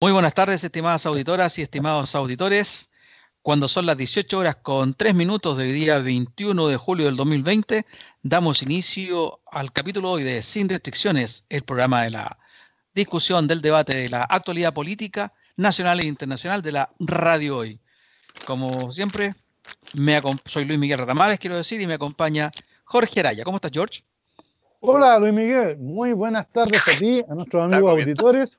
Muy 0.00 0.12
buenas 0.12 0.32
tardes, 0.32 0.62
estimadas 0.62 1.06
auditoras 1.06 1.58
y 1.58 1.62
estimados 1.62 2.14
auditores. 2.14 2.88
Cuando 3.42 3.66
son 3.66 3.84
las 3.84 3.96
18 3.96 4.38
horas 4.38 4.54
con 4.54 4.94
3 4.94 5.12
minutos 5.12 5.58
del 5.58 5.74
día 5.74 5.98
21 5.98 6.68
de 6.68 6.76
julio 6.76 7.06
del 7.06 7.16
2020, 7.16 7.84
damos 8.22 8.62
inicio 8.62 9.40
al 9.50 9.72
capítulo 9.72 10.12
hoy 10.12 10.22
de 10.22 10.40
Sin 10.42 10.68
Restricciones, 10.68 11.46
el 11.48 11.64
programa 11.64 12.04
de 12.04 12.10
la 12.10 12.38
discusión 12.94 13.48
del 13.48 13.60
debate 13.60 13.96
de 13.96 14.08
la 14.08 14.22
actualidad 14.22 14.72
política 14.72 15.32
nacional 15.56 15.98
e 15.98 16.06
internacional 16.06 16.62
de 16.62 16.70
la 16.70 16.90
radio 17.00 17.56
hoy. 17.56 17.80
Como 18.46 18.92
siempre, 18.92 19.34
me 19.94 20.22
soy 20.44 20.64
Luis 20.64 20.78
Miguel 20.78 21.00
Ratamales, 21.00 21.40
quiero 21.40 21.56
decir, 21.56 21.80
y 21.80 21.88
me 21.88 21.94
acompaña 21.94 22.52
Jorge 22.84 23.18
Araya. 23.18 23.42
¿Cómo 23.42 23.56
estás, 23.56 23.72
George? 23.74 24.04
Hola, 24.78 25.18
Luis 25.18 25.34
Miguel. 25.34 25.76
Muy 25.78 26.12
buenas 26.12 26.46
tardes 26.52 26.86
a 26.86 26.96
ti, 26.96 27.24
a 27.28 27.34
nuestros 27.34 27.64
amigos 27.64 27.98
auditores. 27.98 28.56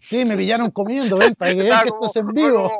Sí, 0.00 0.24
me 0.24 0.36
pillaron 0.36 0.70
comiendo, 0.70 1.16
ven, 1.16 1.34
para 1.34 1.54
que 1.54 1.62
vean 1.62 1.82
que 1.82 1.88
esto 1.88 2.10
es 2.14 2.24
en 2.24 2.28
vivo. 2.28 2.70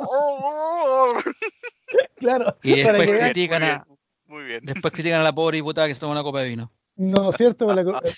claro. 2.15 2.57
Y 2.63 2.75
después 2.75 3.19
critican 3.19 3.63
a, 3.63 3.85
muy 4.27 4.43
bien. 4.45 4.61
Después 4.63 4.91
critican 4.93 5.21
a 5.21 5.23
la 5.23 5.33
pobre 5.33 5.57
diputada 5.57 5.87
que 5.87 5.93
se 5.93 5.99
toma 5.99 6.13
una 6.13 6.23
copa 6.23 6.41
de 6.41 6.49
vino. 6.49 6.71
No, 6.95 7.31
cierto, 7.31 7.67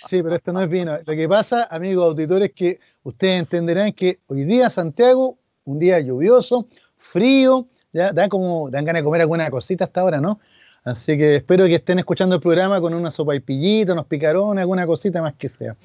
sí, 0.09 0.21
pero 0.21 0.35
esto 0.35 0.51
no 0.51 0.61
es 0.61 0.69
vino. 0.69 0.97
Lo 1.05 1.13
que 1.13 1.27
pasa, 1.29 1.67
amigos 1.71 2.05
auditores, 2.05 2.51
que 2.53 2.79
ustedes 3.03 3.39
entenderán 3.39 3.93
que 3.93 4.19
hoy 4.27 4.43
día 4.43 4.69
Santiago, 4.69 5.37
un 5.63 5.79
día 5.79 5.99
lluvioso, 5.99 6.67
frío, 6.97 7.67
ya 7.93 8.11
dan 8.11 8.29
como, 8.29 8.69
dan 8.69 8.83
ganas 8.83 9.01
de 9.01 9.05
comer 9.05 9.21
alguna 9.21 9.49
cosita 9.49 9.85
hasta 9.85 10.01
ahora, 10.01 10.19
¿no? 10.19 10.39
Así 10.85 11.17
que 11.17 11.37
espero 11.37 11.65
que 11.65 11.73
estén 11.73 11.97
escuchando 11.97 12.35
el 12.35 12.41
programa 12.41 12.79
con 12.79 12.93
una 12.93 13.09
sopa 13.09 13.35
y 13.35 13.39
pillito, 13.39 13.93
unos 13.93 14.05
picarones, 14.05 14.61
alguna 14.61 14.85
cosita 14.85 15.19
más 15.19 15.33
que 15.33 15.49
sea. 15.49 15.75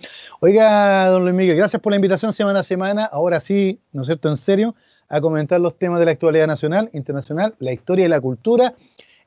Oiga, 0.40 1.06
don 1.06 1.22
Luis 1.22 1.34
Miguel, 1.34 1.56
gracias 1.56 1.80
por 1.80 1.90
la 1.90 1.96
invitación 1.96 2.34
semana 2.34 2.60
a 2.60 2.62
semana. 2.62 3.06
Ahora 3.06 3.40
sí, 3.40 3.80
¿no 3.92 4.02
es 4.02 4.08
cierto? 4.08 4.28
En 4.28 4.36
serio, 4.36 4.74
a 5.08 5.22
comentar 5.22 5.58
los 5.58 5.78
temas 5.78 6.00
de 6.00 6.04
la 6.04 6.12
actualidad 6.12 6.46
nacional, 6.46 6.90
internacional, 6.92 7.54
la 7.60 7.72
historia 7.72 8.04
y 8.04 8.08
la 8.08 8.20
cultura 8.20 8.74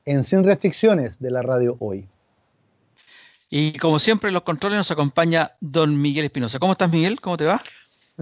en 0.05 0.23
Sin 0.23 0.43
Restricciones 0.43 1.19
de 1.19 1.31
la 1.31 1.41
radio 1.41 1.75
hoy. 1.79 2.07
Y 3.49 3.75
como 3.79 3.97
siempre, 3.97 4.27
en 4.27 4.35
los 4.35 4.43
controles 4.43 4.77
nos 4.77 4.91
acompaña 4.91 5.53
don 5.59 5.99
Miguel 5.99 6.25
Espinosa. 6.25 6.59
¿Cómo 6.59 6.73
estás, 6.73 6.91
Miguel? 6.91 7.19
¿Cómo 7.19 7.35
te 7.35 7.45
va? 7.45 7.59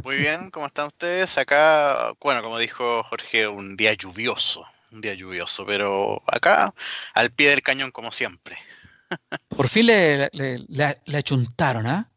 Muy 0.06 0.16
bien, 0.16 0.52
¿cómo 0.52 0.68
están 0.68 0.88
ustedes? 0.88 1.38
Acá, 1.38 2.14
bueno, 2.22 2.42
como 2.44 2.58
dijo 2.58 3.04
Jorge, 3.04 3.46
un 3.50 3.76
día 3.76 3.94
lluvioso 3.94 4.66
un 4.92 5.02
día 5.02 5.14
lluvioso, 5.14 5.66
pero 5.66 6.22
acá 6.28 6.74
al 7.14 7.32
pie 7.32 7.50
del 7.50 7.62
cañón 7.62 7.92
como 7.92 8.12
siempre. 8.12 8.58
Por 9.50 9.70
fin 9.70 9.88
le, 9.88 10.30
le, 10.32 11.18
achuntaron, 11.18 11.88
¿ah? 11.88 12.10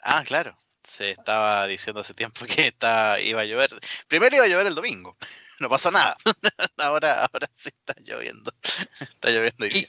Ah, 0.00 0.22
claro. 0.24 0.56
Se 0.82 1.10
estaba 1.10 1.66
diciendo 1.66 2.00
hace 2.00 2.12
tiempo 2.12 2.44
que 2.44 2.68
está, 2.68 3.20
iba 3.20 3.42
a 3.42 3.44
llover. 3.44 3.70
Primero 4.08 4.36
iba 4.36 4.44
a 4.44 4.48
llover 4.48 4.66
el 4.66 4.74
domingo. 4.74 5.16
No 5.60 5.68
pasó 5.68 5.92
nada. 5.92 6.16
ahora, 6.78 7.20
ahora 7.20 7.48
sí 7.54 7.68
está 7.68 7.94
lloviendo. 8.02 8.52
Está 8.98 9.30
lloviendo. 9.30 9.64
Y, 9.66 9.86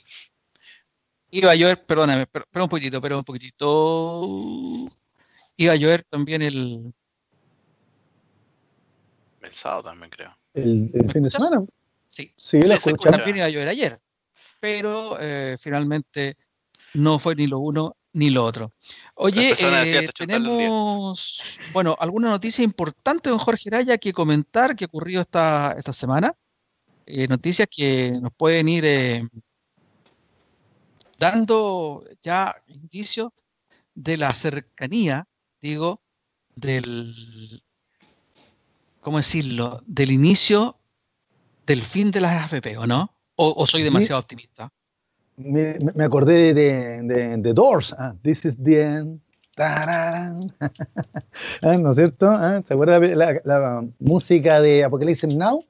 iba 1.31 1.49
a 1.49 1.55
llover, 1.55 1.83
perdóname, 1.83 2.27
pero, 2.27 2.45
un 2.53 2.69
poquitito, 2.69 3.01
pero 3.01 3.17
un 3.17 3.23
poquitito. 3.23 4.21
Iba 5.57 5.73
a 5.73 5.75
llover 5.75 6.03
también 6.03 6.43
el. 6.43 6.93
El 9.41 9.53
sábado 9.53 9.85
también, 9.85 10.11
creo 10.11 10.37
el, 10.53 10.91
fin 11.11 11.23
de 11.23 11.31
semana. 11.31 11.65
Sí, 12.07 12.31
sí, 12.37 12.59
también 13.03 13.37
iba 13.37 13.45
a 13.45 13.49
llover 13.49 13.67
ayer, 13.67 13.99
pero 14.59 15.17
eh, 15.19 15.57
finalmente 15.59 16.37
no 16.93 17.17
fue 17.17 17.35
ni 17.35 17.47
lo 17.47 17.59
uno 17.59 17.97
ni 18.13 18.29
lo 18.29 18.45
otro. 18.45 18.71
Oye, 19.15 19.53
eh, 19.59 20.09
tenemos, 20.15 21.43
bueno, 21.71 21.95
alguna 21.99 22.29
noticia 22.29 22.63
importante, 22.63 23.31
don 23.31 23.39
Jorge 23.39 23.71
Raya, 23.71 23.97
que 23.97 24.13
comentar 24.13 24.75
que 24.75 24.85
ocurrió 24.85 25.21
esta, 25.21 25.73
esta 25.77 25.91
semana. 25.91 26.35
Eh, 27.05 27.27
noticias 27.27 27.67
que 27.69 28.11
nos 28.21 28.31
pueden 28.33 28.69
ir 28.69 28.85
dando 31.17 32.05
ya 32.21 32.55
indicios 32.67 33.29
de 33.95 34.17
la 34.17 34.31
cercanía, 34.31 35.27
digo, 35.59 36.01
del 36.55 37.63
¿cómo 39.03 39.17
decirlo?, 39.17 39.83
del 39.85 40.11
inicio 40.11 40.77
del 41.67 41.81
fin 41.81 42.11
de 42.11 42.21
las 42.21 42.53
AFP, 42.53 42.77
¿o 42.77 42.87
no? 42.87 43.13
¿O, 43.35 43.65
soy 43.65 43.83
demasiado 43.83 44.19
optimista? 44.19 44.71
Me, 45.37 45.77
acordé 46.03 46.53
de, 46.53 47.01
de, 47.37 47.53
Doors, 47.53 47.93
ah, 47.97 48.13
This 48.23 48.45
is 48.45 48.55
the 48.63 48.81
end. 48.81 49.19
Ah, 49.57 50.33
¿No 51.77 51.91
es 51.91 51.95
cierto? 51.95 52.27
Ah, 52.27 52.63
¿Se 52.67 52.73
acuerda 52.73 52.99
la, 52.99 53.39
la, 53.43 53.85
música 53.99 54.61
de 54.61 54.83
Apocalypse 54.83 55.27
Now? 55.27 55.63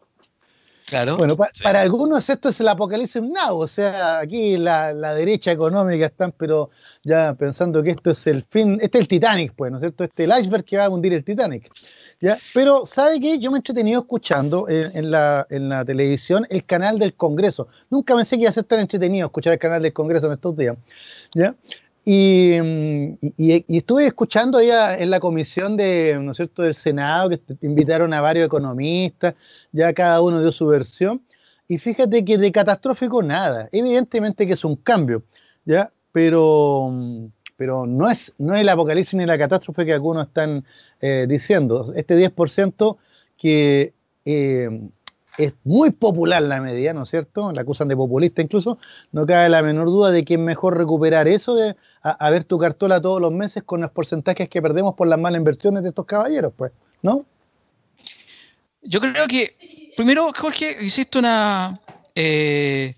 Claro. 0.94 1.18
Bueno, 1.18 1.36
para 1.64 1.82
algunos 1.82 2.30
esto 2.30 2.50
es 2.50 2.60
el 2.60 2.68
Apocalipsis 2.68 3.24
Now, 3.24 3.58
o 3.58 3.68
sea, 3.68 4.20
aquí 4.20 4.58
la, 4.58 4.94
derecha 5.16 5.52
económica 5.52 6.06
están, 6.06 6.32
pero 6.38 6.70
ya 7.04 7.34
pensando 7.34 7.82
que 7.82 7.90
esto 7.90 8.12
es 8.12 8.28
el 8.28 8.44
fin, 8.44 8.78
este 8.80 9.00
es 9.00 9.02
el 9.02 9.08
Titanic, 9.08 9.54
pues, 9.56 9.72
¿no 9.72 9.80
es 9.80 9.82
cierto? 9.82 10.04
Este 10.04 10.24
es 10.24 10.30
el 10.30 10.40
iceberg 10.40 10.64
que 10.64 10.78
va 10.78 10.86
a 10.86 10.90
hundir 10.90 11.14
el 11.14 11.24
Titanic. 11.24 11.72
¿ya? 12.20 12.38
Pero, 12.54 12.86
¿sabe 12.86 13.20
qué? 13.20 13.40
Yo 13.40 13.50
me 13.50 13.58
he 13.58 13.62
entretenido 13.62 14.02
escuchando 14.02 14.70
en, 14.70 15.10
la, 15.10 15.48
en 15.50 15.68
la 15.68 15.84
televisión 15.84 16.46
el 16.52 16.64
canal 16.64 17.00
del 17.00 17.16
Congreso. 17.16 17.68
Nunca 17.90 18.16
pensé 18.16 18.36
que 18.36 18.44
iba 18.44 18.52
a 18.52 18.54
ser 18.54 18.66
tan 18.66 18.80
entretenido 18.80 19.26
escuchar 19.26 19.54
el 19.54 19.60
canal 19.60 19.82
del 19.82 19.94
Congreso 19.94 20.28
en 20.28 20.34
estos 20.34 20.56
días. 20.56 20.78
¿ya? 21.34 21.56
Y, 22.06 22.56
y, 23.38 23.78
estuve 23.78 24.06
escuchando 24.06 24.58
allá 24.58 24.98
en 24.98 25.10
la 25.10 25.22
comisión 25.22 25.78
de, 25.78 26.18
¿no 26.22 26.32
es 26.32 26.38
cierto? 26.38 26.64
del 26.64 26.76
Senado, 26.76 27.30
que 27.30 27.40
invitaron 27.62 28.14
a 28.14 28.20
varios 28.20 28.46
economistas, 28.46 29.36
ya 29.72 29.94
cada 29.94 30.22
uno 30.22 30.42
dio 30.42 30.52
su 30.52 30.68
versión, 30.68 31.22
y 31.68 31.78
fíjate 31.78 32.26
que 32.26 32.38
de 32.38 32.52
catastrófico 32.52 33.24
nada, 33.24 33.70
evidentemente 33.72 34.46
que 34.46 34.54
es 34.54 34.66
un 34.66 34.76
cambio, 34.76 35.24
¿ya? 35.66 35.92
Pero, 36.12 36.92
pero 37.56 37.86
no, 37.86 38.10
es, 38.10 38.34
no 38.38 38.54
es 38.54 38.62
el 38.62 38.70
apocalipsis 38.70 39.16
ni 39.16 39.26
la 39.26 39.38
catástrofe 39.38 39.86
que 39.86 39.94
algunos 39.94 40.28
están 40.28 40.66
eh, 41.02 41.26
diciendo. 41.28 41.94
Este 41.96 42.18
10% 42.18 42.98
que 43.38 43.94
eh, 44.26 44.90
es 45.38 45.54
muy 45.64 45.92
popular 45.92 46.42
la 46.44 46.62
medida, 46.62 46.94
¿no 46.94 47.04
es 47.04 47.10
cierto? 47.10 47.52
La 47.52 47.62
acusan 47.62 47.88
de 47.88 47.96
populista 47.96 48.42
incluso. 48.42 48.78
No 49.12 49.26
cabe 49.26 49.50
la 49.50 49.64
menor 49.64 49.88
duda 49.88 50.12
de 50.12 50.24
que 50.24 50.36
es 50.36 50.40
mejor 50.40 50.78
recuperar 50.78 51.28
eso 51.28 51.56
de 51.56 51.76
a, 52.02 52.30
ver 52.30 52.44
tu 52.46 52.60
cartola 52.60 53.02
todos 53.02 53.22
los 53.22 53.32
meses 53.32 53.64
con 53.64 53.82
los 53.82 53.92
porcentajes 53.92 54.50
que 54.50 54.62
perdemos 54.62 54.96
por 54.96 55.08
las 55.08 55.20
malas 55.20 55.40
inversiones 55.40 55.84
de 55.84 55.90
estos 55.90 56.06
caballeros, 56.06 56.54
pues, 56.56 56.72
¿no? 57.02 57.26
Yo 58.82 59.00
creo 59.00 59.28
que, 59.28 59.92
primero, 59.96 60.32
Jorge, 60.38 60.78
hiciste 60.82 61.18
una, 61.18 61.80
eh, 62.16 62.96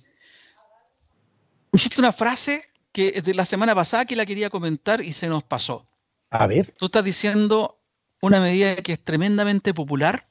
hiciste 1.72 2.02
una 2.02 2.12
frase 2.12 2.64
que 2.92 3.22
de 3.22 3.34
la 3.34 3.46
semana 3.46 3.76
pasada 3.76 4.06
que 4.06 4.16
la 4.16 4.26
quería 4.26 4.50
comentar 4.50 5.02
y 5.02 5.14
se 5.14 5.28
nos 5.28 5.44
pasó. 5.44 5.86
A 6.32 6.48
ver. 6.48 6.74
Tú 6.78 6.86
estás 6.88 7.04
diciendo 7.04 7.78
una 8.22 8.40
medida 8.40 8.76
que 8.78 8.94
es 8.94 9.04
tremendamente 9.04 9.74
popular, 9.74 10.26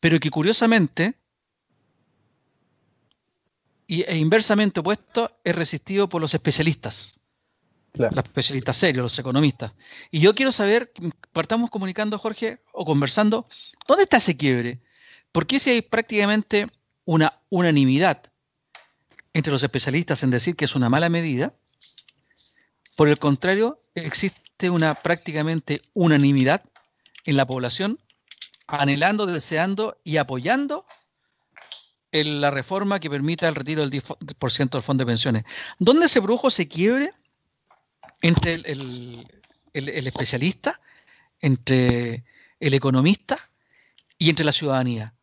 pero 0.00 0.20
que 0.20 0.30
curiosamente 0.30 1.14
e 3.88 4.16
inversamente 4.16 4.80
opuesto 4.80 5.40
es 5.42 5.54
resistido 5.56 6.08
por 6.08 6.20
los 6.20 6.34
especialistas. 6.34 7.20
Los 7.94 8.12
especialistas 8.12 8.76
serios, 8.76 9.02
los 9.02 9.18
economistas. 9.18 9.72
Y 10.10 10.20
yo 10.20 10.34
quiero 10.34 10.52
saber, 10.52 10.92
partamos 11.32 11.70
comunicando, 11.70 12.18
Jorge, 12.18 12.60
o 12.72 12.84
conversando, 12.84 13.48
¿dónde 13.88 14.04
está 14.04 14.18
ese 14.18 14.36
quiebre? 14.36 14.80
¿Por 15.32 15.46
qué 15.46 15.58
si 15.58 15.70
hay 15.70 15.82
prácticamente 15.82 16.68
una 17.06 17.40
unanimidad 17.48 18.30
entre 19.32 19.52
los 19.52 19.62
especialistas 19.62 20.22
en 20.22 20.30
decir 20.30 20.54
que 20.54 20.66
es 20.66 20.76
una 20.76 20.90
mala 20.90 21.08
medida? 21.08 21.54
Por 22.94 23.08
el 23.08 23.18
contrario, 23.18 23.82
existe 23.94 24.68
una 24.68 24.94
prácticamente 24.94 25.80
unanimidad 25.94 26.62
en 27.24 27.36
la 27.36 27.46
población 27.46 27.98
anhelando, 28.68 29.26
deseando 29.26 29.98
y 30.04 30.18
apoyando 30.18 30.86
la 32.12 32.50
reforma 32.50 33.00
que 33.00 33.10
permita 33.10 33.48
el 33.48 33.54
retiro 33.54 33.86
del 33.86 34.02
10% 34.02 34.70
del 34.70 34.82
fondo 34.82 35.02
de 35.02 35.06
pensiones. 35.06 35.44
¿Dónde 35.78 36.08
se 36.08 36.22
produjo 36.22 36.48
ese 36.48 36.68
quiebre 36.68 37.12
entre 38.22 38.54
el, 38.54 39.26
especialista, 39.72 40.80
entre 41.40 42.24
el 42.60 42.74
economista 42.74 43.38
y 44.18 44.30
entre 44.30 44.44
la 44.44 44.52
ciudadanía? 44.52 45.14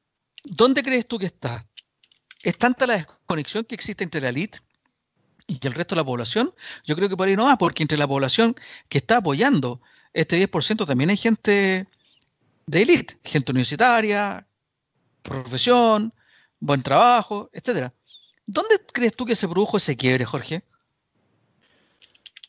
¿Dónde 0.44 0.84
crees 0.84 1.08
tú 1.08 1.18
que 1.18 1.26
está? 1.28 1.66
¿Es 2.44 2.58
tanta 2.58 2.86
la 2.86 2.96
desconexión 2.96 3.64
que 3.66 3.76
existe 3.76 4.04
entre 4.04 4.22
la 4.22 4.30
élite 4.30 4.60
y 5.48 5.60
el 5.66 5.74
resto 5.74 5.96
de 5.96 6.02
la 6.02 6.06
población? 6.06 6.54
Yo 6.86 6.96
creo 6.96 7.10
que 7.10 7.18
por 7.18 7.28
ahí 7.28 7.36
no 7.36 7.46
va, 7.46 7.58
porque 7.58 7.84
entre 7.84 7.98
la 7.98 8.08
población 8.08 8.56
que 8.90 9.00
está 9.00 9.18
apoyando 9.18 9.82
este 10.14 10.38
10% 10.50 10.86
también 10.86 11.10
hay 11.10 11.18
gente 11.18 11.88
de 12.68 12.82
élite, 12.82 13.18
gente 13.24 13.52
universitaria, 13.52 14.46
profesión, 15.22 16.14
buen 16.60 16.82
trabajo, 16.82 17.50
etcétera. 17.54 17.94
¿Dónde 18.46 18.76
crees 18.92 19.16
tú 19.16 19.26
que 19.26 19.36
se 19.36 19.48
produjo 19.48 19.78
ese 19.78 19.96
quiebre, 19.96 20.26
Jorge? 20.26 20.64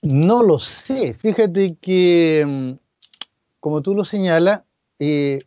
No 0.02 0.42
lo 0.42 0.58
sé. 0.58 1.14
Fíjate 1.14 1.76
que 1.80 2.44
mm, 2.46 2.72
como 3.60 3.82
tú 3.82 3.94
lo 3.94 4.04
señalas, 4.04 4.62
eh, 4.98 5.40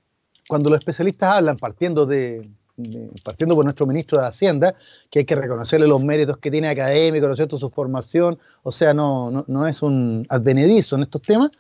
cuando 0.48 0.70
los 0.70 0.80
especialistas 0.80 1.38
hablan, 1.38 1.58
partiendo 1.58 2.06
de, 2.06 2.50
partiendo 3.24 3.56
por 3.56 3.66
nuestro 3.66 3.86
ministro 3.86 4.20
de 4.20 4.28
Hacienda, 4.28 4.76
que 5.10 5.20
hay 5.20 5.26
que 5.26 5.36
reconocerle 5.36 5.88
los 5.88 6.04
méritos 6.04 6.38
que 6.38 6.52
tiene 6.52 6.68
académico, 6.70 7.28
¿no 7.28 7.34
es 7.34 7.38
cierto?, 7.38 7.60
su 7.60 7.70
formación, 7.70 8.40
o 8.64 8.72
sea, 8.72 8.94
no, 8.94 9.46
no, 9.48 9.68
es 9.68 9.82
un 9.82 10.26
advenedizo 10.30 10.96
en 10.96 11.04
estos 11.04 11.22
temas, 11.22 11.52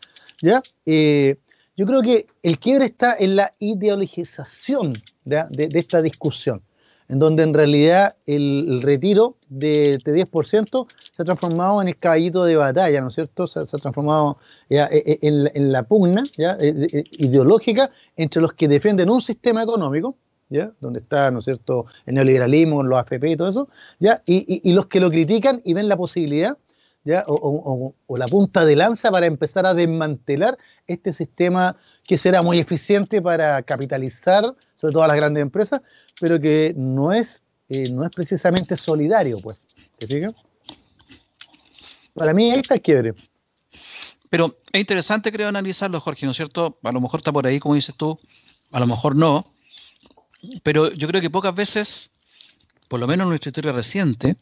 ¿ya? 0.41 0.61
Eh, 0.85 1.37
yo 1.79 1.85
creo 1.85 2.01
que 2.01 2.27
el 2.43 2.59
quiebre 2.59 2.87
está 2.87 3.15
en 3.17 3.37
la 3.37 3.53
ideologización 3.57 4.91
de, 5.23 5.69
esta 5.75 6.01
discusión, 6.01 6.61
en 7.07 7.19
donde 7.19 7.43
en 7.43 7.53
realidad 7.53 8.17
el, 8.25 8.81
retiro 8.81 9.37
de 9.47 9.93
este 9.93 10.13
10% 10.13 10.87
se 11.15 11.21
ha 11.21 11.23
transformado 11.23 11.81
en 11.81 11.87
el 11.87 11.97
caballito 11.97 12.43
de 12.43 12.57
batalla, 12.57 12.99
¿no 12.99 13.07
es 13.07 13.15
cierto? 13.15 13.47
Se, 13.47 13.59
ha 13.59 13.63
transformado 13.63 14.39
e, 14.67 14.77
e, 14.77 15.19
en, 15.21 15.71
la 15.71 15.83
pugna. 15.83 16.23
E, 16.37 17.05
ideológica 17.11 17.91
entre 18.17 18.41
los 18.41 18.51
que 18.51 18.67
defienden 18.67 19.09
un 19.09 19.21
sistema 19.21 19.63
económico, 19.63 20.17
¿ya? 20.49 20.73
Donde 20.81 20.99
está, 20.99 21.31
¿no 21.31 21.39
es 21.39 21.45
cierto?, 21.45 21.85
el 22.05 22.15
neoliberalismo, 22.15 22.83
los 22.83 22.99
AFP 22.99 23.23
y 23.31 23.37
todo 23.37 23.51
eso, 23.51 23.69
¿ya? 23.99 24.21
Y, 24.25 24.69
y 24.69 24.73
los 24.73 24.87
que 24.87 24.99
lo 24.99 25.09
critican 25.09 25.61
y 25.63 25.75
ven 25.75 25.87
la 25.87 25.95
posibilidad 25.95 26.57
o, 27.27 27.93
la 28.17 28.25
punta 28.27 28.65
de 28.65 28.75
lanza 28.75 29.11
para 29.11 29.25
empezar 29.25 29.65
a 29.65 29.73
desmantelar 29.73 30.57
este 30.87 31.13
sistema 31.13 31.75
que 32.03 32.17
será 32.17 32.41
muy 32.41 32.59
eficiente 32.59 33.21
para 33.21 33.61
capitalizar, 33.63 34.43
sobre 34.79 34.93
todo 34.93 35.03
a 35.03 35.07
las 35.07 35.17
grandes 35.17 35.41
empresas, 35.41 35.81
pero 36.19 36.39
que 36.39 36.73
no 36.75 37.13
es, 37.13 37.41
eh, 37.69 37.91
no 37.91 38.05
es 38.05 38.11
precisamente 38.11 38.77
solidario, 38.77 39.39
pues. 39.41 39.61
¿Te? 39.97 40.31
Para 42.13 42.33
mí 42.33 42.51
ahí 42.51 42.59
está 42.59 42.75
el 42.75 42.81
quiebre. 42.81 43.13
Pero 44.29 44.57
es 44.71 44.79
interesante, 44.79 45.31
creo, 45.31 45.47
analizarlo, 45.47 45.99
Jorge, 45.99 46.25
¿no 46.25 46.31
es 46.31 46.37
cierto? 46.37 46.79
A 46.83 46.91
lo 46.91 47.01
mejor 47.01 47.19
está 47.19 47.31
por 47.31 47.47
ahí, 47.47 47.59
como 47.59 47.75
dices 47.75 47.95
tú, 47.95 48.19
a 48.71 48.79
lo 48.79 48.87
mejor 48.87 49.15
no, 49.15 49.45
pero 50.63 50.91
yo 50.91 51.07
creo 51.07 51.21
que 51.21 51.29
pocas 51.29 51.55
veces, 51.55 52.11
por 52.87 52.99
lo 52.99 53.07
menos 53.07 53.25
en 53.25 53.29
nuestra 53.29 53.49
historia 53.49 53.71
reciente, 53.71 54.37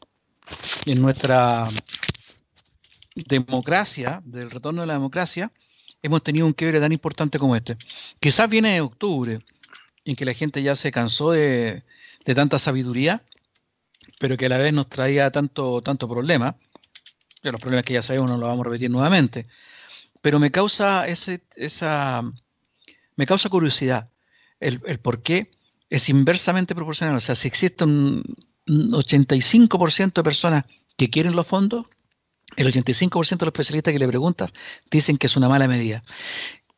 en 0.86 1.02
nuestra 1.02 1.68
democracia, 3.26 4.22
del 4.26 4.52
retorno 4.52 4.82
de 4.82 4.88
la 4.88 4.94
democracia, 4.94 5.52
hemos 6.02 6.24
tenido 6.24 6.46
un 6.46 6.54
quiebre 6.54 6.80
tan 6.80 6.92
importante 6.92 7.40
como 7.40 7.56
este. 7.56 7.78
Quizás 8.20 8.50
viene 8.50 8.74
de 8.74 8.82
octubre, 8.82 9.40
en 10.06 10.16
que 10.16 10.26
la 10.26 10.34
gente 10.34 10.62
ya 10.62 10.76
se 10.76 10.92
cansó 10.92 11.32
de, 11.32 11.84
tanta 12.36 12.60
sabiduría, 12.60 13.24
pero 14.20 14.38
que 14.38 14.48
a 14.48 14.50
la 14.50 14.58
vez 14.58 14.74
nos 14.74 14.88
traía 14.88 15.32
tanto, 15.32 15.82
tanto 15.82 16.08
problema. 16.08 16.58
los 17.42 17.62
problemas 17.62 17.86
que 17.86 17.94
ya 17.94 18.02
sabemos 18.02 18.30
no 18.30 18.38
los 18.38 18.48
vamos 18.48 18.66
a 18.66 18.70
repetir 18.70 18.90
nuevamente. 18.90 19.46
Pero 20.22 20.40
me 20.40 20.52
causa 20.52 21.08
ese, 21.08 21.42
esa 21.56 22.24
me 23.16 23.26
causa 23.26 23.50
curiosidad 23.50 24.10
el, 24.60 24.82
el 24.86 25.00
por 25.00 25.22
qué 25.22 25.52
es 25.90 26.10
inversamente 26.10 26.76
proporcional. 26.76 27.16
O 27.16 27.20
sea, 27.20 27.36
si 27.36 27.48
existe 27.48 27.84
un 27.84 28.24
85% 28.68 30.14
de 30.14 30.24
personas 30.24 30.64
que 30.98 31.10
quieren 31.10 31.36
los 31.36 31.48
fondos, 31.48 31.86
el 32.58 32.68
85% 32.74 33.38
de 33.38 33.46
los 33.46 33.54
especialistas 33.54 33.94
que 33.94 34.00
le 34.00 34.08
preguntas 34.08 34.52
dicen 34.92 35.18
que 35.18 35.28
es 35.28 35.38
una 35.38 35.48
mala 35.48 35.68
medida. 35.68 36.04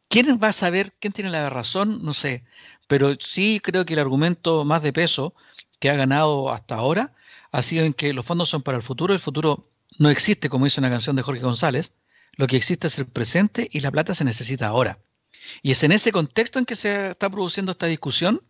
¿Quién 0.09 0.39
va 0.41 0.49
a 0.49 0.53
saber 0.53 0.93
quién 0.99 1.13
tiene 1.13 1.31
la 1.31 1.49
razón? 1.49 2.03
No 2.03 2.13
sé, 2.13 2.43
pero 2.87 3.15
sí 3.19 3.59
creo 3.63 3.85
que 3.85 3.93
el 3.93 3.99
argumento 3.99 4.65
más 4.65 4.83
de 4.83 4.93
peso 4.93 5.33
que 5.79 5.89
ha 5.89 5.95
ganado 5.95 6.51
hasta 6.51 6.75
ahora 6.75 7.13
ha 7.51 7.61
sido 7.61 7.85
en 7.85 7.93
que 7.93 8.13
los 8.13 8.25
fondos 8.25 8.49
son 8.49 8.61
para 8.61 8.77
el 8.77 8.83
futuro, 8.83 9.13
el 9.13 9.19
futuro 9.19 9.63
no 9.97 10.09
existe, 10.09 10.49
como 10.49 10.65
dice 10.65 10.81
una 10.81 10.89
canción 10.89 11.15
de 11.15 11.21
Jorge 11.21 11.41
González, 11.41 11.93
lo 12.35 12.47
que 12.47 12.57
existe 12.57 12.87
es 12.87 12.99
el 12.99 13.05
presente 13.05 13.67
y 13.71 13.79
la 13.79 13.91
plata 13.91 14.13
se 14.13 14.23
necesita 14.25 14.67
ahora. 14.67 14.99
Y 15.61 15.71
es 15.71 15.83
en 15.83 15.91
ese 15.91 16.11
contexto 16.11 16.59
en 16.59 16.65
que 16.65 16.75
se 16.75 17.11
está 17.11 17.29
produciendo 17.29 17.71
esta 17.71 17.85
discusión 17.85 18.41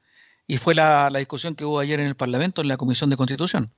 y 0.47 0.57
fue 0.57 0.73
la, 0.75 1.09
la 1.09 1.19
discusión 1.19 1.55
que 1.55 1.65
hubo 1.65 1.79
ayer 1.79 1.99
en 1.99 2.07
el 2.07 2.15
Parlamento, 2.15 2.61
en 2.61 2.67
la 2.67 2.77
Comisión 2.77 3.09
de 3.09 3.17
Constitución 3.17 3.71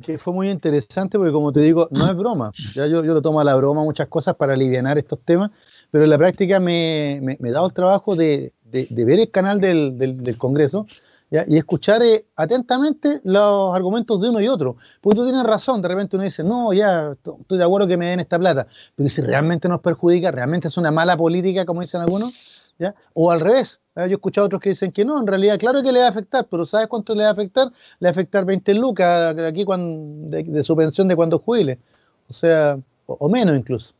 que 0.00 0.18
fue 0.18 0.32
muy 0.32 0.50
interesante 0.50 1.18
porque 1.18 1.32
como 1.32 1.52
te 1.52 1.60
digo, 1.60 1.88
no 1.90 2.06
es 2.10 2.16
broma. 2.16 2.52
Ya 2.74 2.86
yo, 2.86 3.04
yo 3.04 3.14
lo 3.14 3.22
tomo 3.22 3.40
a 3.40 3.44
la 3.44 3.54
broma 3.54 3.82
muchas 3.82 4.08
cosas 4.08 4.34
para 4.34 4.54
aliviar 4.54 4.98
estos 4.98 5.20
temas, 5.20 5.50
pero 5.90 6.04
en 6.04 6.10
la 6.10 6.18
práctica 6.18 6.60
me, 6.60 7.20
me, 7.22 7.48
he 7.48 7.52
dado 7.52 7.66
el 7.66 7.72
trabajo 7.72 8.16
de, 8.16 8.52
de, 8.64 9.04
ver 9.04 9.20
el 9.20 9.30
canal 9.30 9.60
del, 9.60 9.96
del, 9.98 10.38
Congreso 10.38 10.86
y 11.30 11.56
escuchar 11.56 12.02
eh, 12.02 12.26
atentamente 12.36 13.20
los 13.24 13.74
argumentos 13.74 14.20
de 14.20 14.30
uno 14.30 14.40
y 14.40 14.48
otro. 14.48 14.76
Porque 15.00 15.16
tú 15.16 15.24
tienes 15.24 15.42
razón, 15.44 15.82
de 15.82 15.88
repente 15.88 16.16
uno 16.16 16.24
dice, 16.24 16.44
no, 16.44 16.72
ya 16.72 17.12
estoy 17.12 17.58
de 17.58 17.64
acuerdo 17.64 17.88
que 17.88 17.96
me 17.96 18.06
den 18.06 18.20
esta 18.20 18.38
plata, 18.38 18.66
pero 18.94 19.08
si 19.10 19.20
realmente 19.20 19.68
nos 19.68 19.80
perjudica, 19.80 20.30
realmente 20.30 20.68
es 20.68 20.76
una 20.76 20.90
mala 20.90 21.16
política, 21.16 21.64
como 21.64 21.80
dicen 21.80 22.00
algunos, 22.00 22.32
¿ya? 22.78 22.94
o 23.14 23.30
al 23.30 23.40
revés, 23.40 23.80
yo 23.96 24.02
he 24.02 24.12
escuchado 24.12 24.46
otros 24.46 24.60
que 24.60 24.70
dicen 24.70 24.90
que 24.90 25.04
no, 25.04 25.20
en 25.20 25.26
realidad, 25.26 25.58
claro 25.58 25.82
que 25.82 25.92
le 25.92 26.00
va 26.00 26.06
a 26.06 26.10
afectar, 26.10 26.46
pero 26.50 26.66
¿sabes 26.66 26.88
cuánto 26.88 27.14
le 27.14 27.22
va 27.22 27.28
a 27.28 27.32
afectar? 27.32 27.68
Le 28.00 28.06
va 28.06 28.08
a 28.08 28.10
afectar 28.10 28.44
20 28.44 28.74
lucas 28.74 29.38
aquí 29.38 29.64
cuando, 29.64 30.36
de, 30.36 30.64
su 30.64 30.74
pensión 30.74 31.06
de 31.06 31.14
cuando 31.14 31.38
jubile. 31.38 31.78
O 32.28 32.34
sea, 32.34 32.78
o, 33.06 33.28
menos 33.28 33.56
incluso. 33.56 33.92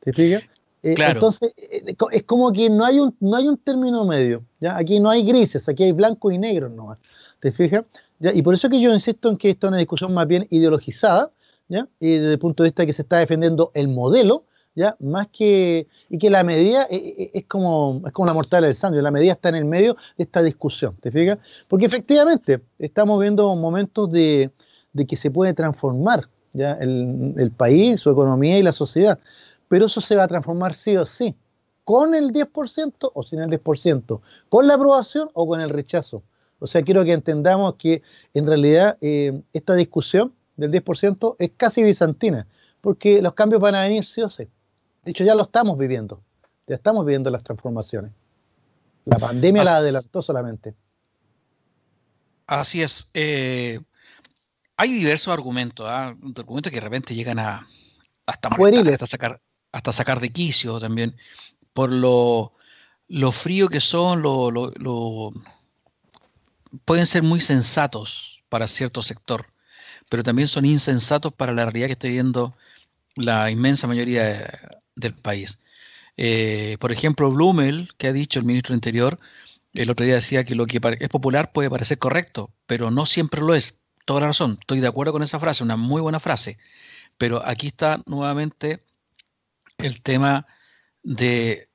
¿Te 0.00 0.12
fijas? 0.12 0.42
Eh, 0.82 0.94
entonces, 0.96 1.52
eh, 1.58 1.94
es 2.12 2.22
como 2.22 2.52
que 2.52 2.70
no 2.70 2.84
hay 2.84 3.00
un, 3.00 3.14
no 3.20 3.36
hay 3.36 3.48
un 3.48 3.58
término 3.58 4.06
medio. 4.06 4.42
¿ya? 4.60 4.76
Aquí 4.76 5.00
no 5.00 5.10
hay 5.10 5.22
grises, 5.22 5.68
aquí 5.68 5.82
hay 5.82 5.92
blancos 5.92 6.32
y 6.32 6.38
negros 6.38 6.70
nomás. 6.70 6.98
¿Te 7.40 7.52
fijas? 7.52 7.84
¿Ya? 8.20 8.32
Y 8.32 8.40
por 8.40 8.54
eso 8.54 8.70
que 8.70 8.80
yo 8.80 8.94
insisto 8.94 9.28
en 9.28 9.36
que 9.36 9.50
esto 9.50 9.66
es 9.66 9.68
una 9.68 9.78
discusión 9.78 10.14
más 10.14 10.26
bien 10.26 10.46
ideologizada, 10.48 11.30
¿ya? 11.68 11.86
y 12.00 12.12
desde 12.12 12.32
el 12.32 12.38
punto 12.38 12.62
de 12.62 12.70
vista 12.70 12.84
de 12.84 12.86
que 12.86 12.92
se 12.94 13.02
está 13.02 13.18
defendiendo 13.18 13.70
el 13.74 13.88
modelo, 13.88 14.44
¿ya? 14.76 14.94
Más 15.00 15.26
que, 15.28 15.88
y 16.08 16.18
que 16.18 16.30
la 16.30 16.44
medida 16.44 16.86
es, 16.88 17.44
como, 17.46 18.02
es 18.06 18.12
como 18.12 18.26
la 18.26 18.34
mortadela 18.34 18.68
del 18.68 18.76
sangre, 18.76 19.02
la 19.02 19.10
medida 19.10 19.32
está 19.32 19.48
en 19.48 19.56
el 19.56 19.64
medio 19.64 19.96
de 20.16 20.24
esta 20.24 20.42
discusión, 20.42 20.94
¿te 21.00 21.10
fijas? 21.10 21.38
Porque 21.66 21.86
efectivamente 21.86 22.60
estamos 22.78 23.20
viendo 23.20 23.56
momentos 23.56 24.12
de, 24.12 24.50
que 25.08 25.16
se 25.16 25.30
puede 25.30 25.54
transformar 25.54 26.28
¿ya? 26.52 26.72
El, 26.74 27.34
el, 27.36 27.50
país, 27.50 28.00
su 28.00 28.10
economía 28.10 28.58
y 28.58 28.62
la 28.62 28.72
sociedad, 28.72 29.18
pero 29.68 29.86
eso 29.86 30.00
se 30.00 30.14
va 30.14 30.24
a 30.24 30.28
transformar 30.28 30.74
sí 30.74 30.96
o 30.96 31.06
sí, 31.06 31.34
con 31.82 32.14
el 32.14 32.32
10% 32.32 33.10
o 33.12 33.22
sin 33.24 33.40
el 33.40 33.50
10%, 33.50 34.20
con 34.48 34.66
la 34.66 34.74
aprobación 34.74 35.30
o 35.32 35.46
con 35.46 35.60
el 35.60 35.70
rechazo. 35.70 36.22
O 36.58 36.66
sea, 36.66 36.82
quiero 36.82 37.04
que 37.04 37.12
entendamos 37.12 37.74
que 37.76 38.02
en 38.34 38.46
realidad 38.46 38.96
eh, 39.00 39.40
esta 39.52 39.74
discusión 39.74 40.32
del 40.56 40.70
10% 40.72 41.36
es 41.38 41.50
casi 41.56 41.82
bizantina, 41.82 42.46
porque 42.80 43.20
los 43.20 43.34
cambios 43.34 43.60
van 43.60 43.74
a 43.74 43.82
venir 43.82 44.04
sí 44.04 44.22
o 44.22 44.30
sí. 44.30 44.48
De 45.06 45.12
hecho, 45.12 45.22
ya 45.22 45.36
lo 45.36 45.44
estamos 45.44 45.78
viviendo. 45.78 46.20
Ya 46.66 46.74
estamos 46.74 47.06
viviendo 47.06 47.30
las 47.30 47.44
transformaciones. 47.44 48.10
La 49.04 49.20
pandemia 49.20 49.62
la 49.62 49.76
adelantó 49.76 50.20
solamente. 50.20 50.74
Así 52.48 52.82
es. 52.82 53.08
Eh, 53.14 53.78
hay 54.76 54.92
diversos 54.92 55.32
argumentos, 55.32 55.86
¿ah? 55.88 56.08
argumentos 56.36 56.72
que 56.72 56.78
de 56.78 56.84
repente 56.84 57.14
llegan 57.14 57.38
a 57.38 57.68
hasta, 58.26 58.48
hasta 58.48 59.06
sacar 59.06 59.40
hasta 59.70 59.92
sacar 59.92 60.18
de 60.18 60.30
quicio 60.30 60.80
también 60.80 61.14
por 61.72 61.92
lo, 61.92 62.52
frío 63.30 63.68
que 63.68 63.80
son, 63.80 64.22
lo, 64.22 65.32
pueden 66.84 67.06
ser 67.06 67.22
muy 67.22 67.40
sensatos 67.40 68.42
para 68.48 68.66
cierto 68.66 69.02
sector, 69.02 69.46
pero 70.08 70.24
también 70.24 70.48
son 70.48 70.64
insensatos 70.64 71.32
para 71.32 71.52
la 71.52 71.66
realidad 71.66 71.86
que 71.86 71.92
está 71.92 72.08
viviendo 72.08 72.56
la 73.14 73.50
inmensa 73.50 73.86
mayoría 73.86 74.24
de, 74.24 74.58
del 74.96 75.14
país. 75.14 75.58
Eh, 76.16 76.76
por 76.80 76.92
ejemplo, 76.92 77.30
Blumel, 77.30 77.90
que 77.98 78.08
ha 78.08 78.12
dicho 78.12 78.38
el 78.38 78.46
ministro 78.46 78.74
Interior, 78.74 79.18
el 79.74 79.90
otro 79.90 80.06
día 80.06 80.14
decía 80.16 80.44
que 80.44 80.54
lo 80.54 80.66
que 80.66 80.80
es 80.98 81.08
popular 81.08 81.52
puede 81.52 81.70
parecer 81.70 81.98
correcto, 81.98 82.50
pero 82.66 82.90
no 82.90 83.06
siempre 83.06 83.40
lo 83.42 83.54
es. 83.54 83.78
Toda 84.06 84.20
la 84.20 84.28
razón, 84.28 84.58
estoy 84.60 84.80
de 84.80 84.86
acuerdo 84.88 85.12
con 85.12 85.22
esa 85.22 85.38
frase, 85.40 85.64
una 85.64 85.76
muy 85.76 86.00
buena 86.00 86.20
frase. 86.20 86.58
Pero 87.18 87.46
aquí 87.46 87.68
está 87.68 88.02
nuevamente 88.06 88.82
el 89.78 90.02
tema 90.02 90.46
de, 91.02 91.68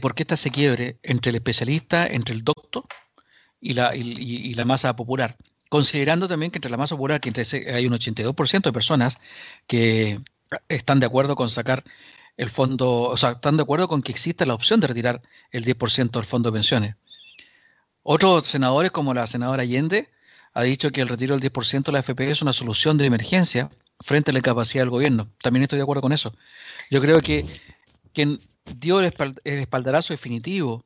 por 0.00 0.14
qué 0.14 0.24
está 0.24 0.34
ese 0.34 0.50
quiebre 0.50 0.98
entre 1.02 1.30
el 1.30 1.36
especialista, 1.36 2.06
entre 2.06 2.34
el 2.34 2.44
doctor 2.44 2.84
y 3.60 3.74
la, 3.74 3.94
y 3.96 4.52
la 4.54 4.64
masa 4.64 4.94
popular. 4.96 5.36
Considerando 5.68 6.28
también 6.28 6.52
que 6.52 6.58
entre 6.58 6.70
la 6.70 6.76
masa 6.76 6.94
popular, 6.94 7.20
que 7.20 7.30
entre 7.30 7.44
hay 7.72 7.86
un 7.86 7.94
82% 7.94 8.62
de 8.62 8.72
personas 8.72 9.18
que 9.66 10.20
están 10.68 11.00
de 11.00 11.06
acuerdo 11.06 11.36
con 11.36 11.50
sacar 11.50 11.84
el 12.36 12.50
fondo, 12.50 13.02
o 13.02 13.16
sea, 13.16 13.32
están 13.32 13.56
de 13.56 13.62
acuerdo 13.62 13.88
con 13.88 14.02
que 14.02 14.12
exista 14.12 14.46
la 14.46 14.54
opción 14.54 14.80
de 14.80 14.88
retirar 14.88 15.20
el 15.50 15.64
10% 15.64 16.10
del 16.10 16.24
fondo 16.24 16.50
de 16.50 16.54
pensiones. 16.54 16.96
Otros 18.02 18.46
senadores, 18.46 18.90
como 18.90 19.14
la 19.14 19.26
senadora 19.26 19.62
Allende, 19.62 20.10
ha 20.52 20.62
dicho 20.62 20.90
que 20.90 21.00
el 21.00 21.08
retiro 21.08 21.36
del 21.36 21.52
10% 21.52 21.84
de 21.84 21.92
la 21.92 22.00
FP 22.00 22.30
es 22.30 22.42
una 22.42 22.52
solución 22.52 22.98
de 22.98 23.06
emergencia 23.06 23.70
frente 24.00 24.30
a 24.30 24.32
la 24.32 24.40
incapacidad 24.40 24.82
del 24.82 24.90
gobierno. 24.90 25.30
También 25.42 25.62
estoy 25.62 25.78
de 25.78 25.84
acuerdo 25.84 26.02
con 26.02 26.12
eso. 26.12 26.34
Yo 26.90 27.00
creo 27.00 27.20
que 27.20 27.46
quien 28.12 28.38
dio 28.64 29.00
el, 29.00 29.12
espaldarazo 29.44 30.12
definitivo 30.12 30.84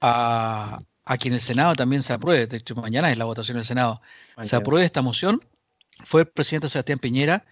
a, 0.00 0.80
a 1.04 1.16
quien 1.16 1.34
el 1.34 1.40
Senado 1.40 1.74
también 1.74 2.02
se 2.02 2.12
apruebe, 2.12 2.46
de 2.46 2.56
hecho 2.56 2.74
mañana 2.74 3.10
es 3.10 3.18
la 3.18 3.24
votación 3.24 3.56
del 3.56 3.66
Senado, 3.66 4.00
se 4.40 4.56
apruebe 4.56 4.84
esta 4.84 5.02
moción, 5.02 5.44
fue 6.04 6.22
el 6.22 6.28
presidente 6.28 6.68
Sebastián 6.68 6.98
Piñera 6.98 7.44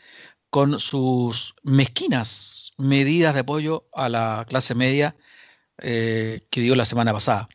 con 0.51 0.79
sus 0.79 1.55
mezquinas 1.63 2.72
medidas 2.83 3.35
de 3.35 3.41
apoyo 3.41 3.89
a 3.93 4.09
la 4.09 4.45
clase 4.49 4.75
media 4.75 5.17
eh, 5.79 6.43
que 6.51 6.61
dio 6.61 6.75
la 6.75 6.85
semana 6.85 7.13
pasada. 7.13 7.49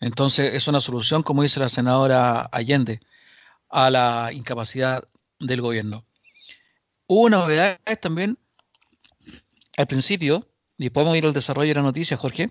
Entonces 0.00 0.54
es 0.54 0.66
una 0.66 0.80
solución, 0.80 1.22
como 1.22 1.42
dice 1.42 1.60
la 1.60 1.68
senadora 1.68 2.48
Allende, 2.52 3.00
a 3.68 3.90
la 3.90 4.30
incapacidad 4.32 5.04
del 5.38 5.60
gobierno. 5.60 6.04
Hubo 7.06 7.28
novedades 7.28 8.00
también 8.00 8.38
al 9.76 9.86
principio, 9.86 10.48
y 10.78 10.90
podemos 10.90 11.16
ir 11.16 11.26
al 11.26 11.32
desarrollo 11.32 11.68
de 11.68 11.74
la 11.74 11.82
noticia, 11.82 12.16
Jorge. 12.16 12.50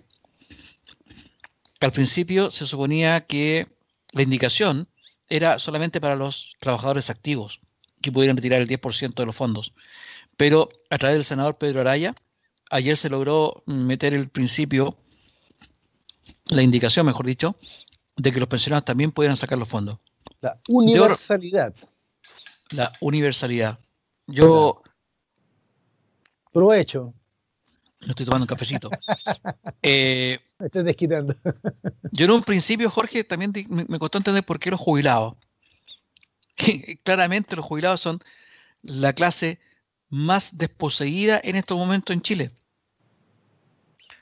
Al 1.80 1.92
principio 1.92 2.52
se 2.52 2.66
suponía 2.66 3.22
que 3.22 3.68
la 4.12 4.22
indicación 4.22 4.88
era 5.28 5.60
solamente 5.60 6.00
para 6.00 6.16
los 6.16 6.56
trabajadores 6.60 7.10
activos 7.10 7.62
que 8.02 8.12
pudieran 8.12 8.38
retirar 8.38 8.62
el 8.62 8.68
10% 8.68 9.14
de 9.14 9.26
los 9.26 9.36
fondos. 9.36 9.74
Pero 10.42 10.70
a 10.90 10.98
través 10.98 11.18
del 11.18 11.24
senador 11.24 11.60
Pedro 11.60 11.82
Araya, 11.82 12.16
ayer 12.72 12.98
se 12.98 13.10
logró 13.10 13.62
meter 13.68 14.16
el 14.16 14.28
principio, 14.28 14.98
la 16.46 16.64
indicación, 16.64 17.06
mejor 17.06 17.28
dicho, 17.28 17.56
de 18.18 18.32
que 18.32 18.40
los 18.40 18.50
pensionados 18.50 18.84
también 18.84 19.12
pudieran 19.12 19.38
sacar 19.38 19.60
los 19.60 19.68
fondos. 19.68 20.00
La 20.40 20.60
universalidad. 20.68 21.76
La 22.72 22.92
universalidad. 23.02 23.78
Yo. 24.26 24.82
Provecho. 26.52 27.14
estoy 28.08 28.26
tomando 28.26 28.46
un 28.46 28.48
cafecito. 28.48 28.90
eh, 29.84 30.40
me 30.58 30.66
estoy 30.66 30.82
desquitando. 30.82 31.36
yo 32.14 32.26
en 32.26 32.32
un 32.32 32.42
principio, 32.42 32.90
Jorge, 32.90 33.24
también 33.24 33.54
me, 33.70 34.00
costó 34.00 34.18
entender 34.18 34.44
por 34.44 34.58
qué 34.58 34.72
los 34.72 34.80
jubilados. 34.80 35.36
claramente 37.04 37.56
los 37.56 37.64
jubilados 37.64 38.02
son 38.02 38.18
la 38.82 39.14
clase 39.14 39.60
más 40.12 40.58
desposeída 40.58 41.42
en 41.44 41.56
estos 41.56 41.78
momentos 41.78 42.14
en 42.14 42.22
Chile. 42.22 42.52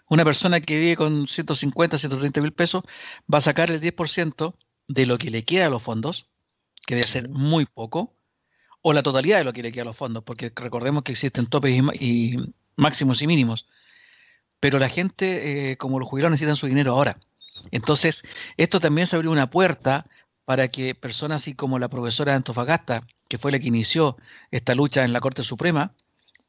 Una 0.07 0.23
persona 0.23 0.61
que 0.61 0.79
vive 0.79 0.95
con 0.95 1.27
150, 1.27 1.97
130 1.97 2.41
mil 2.41 2.53
pesos 2.53 2.83
va 3.31 3.39
a 3.39 3.41
sacar 3.41 3.69
el 3.69 3.81
10% 3.81 4.53
de 4.87 5.05
lo 5.05 5.17
que 5.17 5.29
le 5.29 5.43
queda 5.43 5.67
a 5.67 5.69
los 5.69 5.83
fondos, 5.83 6.27
que 6.85 6.95
debe 6.95 7.07
ser 7.07 7.29
muy 7.29 7.65
poco, 7.65 8.15
o 8.81 8.93
la 8.93 9.03
totalidad 9.03 9.39
de 9.39 9.43
lo 9.43 9.53
que 9.53 9.61
le 9.61 9.71
queda 9.71 9.83
a 9.83 9.85
los 9.85 9.97
fondos, 9.97 10.23
porque 10.23 10.51
recordemos 10.55 11.03
que 11.03 11.11
existen 11.11 11.47
topes 11.47 11.79
y, 11.99 12.37
máximos 12.75 13.21
y 13.21 13.27
mínimos. 13.27 13.67
Pero 14.59 14.79
la 14.79 14.89
gente, 14.89 15.71
eh, 15.71 15.77
como 15.77 15.99
los 15.99 16.07
jubilados, 16.07 16.31
necesitan 16.31 16.55
su 16.55 16.67
dinero 16.67 16.93
ahora. 16.93 17.19
Entonces, 17.71 18.23
esto 18.57 18.79
también 18.79 19.05
se 19.05 19.15
abrió 19.15 19.31
una 19.31 19.49
puerta 19.49 20.05
para 20.45 20.69
que 20.69 20.95
personas 20.95 21.43
así 21.43 21.53
como 21.53 21.77
la 21.77 21.89
profesora 21.89 22.31
de 22.31 22.37
Antofagasta, 22.37 23.05
que 23.29 23.37
fue 23.37 23.51
la 23.51 23.59
que 23.59 23.69
inició 23.69 24.17
esta 24.51 24.75
lucha 24.75 25.05
en 25.05 25.13
la 25.13 25.21
Corte 25.21 25.43
Suprema, 25.43 25.93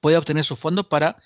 pueda 0.00 0.18
obtener 0.18 0.44
sus 0.44 0.58
fondos 0.58 0.86
para, 0.86 1.18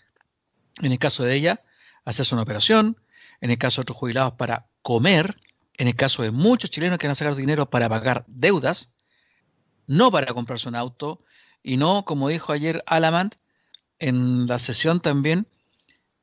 en 0.83 0.93
el 0.93 0.99
caso 0.99 1.23
de 1.23 1.35
ella, 1.35 1.63
hacerse 2.05 2.35
una 2.35 2.43
operación, 2.43 2.99
en 3.41 3.51
el 3.51 3.57
caso 3.57 3.81
de 3.81 3.83
otros 3.85 3.99
jubilados 3.99 4.35
para 4.35 4.67
comer, 4.83 5.41
en 5.79 5.89
el 5.89 5.97
caso 5.97 6.23
de 6.23 6.33
muchos 6.33 6.71
chilenos 6.71 6.99
que 6.99 7.07
van 7.07 7.13
a 7.13 7.15
sacar 7.15 7.37
dinero 7.37 7.71
para 7.71 7.89
pagar 7.89 8.25
deudas, 8.27 8.97
no 9.87 10.11
para 10.11 10.33
comprarse 10.35 10.69
un 10.69 10.75
auto, 10.75 11.23
y 11.63 11.77
no, 11.77 12.05
como 12.05 12.29
dijo 12.29 12.53
ayer 12.53 12.83
Alamant, 12.87 13.37
en 14.01 14.47
la 14.47 14.59
sesión 14.59 15.01
también, 15.01 15.47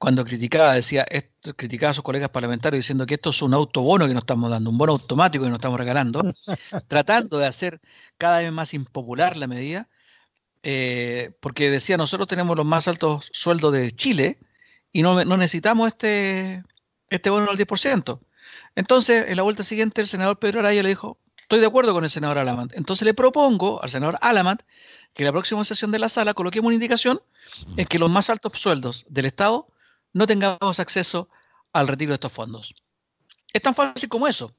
cuando 0.01 0.25
criticaba, 0.25 0.74
decía, 0.74 1.05
criticaba 1.55 1.91
a 1.91 1.93
sus 1.93 2.03
colegas 2.03 2.31
parlamentarios 2.31 2.79
diciendo 2.79 3.05
que 3.05 3.13
esto 3.13 3.29
es 3.29 3.39
un 3.43 3.53
autobono 3.53 4.08
que 4.08 4.15
nos 4.15 4.24
estamos 4.24 4.50
dando, 4.50 4.72
un 4.72 4.77
bono 4.79 4.93
automático 4.93 5.43
que 5.43 5.51
nos 5.51 5.60
estamos 5.60 5.79
regalando, 5.79 6.24
tratando 6.88 7.38
de 7.38 7.46
hacer 7.46 7.79
cada 8.17 8.39
vez 8.39 8.51
más 8.51 8.74
impopular 8.74 9.38
la 9.38 9.46
medida, 9.46 9.89
eh, 10.63 11.38
porque 11.39 11.70
decía, 11.70 11.98
nosotros 11.98 12.27
tenemos 12.27 12.58
los 12.58 12.65
más 12.65 12.88
altos 12.88 13.29
sueldos 13.31 13.74
de 13.74 13.91
Chile 13.91 14.39
y 14.91 15.03
no, 15.03 15.24
no 15.24 15.38
necesitamos 15.38 15.89
este, 15.89 16.63
este 17.12 17.29
bono 17.29 17.53
del 17.53 17.67
10%. 17.67 18.20
Entonces, 18.74 19.25
en 19.27 19.38
la 19.38 19.43
vuelta 19.43 19.63
siguiente, 19.63 20.01
el 20.01 20.08
senador 20.08 20.39
Pedro 20.39 20.62
Araya 20.62 20.81
le 20.81 20.89
dijo, 20.89 21.20
estoy 21.38 21.60
de 21.60 21.67
acuerdo 21.67 21.93
con 21.93 22.03
el 22.03 22.10
senador 22.10 22.39
Alamant. 22.39 22.74
Entonces 22.74 23.05
le 23.05 23.13
propongo 23.13 23.84
al 23.84 23.91
senador 23.91 24.17
Alamant 24.22 24.63
que 25.13 25.22
en 25.22 25.27
la 25.27 25.31
próxima 25.31 25.63
sesión 25.63 25.91
de 25.91 26.00
la 26.00 26.10
sala 26.10 26.34
coloquemos 26.34 26.70
una 26.70 26.75
indicación 26.75 27.22
en 27.77 27.86
que 27.86 28.00
los 28.00 28.10
más 28.10 28.31
altos 28.31 28.53
sueldos 28.60 29.05
del 29.08 29.25
Estado 29.25 29.67
no 30.13 30.27
tengamos 30.27 30.80
acceso 30.80 31.30
al 31.74 31.88
retiro 31.88 32.10
de 32.10 32.15
estos 32.15 32.32
fondos. 32.32 32.75
Es 33.53 33.62
tan 33.62 33.75
fácil 33.75 34.10
como 34.10 34.27
eso. 34.27 34.53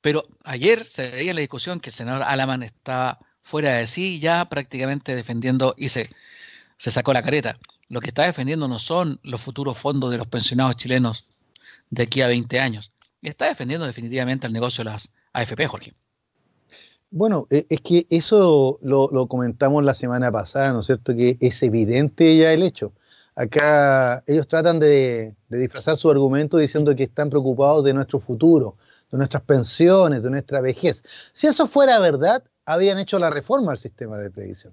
Pero 0.00 0.26
ayer 0.44 0.84
se 0.84 1.10
veía 1.10 1.30
en 1.30 1.36
la 1.36 1.40
discusión 1.40 1.80
que 1.80 1.90
el 1.90 1.94
senador 1.94 2.22
Alamant 2.22 2.62
estaba 2.62 3.18
fuera 3.40 3.74
de 3.74 3.86
sí, 3.86 4.20
ya 4.20 4.48
prácticamente 4.48 5.16
defendiendo 5.16 5.74
y 5.76 5.88
se, 5.88 6.10
sacó 6.78 7.12
la 7.12 7.22
careta. 7.22 7.58
Lo 7.88 8.00
que 8.00 8.08
está 8.08 8.24
defendiendo 8.24 8.68
no 8.68 8.78
son 8.78 9.20
los 9.22 9.40
futuros 9.40 9.78
fondos 9.78 10.10
de 10.10 10.18
los 10.18 10.26
pensionados 10.26 10.76
chilenos 10.76 11.26
de 11.90 12.02
aquí 12.02 12.20
a 12.20 12.26
20 12.26 12.60
años 12.60 12.90
está 13.28 13.46
defendiendo 13.46 13.86
definitivamente 13.86 14.46
el 14.46 14.52
negocio 14.52 14.84
de 14.84 14.90
las 14.90 15.12
AFP, 15.32 15.66
Jorge. 15.66 15.94
Bueno, 17.10 17.46
e, 17.50 17.66
es 17.68 17.80
que 17.80 18.06
eso 18.10 18.78
lo, 18.82 19.26
comentamos 19.28 19.84
la 19.84 19.94
semana 19.94 20.30
pasada, 20.30 20.72
¿no 20.72 20.80
es 20.80 20.86
cierto? 20.86 21.14
Que 21.14 21.36
es 21.40 21.62
evidente 21.62 22.36
ya 22.36 22.52
el 22.52 22.62
hecho. 22.62 22.92
Acá 23.36 24.24
ellos 24.26 24.48
tratan 24.48 24.78
de, 24.80 25.36
disfrazar 25.50 25.98
su 25.98 26.10
argumento 26.10 26.56
diciendo 26.56 26.96
que 26.96 27.02
están 27.02 27.28
preocupados 27.28 27.84
de 27.84 27.92
nuestro 27.92 28.18
futuro, 28.18 28.78
de 29.12 29.18
nuestras 29.18 29.42
pensiones, 29.42 30.22
de 30.22 30.30
nuestra 30.30 30.62
vejez. 30.62 31.02
Si 31.34 31.46
eso 31.46 31.68
fuera 31.68 31.98
verdad, 32.00 32.42
habían 32.64 32.98
hecho 32.98 33.18
la 33.18 33.28
reforma 33.28 33.72
al 33.72 33.78
sistema 33.78 34.16
de 34.16 34.30
previsión. 34.30 34.72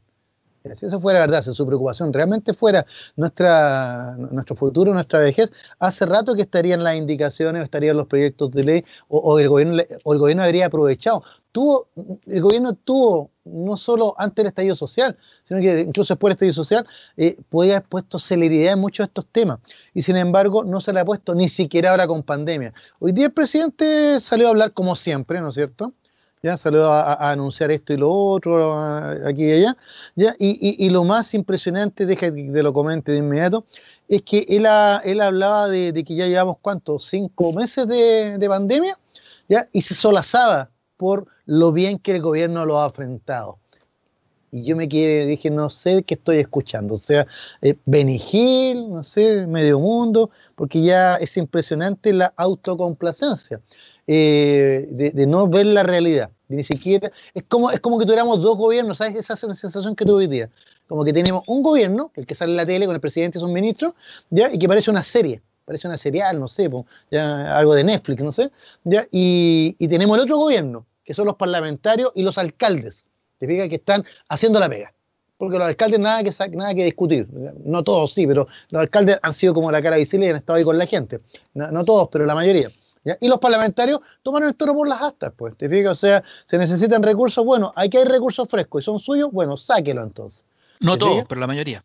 Si 0.78 0.86
eso 0.86 1.02
fuera 1.02 1.20
verdad, 1.20 1.44
si 1.44 1.54
su 1.54 1.66
preocupación 1.66 2.14
realmente 2.14 2.54
fuera 2.54 2.86
nuestra, 3.18 4.16
nuestro 4.18 4.56
futuro, 4.56 4.94
nuestra 4.94 5.20
vejez, 5.20 5.52
hace 5.78 6.06
rato 6.06 6.36
que 6.36 6.44
estarían 6.44 6.86
las 6.86 6.96
indicaciones, 6.96 7.66
estarían 7.66 7.98
los 7.98 8.08
proyectos 8.08 8.50
de 8.52 8.64
ley, 8.64 8.86
o, 9.10 9.40
el, 9.40 9.50
gobierno, 9.50 9.84
o 10.06 10.14
el 10.14 10.20
gobierno 10.20 10.42
habría 10.44 10.68
aprovechado. 10.68 11.22
Tuvo, 11.52 11.90
el 12.26 12.42
gobierno 12.42 12.76
tuvo, 12.76 13.30
no 13.44 13.76
solo 13.76 14.16
antes 14.18 14.38
del 14.38 14.48
estallido 14.48 14.76
social, 14.76 15.18
sino 15.46 15.60
que 15.60 15.82
incluso 15.82 16.14
después 16.14 16.30
del 16.30 16.36
estallido 16.36 16.54
social, 16.54 16.88
eh, 17.18 17.38
podía 17.50 17.76
haber 17.76 17.90
puesto 17.90 18.18
celeridad 18.18 18.74
en 18.74 18.80
muchos 18.80 19.06
de 19.06 19.10
estos 19.10 19.28
temas. 19.28 19.60
Y 19.94 20.04
sin 20.04 20.16
embargo, 20.16 20.64
no 20.64 20.80
se 20.80 20.94
le 20.94 21.02
ha 21.02 21.06
puesto 21.06 21.36
ni 21.36 21.50
siquiera 21.50 21.92
ahora 21.92 22.08
con 22.08 22.24
pandemia. 22.24 22.74
Hoy 23.00 23.12
día 23.12 23.26
el 23.26 23.34
presidente 23.34 24.22
salió 24.22 24.48
a 24.48 24.52
hablar 24.52 24.72
como 24.72 24.96
siempre, 24.96 25.42
¿no 25.42 25.50
es 25.50 25.56
cierto? 25.56 25.92
Ya 26.44 26.58
salió 26.58 26.86
a, 26.92 27.32
anunciar 27.32 27.72
esto 27.72 27.94
y 27.94 27.98
lo 27.98 28.12
otro, 28.12 28.78
aquí 29.26 29.46
y 29.46 29.52
allá, 29.54 29.78
ya, 30.16 30.36
y, 30.38 30.90
lo 30.90 31.06
más 31.06 31.34
impresionante, 31.34 32.06
deja 32.06 32.34
que 32.34 32.44
te 32.44 32.62
lo 32.62 32.74
comente 32.74 33.14
de 33.14 33.20
inmediato, 33.20 33.66
es 34.10 34.22
que 34.24 34.46
él, 34.50 34.68
él 35.06 35.22
hablaba 35.22 35.70
de, 35.70 36.04
que 36.06 36.16
ya 36.16 36.28
llevamos, 36.28 36.58
¿cuántos? 36.62 37.08
Cinco 37.08 37.54
meses 37.54 37.88
de, 37.88 38.46
pandemia, 38.48 39.00
ya, 39.48 39.70
y 39.72 39.82
se 39.84 39.96
solazaba 39.96 40.70
por 40.98 41.28
lo 41.46 41.72
bien 41.72 41.98
que 41.98 42.16
el 42.16 42.22
gobierno 42.22 42.66
lo 42.66 42.82
ha 42.82 42.88
enfrentado. 42.88 43.58
Y 44.52 44.66
yo 44.66 44.76
me 44.76 44.88
quedé, 44.88 45.26
dije, 45.26 45.50
no 45.50 45.72
sé 45.72 46.04
qué 46.04 46.14
estoy 46.14 46.38
escuchando. 46.38 46.96
O 46.96 47.00
sea, 47.00 47.26
eh, 47.62 47.76
Benigil, 47.86 48.88
no 48.92 49.04
sé, 49.04 49.48
Medio 49.48 49.80
Mundo, 49.80 50.30
porque 50.56 50.80
ya 50.84 51.16
es 51.16 51.38
impresionante 51.38 52.14
la 52.14 52.34
autocomplacencia. 52.38 53.62
Eh, 54.06 54.86
de, 54.90 55.26
no 55.26 55.48
ver 55.48 55.66
la 55.68 55.84
realidad, 55.84 56.30
ni 56.50 56.66
siquiera, 56.66 57.12
es 57.34 57.44
como, 57.44 57.72
es 57.72 57.80
como 57.80 57.98
que 57.98 58.04
tuviéramos 58.06 58.42
dos 58.42 58.58
gobiernos, 58.58 58.98
¿sabes? 58.98 59.16
Esa 59.16 59.36
es 59.36 59.44
la 59.44 59.56
sensación 59.56 59.96
que 59.96 60.04
tuve 60.04 60.24
hoy 60.24 60.28
día, 60.28 60.50
como 60.88 61.06
que 61.06 61.14
tenemos 61.14 61.44
un 61.48 61.64
gobierno, 61.64 62.12
el 62.16 62.26
que 62.26 62.36
sale 62.36 62.52
en 62.52 62.58
la 62.58 62.66
tele 62.66 62.86
con 62.86 62.96
el 62.96 63.02
presidente 63.02 63.38
y 63.38 63.42
sus 63.42 63.50
ministros, 63.50 63.94
¿ya? 64.30 64.52
y 64.52 64.60
que 64.60 64.68
parece 64.68 64.92
una 64.92 65.04
serie, 65.04 65.42
parece 65.64 65.88
una 65.88 65.98
serial, 65.98 66.38
no 66.38 66.50
sé, 66.50 66.70
ya, 67.12 67.58
algo 67.58 67.76
de 67.76 67.86
Netflix, 67.86 68.22
no 68.22 68.34
sé, 68.34 68.52
¿ya? 68.84 69.08
Y, 69.10 69.76
tenemos 69.88 70.18
el 70.18 70.24
otro 70.24 70.38
gobierno, 70.38 70.86
que 71.06 71.14
son 71.14 71.26
los 71.26 71.36
parlamentarios 71.36 72.12
y 72.14 72.24
los 72.24 72.38
alcaldes, 72.38 73.06
te 73.40 73.48
fijas 73.48 73.70
que 73.70 73.76
están 73.76 74.04
haciendo 74.28 74.60
la 74.60 74.68
pega. 74.70 74.94
Porque 75.38 75.58
los 75.58 75.68
alcaldes 75.68 76.00
nada 76.00 76.24
que, 76.24 76.32
nada 76.56 76.74
que 76.74 76.86
discutir, 76.86 77.28
no 77.66 77.84
todos 77.84 78.14
sí, 78.14 78.28
pero 78.28 78.48
los 78.70 78.82
alcaldes 78.82 79.18
han 79.22 79.34
sido 79.34 79.54
como 79.54 79.72
la 79.72 79.82
cara 79.82 79.98
visible 79.98 80.28
y 80.28 80.30
han 80.30 80.36
estado 80.36 80.58
ahí 80.58 80.64
con 80.64 80.78
la 80.78 80.86
gente, 80.86 81.22
no 81.54 81.86
todos, 81.86 82.10
pero 82.12 82.26
la 82.26 82.36
mayoría. 82.36 82.70
Y 83.20 83.28
los 83.28 83.40
parlamentarios 83.40 84.00
toman 84.22 84.44
el 84.44 84.56
toro 84.56 84.74
por 84.74 84.88
las 84.88 85.02
astas, 85.02 85.34
pues, 85.36 85.58
¿te 85.58 85.68
fijas? 85.68 85.92
O 85.94 85.96
sea, 85.96 86.24
se 86.50 86.58
necesitan 86.58 87.04
recursos, 87.04 87.44
bueno, 87.44 87.74
aquí 87.76 87.98
hay 87.98 88.06
recursos 88.06 88.48
frescos 88.50 88.84
y 88.84 88.86
son 88.86 89.00
suyos, 89.00 89.30
bueno, 89.32 89.58
sáquelo 89.58 90.04
entonces. 90.04 90.44
No 90.80 90.98
todos, 90.98 91.26
pero 91.28 91.42
la 91.42 91.48
mayoría. 91.48 91.84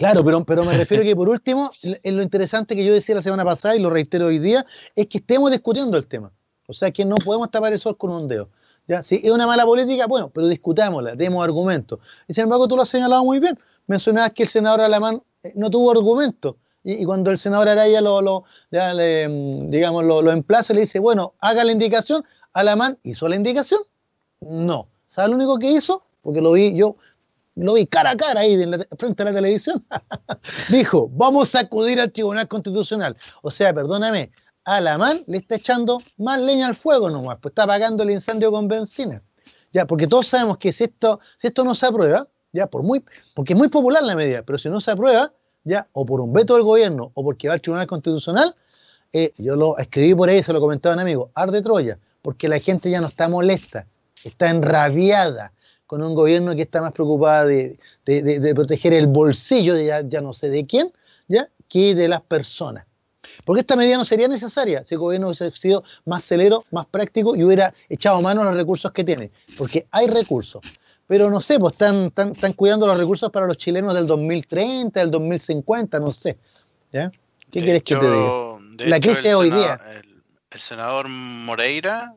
Claro, 0.00 0.24
pero, 0.24 0.42
pero 0.44 0.64
me 0.64 0.76
refiero 0.76 1.04
que 1.04 1.14
por 1.14 1.28
último, 1.28 1.70
en 1.82 2.16
lo 2.16 2.22
interesante 2.22 2.74
que 2.74 2.84
yo 2.84 2.94
decía 2.94 3.14
la 3.14 3.22
semana 3.22 3.44
pasada 3.44 3.76
y 3.76 3.80
lo 3.80 3.90
reitero 3.90 4.26
hoy 4.26 4.38
día, 4.38 4.64
es 4.96 5.06
que 5.08 5.18
estemos 5.18 5.50
discutiendo 5.50 5.96
el 5.98 6.06
tema. 6.06 6.32
O 6.66 6.72
sea, 6.72 6.90
que 6.90 7.04
no 7.04 7.16
podemos 7.16 7.50
tapar 7.50 7.72
el 7.72 7.80
sol 7.80 7.98
con 7.98 8.10
un 8.10 8.26
dedo. 8.26 8.48
¿ya? 8.88 9.02
Si 9.02 9.20
es 9.22 9.30
una 9.30 9.46
mala 9.46 9.66
política, 9.66 10.06
bueno, 10.06 10.30
pero 10.30 10.46
discutámosla, 10.46 11.16
demos 11.16 11.44
argumentos. 11.44 11.98
Y 12.26 12.32
sin 12.32 12.44
embargo, 12.44 12.66
tú 12.66 12.76
lo 12.76 12.82
has 12.82 12.88
señalado 12.88 13.24
muy 13.24 13.40
bien. 13.40 13.58
Mencionabas 13.86 14.30
que 14.30 14.44
el 14.44 14.48
senador 14.48 14.80
Alamán 14.80 15.22
eh, 15.42 15.52
no 15.54 15.68
tuvo 15.68 15.90
argumentos. 15.90 16.56
Y, 16.82 17.04
cuando 17.04 17.30
el 17.30 17.38
senador 17.38 17.68
Araya 17.68 18.00
lo, 18.00 18.22
lo 18.22 18.44
le, 18.70 19.28
mm, 19.28 19.70
digamos, 19.70 20.04
lo, 20.04 20.22
lo, 20.22 20.32
emplaza, 20.32 20.72
le 20.72 20.80
dice, 20.82 20.98
bueno, 20.98 21.34
haga 21.40 21.64
la 21.64 21.72
indicación, 21.72 22.24
Alamán 22.52 22.98
hizo 23.02 23.28
la 23.28 23.36
indicación. 23.36 23.80
No. 24.40 24.88
¿Sabes 25.10 25.30
lo 25.30 25.36
único 25.36 25.58
que 25.58 25.70
hizo? 25.70 26.02
Porque 26.22 26.40
lo 26.40 26.52
vi 26.52 26.74
yo 26.74 26.96
lo 27.56 27.74
vi 27.74 27.86
cara 27.86 28.10
a 28.10 28.16
cara 28.16 28.40
ahí 28.40 28.56
frente 28.98 29.22
a 29.22 29.26
la 29.26 29.34
televisión, 29.34 29.84
dijo, 30.70 31.08
vamos 31.12 31.54
a 31.54 31.60
acudir 31.60 32.00
al 32.00 32.12
Tribunal 32.12 32.48
Constitucional. 32.48 33.16
O 33.42 33.50
sea, 33.50 33.74
perdóname, 33.74 34.30
Alamán 34.64 35.24
le 35.26 35.38
está 35.38 35.56
echando 35.56 36.02
más 36.16 36.40
leña 36.40 36.68
al 36.68 36.76
fuego 36.76 37.10
nomás, 37.10 37.38
pues 37.40 37.52
está 37.52 37.64
apagando 37.64 38.02
el 38.02 38.10
incendio 38.10 38.50
con 38.50 38.68
benzina. 38.68 39.22
Ya, 39.72 39.86
porque 39.86 40.06
todos 40.06 40.28
sabemos 40.28 40.58
que 40.58 40.72
si 40.72 40.84
esto, 40.84 41.20
si 41.38 41.48
esto 41.48 41.64
no 41.64 41.74
se 41.74 41.86
aprueba, 41.86 42.26
ya, 42.52 42.66
por 42.66 42.82
muy, 42.82 43.04
porque 43.34 43.52
es 43.52 43.58
muy 43.58 43.68
popular 43.68 44.02
la 44.02 44.16
medida, 44.16 44.42
pero 44.42 44.58
si 44.58 44.68
no 44.68 44.80
se 44.80 44.90
aprueba, 44.90 45.32
ya, 45.64 45.86
o 45.92 46.06
por 46.06 46.20
un 46.20 46.32
veto 46.32 46.54
del 46.54 46.62
gobierno, 46.62 47.10
o 47.14 47.24
porque 47.24 47.48
va 47.48 47.54
al 47.54 47.60
Tribunal 47.60 47.86
Constitucional, 47.86 48.54
eh, 49.12 49.32
yo 49.38 49.56
lo 49.56 49.76
escribí 49.78 50.14
por 50.14 50.28
ahí, 50.28 50.42
se 50.42 50.52
lo 50.52 50.60
comentaba 50.60 50.94
un 50.94 51.00
amigo, 51.00 51.30
arde 51.34 51.62
Troya, 51.62 51.98
porque 52.22 52.48
la 52.48 52.58
gente 52.60 52.90
ya 52.90 53.00
no 53.00 53.08
está 53.08 53.28
molesta, 53.28 53.86
está 54.24 54.50
enrabiada 54.50 55.52
con 55.86 56.02
un 56.02 56.14
gobierno 56.14 56.54
que 56.54 56.62
está 56.62 56.80
más 56.80 56.92
preocupado 56.92 57.48
de, 57.48 57.78
proteger 58.54 58.92
el 58.92 59.08
bolsillo, 59.08 59.74
de 59.74 59.86
ya, 59.86 60.02
ya, 60.02 60.20
no 60.20 60.32
sé 60.32 60.48
de 60.48 60.64
quién, 60.64 60.92
ya, 61.26 61.48
que 61.68 61.94
de 61.94 62.06
las 62.06 62.20
personas. 62.20 62.86
Porque 63.44 63.60
esta 63.60 63.76
medida 63.76 63.96
no 63.96 64.04
sería 64.04 64.28
necesaria 64.28 64.84
si 64.86 64.94
el 64.94 65.00
gobierno 65.00 65.28
hubiese 65.28 65.50
sido 65.52 65.82
más 66.04 66.24
celero, 66.24 66.64
más 66.70 66.86
práctico 66.86 67.34
y 67.34 67.42
hubiera 67.42 67.74
echado 67.88 68.20
mano 68.22 68.42
a 68.42 68.44
los 68.44 68.54
recursos 68.54 68.92
que 68.92 69.02
tiene. 69.02 69.30
Porque 69.56 69.86
hay 69.90 70.06
recursos. 70.06 70.62
Pero 71.10 71.28
no 71.28 71.40
sé, 71.40 71.58
pues 71.58 71.72
están, 71.72 72.12
están, 72.14 72.52
cuidando 72.52 72.86
los 72.86 72.96
recursos 72.96 73.32
para 73.32 73.44
los 73.44 73.58
chilenos 73.58 73.94
del 73.94 74.06
2030, 74.06 75.00
del 75.00 75.10
2050, 75.10 75.98
no 75.98 76.12
sé. 76.12 76.38
¿Ya? 76.92 77.10
¿Qué 77.50 77.64
quieres 77.64 77.82
que 77.82 77.96
te 77.96 78.06
diga? 78.08 78.88
La 78.88 79.00
crisis 79.00 79.34
hoy 79.34 79.50
día. 79.50 79.80
El, 80.52 80.60
senador 80.60 81.08
Moreira, 81.08 82.14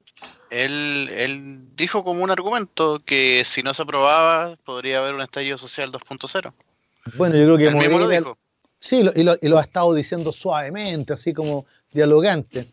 él, 0.52 1.10
él 1.12 1.76
dijo 1.76 2.04
como 2.04 2.24
un 2.24 2.30
argumento 2.30 3.02
que 3.04 3.42
si 3.44 3.64
no 3.64 3.74
se 3.74 3.82
aprobaba 3.82 4.58
podría 4.64 5.00
haber 5.00 5.16
un 5.16 5.22
estallido 5.22 5.58
social 5.58 5.92
2.0. 5.92 6.54
Bueno, 7.18 7.36
yo 7.36 7.46
creo 7.46 7.58
que 7.58 7.72
Moreira, 7.72 7.98
lo 7.98 8.08
dijo. 8.08 8.38
Sí, 8.80 8.98
y, 9.16 9.24
lo, 9.24 9.34
y, 9.42 9.48
lo, 9.48 9.58
ha 9.58 9.64
estado 9.64 9.92
diciendo 9.96 10.32
suavemente, 10.32 11.14
así 11.14 11.34
como 11.34 11.66
dialogante. 11.92 12.68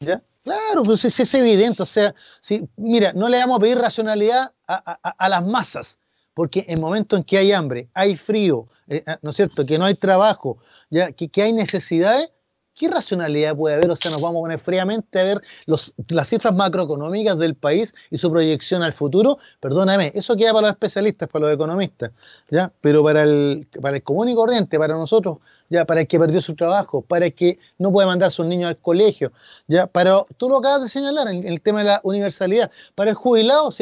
¿Ya? 0.00 0.20
Claro, 0.44 0.82
pues 0.82 1.04
es, 1.04 1.18
es 1.20 1.34
evidente. 1.34 1.82
O 1.82 1.86
sea, 1.86 2.14
si, 2.40 2.68
mira, 2.76 3.12
no 3.12 3.28
le 3.28 3.38
vamos 3.38 3.58
a 3.58 3.60
pedir 3.60 3.78
racionalidad 3.78 4.52
a, 4.66 4.74
a, 4.76 5.28
las 5.28 5.46
masas, 5.46 5.98
porque 6.34 6.64
en 6.68 6.80
momentos 6.80 7.18
en 7.18 7.24
que 7.24 7.38
hay 7.38 7.52
hambre, 7.52 7.88
hay 7.94 8.16
frío, 8.16 8.68
eh, 8.88 9.04
¿no 9.22 9.30
es 9.30 9.36
cierto? 9.36 9.64
Que 9.64 9.78
no 9.78 9.84
hay 9.84 9.94
trabajo, 9.94 10.58
ya, 10.90 11.12
que, 11.12 11.28
que 11.28 11.42
hay 11.42 11.52
necesidades, 11.52 12.30
¿qué 12.74 12.88
racionalidad 12.88 13.56
puede 13.56 13.76
haber? 13.76 13.90
O 13.90 13.96
sea, 13.96 14.10
nos 14.10 14.20
vamos 14.20 14.40
a 14.40 14.42
poner 14.42 14.58
fríamente 14.58 15.20
a 15.20 15.24
ver 15.24 15.42
las 15.66 16.28
cifras 16.28 16.54
macroeconómicas 16.54 17.38
del 17.38 17.54
país 17.54 17.94
y 18.10 18.18
su 18.18 18.30
proyección 18.30 18.82
al 18.82 18.92
futuro. 18.92 19.38
Perdóname, 19.60 20.12
eso 20.14 20.36
queda 20.36 20.52
para 20.52 20.68
los 20.68 20.70
especialistas, 20.72 21.28
para 21.28 21.46
los 21.46 21.54
economistas, 21.54 22.12
¿ya? 22.50 22.72
Pero 22.80 23.02
para 23.02 23.22
el, 23.22 23.68
para 23.80 23.96
el 23.96 24.02
común 24.02 24.28
y 24.28 24.34
corriente, 24.34 24.78
para 24.78 24.94
nosotros, 24.94 25.38
ya, 25.68 25.84
para 25.84 26.02
el 26.02 26.06
que 26.06 26.18
perdió 26.18 26.40
su 26.40 26.54
trabajo, 26.54 27.02
para 27.02 27.26
el 27.26 27.34
que 27.34 27.58
no 27.78 27.92
puede 27.92 28.06
mandar 28.06 28.28
a 28.28 28.30
sus 28.30 28.46
niños 28.46 28.68
al 28.68 28.78
colegio, 28.78 29.32
ya, 29.68 29.86
para, 29.86 30.24
tú 30.36 30.48
lo 30.48 30.58
acabas 30.58 30.82
de 30.82 30.88
señalar, 30.88 31.28
en, 31.28 31.46
el 31.46 31.60
tema 31.60 31.80
de 31.80 31.86
la 31.86 32.00
universalidad, 32.04 32.70
para 32.94 33.10
el 33.10 33.16
jubilado, 33.16 33.72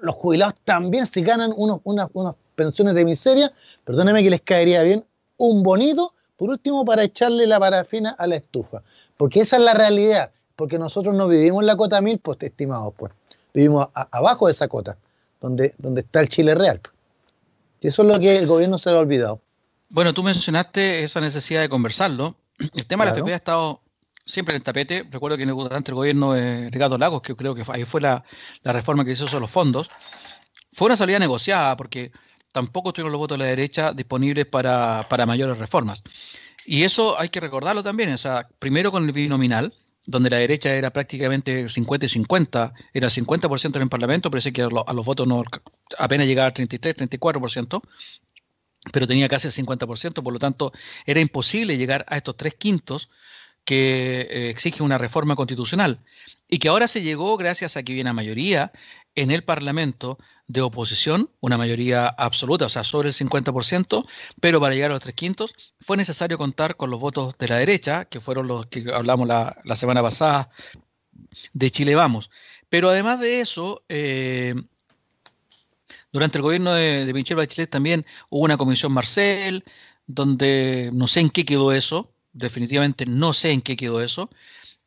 los 0.00 0.14
jubilados 0.14 0.54
también 0.64 1.06
si 1.06 1.22
ganan 1.22 1.52
unos, 1.56 1.80
unas, 1.84 2.08
unas 2.12 2.34
pensiones 2.54 2.94
de 2.94 3.04
miseria, 3.04 3.52
perdóname 3.84 4.22
que 4.22 4.30
les 4.30 4.42
caería 4.42 4.82
bien 4.82 5.04
un 5.36 5.62
bonito 5.62 6.12
por 6.38 6.50
último, 6.50 6.84
para 6.84 7.02
echarle 7.02 7.46
la 7.46 7.58
parafina 7.58 8.10
a 8.10 8.26
la 8.28 8.36
estufa. 8.36 8.82
Porque 9.16 9.40
esa 9.40 9.56
es 9.56 9.62
la 9.62 9.74
realidad. 9.74 10.30
Porque 10.54 10.78
nosotros 10.78 11.14
no 11.14 11.26
vivimos 11.26 11.62
en 11.62 11.66
la 11.66 11.76
cota 11.76 12.00
mil, 12.00 12.20
pues, 12.20 12.38
estimados, 12.40 12.94
pues. 12.96 13.12
Vivimos 13.52 13.88
abajo 13.92 14.46
de 14.46 14.52
esa 14.52 14.68
cota, 14.68 14.96
donde, 15.40 15.74
donde 15.78 16.02
está 16.02 16.20
el 16.20 16.28
Chile 16.28 16.54
real. 16.54 16.80
Y 17.80 17.88
eso 17.88 18.02
es 18.02 18.08
lo 18.08 18.20
que 18.20 18.38
el 18.38 18.46
gobierno 18.46 18.78
se 18.78 18.90
le 18.90 18.96
ha 18.96 19.00
olvidado. 19.00 19.40
Bueno, 19.88 20.14
tú 20.14 20.22
mencionaste 20.22 21.02
esa 21.02 21.20
necesidad 21.20 21.60
de 21.60 21.68
conversarlo. 21.68 22.36
El 22.58 22.86
tema 22.86 23.04
de 23.04 23.10
la 23.10 23.16
FP 23.16 23.32
ha 23.32 23.36
estado 23.36 23.80
siempre 24.24 24.54
en 24.54 24.58
el 24.58 24.62
tapete. 24.62 25.04
Recuerdo 25.10 25.36
que 25.36 25.44
durante 25.44 25.90
el 25.90 25.96
gobierno 25.96 26.34
de 26.34 26.70
Ricardo 26.70 26.98
Lagos, 26.98 27.22
que 27.22 27.34
creo 27.34 27.56
que 27.56 27.64
ahí 27.68 27.84
fue 27.84 28.00
la, 28.00 28.22
la 28.62 28.72
reforma 28.72 29.04
que 29.04 29.12
hizo 29.12 29.26
sobre 29.26 29.40
los 29.40 29.50
fondos, 29.50 29.90
fue 30.72 30.86
una 30.86 30.96
salida 30.96 31.18
negociada, 31.18 31.76
porque 31.76 32.12
tampoco 32.52 32.92
tuvieron 32.92 33.12
los 33.12 33.18
votos 33.18 33.38
de 33.38 33.44
la 33.44 33.50
derecha 33.50 33.92
disponibles 33.92 34.46
para, 34.46 35.06
mayores 35.26 35.58
reformas. 35.58 36.02
Y 36.64 36.82
eso 36.82 37.18
hay 37.18 37.28
que 37.28 37.40
recordarlo 37.40 37.82
también, 37.82 38.12
o 38.12 38.18
sea, 38.18 38.48
primero 38.58 38.92
con 38.92 39.04
el 39.04 39.12
binominal, 39.12 39.74
donde 40.06 40.30
la 40.30 40.38
derecha 40.38 40.74
era 40.74 40.90
prácticamente 40.90 41.68
50 41.68 42.06
y 42.06 42.08
50, 42.08 42.72
era 42.92 43.06
el 43.06 43.12
50% 43.12 43.76
en 43.76 43.82
el 43.82 43.88
Parlamento, 43.88 44.30
parece 44.30 44.52
que 44.52 44.62
a 44.62 44.68
los, 44.68 45.06
votos 45.06 45.26
no 45.26 45.44
apenas 45.98 46.26
llegaba 46.26 46.46
al 46.46 46.54
33, 46.54 46.96
34%, 46.96 47.82
pero 48.92 49.06
tenía 49.06 49.28
casi 49.28 49.48
el 49.48 49.54
50%, 49.54 50.22
por 50.22 50.32
lo 50.32 50.38
tanto 50.38 50.72
era 51.04 51.20
imposible 51.20 51.76
llegar 51.76 52.06
a 52.08 52.16
estos 52.16 52.36
tres 52.36 52.54
quintos 52.54 53.10
que 53.64 54.26
eh, 54.30 54.50
exige 54.50 54.82
una 54.82 54.96
reforma 54.96 55.36
constitucional 55.36 55.98
y 56.48 56.58
que 56.58 56.68
ahora 56.68 56.88
se 56.88 57.02
llegó 57.02 57.36
gracias 57.36 57.76
a 57.76 57.82
que 57.82 57.92
viene 57.92 58.08
a 58.08 58.14
mayoría 58.14 58.72
en 59.22 59.32
el 59.32 59.42
Parlamento 59.42 60.18
de 60.46 60.60
oposición, 60.60 61.30
una 61.40 61.58
mayoría 61.58 62.06
absoluta, 62.06 62.66
o 62.66 62.68
sea, 62.68 62.84
sobre 62.84 63.08
el 63.08 63.14
50%, 63.14 64.06
pero 64.40 64.60
para 64.60 64.74
llegar 64.74 64.92
a 64.92 64.94
los 64.94 65.02
tres 65.02 65.16
quintos 65.16 65.54
fue 65.80 65.96
necesario 65.96 66.38
contar 66.38 66.76
con 66.76 66.90
los 66.90 67.00
votos 67.00 67.36
de 67.36 67.48
la 67.48 67.56
derecha, 67.56 68.04
que 68.04 68.20
fueron 68.20 68.46
los 68.46 68.66
que 68.66 68.86
hablamos 68.92 69.26
la, 69.26 69.76
semana 69.76 70.02
pasada 70.02 70.50
de 71.52 71.70
Chile 71.70 71.94
Vamos. 71.96 72.30
Pero 72.68 72.90
además 72.90 73.18
de 73.18 73.40
eso, 73.40 73.82
eh, 73.88 74.54
durante 76.12 76.38
el 76.38 76.42
gobierno 76.42 76.72
de, 76.72 77.04
de 77.04 77.12
Michelle 77.12 77.36
Bachelet 77.38 77.70
también 77.70 78.06
hubo 78.30 78.44
una 78.44 78.56
comisión 78.56 78.92
Marcel, 78.92 79.64
donde 80.06 80.90
no 80.92 81.08
sé 81.08 81.20
en 81.20 81.30
qué 81.30 81.44
quedó 81.44 81.72
eso, 81.72 82.14
definitivamente 82.32 83.04
no 83.04 83.32
sé 83.32 83.50
en 83.50 83.62
qué 83.62 83.76
quedó 83.76 84.00
eso, 84.00 84.30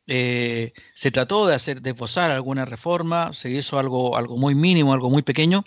eh, 0.06 0.72
se 0.94 1.10
trató 1.10 1.46
de 1.46 1.54
hacer, 1.54 1.82
de 1.82 1.90
esbozar 1.90 2.30
alguna 2.30 2.64
reforma, 2.64 3.32
se 3.32 3.50
hizo 3.50 3.78
algo, 3.78 4.16
algo 4.16 4.36
muy 4.36 4.54
mínimo, 4.54 4.92
algo 4.92 5.10
muy 5.10 5.22
pequeño, 5.22 5.64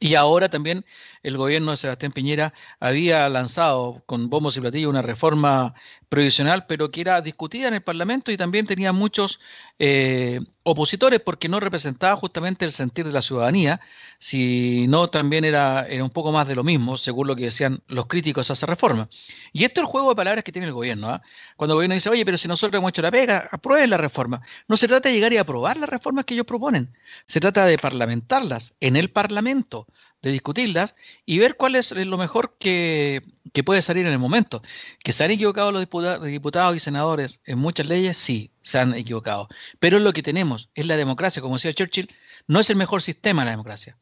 y 0.00 0.16
ahora 0.16 0.48
también 0.48 0.84
el 1.22 1.36
gobierno 1.36 1.70
de 1.70 1.76
Sebastián 1.76 2.12
Piñera 2.12 2.52
había 2.80 3.28
lanzado 3.28 4.02
con 4.06 4.28
bombos 4.28 4.56
y 4.56 4.60
platillos 4.60 4.90
una 4.90 5.02
reforma 5.02 5.74
provisional, 6.08 6.66
pero 6.66 6.90
que 6.90 7.00
era 7.00 7.20
discutida 7.20 7.68
en 7.68 7.74
el 7.74 7.82
Parlamento 7.82 8.30
y 8.30 8.36
también 8.36 8.66
tenía 8.66 8.92
muchos 8.92 9.40
eh, 9.78 10.40
opositores 10.64 11.20
porque 11.20 11.48
no 11.48 11.58
representaba 11.60 12.16
justamente 12.16 12.64
el 12.64 12.72
sentir 12.72 13.06
de 13.06 13.12
la 13.12 13.22
ciudadanía, 13.22 13.80
sino 14.18 15.08
también 15.10 15.44
era, 15.44 15.86
era 15.88 16.04
un 16.04 16.10
poco 16.10 16.32
más 16.32 16.46
de 16.46 16.54
lo 16.54 16.64
mismo, 16.64 16.98
según 16.98 17.28
lo 17.28 17.36
que 17.36 17.44
decían 17.44 17.82
los 17.88 18.06
críticos 18.06 18.50
a 18.50 18.52
esa 18.52 18.66
reforma. 18.66 19.08
Y 19.52 19.64
esto 19.64 19.80
es 19.80 19.86
el 19.86 19.90
juego 19.90 20.10
de 20.10 20.16
palabras 20.16 20.44
que 20.44 20.52
tiene 20.52 20.68
el 20.68 20.74
gobierno. 20.74 21.08
¿ah? 21.08 21.22
Cuando 21.56 21.74
el 21.74 21.76
gobierno 21.76 21.94
dice, 21.94 22.10
oye, 22.10 22.24
pero 22.24 22.38
si 22.38 22.48
nosotros 22.48 22.78
hemos 22.78 22.90
hecho 22.90 23.02
la 23.02 23.10
pega, 23.10 23.48
aprueben 23.50 23.90
la 23.90 23.96
reforma. 23.96 24.42
No 24.68 24.76
se 24.76 24.88
trata 24.88 25.08
de 25.08 25.14
llegar 25.14 25.32
y 25.32 25.38
aprobar 25.38 25.76
las 25.76 25.88
reformas 25.88 26.24
que 26.24 26.34
ellos 26.34 26.46
proponen, 26.46 26.92
se 27.26 27.40
trata 27.40 27.64
de 27.64 27.78
parlamentarlas 27.78 28.74
en 28.80 28.96
el 28.96 29.10
Parlamento 29.10 29.86
de 30.22 30.30
discutirlas 30.30 30.94
y 31.26 31.38
ver 31.38 31.56
cuál 31.56 31.74
es 31.74 31.90
lo 31.92 32.16
mejor 32.16 32.56
que, 32.58 33.22
puede 33.64 33.82
salir 33.82 34.06
en 34.06 34.12
el 34.12 34.18
momento. 34.18 34.62
¿Que 35.02 35.12
se 35.12 35.24
han 35.24 35.32
equivocado 35.32 35.72
los 35.72 35.82
diputados, 35.82 36.26
diputados 36.26 36.76
y 36.76 36.80
senadores 36.80 37.40
en 37.44 37.58
muchas 37.58 37.86
leyes? 37.86 38.16
Sí, 38.16 38.52
se 38.62 38.78
han 38.78 38.94
equivocado. 38.94 39.48
Pero 39.80 39.98
es 39.98 40.04
lo 40.04 40.12
que 40.12 40.22
tenemos, 40.22 40.70
es 40.74 40.86
la 40.86 40.96
democracia. 40.96 41.42
Como 41.42 41.56
decía 41.56 41.74
Churchill, 41.74 42.08
no 42.46 42.60
es 42.60 42.70
el 42.70 42.76
mejor 42.76 43.02
sistema 43.02 43.44
la 43.44 43.50
democracia, 43.50 43.98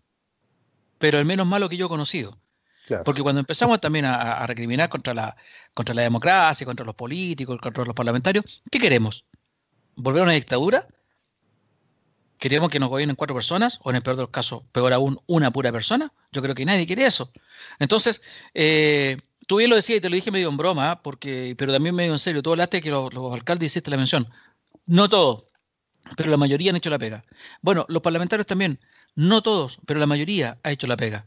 pero 0.98 1.18
el 1.18 1.24
menos 1.24 1.46
malo 1.46 1.68
que 1.68 1.76
yo 1.76 1.86
he 1.86 1.88
conocido. 1.88 2.38
Porque 3.04 3.22
cuando 3.22 3.38
empezamos 3.38 3.80
también 3.80 4.04
a, 4.04 4.14
a, 4.14 4.46
recriminar 4.48 4.88
contra 4.88 5.14
la, 5.14 5.36
contra 5.74 5.94
la 5.94 6.02
democracia, 6.02 6.66
contra 6.66 6.84
los 6.84 6.96
políticos, 6.96 7.60
contra 7.62 7.84
los 7.84 7.94
parlamentarios, 7.94 8.44
¿qué 8.68 8.80
queremos? 8.80 9.24
¿Volver 9.94 10.22
a 10.22 10.24
una 10.24 10.32
dictadura? 10.32 10.88
¿Queremos 12.40 12.70
que 12.70 12.80
nos 12.80 12.88
gobiernen 12.88 13.16
cuatro 13.16 13.36
personas? 13.36 13.78
O 13.82 13.90
en 13.90 13.96
el 13.96 14.02
peor 14.02 14.16
de 14.16 14.22
los 14.22 14.30
casos, 14.30 14.62
peor 14.72 14.94
aún, 14.94 15.20
una 15.26 15.52
pura 15.52 15.70
persona. 15.70 16.10
Yo 16.32 16.40
creo 16.40 16.54
que 16.54 16.64
nadie 16.64 16.86
quiere 16.86 17.04
eso. 17.04 17.30
Entonces, 17.78 18.22
eh, 18.54 19.18
tú 19.46 19.58
bien 19.58 19.68
lo 19.68 19.76
decías 19.76 19.98
y 19.98 20.00
te 20.00 20.08
lo 20.08 20.16
dije 20.16 20.30
medio 20.30 20.48
en 20.48 20.56
broma, 20.56 21.02
porque, 21.02 21.54
pero 21.58 21.70
también 21.70 21.94
medio 21.94 22.12
en 22.12 22.18
serio. 22.18 22.42
Tú 22.42 22.52
hablaste 22.52 22.80
que 22.80 22.90
los, 22.90 23.10
alcaldes 23.30 23.66
hiciste 23.66 23.90
la 23.90 23.98
mención. 23.98 24.26
No 24.86 25.10
todos, 25.10 25.44
pero 26.16 26.30
la 26.30 26.38
mayoría 26.38 26.70
han 26.70 26.76
hecho 26.76 26.88
la 26.88 26.98
pega. 26.98 27.22
Bueno, 27.60 27.84
los 27.90 28.00
parlamentarios 28.00 28.46
también. 28.46 28.80
No 29.14 29.42
todos, 29.42 29.78
pero 29.84 30.00
la 30.00 30.06
mayoría 30.06 30.58
ha 30.62 30.70
hecho 30.70 30.86
la 30.86 30.96
pega. 30.96 31.26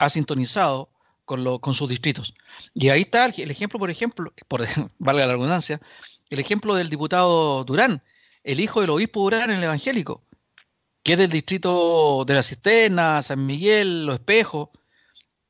Ha 0.00 0.10
sintonizado 0.10 0.90
con, 1.24 1.44
lo, 1.44 1.60
con 1.60 1.74
sus 1.74 1.88
distritos. 1.88 2.34
Y 2.74 2.88
ahí 2.88 3.02
está 3.02 3.26
el, 3.26 3.50
ejemplo, 3.52 3.78
por 3.78 3.90
ejemplo, 3.90 4.32
por, 4.48 4.66
valga 4.98 5.24
la 5.24 5.34
redundancia, 5.34 5.80
el 6.30 6.40
ejemplo 6.40 6.74
del 6.74 6.90
diputado 6.90 7.62
Durán, 7.62 8.02
el 8.42 8.58
hijo 8.58 8.80
del 8.80 8.90
obispo 8.90 9.20
Durán 9.20 9.48
en 9.50 9.58
el 9.58 9.64
evangélico 9.64 10.24
que 11.02 11.12
es 11.12 11.18
del 11.18 11.30
distrito 11.30 12.24
de 12.26 12.34
la 12.34 12.42
Cisterna, 12.42 13.22
San 13.22 13.44
Miguel, 13.44 14.06
Los 14.06 14.16
Espejos, 14.16 14.70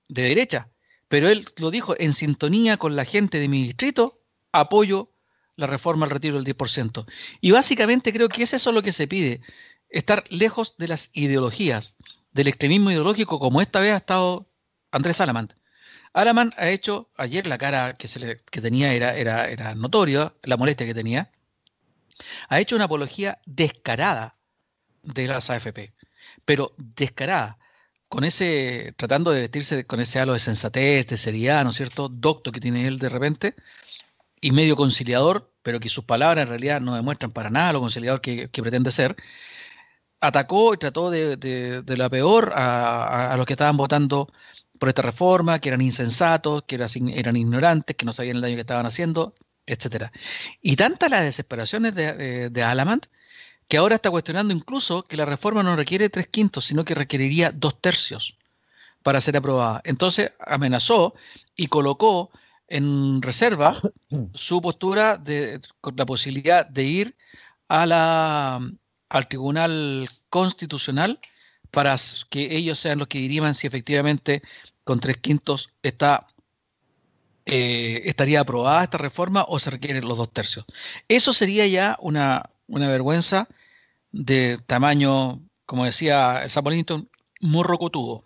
de 0.08 0.22
derecha. 0.22 0.70
Pero 1.08 1.28
él 1.28 1.44
lo 1.58 1.70
dijo, 1.70 1.94
en 1.98 2.12
sintonía 2.12 2.78
con 2.78 2.96
la 2.96 3.04
gente 3.04 3.38
de 3.38 3.48
mi 3.48 3.62
distrito, 3.64 4.22
apoyo 4.50 5.12
la 5.56 5.66
reforma 5.66 6.06
al 6.06 6.10
retiro 6.10 6.40
del 6.40 6.56
10%. 6.56 7.06
Y 7.40 7.50
básicamente 7.50 8.12
creo 8.12 8.28
que 8.28 8.42
es 8.42 8.66
lo 8.66 8.82
que 8.82 8.92
se 8.92 9.06
pide, 9.06 9.42
estar 9.90 10.24
lejos 10.30 10.76
de 10.78 10.88
las 10.88 11.10
ideologías, 11.12 11.96
del 12.32 12.48
extremismo 12.48 12.90
ideológico 12.90 13.38
como 13.38 13.60
esta 13.60 13.80
vez 13.80 13.92
ha 13.92 13.96
estado 13.96 14.48
Andrés 14.90 15.20
Alamant. 15.20 15.52
Alamant 16.14 16.54
ha 16.56 16.70
hecho, 16.70 17.10
ayer 17.16 17.46
la 17.46 17.58
cara 17.58 17.94
que, 17.94 18.08
se 18.08 18.20
le, 18.20 18.42
que 18.50 18.60
tenía 18.60 18.92
era, 18.94 19.14
era, 19.16 19.48
era 19.48 19.74
notoria, 19.74 20.34
la 20.42 20.56
molestia 20.56 20.86
que 20.86 20.94
tenía, 20.94 21.30
ha 22.48 22.60
hecho 22.60 22.76
una 22.76 22.86
apología 22.86 23.40
descarada 23.44 24.36
de 25.02 25.26
las 25.26 25.50
AFP, 25.50 25.94
pero 26.44 26.74
descarada, 26.76 27.58
con 28.08 28.24
ese, 28.24 28.94
tratando 28.98 29.30
de 29.30 29.40
vestirse 29.42 29.86
con 29.86 30.00
ese 30.00 30.20
halo 30.20 30.34
de 30.34 30.38
sensatez, 30.38 31.06
de 31.06 31.16
seriedad, 31.16 31.64
¿no 31.64 31.70
es 31.70 31.76
cierto? 31.76 32.08
Docto 32.10 32.52
que 32.52 32.60
tiene 32.60 32.86
él 32.86 32.98
de 32.98 33.08
repente, 33.08 33.54
y 34.40 34.52
medio 34.52 34.76
conciliador, 34.76 35.50
pero 35.62 35.80
que 35.80 35.88
sus 35.88 36.04
palabras 36.04 36.42
en 36.42 36.50
realidad 36.50 36.80
no 36.80 36.94
demuestran 36.94 37.32
para 37.32 37.50
nada 37.50 37.72
lo 37.72 37.80
conciliador 37.80 38.20
que, 38.20 38.48
pretende 38.48 38.92
ser, 38.92 39.16
atacó 40.20 40.74
y 40.74 40.78
trató 40.78 41.10
de, 41.10 41.82
la 41.96 42.10
peor 42.10 42.52
a, 42.54 43.34
los 43.38 43.46
que 43.46 43.54
estaban 43.54 43.76
votando 43.76 44.32
por 44.78 44.88
esta 44.88 45.02
reforma, 45.02 45.58
que 45.60 45.70
eran 45.70 45.80
insensatos, 45.80 46.64
que 46.66 46.74
eran, 46.74 47.36
ignorantes, 47.36 47.96
que 47.96 48.04
no 48.04 48.12
sabían 48.12 48.36
el 48.36 48.42
daño 48.42 48.56
que 48.56 48.60
estaban 48.60 48.86
haciendo, 48.86 49.34
etcétera. 49.64 50.12
Y 50.60 50.76
tantas 50.76 51.10
las 51.10 51.22
desesperaciones 51.22 51.94
de, 51.94 52.50
de 52.50 52.62
Alamant 52.62 53.06
que 53.72 53.78
ahora 53.78 53.94
está 53.94 54.11
cuestionando 54.11 54.52
incluso 54.52 55.02
que 55.02 55.16
la 55.16 55.24
reforma 55.24 55.62
no 55.62 55.74
requiere 55.76 56.11
tres 56.11 56.28
quintos, 56.28 56.66
sino 56.66 56.85
que 56.85 56.94
requeriría 56.94 57.50
dos 57.50 57.80
tercios 57.80 58.37
para 59.02 59.18
ser 59.18 59.35
aprobada. 59.35 59.80
Entonces 59.85 60.35
amenazó 60.40 61.14
y 61.56 61.68
colocó 61.68 62.30
en 62.68 63.22
reserva 63.22 63.80
su 64.35 64.61
postura 64.61 65.16
de, 65.16 65.58
con 65.80 65.96
la 65.96 66.04
posibilidad 66.04 66.66
de 66.66 66.85
ir 66.85 67.16
a 67.68 67.87
la, 67.87 68.61
al 69.08 69.28
Tribunal 69.28 70.06
Constitucional 70.28 71.18
para 71.70 71.96
que 72.28 72.54
ellos 72.54 72.78
sean 72.78 72.98
los 72.98 73.08
que 73.08 73.20
diriman 73.20 73.54
si 73.54 73.68
efectivamente 73.68 74.42
con 74.85 75.00
tres 75.00 75.16
quintos 75.16 75.70
está 75.82 76.26
eh, 77.46 78.02
estaría 78.04 78.40
aprobada 78.40 78.85
esta 78.85 78.98
reforma 78.98 79.46
o 79.48 79.58
se 79.58 79.70
requieren 79.70 80.06
los 80.06 80.18
dos 80.18 80.30
tercios. 80.30 80.66
Eso 81.08 81.32
sería 81.32 81.66
ya 81.66 81.96
una, 82.02 82.50
una 82.66 82.88
vergüenza 82.90 83.48
de 84.12 84.59
tamaño, 84.66 85.40
como 85.66 85.85
decía 85.85 86.42
el 86.44 86.51
Sapolington, 86.51 87.09
morrocotudo. 87.40 88.25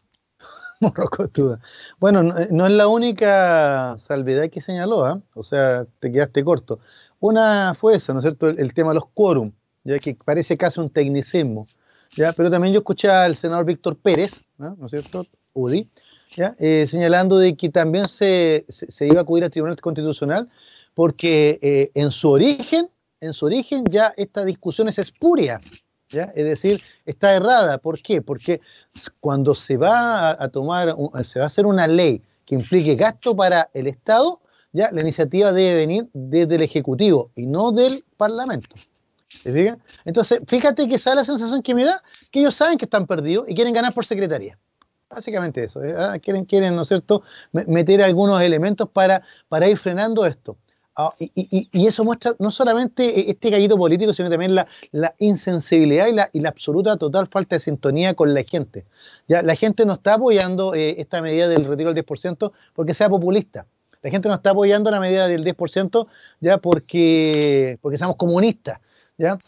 Morrocotudo. 0.81 1.59
Bueno, 1.99 2.23
no, 2.23 2.67
es 2.67 2.73
la 2.73 2.89
única 2.89 3.97
salvedad 3.99 4.51
que 4.51 4.61
señaló, 4.61 5.09
¿eh? 5.11 5.21
o 5.35 5.43
sea, 5.43 5.87
te 6.01 6.13
quedaste 6.13 6.45
corto. 6.45 6.81
Una 7.19 7.75
fue 7.75 7.97
esa, 7.97 8.13
¿no 8.13 8.19
es 8.19 8.25
cierto? 8.25 8.49
El, 8.49 8.75
tema 8.75 8.91
de 8.91 8.97
los 8.97 9.07
quórum, 9.15 9.53
ya 9.85 9.99
que 9.99 10.15
parece 10.15 10.57
casi 10.59 10.81
un 10.81 10.91
tecnicismo. 10.91 11.67
¿ya? 12.15 12.33
Pero 12.33 12.51
también 12.51 12.75
yo 12.75 12.81
escuché 12.81 13.09
al 13.09 13.37
senador 13.37 13.65
Víctor 13.65 13.97
Pérez, 13.97 14.33
¿no, 14.59 14.77
es 14.85 14.91
cierto? 14.91 15.27
UDI, 15.55 15.89
¿ya? 16.37 16.55
Eh, 16.59 16.87
señalando 16.89 17.39
de 17.39 17.57
que 17.57 17.71
también 17.71 18.09
se, 18.09 18.67
se, 18.69 19.07
iba 19.07 19.21
a 19.21 19.23
acudir 19.23 19.45
al 19.45 19.51
Tribunal 19.51 19.81
Constitucional 19.81 20.51
porque 20.95 21.59
eh, 21.63 21.91
en 21.95 22.11
su 22.11 22.29
origen 22.31 22.91
en 23.21 23.33
su 23.33 23.47
origen 23.47 23.85
ya 23.89 24.13
esta 24.17 24.45
discusión 24.45 24.89
es 24.89 24.99
espuria, 24.99 25.61
¿ya? 26.11 26.25
es 26.35 26.45
decir, 26.45 26.83
está 27.05 27.35
errada. 27.35 27.79
¿Por 27.79 28.01
qué? 28.01 28.23
Porque 28.23 28.61
cuando 29.21 29.55
se 29.55 29.77
va 29.77 30.31
a, 30.31 30.49
tomar, 30.49 30.95
se 31.25 31.39
va 31.39 31.45
a 31.45 31.49
hacer 31.49 31.67
una 31.67 31.87
ley 31.87 32.23
que 32.45 32.55
implique 32.55 32.95
gasto 32.95 33.35
para 33.35 33.71
el 33.75 33.87
Estado, 33.87 34.41
ya 34.73 34.91
la 34.93 35.01
iniciativa 35.01 35.53
debe 35.53 35.75
venir 35.75 36.09
desde 36.13 36.57
el 36.57 36.63
Ejecutivo 36.63 37.31
y 37.35 37.47
no 37.47 37.73
del 37.73 38.05
Parlamento. 38.17 38.77
Entonces, 40.05 40.41
fíjate 40.47 40.89
que 40.89 40.95
esa 40.95 41.11
es 41.11 41.17
la 41.17 41.25
sensación 41.25 41.63
que 41.63 41.75
me 41.75 41.85
da, 41.85 42.03
que 42.31 42.41
ellos 42.41 42.55
saben 42.55 42.79
que 42.79 42.85
están 42.85 43.07
perdidos 43.07 43.49
y 43.49 43.55
quieren 43.55 43.75
ganar 43.75 43.93
por 43.93 44.07
secretaría. 44.07 44.59
Básicamente 45.09 45.65
eso. 45.65 45.83
¿eh? 45.85 45.95
Ah, 45.97 46.19
quieren, 46.19 46.45
quieren, 46.45 46.75
¿no 46.75 46.83
es 46.83 46.89
cierto?, 46.89 47.23
meter 47.53 48.03
algunos 48.03 48.41
elementos 48.41 48.89
para, 48.89 49.23
para 49.49 49.69
ir 49.69 49.79
frenando 49.79 50.27
esto. 50.27 50.57
Ah, 50.99 51.15
y, 51.19 51.87
eso 51.87 52.05
muestra 52.05 52.35
no 52.39 52.51
solamente 52.51 53.05
e, 53.05 53.31
este 53.31 53.51
gallito 53.51 53.77
político, 53.77 54.15
sino 54.15 54.31
también 54.31 54.55
la, 54.55 54.67
insensibilidad 55.19 56.31
y 56.33 56.41
la, 56.41 56.49
absoluta 56.49 56.97
total 56.97 57.27
falta 57.27 57.57
de 57.57 57.61
sintonía 57.61 58.15
con 58.15 58.33
la 58.33 58.43
gente. 58.45 58.87
Ya, 59.29 59.43
la 59.43 59.57
gente 59.57 59.85
no 59.85 59.93
está 59.95 60.15
apoyando 60.15 60.75
eh, 60.75 60.97
esta 60.99 61.21
medida 61.21 61.49
del 61.49 61.67
retiro 61.67 61.93
del 61.93 62.03
10% 62.05 62.51
porque 62.75 62.95
sea 62.95 63.11
populista. 63.11 63.67
La 64.03 64.11
gente 64.11 64.29
no 64.29 64.35
está 64.35 64.51
apoyando 64.51 64.91
la 64.91 64.99
medida 64.99 65.29
del 65.29 65.45
10% 65.45 66.07
ya 66.41 66.59
porque, 66.59 67.79
porque 67.83 67.99
seamos 67.99 68.17
comunistas, 68.17 68.81
¿ya? 69.19 69.39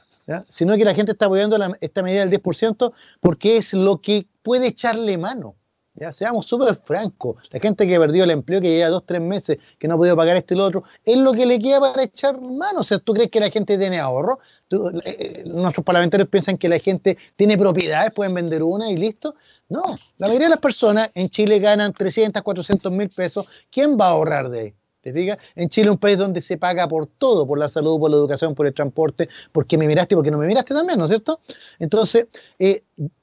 sino 0.50 0.76
que 0.76 0.84
la 0.84 0.94
gente 0.94 1.12
está 1.12 1.26
apoyando 1.26 1.56
esta 1.80 2.02
medida 2.02 2.26
del 2.26 2.42
10% 2.42 2.92
porque 3.20 3.56
es 3.56 3.72
lo 3.72 4.02
que 4.02 4.26
puede 4.42 4.66
echarle 4.66 5.16
mano. 5.16 5.54
Ya, 6.00 6.12
seamos 6.12 6.46
súper 6.46 6.76
francos. 6.76 7.36
La 7.50 7.58
gente 7.58 7.86
que 7.88 7.98
perdió 7.98 8.22
el 8.22 8.30
empleo, 8.30 8.60
que 8.60 8.68
lleva 8.68 8.88
dos, 8.88 9.04
tres 9.04 9.20
meses, 9.20 9.58
que 9.78 9.88
no 9.88 9.94
ha 9.94 9.96
podido 9.96 10.16
pagar 10.16 10.36
esto 10.36 10.54
y 10.54 10.56
lo 10.56 10.66
otro, 10.66 10.84
es 11.04 11.16
lo 11.16 11.32
que 11.32 11.44
le 11.44 11.58
queda 11.58 11.80
para 11.80 12.04
echar 12.04 12.40
mano. 12.40 12.80
O 12.80 12.84
sea, 12.84 13.00
¿tú 13.00 13.14
crees 13.14 13.30
que 13.32 13.40
la 13.40 13.50
gente 13.50 13.76
tiene 13.76 13.98
ahorro? 13.98 14.38
Eh, 14.70 14.76
eh, 15.04 15.42
nuestros 15.46 15.84
parlamentarios 15.84 16.28
piensan 16.28 16.56
que 16.56 16.68
la 16.68 16.78
gente 16.78 17.18
tiene 17.34 17.58
propiedades, 17.58 18.12
pueden 18.12 18.32
vender 18.32 18.62
una 18.62 18.88
y 18.90 18.96
listo. 18.96 19.34
No, 19.68 19.82
la 20.18 20.28
mayoría 20.28 20.46
de 20.46 20.50
las 20.50 20.60
personas 20.60 21.10
en 21.16 21.30
Chile 21.30 21.58
ganan 21.58 21.92
300, 21.92 22.42
400 22.42 22.92
mil 22.92 23.08
pesos. 23.08 23.48
¿Quién 23.68 23.98
va 23.98 24.06
a 24.06 24.10
ahorrar 24.10 24.50
de 24.50 24.60
ahí? 24.60 24.74
¿Te 25.00 25.12
fijas? 25.12 25.38
En 25.56 25.68
Chile, 25.68 25.90
un 25.90 25.98
país 25.98 26.16
donde 26.16 26.40
se 26.40 26.58
paga 26.58 26.86
por 26.86 27.06
todo, 27.06 27.46
por 27.46 27.58
la 27.58 27.68
salud, 27.68 27.98
por 27.98 28.10
la 28.10 28.16
educación, 28.16 28.54
por 28.54 28.66
el 28.66 28.74
transporte, 28.74 29.28
porque 29.52 29.78
me 29.78 29.86
miraste 29.86 30.14
y 30.14 30.16
porque 30.16 30.30
no 30.30 30.38
me 30.38 30.46
miraste 30.46 30.74
también, 30.74 30.98
¿no 30.98 31.06
es 31.06 31.10
cierto? 31.10 31.40
Entonces, 31.78 32.26
eh, 32.58 32.82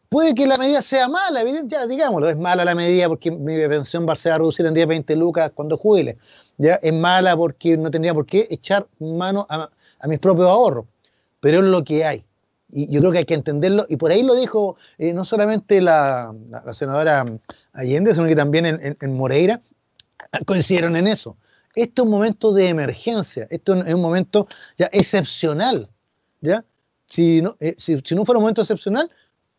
Puede 0.10 0.36
que 0.36 0.46
la 0.46 0.58
medida 0.58 0.82
sea 0.82 1.08
mala, 1.08 1.44
ya 1.66 1.88
digámoslo, 1.88 2.30
es 2.30 2.38
mala 2.38 2.64
la 2.64 2.76
medida 2.76 3.08
porque 3.08 3.32
mi 3.32 3.56
pensión 3.68 4.08
va 4.08 4.14
a 4.14 4.16
ser 4.16 4.34
a 4.34 4.38
reducir 4.38 4.66
en 4.66 4.74
10, 4.74 4.88
20 4.88 5.16
lucas 5.16 5.52
cuando 5.54 5.78
jubile. 5.78 6.18
¿ya? 6.58 6.76
Es 6.76 6.94
mala 6.94 7.36
porque 7.36 7.76
no 7.78 7.90
tendría 7.90 8.14
por 8.14 8.26
qué 8.26 8.48
echar 8.50 8.88
mano 9.00 9.48
a, 9.50 9.70
mis 10.08 10.20
propios 10.20 10.48
ahorros, 10.50 10.86
pero 11.40 11.60
es 11.60 11.66
lo 11.66 11.84
que 11.84 12.06
hay. 12.06 12.24
Y 12.72 12.92
yo 12.92 13.00
creo 13.00 13.12
que 13.12 13.18
hay 13.20 13.26
que 13.26 13.34
entenderlo, 13.34 13.86
y 13.90 13.96
por 13.96 14.12
ahí 14.12 14.22
lo 14.22 14.36
dijo 14.36 14.76
eh, 14.98 15.14
no 15.14 15.26
solamente 15.26 15.82
la, 15.82 16.34
senadora 16.74 17.26
Allende, 17.74 18.14
sino 18.14 18.28
que 18.28 18.36
también 18.36 18.98
en, 19.00 19.14
Moreira 19.14 19.62
coincidieron 20.46 20.96
en 20.96 21.08
eso. 21.08 21.38
Esto 21.74 22.04
es 22.04 22.06
un 22.06 22.12
momento 22.12 22.54
de 22.54 22.70
emergencia, 22.70 23.48
esto 23.50 23.74
es 23.74 23.94
un 23.94 24.02
momento 24.02 24.48
ya 24.78 24.90
excepcional. 24.94 25.90
¿ya? 26.42 26.64
Si, 27.08 27.42
no, 27.42 27.58
eh, 27.60 27.76
si, 27.78 28.00
si 28.06 28.16
no 28.16 28.26
fuera 28.26 28.38
un 28.38 28.44
momento 28.44 28.62
excepcional, 28.62 29.10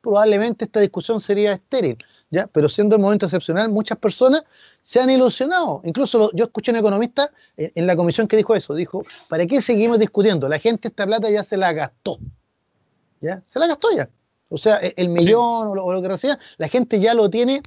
probablemente 0.01 0.65
esta 0.65 0.81
discusión 0.81 1.21
sería 1.21 1.53
estéril, 1.53 1.99
¿ya? 2.31 2.47
Pero 2.47 2.69
siendo 2.69 2.97
el 2.97 3.03
momento 3.03 3.27
excepcional, 3.27 3.69
muchas 3.69 3.99
personas 3.99 4.45
se 4.83 5.01
han 5.01 5.11
ilusionado. 5.11 5.81
Incluso 5.85 6.31
yo 6.33 6.45
escuché 6.45 6.71
a 6.71 6.75
un 6.75 6.79
economista 6.79 7.31
en, 7.57 7.87
la 7.87 7.97
comisión 7.97 8.29
que 8.29 8.37
dijo 8.37 8.55
eso, 8.55 8.75
dijo, 8.75 9.05
¿para 9.29 9.47
qué 9.47 9.61
seguimos 9.61 9.99
discutiendo? 9.99 10.49
La 10.49 10.59
gente 10.59 10.89
esta 10.89 11.07
plata 11.07 11.29
ya 11.29 11.43
se 11.43 11.57
la 11.57 11.73
gastó, 11.73 12.19
¿ya? 13.21 13.43
Se 13.49 13.59
la 13.59 13.67
gastó 13.67 13.89
ya. 13.97 14.09
O 14.49 14.59
sea, 14.59 14.79
e, 14.81 14.95
el 14.97 15.09
millón 15.09 15.69
o, 15.69 15.75
lo, 15.75 16.03
que 16.03 16.19
sea, 16.19 16.39
la 16.57 16.69
gente 16.69 17.01
ya 17.01 17.15
lo 17.15 17.29
tiene 17.29 17.63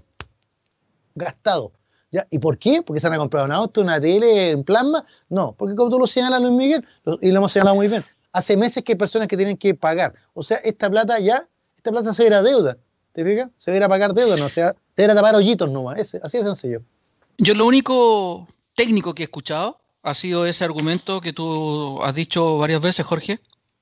gastado. 1.16 1.74
¿Ya? 2.12 2.26
¿Y 2.32 2.40
por 2.40 2.58
qué? 2.58 2.82
¿Porque 2.82 3.00
se 3.00 3.06
han 3.06 3.18
comprado 3.18 3.46
un 3.46 3.52
auto, 3.52 3.82
una 3.82 4.02
tele 4.02 4.50
en 4.50 4.64
plasma? 4.64 5.06
No, 5.30 5.54
porque 5.56 5.76
como 5.76 5.92
tú 5.92 6.00
lo 6.00 6.08
señalas, 6.08 6.42
Luis 6.42 6.54
Miguel, 6.54 6.88
y 7.22 7.30
lo 7.32 7.38
hemos 7.38 7.52
señalado 7.52 7.76
muy 7.76 7.88
bien, 7.88 8.04
hace 8.32 8.58
meses 8.58 8.84
que 8.84 8.94
hay 8.94 8.98
personas 8.98 9.28
que 9.28 9.38
tienen 9.38 9.58
que 9.58 9.76
pagar. 9.76 10.16
O 10.34 10.42
sea, 10.44 10.58
esta 10.58 10.90
plata 10.90 11.20
ya 11.20 11.48
esta 11.90 12.02
plata 12.02 12.14
se 12.14 12.34
a 12.34 12.42
deuda. 12.42 12.78
¿Te 13.14 13.24
fijas? 13.24 13.50
Se 13.60 13.84
a 13.84 13.90
pagar 13.90 14.14
deuda, 14.14 14.38
no 14.38 14.50
sea, 14.50 14.76
se 14.96 15.06
a 15.06 15.16
tapar 15.16 15.36
hoyitos 15.36 15.70
nomás. 15.70 16.00
así 16.00 16.38
de 16.38 16.44
sencillo. 16.44 16.82
Yo 17.38 17.54
lo 17.54 17.66
único 17.66 18.48
técnico 18.76 19.14
que 19.14 19.24
he 19.24 19.26
escuchado 19.26 19.82
ha 20.04 20.14
sido 20.14 20.46
ese 20.46 20.64
argumento 20.64 21.20
que 21.22 21.34
tú 21.34 22.02
has 22.04 22.16
dicho 22.16 22.58
varias 22.58 22.82
veces, 22.82 23.06
Jorge, 23.06 23.40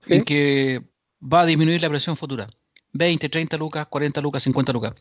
en 0.08 0.24
que 0.24 0.82
va 1.22 1.42
a 1.42 1.46
disminuir 1.46 1.82
la 1.82 1.90
presión 1.90 2.16
futura. 2.16 2.48
20, 2.94 3.30
30 3.30 3.58
lucas, 3.58 3.88
40 3.88 4.22
lucas, 4.22 4.44
50 4.44 4.74
lucas. 4.74 4.96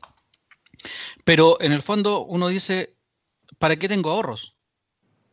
Pero 1.24 1.60
en 1.60 1.72
el 1.72 1.82
fondo 1.82 2.24
uno 2.24 2.48
dice, 2.48 2.94
¿para 3.58 3.76
qué 3.76 3.88
tengo 3.88 4.10
ahorros? 4.10 4.56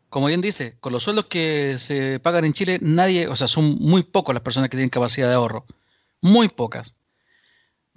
Como 0.10 0.28
bien 0.28 0.42
dice, 0.42 0.78
con 0.80 0.94
los 0.94 1.04
sueldos 1.04 1.26
que 1.26 1.78
se 1.80 2.20
pagan 2.20 2.46
en 2.46 2.54
Chile, 2.54 2.78
nadie, 2.82 3.28
o 3.28 3.36
sea, 3.36 3.48
son 3.48 3.76
muy 3.80 4.04
pocas 4.04 4.36
las 4.36 4.44
personas 4.44 4.70
que 4.70 4.78
tienen 4.78 4.90
capacidad 4.90 5.28
de 5.28 5.34
ahorro. 5.34 5.66
Muy 6.22 6.50
pocas. 6.50 6.96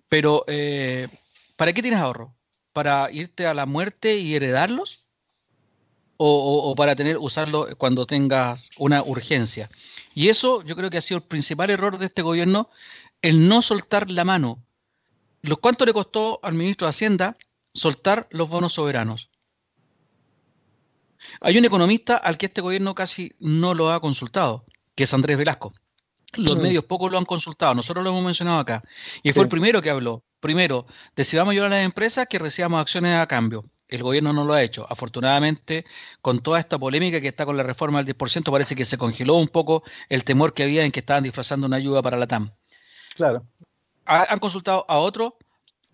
Pero, 0.09 0.45
eh, 0.47 1.09
¿para 1.57 1.73
qué 1.73 1.83
tienes 1.83 2.01
ahorro? 2.01 2.35
¿Para 2.73 3.11
irte 3.11 3.47
a 3.47 3.55
la 3.55 3.67
muerte 3.67 4.19
y 4.19 4.35
heredarlos? 4.35 5.07
O, 6.19 6.75
para 6.77 6.97
tener, 6.97 7.19
usarlo 7.19 7.69
cuando 7.77 8.07
tengas 8.07 8.71
una 8.79 9.03
urgencia. 9.03 9.69
Y 10.15 10.29
eso 10.29 10.63
yo 10.63 10.75
creo 10.75 10.89
que 10.89 10.97
ha 10.97 11.03
sido 11.03 11.19
el 11.19 11.25
principal 11.25 11.69
error 11.69 11.99
de 11.99 12.07
este 12.07 12.23
gobierno, 12.23 12.71
el 13.21 13.49
no 13.49 13.61
soltar 13.61 14.11
la 14.11 14.25
mano. 14.25 14.63
¿Cuánto 15.61 15.85
le 15.85 15.93
costó 15.93 16.41
al 16.43 16.55
ministro 16.55 16.87
de 16.87 16.91
Hacienda 16.91 17.37
soltar 17.75 18.29
los 18.31 18.49
bonos 18.49 18.73
soberanos? 18.73 19.29
Hay 21.41 21.59
un 21.59 21.67
economista 21.67 22.17
al 22.17 22.39
que 22.39 22.47
este 22.47 22.63
gobierno 22.63 22.95
casi 22.95 23.35
no 23.39 23.75
lo 23.75 23.93
ha 23.93 24.01
consultado, 24.01 24.65
que 24.95 25.05
es 25.05 25.13
Andrés 25.13 25.37
Velasco. 25.37 25.75
Los 26.37 26.57
medios 26.57 26.85
pocos 26.85 27.11
lo 27.11 27.19
han 27.19 27.25
consultado, 27.25 27.75
nosotros 27.75 28.05
lo 28.05 28.11
hemos 28.11 28.25
mencionado 28.25 28.59
acá. 28.59 28.83
Y 29.23 29.33
fue 29.33 29.45
el 29.45 29.49
primero 29.49 29.83
que 29.83 29.91
habló. 29.91 30.23
Primero, 30.41 30.87
de 31.15 31.25
si 31.25 31.37
vamos 31.37 31.51
a 31.51 31.53
ayudar 31.53 31.73
a 31.73 31.77
las 31.77 31.85
empresas 31.85 32.27
que 32.29 32.39
recibamos 32.39 32.81
acciones 32.81 33.17
a 33.19 33.27
cambio. 33.27 33.65
El 33.89 34.03
gobierno 34.03 34.33
no 34.33 34.45
lo 34.45 34.53
ha 34.53 34.63
hecho. 34.63 34.87
Afortunadamente, 34.89 35.85
con 36.21 36.41
toda 36.41 36.59
esta 36.59 36.79
polémica 36.79 37.21
que 37.21 37.29
está 37.29 37.47
con 37.47 37.57
la 37.57 37.63
reforma 37.63 38.03
del 38.03 38.17
10%, 38.17 38.51
parece 38.51 38.75
que 38.75 38.85
se 38.85 38.99
congeló 38.99 39.35
un 39.35 39.49
poco 39.49 39.85
el 40.09 40.25
temor 40.25 40.55
que 40.55 40.65
había 40.65 40.85
en 40.85 40.93
que 40.93 41.01
estaban 41.01 41.23
disfrazando 41.23 41.67
una 41.67 41.77
ayuda 41.77 42.03
para 42.03 42.17
la 42.17 42.27
TAM. 42.27 42.51
Claro. 43.15 43.45
han 44.05 44.39
consultado 44.39 44.85
a 44.89 44.99
otros 44.99 45.35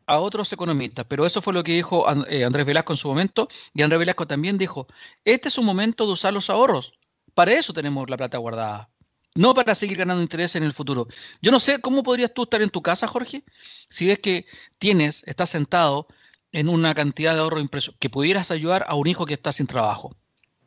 a 0.07 0.19
otros 0.19 0.53
economistas, 0.53 1.07
pero 1.09 1.27
eso 1.27 1.41
fue 1.41 1.53
lo 1.53 1.63
que 1.63 1.73
dijo 1.73 2.05
eh, 2.27 2.45
Andrés 2.45 2.67
Velasco 2.67 2.93
en 2.93 2.97
su 2.97 3.09
momento, 3.09 3.49
y 3.73 3.83
Andrés 3.83 4.01
Velasco 4.01 4.27
también 4.27 4.59
dijo, 4.59 4.87
este 5.25 5.49
es 5.49 5.59
un 5.59 5.65
momento 5.65 6.07
de 6.07 6.13
usar 6.13 6.35
los 6.35 6.51
ahorros, 6.51 6.95
para 7.35 7.53
eso 7.53 7.73
tenemos 7.73 8.11
la 8.11 8.17
plata 8.17 8.39
guardada, 8.39 8.91
no 9.35 9.55
para 9.55 9.75
seguir 9.75 9.99
ganando 9.99 10.23
interés 10.23 10.57
en 10.57 10.63
el 10.63 10.73
futuro. 10.73 11.07
Yo 11.41 11.51
no 11.51 11.61
sé 11.61 11.81
cómo 11.81 12.03
podrías 12.03 12.33
tú 12.33 12.43
estar 12.43 12.63
en 12.63 12.71
tu 12.71 12.83
casa, 12.83 13.07
Jorge, 13.07 13.45
si 13.89 14.07
ves 14.07 14.19
que 14.19 14.47
tienes, 14.79 15.23
estás 15.27 15.51
sentado 15.51 16.07
en 16.53 16.69
una 16.69 16.95
cantidad 16.95 17.35
de 17.35 17.41
ahorro 17.41 17.61
impreso, 17.61 17.95
que 17.99 18.11
pudieras 18.11 18.51
ayudar 18.51 18.85
a 18.87 18.95
un 18.95 19.07
hijo 19.07 19.25
que 19.25 19.35
está 19.35 19.53
sin 19.53 19.67
trabajo. 19.67 20.15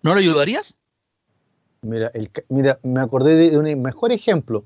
¿No 0.02 0.14
lo 0.14 0.20
ayudarías? 0.20 0.78
Mira, 1.82 2.10
el, 2.14 2.32
mira 2.50 2.80
me 2.84 3.02
acordé 3.02 3.36
de 3.36 3.58
un 3.58 3.82
mejor 3.82 4.12
ejemplo. 4.12 4.66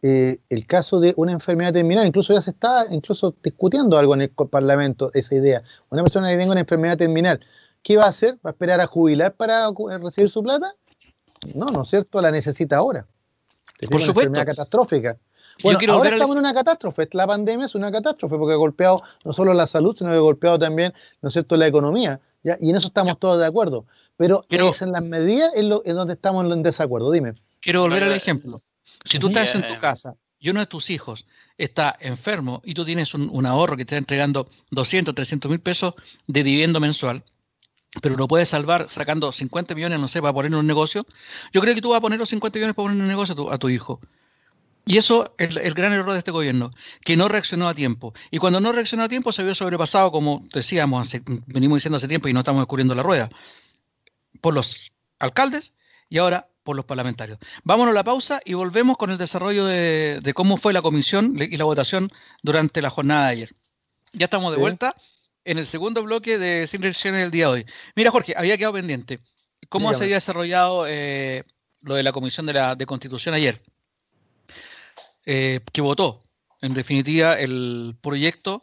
Eh, 0.00 0.38
el 0.48 0.66
caso 0.68 1.00
de 1.00 1.12
una 1.16 1.32
enfermedad 1.32 1.72
terminal, 1.72 2.06
incluso 2.06 2.32
ya 2.32 2.40
se 2.40 2.50
está 2.50 2.86
incluso 2.90 3.34
discutiendo 3.42 3.98
algo 3.98 4.14
en 4.14 4.22
el 4.22 4.30
Parlamento, 4.30 5.10
esa 5.12 5.34
idea. 5.34 5.64
Una 5.90 6.04
persona 6.04 6.30
que 6.30 6.36
tenga 6.36 6.52
una 6.52 6.60
enfermedad 6.60 6.96
terminal, 6.96 7.40
¿qué 7.82 7.96
va 7.96 8.04
a 8.04 8.08
hacer? 8.08 8.34
¿Va 8.36 8.50
a 8.50 8.52
esperar 8.52 8.80
a 8.80 8.86
jubilar 8.86 9.34
para 9.34 9.68
recibir 10.00 10.30
su 10.30 10.40
plata? 10.40 10.72
No, 11.54 11.66
¿no 11.66 11.82
es 11.82 11.90
cierto? 11.90 12.20
La 12.20 12.30
necesita 12.30 12.76
ahora. 12.76 13.06
Por 13.90 14.00
supuesto. 14.00 14.30
Una 14.30 14.40
enfermedad 14.40 14.46
catastrófica. 14.46 15.16
Bueno, 15.62 15.78
ahora 15.92 16.10
estamos 16.10 16.36
en 16.36 16.40
una 16.40 16.54
catástrofe. 16.54 17.08
La 17.12 17.26
pandemia 17.26 17.66
es 17.66 17.74
una 17.74 17.90
catástrofe 17.90 18.36
porque 18.36 18.54
ha 18.54 18.56
golpeado 18.56 19.02
no 19.24 19.32
solo 19.32 19.54
la 19.54 19.66
salud, 19.66 19.96
sino 19.96 20.10
que 20.10 20.16
ha 20.16 20.20
golpeado 20.20 20.58
también, 20.58 20.92
¿no 21.20 21.28
es 21.28 21.32
cierto?, 21.32 21.56
la 21.56 21.66
economía. 21.66 22.20
Y 22.42 22.70
en 22.70 22.76
eso 22.76 22.88
estamos 22.88 23.18
todos 23.18 23.38
de 23.38 23.46
acuerdo. 23.46 23.84
Pero, 24.16 24.44
es 24.48 24.82
en 24.82 24.92
las 24.92 25.02
medidas 25.02 25.52
en, 25.54 25.68
lo, 25.68 25.82
en 25.84 25.96
donde 25.96 26.14
estamos 26.14 26.44
en 26.50 26.62
desacuerdo. 26.62 27.10
Dime. 27.10 27.34
Quiero 27.60 27.82
volver 27.82 28.04
al 28.04 28.12
ejemplo. 28.12 28.62
Si 29.04 29.18
tú 29.18 29.28
estás 29.28 29.54
en 29.54 29.62
tu 29.62 29.78
casa 29.78 30.14
y 30.40 30.50
uno 30.50 30.60
de 30.60 30.66
tus 30.66 30.90
hijos 30.90 31.26
está 31.56 31.96
enfermo 32.00 32.60
y 32.64 32.74
tú 32.74 32.84
tienes 32.84 33.14
un, 33.14 33.46
ahorro 33.46 33.76
que 33.76 33.84
te 33.84 33.94
está 33.94 33.98
entregando 33.98 34.48
200, 34.70 35.14
300 35.14 35.50
mil 35.50 35.60
pesos 35.60 35.94
de 36.26 36.42
dividendo 36.42 36.80
mensual, 36.80 37.22
pero 38.02 38.16
lo 38.16 38.28
puedes 38.28 38.48
salvar 38.48 38.88
sacando 38.88 39.32
50 39.32 39.74
millones, 39.74 39.98
no 39.98 40.08
sé, 40.08 40.20
para 40.20 40.32
poner 40.32 40.52
en 40.52 40.58
un 40.58 40.66
negocio, 40.66 41.06
yo 41.52 41.60
creo 41.60 41.74
que 41.74 41.80
tú 41.80 41.90
vas 41.90 41.98
a 41.98 42.00
poner 42.00 42.18
los 42.18 42.28
50 42.28 42.58
millones 42.58 42.74
para 42.74 42.84
poner 42.84 42.96
en 42.96 43.02
un 43.02 43.08
negocio 43.08 43.50
a 43.50 43.58
tu, 43.58 43.68
hijo. 43.68 44.00
Y 44.84 44.96
eso 44.96 45.34
es 45.38 45.56
el, 45.56 45.74
gran 45.74 45.92
error 45.92 46.12
de 46.12 46.18
este 46.18 46.30
gobierno, 46.30 46.70
que 47.04 47.16
no 47.16 47.28
reaccionó 47.28 47.68
a 47.68 47.74
tiempo. 47.74 48.14
Y 48.30 48.38
cuando 48.38 48.60
no 48.60 48.72
reaccionó 48.72 49.04
a 49.04 49.08
tiempo 49.08 49.32
se 49.32 49.42
vio 49.42 49.54
sobrepasado, 49.54 50.10
como 50.10 50.46
decíamos, 50.52 51.14
venimos 51.46 51.76
diciendo 51.76 51.96
hace 51.96 52.08
tiempo 52.08 52.28
y 52.28 52.32
no 52.32 52.40
estamos 52.40 52.62
descubriendo 52.62 52.94
la 52.94 53.02
rueda, 53.02 53.30
por 54.40 54.54
los 54.54 54.92
alcaldes 55.18 55.74
y 56.08 56.18
ahora 56.18 56.48
por 56.62 56.76
los 56.76 56.84
parlamentarios. 56.84 57.38
Vámonos 57.64 57.92
a 57.92 57.94
la 57.94 58.04
pausa 58.04 58.40
y 58.44 58.54
volvemos 58.54 58.96
con 58.98 59.10
el 59.10 59.18
desarrollo 59.18 59.64
de, 59.64 60.32
cómo 60.34 60.58
fue 60.58 60.74
la 60.74 60.82
comisión 60.82 61.34
y 61.38 61.56
la 61.56 61.64
votación 61.64 62.10
durante 62.42 62.82
la 62.82 62.90
jornada 62.90 63.26
de 63.26 63.32
ayer. 63.32 63.56
Ya 64.12 64.24
estamos 64.24 64.52
de 64.52 64.58
vuelta 64.58 64.94
en 65.48 65.56
el 65.56 65.66
segundo 65.66 66.02
bloque 66.02 66.36
de 66.36 66.66
Sin 66.66 66.82
Reacciones 66.82 67.22
del 67.22 67.30
día 67.30 67.46
de 67.46 67.52
hoy. 67.52 67.66
Mira, 67.96 68.10
Jorge, 68.10 68.34
había 68.36 68.58
quedado 68.58 68.74
pendiente. 68.74 69.18
¿Cómo 69.70 69.94
se 69.94 70.04
había 70.04 70.16
desarrollado 70.16 70.84
eh, 70.86 71.42
lo 71.80 71.94
de 71.94 72.02
la 72.02 72.12
comisión 72.12 72.44
de, 72.44 72.52
la, 72.52 72.74
de 72.74 72.84
Constitución 72.84 73.34
ayer? 73.34 73.62
Eh, 75.24 75.60
que 75.72 75.80
votó, 75.80 76.22
en 76.60 76.74
definitiva, 76.74 77.38
el 77.38 77.96
proyecto 78.02 78.62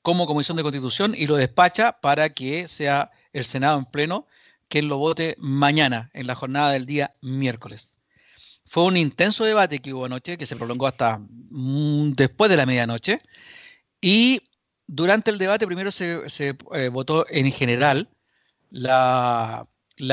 como 0.00 0.26
comisión 0.26 0.56
de 0.56 0.62
Constitución 0.62 1.14
y 1.14 1.26
lo 1.26 1.36
despacha 1.36 2.00
para 2.00 2.30
que 2.30 2.68
sea 2.68 3.10
el 3.34 3.44
Senado 3.44 3.78
en 3.78 3.84
pleno 3.84 4.26
que 4.70 4.80
lo 4.80 4.96
vote 4.96 5.36
mañana, 5.38 6.10
en 6.14 6.26
la 6.26 6.34
jornada 6.34 6.70
del 6.72 6.86
día 6.86 7.14
miércoles. 7.20 7.90
Fue 8.64 8.84
un 8.84 8.96
intenso 8.96 9.44
debate 9.44 9.80
que 9.80 9.92
hubo 9.92 10.06
anoche, 10.06 10.38
que 10.38 10.46
se 10.46 10.56
prolongó 10.56 10.86
hasta 10.86 11.18
mm, 11.18 12.12
después 12.12 12.50
de 12.50 12.56
la 12.56 12.64
medianoche. 12.64 13.18
Y 14.00 14.40
durante 14.86 15.30
el 15.30 15.38
debate 15.38 15.66
primero 15.66 15.90
se, 15.92 16.24
eh, 16.74 16.88
votó 16.88 17.26
en 17.28 17.50
general 17.50 18.08
la, 18.70 19.66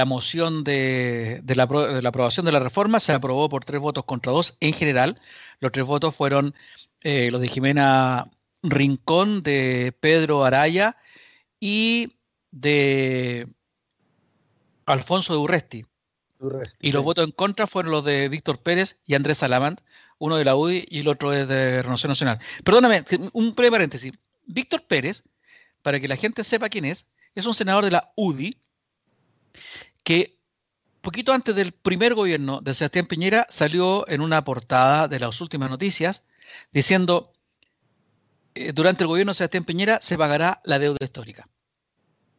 moción 0.05 0.63
de, 0.63 1.41
la, 1.55 1.63
aprobación 1.63 2.45
de 2.45 2.51
la 2.51 2.59
reforma. 2.59 2.99
Se 2.99 3.13
aprobó 3.13 3.49
por 3.49 3.65
tres 3.65 3.81
votos 3.81 4.05
contra 4.05 4.31
dos 4.31 4.57
en 4.59 4.73
general. 4.73 5.19
Los 5.59 5.71
tres 5.71 5.85
votos 5.85 6.15
fueron 6.15 6.53
eh, 7.01 7.29
los 7.31 7.41
de 7.41 7.47
Jimena 7.47 8.29
Rincón, 8.63 9.41
de 9.41 9.95
Pedro 9.99 10.45
Araya 10.45 10.97
y 11.59 12.13
de 12.51 13.47
Alfonso 14.85 15.33
de 15.33 15.39
Urresti. 15.39 15.85
y 16.79 16.91
los 16.91 17.03
votos 17.03 17.25
en 17.25 17.31
contra 17.31 17.67
fueron 17.67 17.91
los 17.91 18.03
de 18.03 18.29
Víctor 18.29 18.59
Pérez 18.59 18.99
y 19.05 19.15
Andrés 19.15 19.39
Salamant, 19.39 19.81
uno 20.17 20.37
de 20.37 20.45
la 20.45 20.55
UDI 20.55 20.85
y 20.89 20.99
el 20.99 21.07
otro 21.07 21.33
es 21.33 21.47
de 21.47 21.81
Renovación 21.81 22.09
Nacional. 22.09 22.39
Perdóname, 22.63 23.03
un 23.33 23.55
breve 23.55 23.71
paréntesis. 23.71 24.13
Víctor 24.53 24.85
Pérez, 24.87 25.23
para 25.81 25.99
que 25.99 26.07
la 26.07 26.15
gente 26.15 26.43
sepa 26.43 26.69
quién 26.69 26.85
es, 26.85 27.09
es 27.35 27.45
un 27.45 27.53
senador 27.53 27.85
de 27.85 27.91
la 27.91 28.11
UDI 28.15 28.57
que 30.03 30.37
poquito 31.01 31.33
antes 31.33 31.55
del 31.55 31.71
primer 31.71 32.13
gobierno 32.13 32.61
de 32.61 32.73
Sebastián 32.73 33.05
Piñera 33.05 33.47
salió 33.49 34.07
en 34.07 34.21
una 34.21 34.43
portada 34.43 35.07
de 35.07 35.19
las 35.19 35.41
últimas 35.41 35.69
noticias 35.69 36.23
diciendo 36.71 37.33
eh, 38.53 38.71
durante 38.73 39.03
el 39.03 39.07
gobierno 39.07 39.31
de 39.31 39.35
Sebastián 39.35 39.63
Piñera 39.63 39.99
se 40.01 40.17
pagará 40.17 40.61
la 40.63 40.79
deuda 40.79 40.97
histórica. 41.01 41.47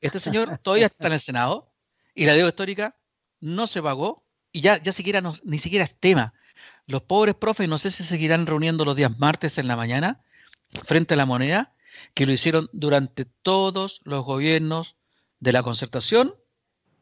Este 0.00 0.20
señor 0.20 0.58
todavía 0.62 0.86
está 0.86 1.06
en 1.06 1.14
el 1.14 1.20
Senado, 1.20 1.72
y 2.14 2.26
la 2.26 2.34
deuda 2.34 2.48
histórica 2.48 2.96
no 3.40 3.66
se 3.66 3.82
pagó 3.82 4.24
y 4.52 4.60
ya, 4.60 4.80
ya 4.80 4.92
siquiera 4.92 5.22
ni 5.44 5.58
siquiera 5.58 5.84
es 5.84 5.98
tema. 5.98 6.34
Los 6.86 7.02
pobres 7.02 7.34
profes 7.34 7.68
no 7.68 7.78
sé 7.78 7.90
si 7.90 8.04
seguirán 8.04 8.46
reuniendo 8.46 8.84
los 8.84 8.96
días 8.96 9.18
martes 9.18 9.58
en 9.58 9.68
la 9.68 9.76
mañana 9.76 10.20
frente 10.84 11.14
a 11.14 11.16
la 11.16 11.26
moneda, 11.26 11.74
que 12.14 12.26
lo 12.26 12.32
hicieron 12.32 12.68
durante 12.72 13.24
todos 13.24 14.00
los 14.04 14.24
gobiernos 14.24 14.96
de 15.40 15.52
la 15.52 15.62
concertación 15.62 16.34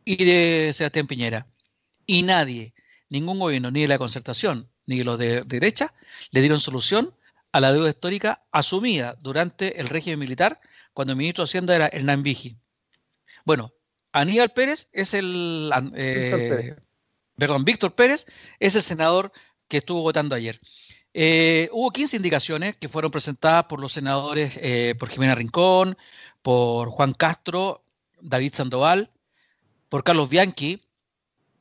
y 0.04 0.24
de 0.24 0.72
Sebastián 0.74 1.06
Piñera. 1.06 1.46
Y 2.06 2.22
nadie, 2.22 2.74
ningún 3.08 3.38
gobierno, 3.38 3.70
ni 3.70 3.82
de 3.82 3.88
la 3.88 3.98
concertación, 3.98 4.70
ni 4.86 4.98
de 4.98 5.04
los 5.04 5.18
de, 5.18 5.42
derecha, 5.42 5.94
le 6.30 6.40
dieron 6.40 6.60
solución 6.60 7.14
a 7.52 7.60
la 7.60 7.72
deuda 7.72 7.90
histórica 7.90 8.44
asumida 8.52 9.16
durante 9.20 9.80
el 9.80 9.88
régimen 9.88 10.18
militar 10.18 10.60
cuando 10.92 11.12
el 11.12 11.18
ministro 11.18 11.44
de 11.44 11.48
Hacienda 11.48 11.76
era 11.76 11.88
Hernán 11.92 12.22
Vigi. 12.22 12.56
Bueno, 13.44 13.72
Aníbal 14.12 14.50
Pérez 14.50 14.88
es 14.92 15.14
el. 15.14 15.70
Eh, 15.94 16.76
perdón, 17.36 17.64
Víctor 17.64 17.94
Pérez 17.94 18.26
es 18.58 18.74
el 18.74 18.82
senador 18.82 19.32
que 19.68 19.78
estuvo 19.78 20.02
votando 20.02 20.34
ayer. 20.34 20.60
Eh, 21.12 21.68
hubo 21.72 21.90
15 21.90 22.16
indicaciones 22.16 22.76
que 22.76 22.88
fueron 22.88 23.10
presentadas 23.10 23.64
por 23.64 23.80
los 23.80 23.92
senadores, 23.92 24.58
eh, 24.62 24.94
por 24.98 25.10
Jimena 25.10 25.34
Rincón, 25.34 25.98
por 26.42 26.90
Juan 26.90 27.14
Castro, 27.14 27.84
David 28.20 28.54
Sandoval, 28.54 29.10
por 29.88 30.04
Carlos 30.04 30.28
Bianchi 30.28 30.82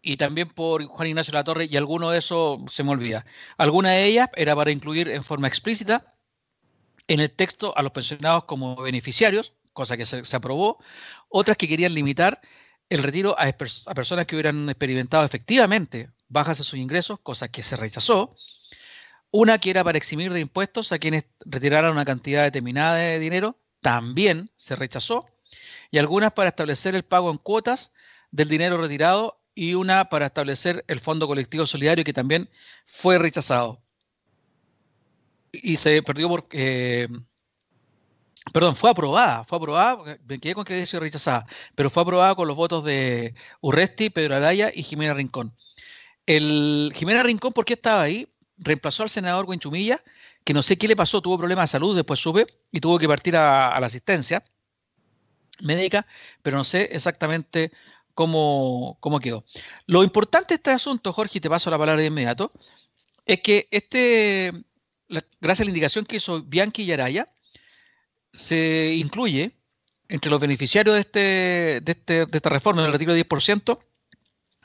y 0.01 0.17
también 0.17 0.49
por 0.49 0.85
Juan 0.85 1.07
Ignacio 1.09 1.33
Latorre, 1.33 1.65
y 1.65 1.77
alguno 1.77 2.11
de 2.11 2.19
esos 2.19 2.59
se 2.71 2.83
me 2.83 2.91
olvida. 2.91 3.25
Alguna 3.57 3.91
de 3.91 4.05
ellas 4.05 4.29
era 4.35 4.55
para 4.55 4.71
incluir 4.71 5.09
en 5.09 5.23
forma 5.23 5.47
explícita 5.47 6.15
en 7.07 7.19
el 7.19 7.31
texto 7.31 7.73
a 7.75 7.81
los 7.81 7.91
pensionados 7.91 8.45
como 8.45 8.75
beneficiarios, 8.77 9.53
cosa 9.73 9.97
que 9.97 10.05
se, 10.05 10.35
aprobó, 10.35 10.79
otras 11.27 11.57
que 11.57 11.67
querían 11.67 11.93
limitar 11.93 12.39
el 12.89 13.03
retiro 13.03 13.35
a, 13.37 13.51
personas 13.51 14.25
que 14.25 14.35
hubieran 14.35 14.69
experimentado 14.69 15.25
efectivamente 15.25 16.09
bajas 16.27 16.59
de 16.59 16.63
sus 16.63 16.79
ingresos, 16.79 17.19
cosa 17.21 17.47
que 17.49 17.63
se 17.63 17.75
rechazó, 17.75 18.35
una 19.31 19.57
que 19.59 19.69
era 19.69 19.83
para 19.83 19.97
eximir 19.97 20.33
de 20.33 20.39
impuestos 20.39 20.91
a 20.91 20.99
quienes 20.99 21.25
retiraran 21.41 21.91
una 21.91 22.05
cantidad 22.05 22.43
determinada 22.43 22.95
de 22.95 23.19
dinero, 23.19 23.57
también 23.81 24.51
se 24.55 24.75
rechazó, 24.75 25.27
y 25.91 25.97
algunas 25.97 26.33
para 26.33 26.49
establecer 26.49 26.95
el 26.95 27.03
pago 27.03 27.31
en 27.31 27.37
cuotas 27.37 27.93
del 28.31 28.49
dinero 28.49 28.77
retirado 28.77 29.39
y 29.55 29.73
una 29.73 30.09
para 30.09 30.27
establecer 30.27 30.85
el 30.87 30.99
Fondo 30.99 31.27
Colectivo 31.27 31.65
Solidario 31.65 32.03
que 32.03 32.13
también 32.13 32.49
fue 32.85 33.17
rechazado. 33.17 33.81
Y 35.51 35.77
se 35.77 36.03
perdió 36.03 36.29
porque 36.29 37.09
Perdón, 38.53 38.75
fue 38.75 38.89
aprobada, 38.89 39.43
fue 39.43 39.57
aprobada, 39.57 40.17
me 40.25 40.39
quedé 40.39 40.55
con 40.55 40.63
que 40.63 40.85
sido 40.85 41.01
rechazada, 41.01 41.45
pero 41.75 41.89
fue 41.89 42.01
aprobada 42.03 42.35
con 42.35 42.47
los 42.47 42.57
votos 42.57 42.83
de 42.83 43.35
Urresti, 43.61 44.09
Pedro 44.09 44.35
Araya 44.35 44.71
y 44.73 44.83
Jimena 44.83 45.13
Rincón. 45.13 45.53
El, 46.25 46.91
Jimena 46.95 47.23
Rincón, 47.23 47.53
¿por 47.53 47.65
qué 47.65 47.73
estaba 47.73 48.01
ahí? 48.01 48.27
Reemplazó 48.59 49.03
al 49.03 49.09
senador 49.09 49.45
Huenchumilla, 49.45 50.03
que 50.43 50.53
no 50.53 50.63
sé 50.63 50.77
qué 50.77 50.87
le 50.87 50.95
pasó, 50.95 51.21
tuvo 51.21 51.37
problemas 51.37 51.69
de 51.69 51.71
salud, 51.73 51.95
después 51.95 52.19
sube 52.19 52.47
y 52.71 52.79
tuvo 52.79 52.99
que 52.99 53.07
partir 53.07 53.35
a, 53.35 53.79
la 53.79 53.85
asistencia 53.85 54.43
médica, 55.61 56.05
pero 56.41 56.57
no 56.57 56.63
sé 56.63 56.89
exactamente 56.91 57.71
cómo, 58.13 58.97
cómo 58.99 59.19
quedó. 59.19 59.45
Lo 59.85 60.03
importante 60.03 60.49
de 60.49 60.55
este 60.55 60.71
asunto, 60.71 61.13
Jorge, 61.13 61.37
y 61.37 61.41
te 61.41 61.49
paso 61.49 61.69
la 61.69 61.77
palabra 61.77 62.01
de 62.01 62.07
inmediato, 62.07 62.51
es 63.25 63.41
que 63.41 63.67
este, 63.71 64.53
gracias 65.39 65.61
a 65.61 65.63
la 65.65 65.69
indicación 65.69 66.05
que 66.05 66.17
hizo 66.17 66.41
Bianchi 66.43 66.83
y 66.83 66.91
Araya, 66.91 67.27
se 68.31 68.93
incluye 68.95 69.55
entre 70.07 70.31
los 70.31 70.39
beneficiarios 70.39 70.95
de, 70.95 71.01
este, 71.01 71.19
de, 71.81 71.91
este, 71.91 72.25
de 72.25 72.37
esta 72.37 72.49
reforma 72.49 72.81
del 72.81 72.91
retiro 72.91 73.13
del 73.13 73.27
10% 73.27 73.79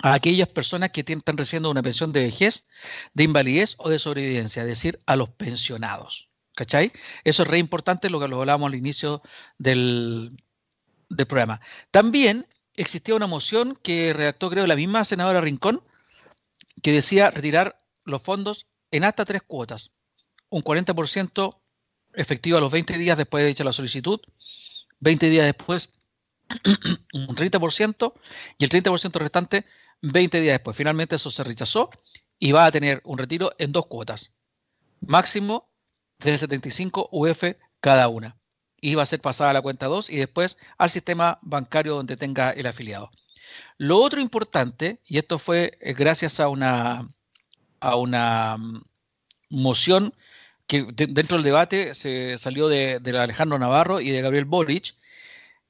a 0.02 0.14
aquellas 0.14 0.48
personas 0.48 0.90
que 0.90 1.00
están 1.07 1.37
recibiendo 1.37 1.70
una 1.70 1.83
pensión 1.83 2.12
de 2.12 2.20
vejez, 2.20 2.66
de 3.14 3.24
invalidez 3.24 3.74
o 3.78 3.88
de 3.88 3.98
sobrevivencia, 3.98 4.62
es 4.62 4.68
decir, 4.68 5.00
a 5.07 5.16
los 5.16 5.30
pensionados. 5.30 6.28
¿Cachai? 6.57 6.92
Eso 7.24 7.42
es 7.42 7.48
re 7.48 7.59
importante, 7.59 8.11
lo 8.11 8.20
que 8.20 8.28
lo 8.28 8.40
hablábamos 8.40 8.68
al 8.68 8.76
inicio 8.76 9.22
del, 9.59 10.37
del 11.09 11.26
programa. 11.26 11.61
También 11.90 12.46
existía 12.76 13.14
una 13.14 13.26
moción 13.26 13.76
que 13.83 14.12
redactó, 14.12 14.50
creo, 14.50 14.66
la 14.66 14.76
misma 14.76 15.04
senadora 15.04 15.40
Rincón, 15.40 15.83
que 16.83 16.92
decía 16.92 17.30
retirar 17.30 17.76
los 18.04 18.22
fondos 18.22 18.66
en 18.90 19.04
hasta 19.04 19.24
tres 19.24 19.42
cuotas. 19.42 19.90
Un 20.48 20.62
40% 20.62 21.59
efectivo 22.14 22.59
a 22.59 22.61
los 22.61 22.70
20 22.70 22.98
días 22.98 23.18
después 23.18 23.42
de 23.42 23.50
hecha 23.50 23.64
la 23.64 23.72
solicitud, 23.72 24.20
20 25.00 25.30
días 25.30 25.46
después 25.46 25.90
un 27.12 27.35
30% 27.35 28.12
y 28.59 28.64
el 28.64 28.70
30% 28.70 29.18
restante 29.18 29.64
20 30.04 30.40
días 30.40 30.54
después. 30.54 30.76
Finalmente 30.76 31.16
eso 31.16 31.30
se 31.30 31.44
rechazó 31.44 31.90
y 32.38 32.52
va 32.52 32.66
a 32.66 32.72
tener 32.72 33.00
un 33.04 33.18
retiro 33.18 33.54
en 33.58 33.72
dos 33.72 33.86
cuotas, 33.86 34.34
máximo 35.00 35.70
de 36.18 36.36
75 36.36 37.08
UF 37.10 37.44
cada 37.80 38.08
una. 38.08 38.36
Y 38.80 38.96
va 38.96 39.02
a 39.02 39.06
ser 39.06 39.20
pasada 39.20 39.50
a 39.50 39.54
la 39.54 39.62
cuenta 39.62 39.86
2 39.86 40.10
y 40.10 40.16
después 40.16 40.58
al 40.76 40.90
sistema 40.90 41.38
bancario 41.42 41.94
donde 41.94 42.16
tenga 42.16 42.50
el 42.50 42.66
afiliado. 42.66 43.10
Lo 43.78 43.98
otro 43.98 44.20
importante, 44.20 45.00
y 45.06 45.18
esto 45.18 45.38
fue 45.38 45.78
eh, 45.80 45.94
gracias 45.94 46.38
a 46.38 46.48
una, 46.48 47.08
a 47.80 47.96
una 47.96 48.56
mm, 48.58 48.82
moción 49.50 50.14
que 50.66 50.86
dentro 50.92 51.36
del 51.36 51.44
debate 51.44 51.94
se 51.94 52.38
salió 52.38 52.68
de, 52.68 52.98
de, 53.00 53.18
Alejandro 53.18 53.58
Navarro 53.58 54.00
y 54.00 54.10
de 54.10 54.22
Gabriel 54.22 54.46
Boric, 54.46 54.94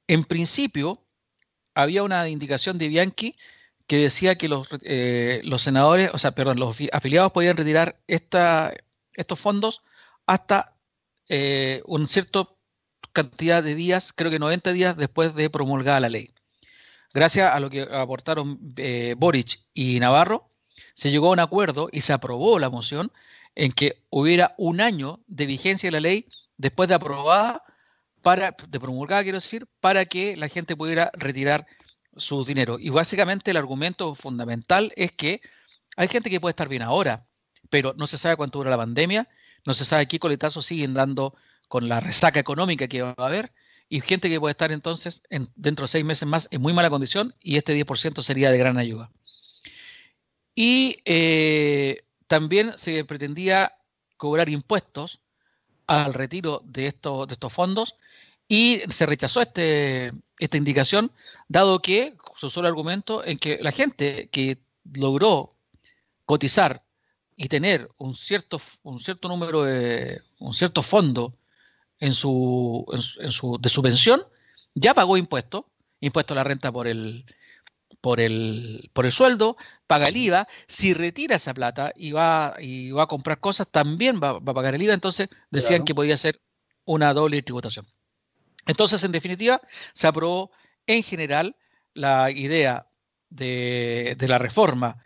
en 0.07 0.23
principio 0.23 1.01
había 1.73 2.03
una 2.03 2.29
indicación 2.29 2.77
de 2.77 2.87
Bianchi 2.87 3.35
que 3.87 3.97
decía 3.97 4.35
que 4.35 4.47
los, 4.47 4.67
eh, 4.81 5.41
los 5.43 5.61
senadores, 5.61 6.09
o 6.13 6.17
sea, 6.17 6.31
perdón, 6.31 6.59
los 6.59 6.77
afiliados 6.91 7.31
podían 7.31 7.57
retirar 7.57 7.99
estos 8.07 9.39
fondos 9.39 9.83
hasta 10.25 10.75
eh, 11.29 11.81
una 11.85 12.07
cierta 12.07 12.49
cantidad 13.13 13.63
de 13.63 13.75
días, 13.75 14.11
creo 14.13 14.31
que 14.31 14.39
90 14.39 14.73
días 14.73 14.97
después 14.97 15.35
de 15.35 15.49
promulgada 15.49 15.99
la 15.99 16.09
ley. 16.09 16.33
Gracias 17.13 17.51
a 17.51 17.59
lo 17.59 17.69
que 17.69 17.81
aportaron 17.83 18.59
eh, 18.75 19.15
Boric 19.17 19.61
y 19.73 19.99
Navarro, 19.99 20.49
se 20.95 21.11
llegó 21.11 21.29
a 21.29 21.31
un 21.31 21.39
acuerdo 21.39 21.87
y 21.91 22.01
se 22.01 22.13
aprobó 22.13 22.59
la 22.59 22.69
moción 22.69 23.11
en 23.55 23.71
que 23.71 24.03
hubiera 24.09 24.53
un 24.57 24.81
año 24.81 25.21
de 25.27 25.45
vigencia 25.45 25.87
de 25.87 25.91
la 25.93 25.99
ley 26.01 26.27
después 26.57 26.89
de 26.89 26.95
aprobada, 26.95 27.63
para, 28.21 28.55
de 28.67 28.79
promulgada, 28.79 29.21
quiero 29.21 29.37
decir, 29.37 29.67
para 29.79 30.03
que 30.03 30.35
la 30.35 30.49
gente 30.49 30.75
pudiera 30.75 31.11
retirar 31.13 31.67
su 32.15 32.43
dinero. 32.45 32.77
Y 32.79 32.89
básicamente 32.89 33.51
el 33.51 33.57
argumento 33.57 34.15
fundamental 34.15 34.93
es 34.95 35.11
que 35.11 35.41
hay 35.97 36.07
gente 36.07 36.29
que 36.29 36.39
puede 36.39 36.51
estar 36.51 36.67
bien 36.67 36.81
ahora, 36.81 37.25
pero 37.69 37.93
no 37.97 38.07
se 38.07 38.17
sabe 38.17 38.35
cuánto 38.35 38.59
dura 38.59 38.71
la 38.71 38.77
pandemia, 38.77 39.27
no 39.65 39.73
se 39.73 39.85
sabe 39.85 40.07
qué 40.07 40.19
coletazos 40.19 40.65
siguen 40.65 40.93
dando 40.93 41.35
con 41.67 41.89
la 41.89 41.99
resaca 41.99 42.39
económica 42.39 42.87
que 42.87 43.01
va 43.01 43.15
a 43.17 43.25
haber, 43.25 43.51
y 43.87 44.01
gente 44.01 44.29
que 44.29 44.39
puede 44.39 44.51
estar 44.51 44.71
entonces 44.71 45.23
en, 45.29 45.47
dentro 45.55 45.83
de 45.83 45.89
seis 45.89 46.05
meses 46.05 46.27
más 46.27 46.47
en 46.51 46.61
muy 46.61 46.73
mala 46.73 46.89
condición, 46.89 47.35
y 47.39 47.57
este 47.57 47.75
10% 47.75 48.21
sería 48.21 48.51
de 48.51 48.57
gran 48.57 48.77
ayuda. 48.77 49.11
Y 50.53 50.99
eh, 51.05 52.03
también 52.27 52.73
se 52.77 53.03
pretendía 53.05 53.73
cobrar 54.17 54.49
impuestos 54.49 55.21
al 55.87 56.13
retiro 56.13 56.61
de 56.65 56.87
estos, 56.87 57.27
de 57.27 57.33
estos 57.33 57.53
fondos 57.53 57.95
y 58.47 58.81
se 58.89 59.05
rechazó 59.05 59.41
este, 59.41 60.11
esta 60.39 60.57
indicación, 60.57 61.11
dado 61.47 61.79
que 61.79 62.15
su 62.35 62.49
solo 62.49 62.67
argumento 62.67 63.23
en 63.25 63.39
que 63.39 63.59
la 63.61 63.71
gente 63.71 64.29
que 64.31 64.59
logró 64.93 65.55
cotizar 66.25 66.83
y 67.35 67.47
tener 67.47 67.89
un 67.97 68.15
cierto, 68.15 68.61
un 68.83 68.99
cierto 68.99 69.27
número 69.27 69.63
de, 69.63 70.21
un 70.39 70.53
cierto 70.53 70.81
fondo 70.81 71.33
en 71.99 72.13
su, 72.13 72.85
en 73.19 73.31
su, 73.31 73.57
de 73.59 73.69
su 73.69 73.81
pensión, 73.81 74.23
ya 74.73 74.93
pagó 74.93 75.17
impuestos, 75.17 75.65
impuesto 75.99 76.33
a 76.33 76.37
la 76.37 76.43
renta 76.43 76.71
por 76.71 76.87
el, 76.87 77.25
por 78.01 78.19
el, 78.19 78.89
por 78.93 79.05
el 79.05 79.11
sueldo, 79.11 79.57
paga 79.87 80.07
el 80.07 80.17
IVA, 80.17 80.47
si 80.67 80.93
retira 80.93 81.37
esa 81.37 81.53
plata 81.53 81.91
y 81.95 82.11
va, 82.11 82.55
y 82.59 82.91
va 82.91 83.03
a 83.03 83.07
comprar 83.07 83.39
cosas, 83.39 83.67
también 83.69 84.19
va, 84.21 84.37
a 84.37 84.53
pagar 84.53 84.75
el 84.75 84.81
IVA, 84.81 84.93
entonces 84.93 85.29
decían 85.49 85.83
que 85.85 85.95
podía 85.95 86.17
ser 86.17 86.39
una 86.85 87.13
doble 87.13 87.41
tributación. 87.41 87.87
Entonces, 88.65 89.03
en 89.03 89.11
definitiva, 89.11 89.61
se 89.93 90.07
aprobó 90.07 90.51
en 90.87 91.03
general 91.03 91.55
la 91.93 92.31
idea 92.31 92.87
de, 93.29 94.15
la 94.27 94.37
reforma 94.37 94.97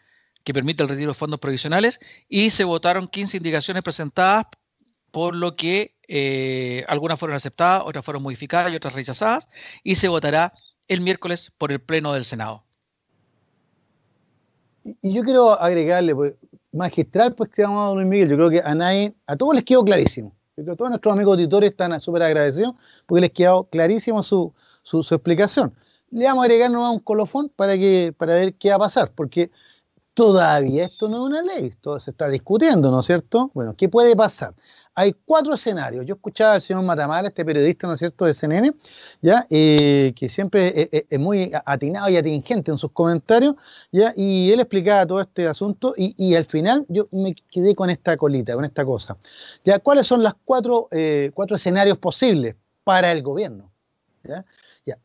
que 0.44 0.54
permite 0.54 0.84
el 0.84 0.90
retiro 0.90 1.12
de 1.12 1.16
fondos 1.16 1.40
provisionales 1.40 2.00
y 2.28 2.50
se 2.50 2.64
votaron 2.64 3.08
15 3.08 3.38
indicaciones 3.38 3.84
presentadas, 3.84 4.46
por 5.12 5.36
lo 5.36 5.56
que 5.56 5.96
eh, 6.08 6.86
algunas 6.88 7.20
fueron 7.20 7.36
aceptadas, 7.36 7.84
otras 7.86 8.06
fueron 8.06 8.24
modificadas 8.24 8.72
y 8.72 8.76
otras 8.76 8.94
rechazadas, 8.94 9.50
y 9.84 9.96
se 9.96 10.08
votará 10.08 10.54
el 10.88 11.02
miércoles 11.02 11.52
por 11.58 11.72
el 11.72 11.82
Pleno 11.82 12.14
del 12.14 12.26
Senado. 12.26 12.64
Y 15.02 15.14
yo 15.14 15.24
quiero 15.24 15.60
agregarle, 15.60 16.16
pues, 16.16 16.34
magistral, 16.72 17.36
pues 17.36 17.50
que 17.50 17.64
a 17.64 17.92
Luis 17.94 18.08
Miguel, 18.08 18.30
yo 18.30 18.36
creo 18.38 18.50
que 18.50 18.62
a 18.64 18.74
nadie, 18.74 19.14
a 19.28 19.36
todos 19.36 19.56
les 19.56 19.64
quedó 19.64 19.84
clarísimo 19.84 20.39
todos 20.64 20.90
nuestros 20.90 21.14
amigos 21.14 21.34
auditores 21.34 21.72
están 21.72 22.00
súper 22.00 22.24
agradecidos 22.24 22.76
porque 23.06 23.22
les 23.22 23.32
quedó 23.32 23.66
clarísimo 23.66 24.24
su, 24.24 24.54
su, 24.84 25.00
explicación. 25.00 25.74
Le 26.12 26.26
vamos 26.26 26.44
a 26.44 26.46
agregar 26.46 26.72
nomás 26.72 26.94
un 26.94 27.00
colofón 27.00 27.52
para, 27.56 27.78
que, 27.78 28.14
para 28.18 28.34
ver 28.34 28.56
qué 28.56 28.70
va 28.70 28.76
a 28.76 28.80
pasar, 28.80 29.12
porque 29.14 29.52
todavía 30.20 30.84
esto 30.84 31.08
no 31.08 31.16
es 31.16 31.24
una 31.30 31.42
ley, 31.42 31.74
todo 31.80 31.98
se 31.98 32.12
está 32.12 32.28
discutiendo, 32.28 32.92
¿no 32.92 33.00
es 33.00 33.06
cierto? 33.06 33.52
Bueno, 33.54 33.74
¿qué 33.78 33.88
puede 33.88 34.18
pasar? 34.18 34.54
hay 35.00 35.16
cuatro 35.24 35.54
escenarios. 35.54 36.06
Yo 36.06 36.16
escuchaba 36.16 36.56
al 36.56 36.62
señor 36.62 36.84
Matamala, 36.84 37.30
este 37.30 37.46
periodista, 37.46 37.88
¿no 37.88 37.94
es 37.94 38.00
cierto?, 38.00 38.26
de 38.26 38.34
CNN, 38.34 38.74
¿ya? 39.22 39.48
Eh, 39.50 40.12
que 40.14 40.28
siempre 40.28 40.90
es, 40.92 41.18
muy 41.18 41.54
atinado 41.66 42.10
y 42.10 42.18
atingente 42.18 42.70
en 42.70 42.78
sus 42.78 42.92
comentarios, 42.92 43.56
¿ya? 43.94 44.14
Y 44.18 44.52
él 44.52 44.60
explicaba 44.60 45.06
todo 45.06 45.22
este 45.22 45.48
asunto 45.48 45.94
y, 45.96 46.36
al 46.36 46.46
final 46.48 46.86
yo 46.90 47.08
me 47.14 47.34
quedé 47.50 47.76
con 47.76 47.90
esta 47.90 48.18
colita, 48.18 48.56
con 48.56 48.66
esta 48.66 48.84
cosa. 48.84 49.16
¿Ya? 49.64 49.80
¿Cuáles 49.80 50.06
son 50.06 50.22
los 50.22 50.34
cuatro, 50.44 50.90
eh, 50.92 51.32
cuatro 51.34 51.56
escenarios 51.56 51.98
posibles 51.98 52.58
para 52.84 53.10
el 53.14 53.24
gobierno? 53.24 53.72
¿Ya? 54.26 54.44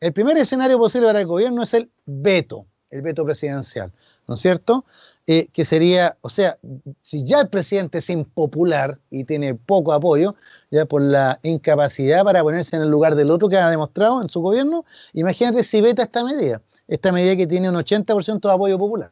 El 0.01 0.11
primer 0.11 0.35
escenario 0.35 0.77
posible 0.77 1.07
para 1.07 1.21
el 1.21 1.27
gobierno 1.27 1.63
es 1.63 1.73
el 1.73 1.89
veto, 2.05 2.65
el 2.89 3.01
veto 3.01 3.23
presidencial, 3.23 3.93
¿no 4.27 4.35
es 4.35 4.41
cierto? 4.41 4.85
Eh, 5.27 5.47
que 5.51 5.65
sería, 5.65 6.17
o 6.21 6.29
sea, 6.29 6.59
si 7.01 7.23
ya 7.23 7.39
el 7.41 7.49
presidente 7.49 7.97
es 7.97 8.09
impopular 8.11 8.99
y 9.09 9.23
tiene 9.23 9.55
poco 9.55 9.91
apoyo, 9.91 10.35
ya 10.69 10.85
por 10.85 11.01
la 11.01 11.39
incapacidad 11.41 12.23
para 12.23 12.43
ponerse 12.43 12.75
en 12.75 12.83
el 12.83 12.89
lugar 12.89 13.15
del 13.15 13.31
otro 13.31 13.49
que 13.49 13.57
ha 13.57 13.69
demostrado 13.69 14.21
en 14.21 14.29
su 14.29 14.41
gobierno, 14.41 14.85
imagínate 15.13 15.63
si 15.63 15.81
veta 15.81 16.03
esta 16.03 16.23
medida, 16.23 16.61
esta 16.87 17.11
medida 17.11 17.35
que 17.35 17.47
tiene 17.47 17.69
un 17.69 17.75
80% 17.75 18.39
de 18.39 18.53
apoyo 18.53 18.77
popular. 18.77 19.11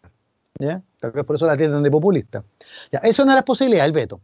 ¿ya? 0.59 0.83
Tal 0.99 1.11
vez 1.11 1.25
por 1.25 1.35
eso 1.35 1.47
la 1.47 1.57
tienen 1.57 1.81
de 1.81 1.89
populista. 1.89 2.43
Ya, 2.91 2.99
eso 2.99 3.09
es 3.09 3.19
una 3.19 3.33
de 3.33 3.37
las 3.37 3.45
posibilidades, 3.45 3.87
el 3.87 3.93
veto. 3.93 4.21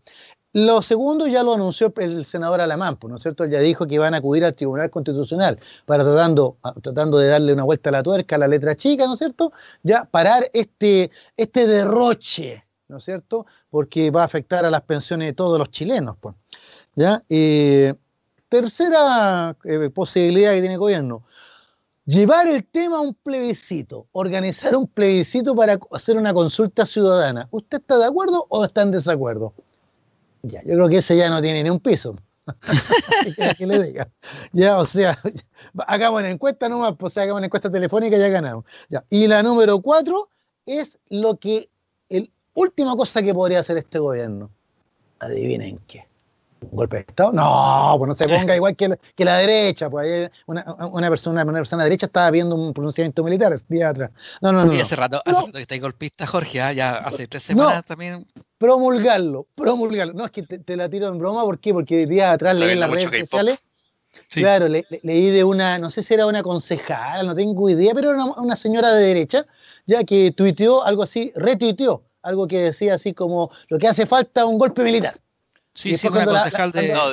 Lo 0.54 0.82
segundo 0.82 1.28
ya 1.28 1.44
lo 1.44 1.54
anunció 1.54 1.94
el 1.98 2.26
senador 2.26 2.60
Alamán, 2.60 2.98
¿no 3.04 3.18
es 3.18 3.22
cierto? 3.22 3.46
ya 3.46 3.60
dijo 3.60 3.86
que 3.86 3.96
iban 3.96 4.16
a 4.16 4.18
acudir 4.18 4.44
al 4.44 4.56
Tribunal 4.56 4.90
Constitucional 4.90 5.60
para 5.86 6.04
tratando, 6.04 6.58
tratando 6.82 7.20
de 7.20 7.28
darle 7.28 7.54
una 7.54 7.64
vuelta 7.64 7.90
a 7.90 7.92
la 7.92 8.02
tuerca 8.02 8.36
a 8.36 8.40
la 8.40 8.48
letra 8.48 8.76
chica, 8.76 9.06
¿no 9.06 9.14
es 9.14 9.20
cierto? 9.20 9.52
Ya 9.84 10.06
parar 10.06 10.50
este, 10.54 11.12
este 11.38 11.68
derroche, 11.68 12.66
¿no 12.88 12.98
es 12.98 13.06
cierto? 13.06 13.46
Porque 13.70 14.10
va 14.10 14.24
a 14.24 14.26
afectar 14.26 14.66
a 14.66 14.72
las 14.72 14.82
pensiones 14.82 15.28
de 15.28 15.34
todos 15.34 15.60
los 15.60 15.70
chilenos, 15.70 16.18
pues. 16.20 16.36
¿ya? 16.96 17.24
Eh, 17.30 17.94
tercera 18.50 19.56
eh, 19.64 19.92
posibilidad 19.92 20.54
que 20.54 20.62
tiene 20.62 20.74
el 20.74 20.80
gobierno, 20.80 21.26
llevar 22.06 22.48
el 22.48 22.66
tema 22.66 22.98
a 22.98 23.02
un 23.02 23.14
plebiscito, 23.14 24.08
organizar 24.14 24.76
un 24.76 24.88
plebiscito 24.88 25.56
para 25.56 25.78
hacer 25.92 26.18
una 26.18 26.34
consulta 26.34 26.88
ciudadana. 26.88 27.48
¿Usted 27.52 27.78
está 27.82 28.00
de 28.00 28.06
acuerdo 28.06 28.48
o 28.50 28.66
está 28.66 28.82
en 28.82 28.90
desacuerdo? 28.90 29.54
Ya, 30.44 30.62
yo 30.64 30.76
creo 30.76 30.90
que 30.90 30.98
ese 30.98 31.18
ya 31.18 31.30
no 31.30 31.42
tiene 31.42 31.64
ni 31.64 31.70
un 31.70 31.80
piso. 31.80 32.16
que 33.58 33.66
le 33.66 33.84
diga. 33.84 34.10
Ya, 34.52 34.78
o 34.78 34.86
sea, 34.86 35.20
hagamos 35.88 36.20
una 36.20 36.30
encuesta 36.30 36.70
nomás, 36.70 36.96
pues 36.98 37.18
hagamos 37.18 37.38
una 37.38 37.46
encuesta 37.48 37.72
telefónica 37.72 38.18
y 38.18 38.20
ya 38.20 38.30
ganamos. 38.30 38.66
Ya. 38.90 39.04
Y 39.10 39.28
la 39.28 39.44
número 39.44 39.82
cuatro 39.82 40.30
es 40.66 40.98
lo 41.10 41.38
que, 41.38 41.70
el 42.10 42.32
última 42.54 42.96
cosa 42.96 43.22
que 43.22 43.34
podría 43.34 43.60
hacer 43.60 43.78
este 43.78 44.00
gobierno. 44.00 44.50
Adivinen 45.20 45.80
qué. 45.88 46.09
¿Un 46.62 46.76
golpe 46.76 46.98
de 46.98 47.02
Estado? 47.02 47.32
No, 47.32 47.96
pues 47.98 48.10
no 48.10 48.16
se 48.16 48.28
ponga 48.28 48.56
igual 48.56 48.76
que 48.76 48.90
la, 48.90 48.98
que 49.16 49.26
la 49.26 49.38
derecha. 49.38 49.90
Pues 49.90 50.30
una, 50.46 50.64
una, 50.92 51.10
persona, 51.10 51.44
una 51.44 51.60
persona 51.60 51.84
derecha 51.84 52.08
estaba 52.08 52.30
viendo 52.32 52.56
un 52.56 52.74
pronunciamiento 52.74 53.24
militar 53.24 53.60
día 53.68 53.90
atrás. 53.90 54.12
No, 54.42 54.52
no, 54.52 54.66
no. 54.66 54.74
Y 54.74 54.80
hace 54.80 54.96
rato, 54.96 55.22
hace 55.26 55.40
rato 55.40 55.54
que 55.54 55.62
está 55.62 55.78
golpista, 55.78 56.28
Jorge, 56.28 56.62
¿ah? 56.62 56.74
ya 56.74 56.98
hace 56.98 57.28
tres 57.28 57.44
semanas 57.44 57.86
también. 57.86 58.28
Promulgarlo, 58.58 59.48
promulgarlo. 59.56 60.14
No, 60.14 60.26
es 60.26 60.32
que 60.32 60.44
te, 60.44 60.76
la 60.76 60.90
tiro 60.90 61.08
en 61.08 61.18
broma, 61.18 61.44
¿por 61.44 61.60
qué? 61.60 61.74
Porque 61.74 62.06
días 62.06 62.34
atrás 62.34 62.56
leí 62.56 62.72
en 62.72 62.80
las 62.82 62.90
redes 62.90 63.30
sociales. 63.30 63.60
Claro, 64.30 64.68
leí 64.68 65.30
de 65.30 65.44
una, 65.44 65.78
no 65.78 65.92
sé 65.92 66.04
si 66.04 66.14
era 66.14 66.26
una 66.26 66.44
concejal, 66.44 67.26
no 67.26 67.36
tengo 67.36 67.70
idea, 67.70 67.94
pero 67.94 68.12
era 68.12 68.26
una, 68.26 68.56
señora 68.56 68.94
de 68.94 69.06
derecha, 69.06 69.46
ya 69.86 70.04
que 70.04 70.32
tuiteó 70.32 70.84
algo 70.84 71.04
así, 71.04 71.32
retuiteó 71.36 72.04
algo 72.22 72.48
que 72.48 72.60
decía 72.60 72.96
así 72.96 73.14
como 73.14 73.50
lo 73.70 73.80
que 73.80 73.88
hace 73.88 74.06
falta 74.06 74.46
un 74.46 74.58
golpe 74.58 74.84
militar. 74.84 75.20
Sí, 75.74 75.96
sí, 75.96 76.08
una 76.08 76.26
concejal 76.26 76.72
de... 76.72 76.90
No, 76.90 77.04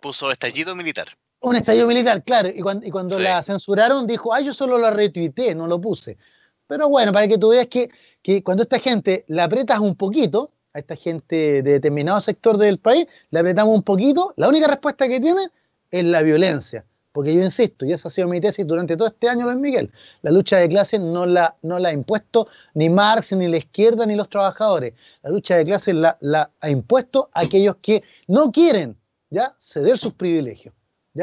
puso 0.00 0.30
estallido 0.30 0.74
militar. 0.74 1.08
Un 1.40 1.56
estallido 1.56 1.86
militar, 1.86 2.22
claro, 2.22 2.48
y 2.48 2.60
cuando, 2.60 2.86
y 2.86 2.90
cuando 2.90 3.18
la 3.18 3.42
censuraron 3.42 4.06
dijo, 4.06 4.34
ah, 4.34 4.40
yo 4.40 4.52
solo 4.52 4.76
la 4.76 4.90
retuiteé, 4.90 5.54
no 5.54 5.66
lo 5.66 5.80
puse. 5.80 6.18
Pero 6.66 6.88
bueno, 6.88 7.12
para 7.12 7.26
que 7.26 7.38
tú 7.38 7.48
veas 7.48 7.66
que, 7.66 7.90
que 8.22 8.42
cuando 8.42 8.62
esta 8.62 8.78
gente 8.78 9.24
la 9.28 9.44
apretas 9.44 9.78
un 9.80 9.96
poquito, 9.96 10.52
a 10.72 10.78
esta 10.78 10.96
gente 10.96 11.62
de 11.62 11.62
determinado 11.62 12.20
sector 12.20 12.58
del 12.58 12.78
país, 12.78 13.06
le 13.30 13.40
apretamos 13.40 13.74
un 13.74 13.82
poquito, 13.82 14.34
la 14.36 14.48
única 14.48 14.68
respuesta 14.68 15.08
que 15.08 15.18
tiene 15.18 15.48
es 15.90 16.04
la 16.04 16.22
violencia. 16.22 16.84
Porque 17.12 17.34
yo 17.34 17.42
insisto, 17.42 17.84
y 17.84 17.92
esa 17.92 18.08
ha 18.08 18.10
sido 18.10 18.28
mi 18.28 18.40
tesis 18.40 18.66
durante 18.66 18.96
todo 18.96 19.08
este 19.08 19.28
año, 19.28 19.46
Luis 19.46 19.58
Miguel, 19.58 19.90
la 20.22 20.30
lucha 20.30 20.58
de 20.58 20.68
clases 20.68 21.00
no 21.00 21.26
la, 21.26 21.56
no 21.62 21.78
la 21.78 21.88
ha 21.88 21.92
impuesto 21.92 22.46
ni 22.74 22.88
Marx, 22.88 23.32
ni 23.32 23.48
la 23.48 23.56
izquierda, 23.56 24.06
ni 24.06 24.14
los 24.14 24.28
trabajadores. 24.28 24.94
La 25.22 25.30
lucha 25.30 25.56
de 25.56 25.64
clases 25.64 25.94
la, 25.94 26.16
la 26.20 26.50
ha 26.60 26.70
impuesto 26.70 27.28
aquellos 27.32 27.76
que 27.82 28.04
no 28.28 28.52
quieren 28.52 28.96
ya 29.30 29.56
ceder 29.60 29.98
sus 29.98 30.12
privilegios, 30.12 30.74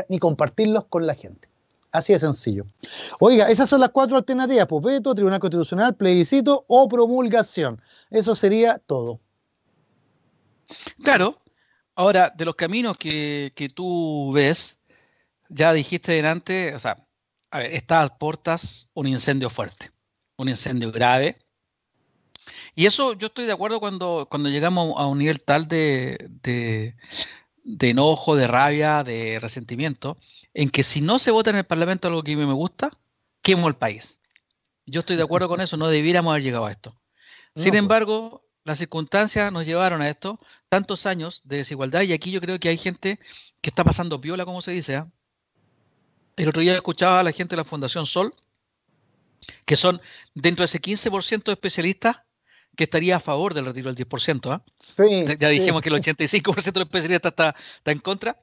ni 0.09 0.19
compartirlos 0.19 0.85
con 0.85 1.07
la 1.07 1.15
gente. 1.15 1.47
Así 1.91 2.13
de 2.13 2.19
sencillo. 2.19 2.65
Oiga, 3.19 3.49
esas 3.49 3.69
son 3.69 3.79
las 3.79 3.89
cuatro 3.89 4.17
alternativas, 4.17 4.67
Popeto, 4.67 5.15
Tribunal 5.15 5.39
Constitucional, 5.39 5.95
plebiscito 5.95 6.65
o 6.67 6.87
promulgación. 6.87 7.81
Eso 8.11 8.35
sería 8.35 8.79
todo. 8.85 9.19
Claro. 11.03 11.37
Ahora, 11.95 12.31
de 12.35 12.45
los 12.45 12.55
caminos 12.55 12.95
que, 12.97 13.71
tú 13.73 14.31
ves, 14.31 14.76
ya 15.49 15.73
dijiste 15.73 16.11
delante, 16.13 16.75
o 16.75 16.79
sea, 16.79 17.07
a 17.51 17.59
ver, 17.59 17.73
estas 17.73 18.11
portas 18.11 18.89
un 18.93 19.07
incendio 19.07 19.49
fuerte, 19.49 19.91
un 20.37 20.49
incendio 20.49 20.91
grave. 20.91 21.37
Y 22.75 22.85
eso 22.85 23.13
yo 23.13 23.27
estoy 23.27 23.45
de 23.45 23.51
acuerdo 23.51 23.79
cuando, 23.79 24.27
cuando 24.29 24.49
llegamos 24.49 24.93
a 24.97 25.05
un 25.05 25.19
nivel 25.19 25.41
tal 25.41 25.67
de, 25.67 26.27
de, 26.43 26.95
de 27.63 27.89
enojo, 27.89 28.35
de 28.35 28.47
rabia, 28.47 29.03
de 29.03 29.39
resentimiento, 29.39 30.17
en 30.53 30.69
que 30.69 30.83
si 30.83 31.01
no 31.01 31.19
se 31.19 31.31
vota 31.31 31.49
en 31.49 31.57
el 31.57 31.65
Parlamento 31.65 32.07
algo 32.07 32.23
que 32.23 32.33
a 32.33 32.37
mí 32.37 32.45
me 32.45 32.53
gusta, 32.53 32.91
quemo 33.41 33.67
el 33.67 33.75
país. 33.75 34.19
Yo 34.85 35.01
estoy 35.01 35.17
de 35.17 35.23
acuerdo 35.23 35.49
con 35.49 35.59
eso, 35.59 35.75
no 35.75 35.87
debiéramos 35.87 36.31
haber 36.31 36.43
llegado 36.43 36.65
a 36.65 36.71
esto. 36.71 36.95
Sin 37.55 37.71
pues. 37.71 37.79
embargo, 37.79 38.45
las 38.63 38.77
circunstancias 38.77 39.51
nos 39.51 39.65
llevaron 39.65 40.01
a 40.01 40.09
esto, 40.09 40.39
tantos 40.69 41.05
años 41.05 41.41
de 41.45 41.57
desigualdad, 41.57 42.01
y 42.01 42.13
aquí 42.13 42.31
yo 42.31 42.39
creo 42.39 42.59
que 42.59 42.69
hay 42.69 42.77
gente 42.77 43.19
que 43.61 43.69
está 43.69 43.83
pasando 43.83 44.19
viola, 44.19 44.45
como 44.45 44.61
se 44.61 44.71
dice. 44.71 44.95
¿ah? 44.95 45.09
El 46.37 46.49
otro 46.49 46.61
día 46.61 46.75
escuchaba 46.75 47.19
a 47.19 47.23
la 47.23 47.31
gente 47.31 47.55
de 47.55 47.57
la 47.57 47.63
Fundación 47.63 48.05
Sol, 48.05 48.33
que 49.65 49.75
son 49.75 49.99
dentro 50.35 50.61
de 50.61 50.65
ese 50.65 50.79
15% 50.79 51.43
de 51.45 51.53
especialistas 51.53 52.17
que 52.75 52.83
estaría 52.83 53.15
a 53.15 53.19
favor 53.19 53.55
del 53.55 53.65
retiro 53.65 53.91
del 53.91 54.07
10%. 54.07 54.51
¿ah? 54.51 54.63
ya 55.39 55.49
dijimos 55.49 55.81
que 55.81 55.89
el 55.89 55.95
85% 55.95 56.73
de 56.73 56.79
los 56.79 56.85
especialistas 56.85 57.31
está, 57.31 57.55
en 57.85 57.99
contra. 57.99 58.39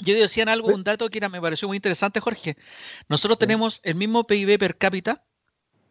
Yo 0.00 0.14
decían 0.14 0.48
algo, 0.48 0.68
un 0.68 0.84
dato 0.84 1.10
que 1.10 1.28
me 1.28 1.40
pareció 1.40 1.66
muy 1.66 1.76
interesante, 1.76 2.20
Jorge. 2.20 2.56
Nosotros 3.08 3.36
tenemos 3.36 3.80
el 3.82 3.96
mismo 3.96 4.24
PIB 4.24 4.58
per 4.58 4.78
cápita, 4.78 5.24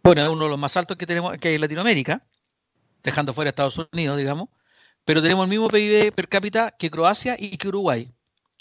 bueno, 0.03 0.23
es 0.23 0.29
uno 0.29 0.45
de 0.45 0.49
los 0.49 0.57
más 0.57 0.75
altos 0.77 0.97
que 0.97 1.05
tenemos 1.05 1.37
que 1.37 1.49
hay 1.49 1.55
en 1.55 1.61
Latinoamérica, 1.61 2.25
dejando 3.03 3.33
fuera 3.33 3.49
Estados 3.49 3.77
Unidos, 3.91 4.17
digamos, 4.17 4.47
pero 5.03 5.21
tenemos 5.21 5.43
el 5.43 5.49
mismo 5.49 5.67
PIB 5.67 6.13
per 6.13 6.29
cápita 6.29 6.71
que 6.71 6.89
Croacia 6.89 7.35
y 7.37 7.57
que 7.57 7.67
Uruguay. 7.67 8.11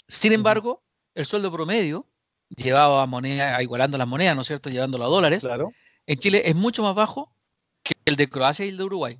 Sin 0.07 0.33
embargo, 0.33 0.83
el 1.15 1.25
sueldo 1.25 1.51
promedio, 1.51 2.10
llevado 2.55 2.99
a 2.99 3.05
moneda, 3.05 3.61
igualando 3.61 3.97
las 3.97 4.07
monedas, 4.07 4.35
¿no 4.35 4.41
es 4.41 4.47
cierto?, 4.47 4.69
llevándolo 4.69 5.05
a 5.05 5.09
dólares, 5.09 5.47
en 6.05 6.19
Chile 6.19 6.43
es 6.45 6.55
mucho 6.55 6.83
más 6.83 6.95
bajo 6.95 7.33
que 7.83 7.93
el 8.05 8.15
de 8.15 8.29
Croacia 8.29 8.65
y 8.65 8.69
el 8.69 8.77
de 8.77 8.83
Uruguay. 8.83 9.19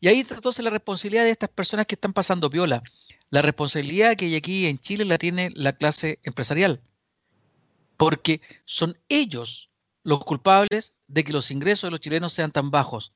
Y 0.00 0.08
ahí 0.08 0.20
entonces 0.20 0.64
la 0.64 0.70
responsabilidad 0.70 1.24
de 1.24 1.30
estas 1.30 1.50
personas 1.50 1.86
que 1.86 1.94
están 1.94 2.12
pasando 2.12 2.50
piola, 2.50 2.82
la 3.30 3.42
responsabilidad 3.42 4.16
que 4.16 4.26
hay 4.26 4.36
aquí 4.36 4.66
en 4.66 4.78
Chile 4.78 5.04
la 5.04 5.18
tiene 5.18 5.50
la 5.54 5.72
clase 5.72 6.20
empresarial, 6.22 6.80
porque 7.96 8.40
son 8.64 8.96
ellos 9.08 9.70
los 10.04 10.24
culpables 10.24 10.94
de 11.08 11.24
que 11.24 11.32
los 11.32 11.50
ingresos 11.50 11.88
de 11.88 11.90
los 11.90 12.00
chilenos 12.00 12.32
sean 12.32 12.52
tan 12.52 12.70
bajos. 12.70 13.12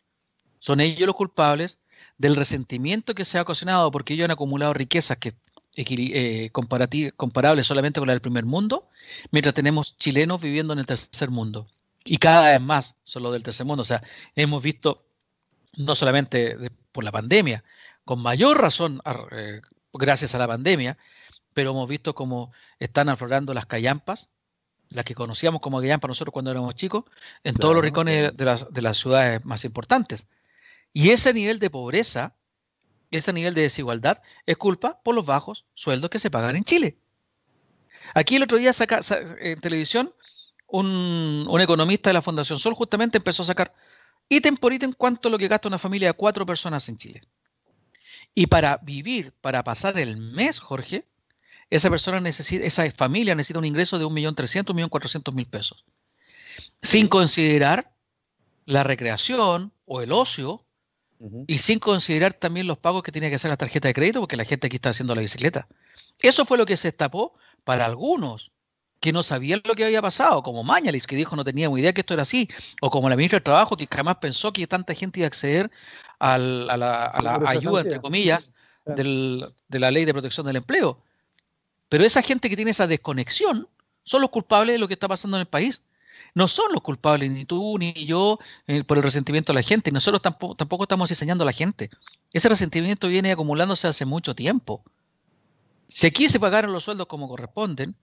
Son 0.59 0.81
ellos 0.81 1.07
los 1.07 1.17
culpables 1.17 1.81
del 2.19 2.37
resentimiento 2.37 3.15
que 3.15 3.25
se 3.25 3.39
ha 3.39 3.43
ocasionado 3.43 3.91
porque 3.91 4.15
ellos 4.15 4.27
han 4.27 4.31
acumulado 4.33 4.75
riquezas 4.75 5.19
que 5.19 5.35
eh, 5.75 6.51
comparables 6.53 7.67
solamente 7.67 8.01
con 8.01 8.07
la 8.07 8.13
del 8.13 8.21
primer 8.21 8.45
mundo, 8.45 8.89
mientras 9.31 9.55
tenemos 9.55 9.97
chilenos 9.97 10.41
viviendo 10.41 10.73
en 10.73 10.79
el 10.79 10.87
tercer 10.87 11.31
mundo. 11.31 11.67
Y 12.05 12.19
cada 12.19 12.51
vez 12.51 12.61
más 12.61 12.97
son 13.05 13.23
los 13.23 13.33
del 13.33 13.43
tercer 13.43 13.65
mundo. 13.65 13.83
O 13.83 13.85
sea, 13.85 14.03
hemos 14.35 14.63
visto, 14.63 15.07
no 15.77 15.95
solamente 15.95 16.57
por 16.91 17.05
la 17.05 17.13
pandemia, 17.13 17.65
con 18.05 18.21
mayor 18.21 18.61
razón, 18.61 19.01
eh, 19.31 19.61
gracias 19.93 20.35
a 20.35 20.39
la 20.39 20.49
pandemia, 20.49 20.99
pero 21.55 21.71
hemos 21.71 21.89
visto 21.89 22.15
cómo 22.15 22.53
están 22.79 23.09
aflorando 23.09 23.55
las 23.55 23.67
callampas, 23.67 24.31
las 24.91 25.05
que 25.05 25.15
conocíamos 25.15 25.61
como 25.61 25.81
callampas 25.81 26.09
nosotros 26.09 26.33
cuando 26.33 26.51
éramos 26.51 26.75
chicos, 26.75 27.05
en 27.45 27.55
todos 27.55 27.75
los 27.75 27.85
rincones 27.85 28.37
de 28.37 28.45
las, 28.45 28.73
de 28.73 28.83
las 28.83 28.99
ciudades 28.99 29.45
más 29.45 29.65
importantes. 29.65 30.27
Y 30.93 31.11
ese 31.11 31.33
nivel 31.33 31.59
de 31.59 31.71
pobreza, 31.71 32.35
ese 33.19 33.33
nivel 33.33 33.55
de 33.55 33.63
desigualdad, 33.63 34.23
es 34.47 34.57
culpa 34.57 35.01
por 35.03 35.15
los 35.15 35.27
bajos 35.27 35.67
sueldos 35.75 36.11
que 36.11 36.19
se 36.19 36.31
pagan 36.31 36.57
en 36.57 36.65
Chile. 36.65 36.99
Aquí 38.15 38.37
el 38.37 38.43
otro 38.43 38.59
día 38.59 38.73
saca, 38.73 39.01
en 39.41 39.61
televisión, 39.61 40.13
un, 40.67 41.61
economista 41.61 42.11
de 42.11 42.15
la 42.15 42.23
Fundación 42.23 42.59
Sol 42.59 42.75
justamente 42.75 43.19
empezó 43.19 43.43
a 43.43 43.47
sacar 43.47 43.75
ítem 44.29 44.57
por 44.57 44.73
ítem 44.73 44.93
cuánto 44.93 45.29
es 45.29 45.33
lo 45.33 45.39
que 45.39 45.49
gasta 45.49 45.69
una 45.69 45.79
familia 45.79 46.09
de 46.09 46.15
cuatro 46.15 46.45
personas 46.47 46.89
en 46.89 46.97
Chile. 46.97 47.23
Y 48.35 48.47
para 48.47 48.79
vivir, 48.79 49.33
para 49.41 49.63
pasar 49.63 49.99
el 49.99 50.17
mes, 50.17 50.59
Jorge, 50.59 51.07
esa 51.69 51.91
persona 51.91 52.21
necesita, 52.21 52.65
esa 52.65 52.91
familia 52.91 53.35
necesita 53.35 53.59
un 53.59 53.65
ingreso 53.65 53.99
de 53.99 54.07
1.300.000, 54.07 54.89
1.400.000 54.89 55.51
pesos. 55.51 55.85
Sin 56.83 57.09
considerar 57.09 57.95
la 58.65 58.85
recreación 58.85 59.73
o 59.85 60.01
el 60.01 60.13
ocio 60.13 60.65
y 61.47 61.59
sin 61.59 61.79
considerar 61.79 62.33
también 62.35 62.67
los 62.67 62.79
pagos 62.79 63.03
que 63.03 63.13
tiene 63.13 63.31
que 63.31 63.37
hacer 63.37 63.51
la 63.51 63.57
tarjeta 63.57 63.89
de 63.89 63.95
crédito, 63.95 64.21
porque 64.21 64.37
la 64.37 64.45
gente 64.45 64.67
aquí 64.67 64.77
está 64.77 64.91
haciendo 64.91 65.15
la 65.15 65.21
bicicleta. 65.21 65.69
Eso 66.19 66.45
fue 66.45 66.59
lo 66.59 66.67
que 66.67 66.77
se 66.77 66.89
destapó 66.89 67.35
para 67.65 67.87
algunos 67.87 68.51
que 69.01 69.13
no 69.13 69.23
sabían 69.23 69.61
lo 69.65 69.75
que 69.75 69.85
había 69.85 70.01
pasado, 70.01 70.43
como 70.43 70.63
Mañalis, 70.63 71.07
que 71.07 71.17
dijo 71.17 71.35
no 71.35 71.45
tenía 71.45 71.69
ni 71.69 71.81
idea 71.81 71.93
que 71.93 72.03
esto 72.03 72.15
era 72.15 72.23
así, 72.23 72.49
o 72.81 72.91
como 72.91 73.09
la 73.09 73.17
ministra 73.17 73.37
del 73.37 73.45
Trabajo, 73.45 73.77
que 73.77 73.89
jamás 73.91 74.17
pensó 74.17 74.53
que 74.53 74.67
tanta 74.67 74.95
gente 74.95 75.21
iba 75.21 75.27
a 75.27 75.29
acceder 75.29 75.71
a 76.21 76.39
la, 76.39 77.13
ayuda, 77.47 77.83
entre 77.83 78.01
comillas, 78.01 78.53
de 78.87 79.79
la 79.79 79.91
ley 79.91 80.05
de 80.05 80.13
protección 80.13 80.47
del 80.47 80.57
empleo. 80.57 81.03
Pero 81.89 82.05
esa 82.05 82.23
gente 82.23 82.49
que 82.49 82.57
tiene 82.57 82.71
esa 82.71 82.87
desconexión 82.87 83.69
son 84.05 84.21
los 84.21 84.31
culpables 84.31 84.75
de 84.75 84.79
lo 84.79 84.89
que 84.89 84.95
está 84.95 85.09
pasando 85.09 85.37
en 85.37 85.43
el 85.43 85.47
país 85.49 85.83
no 86.35 86.49
son 86.49 86.73
los 86.73 86.81
culpables, 86.83 87.31
ni 87.31 87.45
tú 87.45 87.79
ni 87.79 87.93
yo, 87.93 88.39
eh, 88.67 88.85
por 88.85 88.97
el 88.99 89.05
resentimiento 89.05 89.53
de 89.53 89.57
la 89.57 89.63
gente. 89.63 89.93
Nosotros 89.93 90.23
tampoco, 90.23 90.55
tampoco 90.55 90.85
estamos 90.85 91.11
enseñando 91.11 91.45
a 91.45 91.47
la 91.47 91.53
gente. 91.53 91.91
Ese 92.33 92.49
resentimiento 92.49 93.09
viene 93.09 93.33
acumulándose 93.33 93.89
hace 93.89 94.05
mucho 94.05 94.35
tiempo. 94.35 94.83
Si 95.89 96.07
aquí 96.07 96.29
se 96.29 96.41
pagaran 96.41 96.73
los 96.73 96.85
sueldos 96.85 97.07
como 97.07 97.29
corresponden 97.29 97.95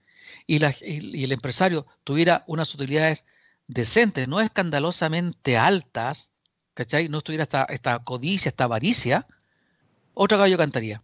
y, 0.46 0.62
el 0.64 1.32
empresario 1.32 1.86
tuviera 2.04 2.44
unas 2.46 2.72
utilidades 2.74 3.24
decentes, 3.66 4.28
no 4.28 4.40
escandalosamente 4.40 5.56
altas, 5.56 6.32
¿cachai? 6.74 7.08
No 7.08 7.18
estuviera 7.18 7.42
esta, 7.42 7.64
esta 7.64 7.98
codicia, 7.98 8.48
esta 8.48 8.64
avaricia, 8.64 9.26
otro 10.14 10.38
gallo 10.38 10.56
cantaría. 10.56 11.02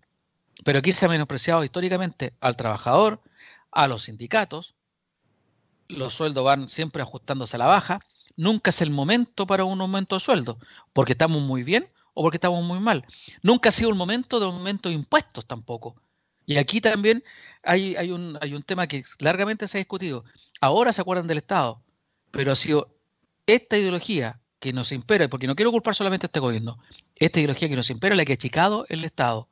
Pero 0.64 0.78
aquí 0.78 0.92
se 0.92 1.06
ha 1.06 1.08
menospreciado 1.08 1.64
históricamente 1.64 2.34
al 2.40 2.56
trabajador, 2.56 3.20
a 3.72 3.88
los 3.88 4.04
sindicatos, 4.04 4.75
los 5.88 6.14
sueldos 6.14 6.44
van 6.44 6.68
siempre 6.68 7.02
ajustándose 7.02 7.56
a 7.56 7.58
la 7.58 7.66
baja, 7.66 8.00
nunca 8.36 8.70
es 8.70 8.80
el 8.80 8.90
momento 8.90 9.46
para 9.46 9.64
un 9.64 9.80
aumento 9.80 10.16
de 10.16 10.20
sueldo, 10.20 10.58
porque 10.92 11.12
estamos 11.12 11.42
muy 11.42 11.62
bien 11.62 11.88
o 12.14 12.22
porque 12.22 12.36
estamos 12.36 12.64
muy 12.64 12.80
mal. 12.80 13.04
Nunca 13.42 13.68
ha 13.68 13.72
sido 13.72 13.90
el 13.90 13.96
momento 13.96 14.40
de 14.40 14.46
aumento 14.46 14.88
de 14.88 14.94
impuestos 14.94 15.46
tampoco. 15.46 15.96
Y 16.46 16.56
aquí 16.58 16.80
también 16.80 17.24
hay, 17.62 17.96
hay, 17.96 18.12
un, 18.12 18.38
hay 18.40 18.54
un 18.54 18.62
tema 18.62 18.86
que 18.86 19.04
largamente 19.18 19.66
se 19.66 19.78
ha 19.78 19.80
discutido. 19.80 20.24
Ahora 20.60 20.92
se 20.92 21.00
acuerdan 21.00 21.26
del 21.26 21.38
Estado, 21.38 21.82
pero 22.30 22.52
ha 22.52 22.56
sido 22.56 22.94
esta 23.46 23.76
ideología 23.76 24.40
que 24.60 24.72
nos 24.72 24.92
impera, 24.92 25.28
porque 25.28 25.46
no 25.46 25.56
quiero 25.56 25.70
culpar 25.70 25.94
solamente 25.94 26.26
a 26.26 26.28
este 26.28 26.40
gobierno, 26.40 26.78
esta 27.16 27.40
ideología 27.40 27.68
que 27.68 27.76
nos 27.76 27.90
impera 27.90 28.16
la 28.16 28.24
que 28.24 28.32
ha 28.32 28.34
achicado 28.34 28.86
el 28.88 29.04
Estado. 29.04 29.48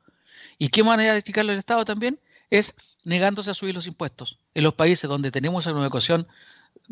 ¿Y 0.57 0.69
qué 0.69 0.83
manera 0.83 1.13
de 1.13 1.19
achicarlo 1.19 1.51
el 1.51 1.59
Estado 1.59 1.85
también? 1.85 2.19
Es 2.55 2.75
negándose 3.03 3.51
a 3.51 3.53
subir 3.53 3.75
los 3.75 3.85
impuestos. 3.85 4.39
En 4.53 4.63
los 4.63 4.75
países 4.75 5.09
donde 5.09 5.29
tenemos 5.29 5.65
una 5.65 5.81
educación 5.81 6.25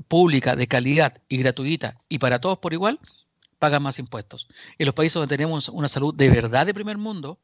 pública 0.09 0.55
de 0.55 0.67
calidad 0.67 1.21
y 1.29 1.37
gratuita 1.37 1.97
y 2.09 2.19
para 2.19 2.39
todos 2.39 2.57
por 2.57 2.73
igual, 2.73 2.99
pagan 3.59 3.81
más 3.81 3.97
impuestos. 3.97 4.49
En 4.77 4.85
los 4.85 4.93
países 4.93 5.13
donde 5.13 5.33
tenemos 5.33 5.69
una 5.69 5.87
salud 5.87 6.13
de 6.13 6.29
verdad 6.29 6.65
de 6.65 6.73
primer 6.73 6.97
mundo, 6.97 7.39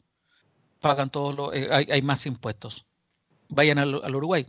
pagan 0.82 1.10
todos 1.10 1.34
los, 1.34 1.56
eh, 1.56 1.70
hay, 1.72 2.02
más 2.02 2.26
impuestos. 2.26 2.86
Vayan 3.48 3.78
al, 3.78 4.16
Uruguay. 4.16 4.46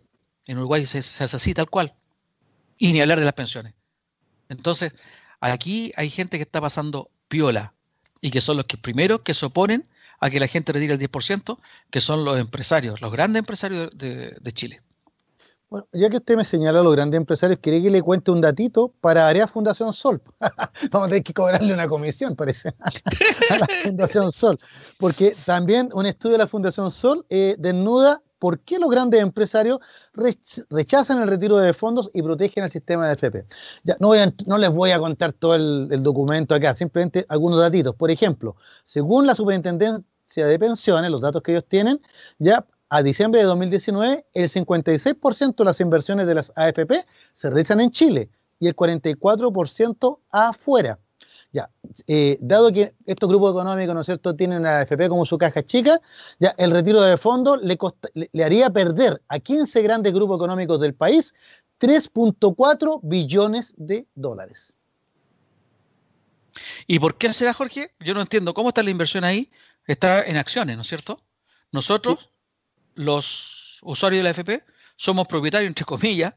En 0.46 0.58
Uruguay 0.58 0.84
se, 0.84 0.98
hace 0.98 1.24
así, 1.24 1.54
tal 1.54 1.70
cual. 1.70 1.94
Y 2.76 2.92
ni 2.92 3.00
hablar 3.00 3.20
de 3.20 3.24
las 3.24 3.34
pensiones. 3.34 3.74
Entonces, 4.48 4.92
aquí 5.38 5.92
hay 5.94 6.10
gente 6.10 6.38
que 6.38 6.42
está 6.42 6.60
pasando 6.60 7.08
piola 7.28 7.72
y 8.20 8.32
que 8.32 8.40
son 8.40 8.56
los 8.56 8.66
que 8.66 8.76
primeros 8.76 9.20
que 9.20 9.32
se 9.32 9.46
oponen 9.46 9.86
a 10.20 10.30
que 10.30 10.38
la 10.38 10.46
gente 10.46 10.72
retire 10.72 10.94
el 10.94 11.00
10%, 11.00 11.58
que 11.90 12.00
son 12.00 12.24
los 12.24 12.38
empresarios, 12.38 13.00
los 13.00 13.10
grandes 13.10 13.40
empresarios 13.40 13.90
de, 13.96 14.52
Chile. 14.52 14.82
Bueno, 15.70 15.86
ya 15.92 16.10
que 16.10 16.16
usted 16.16 16.36
me 16.36 16.44
señala 16.44 16.80
a 16.80 16.82
los 16.82 16.92
grandes 16.92 17.18
empresarios, 17.18 17.60
quería 17.60 17.80
que 17.80 17.90
le 17.90 18.02
cuente 18.02 18.30
un 18.30 18.40
datito 18.40 18.92
para 19.00 19.28
Área 19.28 19.46
Fundación 19.46 19.92
Sol. 19.92 20.20
Vamos 20.90 21.06
a 21.06 21.08
tener 21.08 21.22
que 21.22 21.32
cobrarle 21.32 21.72
una 21.72 21.86
comisión, 21.86 22.36
parece, 22.36 22.74
a 23.50 23.58
la 23.58 23.66
Fundación 23.84 24.32
Sol. 24.32 24.58
Porque 24.98 25.36
también 25.46 25.90
un 25.94 26.06
estudio 26.06 26.32
de 26.32 26.38
la 26.38 26.48
Fundación 26.48 26.90
Sol 26.90 27.24
eh, 27.30 27.54
desnuda 27.58 28.20
por 28.40 28.58
qué 28.60 28.80
los 28.80 28.90
grandes 28.90 29.20
empresarios 29.20 29.78
rechazan 30.70 31.22
el 31.22 31.28
retiro 31.28 31.58
de 31.58 31.72
fondos 31.74 32.10
y 32.12 32.22
protegen 32.22 32.64
el 32.64 32.72
sistema 32.72 33.06
de 33.06 33.12
FP. 33.12 33.44
No, 34.00 34.58
les 34.58 34.70
voy 34.70 34.90
a 34.90 34.98
contar 34.98 35.32
todo 35.34 35.54
el, 35.54 36.02
documento 36.02 36.54
acá, 36.54 36.74
simplemente 36.74 37.24
algunos 37.28 37.60
datitos. 37.60 37.94
Por 37.94 38.10
ejemplo, 38.10 38.56
según 38.84 39.26
la 39.26 39.36
Superintendencia 39.36 40.46
de 40.46 40.58
Pensiones, 40.58 41.10
los 41.10 41.20
datos 41.20 41.42
que 41.42 41.52
ellos 41.52 41.66
tienen, 41.68 42.00
ya 42.38 42.66
a 42.88 43.02
diciembre 43.02 43.42
de 43.42 43.46
2019, 43.46 44.26
el 44.32 44.50
56% 44.50 45.54
de 45.56 45.64
las 45.64 45.80
inversiones 45.80 46.26
de 46.26 46.34
las 46.34 46.50
AFP 46.56 47.04
se 47.34 47.50
realizan 47.50 47.80
en 47.80 47.90
Chile 47.90 48.30
y 48.58 48.66
el 48.66 48.74
44% 48.74 50.18
afuera. 50.32 50.98
Ya, 51.52 51.68
eh, 52.06 52.38
dado 52.40 52.72
que 52.72 52.94
estos 53.06 53.28
grupos 53.28 53.50
económicos, 53.50 53.94
¿no 53.94 54.02
es 54.02 54.06
cierto?, 54.06 54.36
tienen 54.36 54.64
a 54.64 54.70
la 54.70 54.80
AFP 54.80 55.08
como 55.08 55.26
su 55.26 55.36
caja 55.36 55.64
chica, 55.64 56.00
ya 56.38 56.54
el 56.56 56.70
retiro 56.70 57.02
de 57.02 57.18
fondos 57.18 57.60
le, 57.62 57.76
le, 58.32 58.44
haría 58.44 58.70
perder 58.70 59.20
a 59.26 59.40
15 59.40 59.82
grandes 59.82 60.12
grupos 60.12 60.36
económicos 60.36 60.80
del 60.80 60.94
país 60.94 61.34
3.4 61.80 63.00
billones 63.02 63.74
de 63.76 64.06
dólares. 64.14 64.72
¿Y 66.86 66.98
por 66.98 67.16
qué 67.16 67.32
será, 67.32 67.52
Jorge? 67.52 67.94
Yo 68.00 68.14
no 68.14 68.20
entiendo. 68.20 68.54
¿Cómo 68.54 68.68
está 68.68 68.82
la 68.82 68.90
inversión 68.90 69.24
ahí? 69.24 69.50
Está 69.86 70.22
en 70.22 70.36
acciones, 70.36 70.76
¿no 70.76 70.82
es 70.82 70.88
cierto? 70.88 71.20
Nosotros, 71.72 72.30
los 72.94 73.80
usuarios 73.82 74.20
de 74.20 74.24
la 74.24 74.30
AFP, 74.30 74.62
somos 74.96 75.26
propietarios, 75.26 75.68
entre 75.68 75.84
comillas, 75.84 76.34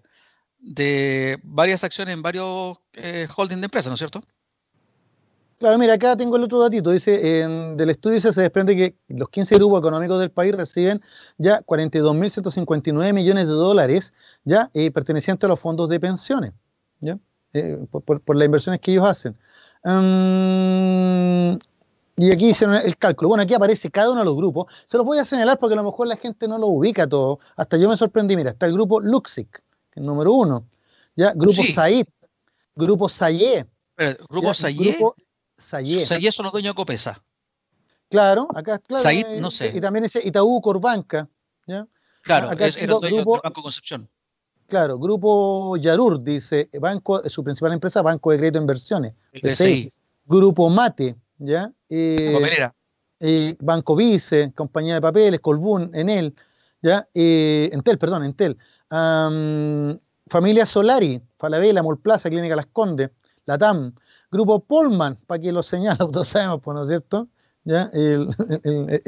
de 0.60 1.40
varias 1.44 1.84
acciones 1.84 2.14
en 2.14 2.22
varios 2.22 2.78
eh, 2.94 3.28
holdings 3.36 3.62
de 3.62 3.66
empresas, 3.66 3.90
¿no 3.90 3.96
es 3.96 4.00
cierto? 4.00 4.24
Claro, 5.64 5.78
mira, 5.78 5.94
acá 5.94 6.18
tengo 6.18 6.36
el 6.36 6.44
otro 6.44 6.60
datito. 6.60 6.92
Dice, 6.92 7.40
en, 7.40 7.78
del 7.78 7.92
estudio 7.92 8.20
se 8.20 8.34
desprende 8.34 8.76
que 8.76 8.98
los 9.08 9.30
15 9.30 9.56
grupos 9.56 9.80
económicos 9.80 10.20
del 10.20 10.30
país 10.30 10.54
reciben 10.54 11.02
ya 11.38 11.62
42.159 11.62 13.14
millones 13.14 13.48
de 13.48 13.54
dólares 13.54 14.14
ya 14.44 14.70
eh, 14.74 14.92
pertenecientes 14.92 15.46
a 15.46 15.48
los 15.48 15.58
fondos 15.62 15.88
de 15.88 16.02
pensiones, 16.02 16.52
¿ya? 17.00 17.18
Eh, 17.54 17.80
por, 17.90 18.36
las 18.36 18.46
inversiones 18.46 18.82
que 18.82 18.92
ellos 18.92 19.06
hacen. 19.06 19.38
y 22.18 22.32
aquí 22.34 22.50
hicieron 22.50 22.76
el 22.76 22.98
cálculo. 22.98 23.30
Bueno, 23.30 23.44
aquí 23.44 23.54
aparece 23.54 23.90
cada 23.90 24.12
uno 24.12 24.20
de 24.20 24.26
los 24.26 24.36
grupos. 24.36 24.66
Se 24.88 24.98
los 24.98 25.06
voy 25.06 25.18
a 25.20 25.24
señalar 25.24 25.60
porque 25.60 25.76
a 25.76 25.78
lo 25.78 25.86
mejor 25.86 26.08
la 26.08 26.18
gente 26.18 26.46
no 26.46 26.58
lo 26.58 26.68
ubica 26.68 27.08
todo. 27.08 27.40
Hasta 27.56 27.78
yo 27.78 27.88
me 27.88 27.96
sorprendí. 27.96 28.36
Mira, 28.36 28.52
está 28.52 28.66
el 28.66 28.74
grupo 28.74 29.00
Luxic, 29.00 29.64
que 29.92 30.02
es 30.02 30.06
número 30.06 30.34
uno. 30.34 30.66
¿ya? 31.16 31.32
Grupo 31.32 31.64
Said, 31.74 32.08
Grupo 32.76 33.08
Sayé. 33.08 33.66
Grupo 34.30 34.54
Sayé. 34.54 34.98
Sayé. 35.58 36.06
Sayé 36.06 36.32
son 36.32 36.44
los 36.44 36.52
dueños 36.52 36.74
de 36.74 36.76
Copesa. 36.76 37.24
Claro, 38.10 38.48
acá, 38.54 38.80
claro. 38.80 39.04
Said, 39.04 39.40
no 39.40 39.50
sé. 39.50 39.72
Y 39.74 39.82
también 39.82 40.06
ese 40.06 40.22
Itaú 40.24 40.62
Corbanca. 40.62 41.28
¿ya? 41.66 41.88
Claro, 42.22 42.50
acá 42.50 42.68
es, 42.68 42.78
el 42.78 42.88
dueño 42.88 43.18
grupo, 43.18 43.42
Banco 43.44 43.64
Concepción. 43.64 44.10
Claro, 44.68 44.98
Grupo 44.98 45.78
Yarur, 45.78 46.24
dice, 46.24 46.70
banco, 46.80 47.28
su 47.30 47.44
principal 47.44 47.74
empresa, 47.74 48.02
Banco 48.02 48.32
de 48.32 48.38
Crédito 48.38 48.58
e 48.58 48.62
Inversiones. 48.62 49.14
BCI. 49.42 49.92
Grupo 50.26 50.70
Mate, 50.70 51.16
¿ya? 51.38 51.72
Eh, 51.90 52.70
eh, 53.20 53.56
Banco 53.60 53.96
Vice, 53.96 54.52
Compañía 54.56 54.96
de 54.96 55.02
Papeles, 55.02 55.40
Colbún, 55.42 55.92
Enel, 55.94 56.34
¿ya? 56.82 57.08
Eh, 57.14 57.70
Entel, 57.74 57.98
perdón, 57.98 58.24
Entel. 58.24 58.58
Familia 60.28 60.66
Solari, 60.66 61.22
Falabella, 61.38 61.84
Molplaza, 61.84 62.30
Clínica 62.30 62.56
Las 62.56 62.68
Condes, 62.68 63.12
Latam, 63.46 63.94
Grupo 64.32 64.60
Polman, 64.64 65.18
para 65.28 65.42
que 65.42 65.52
lo 65.52 65.64
señala, 65.64 65.98
todos 66.12 66.28
sabemos, 66.28 66.62
pues, 66.62 66.76
¿no 66.76 66.84
es 66.84 66.90
cierto? 66.90 67.28
¿Ya? 67.66 67.90
El, 67.94 68.36
el, 68.64 69.02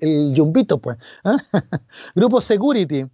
el, 0.00 0.78
pues. 0.82 0.98
¿ah? 1.24 1.38
Grupo 2.14 2.40
Security, 2.40 3.06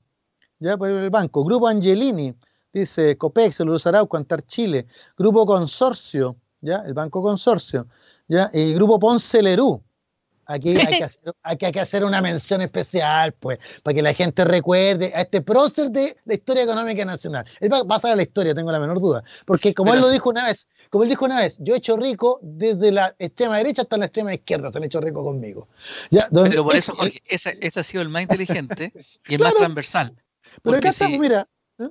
ya 0.59 0.77
por 0.77 0.89
el 0.89 1.11
banco. 1.11 1.45
Grupo 1.45 1.69
Angelini, 1.69 2.35
dice 2.73 3.17
Copex, 3.17 3.61
Luz 3.61 3.87
Arauco, 3.87 4.17
Antar 4.17 4.43
Chile. 4.47 4.87
Grupo 5.17 5.47
Consorcio, 5.47 6.37
ya, 6.61 6.77
el 6.87 6.95
Banco 6.95 7.23
Consorcio. 7.23 7.87
Ya, 8.29 8.51
el 8.53 8.75
Grupo 8.75 8.99
Ponce 8.99 9.43
Lerú. 9.43 9.83
Aquí 10.53 10.76
hay, 10.76 10.98
que 10.98 11.05
hacer, 11.05 11.34
hay 11.42 11.57
que 11.57 11.80
hacer 11.80 12.05
una 12.05 12.20
mención 12.20 12.61
especial, 12.61 13.32
pues, 13.32 13.59
para 13.82 13.94
que 13.94 14.03
la 14.03 14.14
gente 14.14 14.44
recuerde 14.44 15.12
a 15.14 15.22
este 15.22 15.40
prócer 15.40 15.90
de 15.90 16.16
la 16.24 16.34
historia 16.34 16.64
económica 16.64 17.05
nacional. 17.05 17.46
Él 17.61 17.72
va, 17.72 17.78
a 17.78 17.84
pasar 17.84 18.12
a 18.12 18.16
la 18.16 18.22
historia, 18.22 18.55
tengo 18.55 18.70
la 18.70 18.80
menor 18.80 19.00
duda. 19.00 19.24
Porque 19.46 19.74
como 19.74 19.94
él 19.94 20.00
lo 20.00 20.11
dijo 20.11 20.30
una 20.30 20.46
vez, 20.46 20.66
como 20.90 21.05
él 21.05 21.11
dijo 21.11 21.24
una 21.24 21.40
vez, 21.40 21.57
yo 21.59 21.74
he 21.74 21.78
hecho 21.78 21.96
rico 21.96 22.38
desde 22.42 22.92
la 22.92 23.14
extrema 23.18 23.57
derecha 23.57 23.82
hasta 23.82 23.96
la 23.96 24.07
extrema 24.07 24.34
izquierda, 24.34 24.70
se 24.70 24.78
han 24.78 24.84
hecho 24.84 25.00
rico 25.00 25.24
conmigo. 25.24 25.68
pero 26.11 26.64
por 26.64 26.76
eso, 26.76 26.94
Jorge, 26.94 27.22
ese, 27.26 27.80
ha 27.80 27.82
sido 27.82 28.03
el 28.03 28.09
más 28.09 28.22
inteligente 28.22 28.92
y 29.28 29.34
el 29.34 29.40
más 29.40 29.55
transversal. 29.55 30.14
Pero 30.62 30.76
acá 30.76 30.90
estamos, 30.90 31.18
mira. 31.18 31.48
¿eh? 31.78 31.88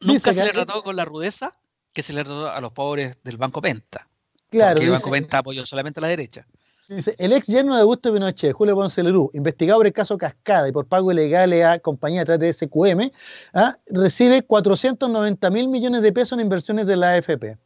Nunca 0.00 0.32
se 0.32 0.44
le 0.44 0.52
trató 0.52 0.82
con 0.82 0.94
la 0.94 1.04
rudeza 1.04 1.56
que 1.92 2.02
se 2.02 2.12
le 2.12 2.22
trató 2.22 2.48
a 2.48 2.60
los 2.60 2.72
pobres 2.72 3.16
del 3.24 3.38
Banco 3.38 3.60
Penta. 3.60 4.06
Claro. 4.50 4.74
Porque 4.74 4.86
el 4.86 4.92
Banco 4.92 5.10
Penta 5.10 5.38
apoyó 5.38 5.66
solamente 5.66 6.00
a 6.00 6.02
la 6.02 6.08
derecha. 6.08 6.46
El 6.88 7.34
ex 7.34 7.46
yerno 7.46 7.74
de 7.74 7.82
Augusto 7.82 8.10
Pinochet, 8.14 8.54
Julio 8.54 8.74
Ponce 8.74 9.02
Lerú, 9.02 9.30
investigado 9.34 9.78
por 9.78 9.86
el 9.86 9.92
caso 9.92 10.16
Cascada 10.16 10.70
y 10.70 10.72
por 10.72 10.86
pago 10.86 11.12
ilegal 11.12 11.52
a 11.62 11.78
compañía 11.80 12.20
detrás 12.20 12.38
de 12.38 12.50
SQM, 12.50 13.10
¿ah? 13.52 13.76
recibe 13.88 14.42
490 14.42 15.50
mil 15.50 15.68
millones 15.68 16.00
de 16.00 16.12
pesos 16.12 16.32
en 16.32 16.40
inversiones 16.40 16.86
de 16.86 16.96
la 16.96 17.10
AFP. 17.12 17.58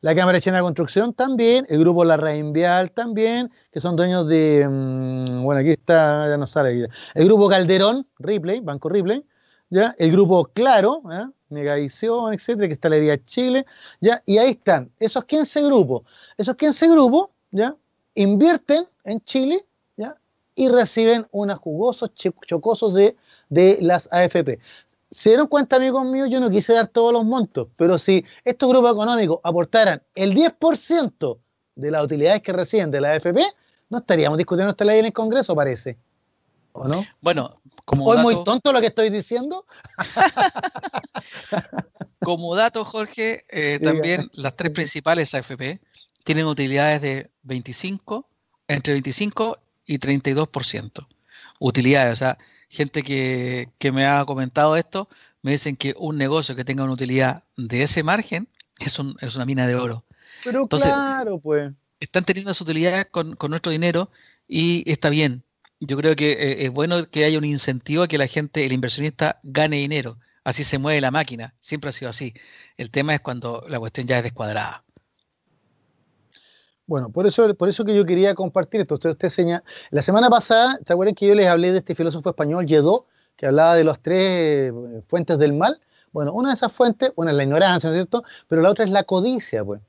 La 0.00 0.16
Cámara 0.16 0.40
China 0.40 0.56
de 0.56 0.62
Construcción 0.62 1.14
también, 1.14 1.64
el 1.68 1.78
grupo 1.78 2.04
La 2.04 2.16
Reinvial 2.16 2.90
también, 2.90 3.52
que 3.70 3.80
son 3.80 3.94
dueños 3.94 4.26
de, 4.26 4.66
mm, 4.68 5.44
bueno, 5.44 5.60
aquí 5.60 5.70
está, 5.70 6.28
ya 6.28 6.36
no 6.36 6.48
sale, 6.48 6.88
el 7.14 7.24
grupo 7.26 7.48
Calderón, 7.48 8.04
Ripley, 8.18 8.58
Banco 8.58 8.88
Ripley, 8.88 9.24
¿ya? 9.68 9.94
el 9.96 10.10
grupo 10.10 10.46
Claro, 10.46 11.02
¿ya? 11.08 11.30
Megavisión, 11.50 12.34
etcétera, 12.34 12.66
que 12.66 12.74
está 12.74 12.88
la 12.88 12.96
herida 12.96 13.24
Chile, 13.24 13.64
¿ya? 14.00 14.24
y 14.26 14.38
ahí 14.38 14.50
están, 14.50 14.90
esos 14.98 15.24
15 15.24 15.62
grupos, 15.62 16.02
esos 16.36 16.56
15 16.56 16.88
grupos, 16.88 17.28
¿ya? 17.52 17.76
Invierten 18.14 18.86
en 19.04 19.20
Chile, 19.22 19.64
¿ya? 19.96 20.16
y 20.54 20.68
reciben 20.68 21.26
unos 21.30 21.58
jugosos, 21.58 22.10
chocosos 22.14 22.94
de, 22.94 23.16
de 23.48 23.78
las 23.80 24.08
AFP 24.12 24.60
se 25.10 25.30
dieron 25.30 25.48
cuenta, 25.48 25.76
amigos 25.76 26.04
míos, 26.04 26.28
yo 26.30 26.40
no 26.40 26.50
quise 26.50 26.72
dar 26.72 26.88
todos 26.88 27.12
los 27.12 27.24
montos, 27.24 27.68
pero 27.76 27.98
si 27.98 28.24
estos 28.44 28.68
grupos 28.68 28.92
económicos 28.92 29.40
aportaran 29.42 30.02
el 30.14 30.34
10% 30.34 31.38
de 31.74 31.90
las 31.90 32.04
utilidades 32.04 32.42
que 32.42 32.52
reciben 32.52 32.90
de 32.90 33.00
la 33.00 33.12
AFP, 33.12 33.40
no 33.88 33.98
estaríamos 33.98 34.38
discutiendo 34.38 34.70
esta 34.70 34.84
ley 34.84 35.00
en 35.00 35.06
el 35.06 35.12
Congreso, 35.12 35.56
parece. 35.56 35.98
¿O 36.72 36.86
no? 36.86 37.04
Bueno, 37.20 37.60
como 37.84 38.04
¿O 38.04 38.14
es 38.14 38.20
muy 38.20 38.44
tonto 38.44 38.72
lo 38.72 38.80
que 38.80 38.86
estoy 38.86 39.10
diciendo? 39.10 39.66
como 42.20 42.54
dato, 42.54 42.84
Jorge, 42.84 43.44
eh, 43.48 43.80
también 43.82 44.30
las 44.34 44.54
tres 44.54 44.70
principales 44.70 45.34
AFP 45.34 45.80
tienen 46.24 46.46
utilidades 46.46 47.02
de 47.02 47.30
25, 47.42 48.28
entre 48.68 48.94
25 48.94 49.58
y 49.86 49.98
32%. 49.98 51.06
Utilidades, 51.58 52.12
o 52.12 52.16
sea, 52.16 52.38
gente 52.68 53.02
que, 53.02 53.68
me 53.92 54.06
ha 54.06 54.24
comentado 54.24 54.76
esto, 54.76 55.08
me 55.42 55.52
dicen 55.52 55.76
que 55.76 55.94
un 55.98 56.16
negocio 56.16 56.54
que 56.54 56.64
tenga 56.64 56.84
una 56.84 56.92
utilidad 56.92 57.44
de 57.56 57.82
ese 57.82 58.02
margen 58.02 58.48
es, 58.78 58.98
es 59.20 59.36
una 59.36 59.44
mina 59.44 59.66
de 59.66 59.74
oro. 59.74 60.04
Pero 60.44 60.66
claro, 60.68 61.38
pues. 61.38 61.72
Están 61.98 62.24
teniendo 62.24 62.54
su 62.54 62.64
utilidad 62.64 63.08
con, 63.10 63.36
nuestro 63.48 63.72
dinero 63.72 64.10
y 64.48 64.90
está 64.90 65.10
bien. 65.10 65.42
Yo 65.80 65.96
creo 65.96 66.16
que 66.16 66.32
eh, 66.32 66.64
es 66.64 66.70
bueno 66.70 67.06
que 67.10 67.24
haya 67.24 67.38
un 67.38 67.44
incentivo 67.44 68.04
a 68.04 68.08
que 68.08 68.18
la 68.18 68.26
gente, 68.26 68.64
el 68.64 68.72
inversionista, 68.72 69.38
gane 69.42 69.76
dinero. 69.76 70.18
Así 70.44 70.64
se 70.64 70.78
mueve 70.78 71.00
la 71.00 71.10
máquina. 71.10 71.54
Siempre 71.60 71.90
ha 71.90 71.92
sido 71.92 72.10
así. 72.10 72.32
El 72.76 72.90
tema 72.90 73.14
es 73.14 73.20
cuando 73.20 73.64
la 73.68 73.78
cuestión 73.78 74.06
ya 74.06 74.18
es 74.18 74.22
descuadrada. 74.22 74.84
Bueno, 76.90 77.08
por 77.10 77.24
eso, 77.24 77.54
por 77.54 77.68
eso 77.68 77.84
que 77.84 77.94
yo 77.94 78.04
quería 78.04 78.34
compartir 78.34 78.80
esto. 78.80 78.94
Usted, 78.94 79.10
usted 79.10 79.28
señala, 79.28 79.62
la 79.92 80.02
semana 80.02 80.28
pasada, 80.28 80.76
¿se 80.84 80.92
acuerdan 80.92 81.14
que 81.14 81.24
yo 81.24 81.36
les 81.36 81.46
hablé 81.46 81.70
de 81.70 81.78
este 81.78 81.94
filósofo 81.94 82.30
español, 82.30 82.66
Lledó, 82.66 83.06
que 83.36 83.46
hablaba 83.46 83.76
de 83.76 83.84
las 83.84 84.00
tres 84.00 84.72
eh, 84.72 85.02
fuentes 85.06 85.38
del 85.38 85.52
mal? 85.52 85.80
Bueno, 86.10 86.32
una 86.32 86.48
de 86.48 86.56
esas 86.56 86.72
fuentes, 86.72 87.12
una 87.14 87.30
es 87.30 87.36
la 87.36 87.44
ignorancia, 87.44 87.88
¿no 87.88 87.94
es 87.94 88.00
cierto? 88.00 88.24
Pero 88.48 88.60
la 88.60 88.70
otra 88.70 88.84
es 88.84 88.90
la 88.90 89.04
codicia, 89.04 89.64
pues. 89.64 89.80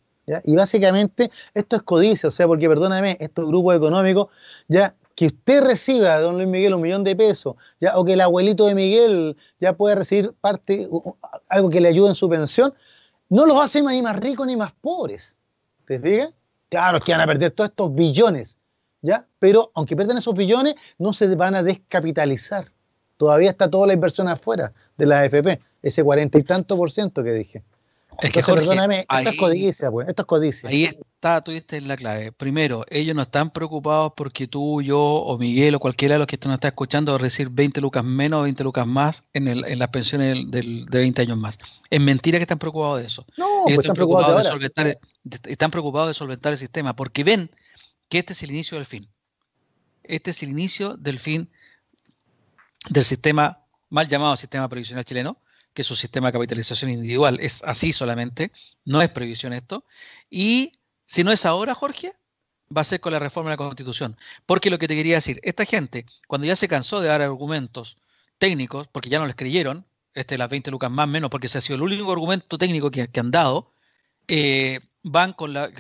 Y 0.44 0.56
básicamente 0.56 1.32
esto 1.56 1.76
es 1.78 1.82
codicia, 1.82 2.30
o 2.30 2.32
sea, 2.32 2.46
porque 2.46 2.70
perdóname, 2.70 3.18
estos 3.20 3.48
grupos 3.48 3.76
económicos 3.76 4.28
ya 4.68 4.94
que 5.16 5.26
usted 5.26 5.64
reciba, 5.64 6.20
don 6.20 6.36
Luis 6.36 6.48
Miguel, 6.48 6.76
un 6.76 6.82
millón 6.82 7.04
de 7.04 7.16
pesos, 7.16 7.56
¿ya? 7.80 7.98
o 7.98 8.06
que 8.06 8.14
el 8.14 8.22
abuelito 8.22 8.68
de 8.68 8.76
Miguel 8.76 9.38
ya 9.60 9.74
pueda 9.74 9.96
recibir 9.96 10.34
parte, 10.40 10.88
algo 11.50 11.70
que 11.72 11.82
le 11.82 11.88
ayude 11.88 12.10
en 12.10 12.16
su 12.16 12.30
pensión, 12.30 12.76
no 13.28 13.48
los 13.48 13.60
hace 13.60 13.82
ni 13.82 14.04
más 14.04 14.20
ricos 14.20 14.46
ni 14.46 14.56
más 14.56 14.72
pobres. 14.74 15.36
¿Te 15.88 16.00
fijas? 16.00 16.30
Claro, 16.72 17.00
es 17.00 17.04
que 17.04 17.12
van 17.12 17.20
a 17.20 17.28
perder 17.28 17.52
todos 17.52 17.70
estos 17.70 17.94
billones, 17.94 18.56
¿ya? 19.02 19.28
Pero 19.40 19.72
aunque 19.76 19.94
pierdan 19.94 20.18
esos 20.18 20.34
billones, 20.34 20.76
no 20.98 21.12
se 21.12 21.28
van 21.36 21.54
a 21.54 21.64
descapitalizar. 21.64 22.72
Todavía 23.18 23.50
está 23.50 23.70
toda 23.70 23.88
la 23.88 23.94
inversión 23.94 24.30
afuera 24.30 24.72
de 24.98 25.06
la 25.06 25.20
AFP, 25.20 25.60
ese 25.84 26.02
cuarenta 26.02 26.40
y 26.40 26.44
tanto 26.44 26.78
por 26.78 26.90
ciento 26.90 27.26
que 27.26 27.34
dije. 27.34 27.64
Es 28.22 28.32
que 28.32 28.42
Jorge, 28.42 28.62
perdóname, 28.62 29.00
esto 29.00 29.30
es 29.30 29.38
codicia, 29.38 29.92
pues, 29.92 30.08
esto 30.08 30.22
es 30.22 30.26
codicia. 30.26 30.70
Ahí 30.70 30.86
está, 30.86 31.42
tú 31.42 31.52
viste 31.52 31.82
la 31.82 31.98
clave. 31.98 32.32
Primero, 32.32 32.86
ellos 32.90 33.16
no 33.16 33.22
están 33.22 33.50
preocupados 33.50 34.14
porque 34.16 34.48
tú, 34.48 34.82
yo 34.82 34.98
o 35.00 35.38
Miguel 35.38 35.76
o 35.76 35.80
cualquiera 35.80 36.16
de 36.16 36.20
los 36.20 36.28
que 36.28 36.38
nos 36.46 36.54
está 36.54 36.70
escuchando 36.70 37.12
va 37.12 37.18
a 37.18 37.22
recibir 37.22 37.52
20 37.52 37.82
lucas 37.82 38.04
menos 38.06 38.40
o 38.40 38.44
20 38.44 38.64
lucas 38.64 38.88
más 38.88 39.26
en, 39.34 39.50
el, 39.50 39.66
en 39.66 39.78
las 39.78 39.90
pensiones 39.90 40.50
del, 40.50 40.86
de 40.86 41.00
20 41.00 41.22
años 41.22 41.38
más. 41.38 41.58
Es 41.90 42.00
mentira 42.00 42.38
que 42.38 42.44
están 42.44 42.60
preocupados 42.60 43.00
de 43.00 43.08
eso. 43.08 43.26
No, 43.38 43.64
pues 43.64 43.80
están, 43.80 43.94
preocupados, 43.94 44.44
de, 44.44 44.50
solventar, 44.50 44.98
están 45.44 45.72
preocupados 45.72 46.10
de 46.10 46.14
solventar 46.14 46.52
el 46.52 46.58
sistema 46.58 46.96
porque 46.96 47.24
ven 47.24 47.52
que 48.10 48.20
este 48.20 48.34
es 48.34 48.44
el 48.44 48.52
inicio 48.52 48.78
del 48.78 48.86
fin. 48.86 49.10
Este 50.04 50.32
es 50.32 50.44
el 50.44 50.50
inicio 50.50 50.98
del 50.98 51.20
fin 51.20 51.50
del 52.90 53.06
sistema 53.06 53.62
mal 53.90 54.08
llamado 54.08 54.36
sistema 54.36 54.68
previsional 54.68 55.06
chileno, 55.06 55.38
que 55.74 55.84
su 55.84 55.96
sistema 55.96 56.28
de 56.28 56.34
capitalización 56.34 56.92
individual 56.92 57.38
es 57.40 57.64
así 57.64 57.94
solamente, 57.94 58.52
no 58.86 59.02
es 59.02 59.10
previsión 59.10 59.54
esto. 59.54 59.86
Y 60.30 60.74
si 61.06 61.24
no 61.24 61.32
es 61.32 61.46
ahora, 61.46 61.76
Jorge, 61.76 62.14
va 62.76 62.82
a 62.82 62.86
ser 62.86 63.00
con 63.00 63.14
la 63.14 63.20
reforma 63.20 63.50
de 63.50 63.54
la 63.54 63.58
Constitución. 63.58 64.18
Porque 64.46 64.70
lo 64.70 64.80
que 64.80 64.88
te 64.88 64.96
quería 64.96 65.16
decir, 65.16 65.40
esta 65.44 65.66
gente, 65.66 66.06
cuando 66.28 66.48
ya 66.48 66.56
se 66.56 66.68
cansó 66.68 67.02
de 67.02 67.10
dar 67.10 67.22
argumentos 67.22 67.98
técnicos, 68.38 68.88
porque 68.88 69.10
ya 69.10 69.20
no 69.20 69.28
les 69.28 69.36
creyeron, 69.36 69.86
este, 70.14 70.38
las 70.38 70.50
20 70.50 70.72
lucas 70.72 70.92
más 70.92 71.08
menos, 71.08 71.30
porque 71.30 71.48
ese 71.48 71.60
ha 71.60 71.62
sido 71.62 71.76
el 71.76 71.84
único 71.84 72.12
argumento 72.12 72.58
técnico 72.58 72.92
que, 72.92 73.10
han 73.18 73.32
dado, 73.32 73.72
eh, 74.28 74.80
van 75.04 75.34
con 75.34 75.54
la, 75.54 75.72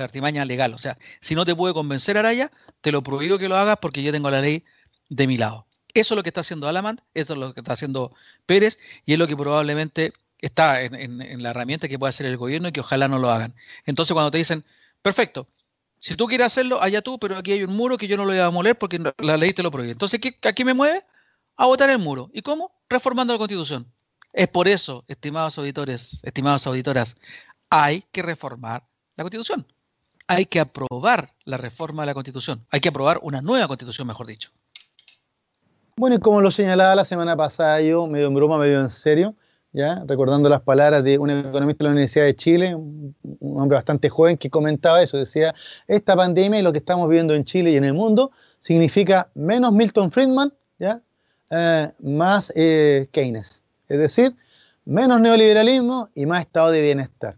artimaña 0.00 0.44
legal. 0.44 0.74
O 0.74 0.78
sea, 0.78 0.98
si 1.20 1.34
no 1.34 1.44
te 1.44 1.54
puede 1.54 1.74
convencer 1.74 2.18
Araya, 2.18 2.50
te 2.80 2.92
lo 2.92 3.02
prohíbo 3.02 3.38
que 3.38 3.48
lo 3.48 3.56
hagas 3.56 3.78
porque 3.80 4.02
yo 4.02 4.12
tengo 4.12 4.30
la 4.30 4.40
ley 4.40 4.64
de 5.08 5.26
mi 5.26 5.36
lado. 5.36 5.66
Eso 5.94 6.14
es 6.14 6.16
lo 6.16 6.22
que 6.22 6.30
está 6.30 6.40
haciendo 6.40 6.68
Alamant, 6.68 7.00
eso 7.14 7.34
es 7.34 7.38
lo 7.38 7.54
que 7.54 7.60
está 7.60 7.74
haciendo 7.74 8.12
Pérez 8.46 8.78
y 9.06 9.12
es 9.12 9.18
lo 9.18 9.28
que 9.28 9.36
probablemente 9.36 10.12
está 10.38 10.82
en, 10.82 11.42
la 11.42 11.50
herramienta 11.50 11.88
que 11.88 11.98
puede 11.98 12.10
hacer 12.10 12.26
el 12.26 12.36
gobierno 12.36 12.68
y 12.68 12.72
que 12.72 12.80
ojalá 12.80 13.08
no 13.08 13.18
lo 13.18 13.30
hagan. 13.30 13.54
Entonces 13.86 14.12
cuando 14.12 14.30
te 14.30 14.38
dicen, 14.38 14.64
perfecto, 15.02 15.46
si 16.00 16.16
tú 16.16 16.26
quieres 16.26 16.48
hacerlo, 16.48 16.82
allá 16.82 17.00
tú, 17.00 17.18
pero 17.18 17.36
aquí 17.36 17.52
hay 17.52 17.62
un 17.62 17.74
muro 17.74 17.96
que 17.96 18.08
yo 18.08 18.16
no 18.16 18.24
lo 18.24 18.32
voy 18.32 18.40
a 18.40 18.50
moler 18.50 18.76
porque 18.76 19.00
la 19.18 19.36
ley 19.36 19.52
te 19.52 19.62
lo 19.62 19.70
prohíbe. 19.70 19.92
Entonces, 19.92 20.20
¿qué, 20.20 20.36
¿a 20.42 20.52
qué 20.52 20.64
me 20.64 20.74
mueve? 20.74 21.02
A 21.56 21.66
votar 21.66 21.88
el 21.88 21.98
muro. 21.98 22.28
¿Y 22.34 22.42
cómo? 22.42 22.72
Reformando 22.90 23.32
la 23.32 23.38
constitución. 23.38 23.90
Es 24.34 24.48
por 24.48 24.68
eso, 24.68 25.04
estimados 25.08 25.56
auditores, 25.56 26.20
estimadas 26.24 26.66
auditoras, 26.66 27.16
hay 27.76 28.04
que 28.12 28.22
reformar 28.22 28.84
la 29.16 29.24
constitución. 29.24 29.66
Hay 30.28 30.46
que 30.46 30.60
aprobar 30.60 31.30
la 31.44 31.56
reforma 31.56 32.04
de 32.04 32.06
la 32.06 32.14
constitución. 32.14 32.64
Hay 32.70 32.78
que 32.78 32.88
aprobar 32.88 33.18
una 33.22 33.42
nueva 33.42 33.66
constitución, 33.66 34.06
mejor 34.06 34.28
dicho. 34.28 34.50
Bueno, 35.96 36.14
y 36.14 36.20
como 36.20 36.40
lo 36.40 36.52
señalaba 36.52 36.94
la 36.94 37.04
semana 37.04 37.36
pasada 37.36 37.80
yo, 37.80 38.06
medio 38.06 38.28
en 38.28 38.34
broma, 38.34 38.58
medio 38.58 38.80
en 38.80 38.90
serio, 38.90 39.34
ya 39.72 40.04
recordando 40.06 40.48
las 40.48 40.60
palabras 40.60 41.02
de 41.02 41.18
un 41.18 41.30
economista 41.30 41.82
de 41.82 41.88
la 41.88 41.92
Universidad 41.92 42.26
de 42.26 42.36
Chile, 42.36 42.76
un 42.76 43.14
hombre 43.60 43.74
bastante 43.74 44.08
joven 44.08 44.38
que 44.38 44.50
comentaba 44.50 45.02
eso, 45.02 45.16
decía, 45.16 45.52
esta 45.88 46.14
pandemia 46.14 46.60
y 46.60 46.62
lo 46.62 46.70
que 46.70 46.78
estamos 46.78 47.08
viviendo 47.08 47.34
en 47.34 47.44
Chile 47.44 47.72
y 47.72 47.76
en 47.76 47.84
el 47.84 47.94
mundo 47.94 48.30
significa 48.60 49.30
menos 49.34 49.72
Milton 49.72 50.12
Friedman, 50.12 50.52
¿ya? 50.78 51.00
Eh, 51.50 51.90
más 51.98 52.52
eh, 52.54 53.08
Keynes, 53.10 53.62
es 53.88 53.98
decir, 53.98 54.36
menos 54.84 55.20
neoliberalismo 55.20 56.08
y 56.14 56.24
más 56.24 56.42
estado 56.42 56.70
de 56.70 56.80
bienestar. 56.80 57.36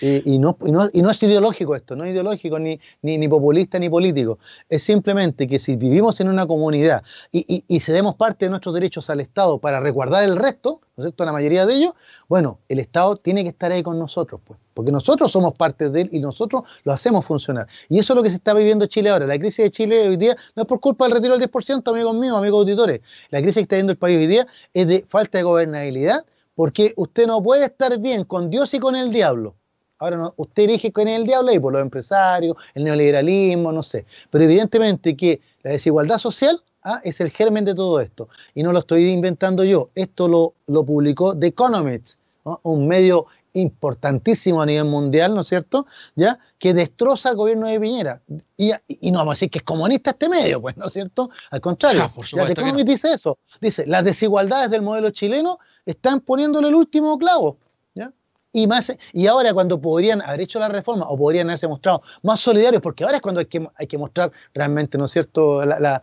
Y, 0.00 0.38
no, 0.38 0.56
no, 0.60 1.10
es 1.10 1.22
ideológico 1.22 1.76
esto, 1.76 1.94
no 1.94 2.04
es 2.04 2.12
ideológico 2.12 2.58
ni, 2.58 2.80
ni, 3.02 3.28
populista 3.28 3.78
ni 3.78 3.88
político. 3.88 4.38
Es 4.68 4.82
simplemente 4.82 5.46
que 5.46 5.58
si 5.58 5.76
vivimos 5.76 6.18
en 6.20 6.28
una 6.28 6.46
comunidad 6.46 7.04
y, 7.30 7.64
y, 7.68 7.80
cedemos 7.80 8.16
parte 8.16 8.46
de 8.46 8.50
nuestros 8.50 8.74
derechos 8.74 9.08
al 9.10 9.20
Estado 9.20 9.58
para 9.58 9.78
resguardar 9.78 10.24
el 10.24 10.36
resto, 10.36 10.80
¿no 10.96 11.04
es 11.04 11.08
cierto?, 11.08 11.24
la 11.24 11.32
mayoría 11.32 11.64
de 11.64 11.74
ellos, 11.74 11.94
bueno, 12.28 12.58
el 12.68 12.80
Estado 12.80 13.16
tiene 13.16 13.44
que 13.44 13.50
estar 13.50 13.70
ahí 13.70 13.82
con 13.82 13.98
nosotros, 13.98 14.40
pues, 14.44 14.58
porque 14.74 14.90
nosotros 14.90 15.30
somos 15.30 15.54
parte 15.54 15.90
de 15.90 16.02
él 16.02 16.08
y 16.12 16.18
nosotros 16.18 16.64
lo 16.82 16.92
hacemos 16.92 17.24
funcionar. 17.24 17.68
Y 17.88 17.98
eso 17.98 18.14
es 18.14 18.16
lo 18.16 18.22
que 18.22 18.30
se 18.30 18.36
está 18.36 18.54
viviendo 18.54 18.86
en 18.86 18.88
Chile 18.88 19.10
ahora. 19.10 19.26
La 19.26 19.38
crisis 19.38 19.64
de 19.64 19.70
Chile 19.70 20.08
hoy 20.08 20.16
día 20.16 20.36
no 20.56 20.62
es 20.62 20.68
por 20.68 20.80
culpa 20.80 21.04
del 21.04 21.12
retiro 21.12 21.38
del 21.38 21.48
10%, 21.48 21.88
amigos 21.88 22.16
míos, 22.16 22.36
amigos 22.36 22.60
auditores. 22.60 23.00
La 23.30 23.40
crisis 23.40 23.56
que 23.56 23.62
está 23.62 23.76
viendo 23.76 23.92
el 23.92 23.98
país 23.98 24.18
hoy 24.18 24.26
día 24.26 24.46
es 24.74 24.86
de 24.88 25.04
falta 25.08 25.38
de 25.38 25.44
gobernabilidad 25.44 26.24
porque 26.54 26.92
usted 26.96 27.26
no 27.26 27.42
puede 27.42 27.66
estar 27.66 27.98
bien 27.98 28.24
con 28.24 28.50
Dios 28.50 28.72
y 28.74 28.78
con 28.78 28.96
el 28.96 29.10
diablo. 29.10 29.54
Ahora 29.98 30.16
no, 30.16 30.34
usted 30.36 30.66
dirige 30.66 30.92
con 30.92 31.06
el 31.06 31.24
diablo 31.24 31.52
y 31.52 31.60
por 31.60 31.72
los 31.72 31.80
empresarios, 31.80 32.56
el 32.74 32.84
neoliberalismo, 32.84 33.70
no 33.70 33.82
sé. 33.84 34.04
Pero 34.30 34.44
evidentemente 34.44 35.16
que 35.16 35.40
la 35.62 35.70
desigualdad 35.72 36.18
social 36.18 36.60
ah, 36.82 37.00
es 37.04 37.20
el 37.20 37.30
germen 37.30 37.64
de 37.64 37.74
todo 37.74 38.00
esto. 38.00 38.28
Y 38.54 38.64
no 38.64 38.72
lo 38.72 38.80
estoy 38.80 39.08
inventando 39.10 39.62
yo. 39.62 39.90
Esto 39.94 40.26
lo, 40.26 40.54
lo 40.66 40.84
publicó 40.84 41.38
The 41.38 41.46
Economist, 41.46 42.18
un 42.62 42.88
medio 42.88 43.26
importantísimo 43.54 44.62
a 44.62 44.66
nivel 44.66 44.84
mundial, 44.84 45.34
¿no 45.34 45.42
es 45.42 45.48
cierto? 45.48 45.86
¿Ya? 46.14 46.38
Que 46.58 46.74
destroza 46.74 47.30
al 47.30 47.36
gobierno 47.36 47.66
de 47.66 47.78
Piñera. 47.80 48.22
Y, 48.56 48.72
no 49.10 49.18
vamos 49.18 49.32
a 49.32 49.34
decir 49.34 49.50
que 49.50 49.58
es 49.58 49.64
comunista 49.64 50.10
este 50.10 50.28
medio, 50.28 50.60
pues, 50.60 50.76
¿no 50.76 50.86
es 50.86 50.92
cierto? 50.92 51.30
Al 51.50 51.60
contrario, 51.60 52.02
ah, 52.04 52.46
The 52.46 52.52
Economist 52.52 52.86
dice 52.86 53.12
eso. 53.12 53.38
Dice, 53.60 53.86
las 53.86 54.04
desigualdades 54.04 54.70
del 54.70 54.82
modelo 54.82 55.10
chileno 55.10 55.58
están 55.84 56.20
poniéndole 56.20 56.68
el 56.68 56.74
último 56.74 57.18
clavo. 57.18 57.58
¿ya? 57.94 58.12
Y, 58.52 58.66
más, 58.66 58.92
y 59.12 59.26
ahora 59.26 59.52
cuando 59.52 59.80
podrían 59.80 60.22
haber 60.22 60.42
hecho 60.42 60.58
la 60.58 60.68
reforma 60.68 61.06
o 61.08 61.16
podrían 61.16 61.48
haberse 61.48 61.68
mostrado 61.68 62.02
más 62.22 62.40
solidarios, 62.40 62.82
porque 62.82 63.04
ahora 63.04 63.16
es 63.16 63.22
cuando 63.22 63.40
hay 63.40 63.46
que, 63.46 63.66
hay 63.76 63.86
que 63.86 63.98
mostrar 63.98 64.32
realmente, 64.54 64.96
¿no 64.98 65.06
es 65.06 65.12
cierto?, 65.12 65.64
la, 65.64 66.02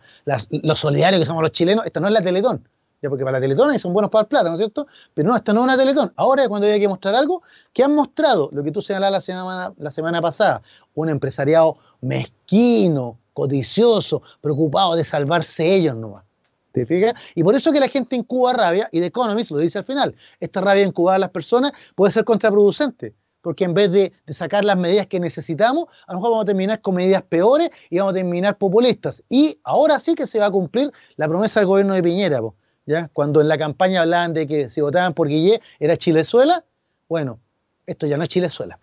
lo 0.50 0.76
solidarios 0.76 1.20
que 1.20 1.26
somos 1.26 1.42
los 1.42 1.52
chilenos. 1.52 1.86
Esta 1.86 2.00
no 2.00 2.08
es 2.08 2.14
la 2.14 2.22
Teletón, 2.22 2.68
ya 3.02 3.08
porque 3.08 3.24
para 3.24 3.38
la 3.38 3.40
Teletón 3.40 3.78
son 3.78 3.92
buenos 3.92 4.10
para 4.10 4.22
el 4.22 4.28
plata, 4.28 4.48
¿no 4.48 4.54
es 4.54 4.58
cierto? 4.58 4.86
Pero 5.14 5.30
no, 5.30 5.36
esta 5.36 5.52
no 5.52 5.60
es 5.60 5.64
una 5.64 5.76
Teletón. 5.76 6.12
Ahora 6.16 6.42
es 6.42 6.48
cuando 6.48 6.66
hay 6.66 6.80
que 6.80 6.88
mostrar 6.88 7.14
algo 7.14 7.42
que 7.72 7.82
han 7.82 7.94
mostrado, 7.94 8.50
lo 8.52 8.62
que 8.62 8.70
tú 8.70 8.82
señalabas 8.82 9.12
la 9.12 9.20
semana, 9.20 9.72
la 9.78 9.90
semana 9.90 10.20
pasada, 10.20 10.62
un 10.94 11.08
empresariado 11.08 11.78
mezquino, 12.00 13.18
codicioso, 13.32 14.22
preocupado 14.40 14.96
de 14.96 15.04
salvarse 15.04 15.74
ellos 15.74 15.96
nomás. 15.96 16.24
¿Te 16.72 16.86
fijas? 16.86 17.14
Y 17.34 17.42
por 17.42 17.54
eso 17.54 17.72
que 17.72 17.80
la 17.80 17.88
gente 17.88 18.14
en 18.14 18.22
Cuba 18.22 18.52
rabia, 18.52 18.88
y 18.92 19.00
The 19.00 19.06
Economist 19.06 19.50
lo 19.50 19.58
dice 19.58 19.78
al 19.78 19.84
final, 19.84 20.14
esta 20.38 20.60
rabia 20.60 20.84
incubada 20.84 21.16
de 21.16 21.20
las 21.20 21.30
personas 21.30 21.72
puede 21.96 22.12
ser 22.12 22.24
contraproducente, 22.24 23.14
porque 23.40 23.64
en 23.64 23.74
vez 23.74 23.90
de, 23.90 24.12
sacar 24.28 24.64
las 24.64 24.76
medidas 24.76 25.08
que 25.08 25.18
necesitamos, 25.18 25.88
a 26.06 26.12
lo 26.12 26.20
mejor 26.20 26.30
vamos 26.30 26.42
a 26.44 26.46
terminar 26.46 26.80
con 26.80 26.94
medidas 26.94 27.22
peores 27.22 27.70
y 27.88 27.98
vamos 27.98 28.12
a 28.12 28.16
terminar 28.16 28.56
populistas. 28.56 29.22
Y 29.28 29.58
ahora 29.64 29.98
sí 29.98 30.14
que 30.14 30.28
se 30.28 30.38
va 30.38 30.46
a 30.46 30.50
cumplir 30.50 30.92
la 31.16 31.26
promesa 31.26 31.58
del 31.58 31.66
gobierno 31.66 31.94
de 31.94 32.02
Piñera, 32.04 32.40
¿ya? 32.86 33.08
Cuando 33.12 33.40
en 33.40 33.48
la 33.48 33.58
campaña 33.58 34.02
hablaban 34.02 34.34
de 34.34 34.46
que 34.46 34.70
si 34.70 34.80
votaban 34.80 35.14
por 35.14 35.28
Guillé 35.28 35.60
era 35.78 35.96
Chilezuela, 35.96 36.64
bueno, 37.08 37.40
esto 37.86 38.06
ya 38.06 38.16
no 38.16 38.24
es 38.24 38.28
Chilezuela. 38.28 38.78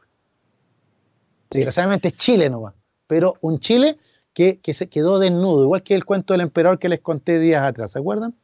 Desgraciadamente 1.50 2.10
es 2.10 2.16
Chile 2.16 2.50
nomás, 2.50 2.74
pero 3.08 3.36
un 3.42 3.60
Chile 3.60 3.98
que, 4.34 4.60
se 4.74 4.88
quedó 4.88 5.18
desnudo, 5.18 5.64
igual 5.64 5.82
que 5.82 5.96
el 5.96 6.06
cuento 6.06 6.34
del 6.34 6.42
emperador 6.42 6.78
que 6.78 6.90
les 6.90 7.00
conté 7.00 7.40
días 7.40 7.64
atrás, 7.64 7.92
¿se 7.92 8.00
acuerdan? 8.00 8.36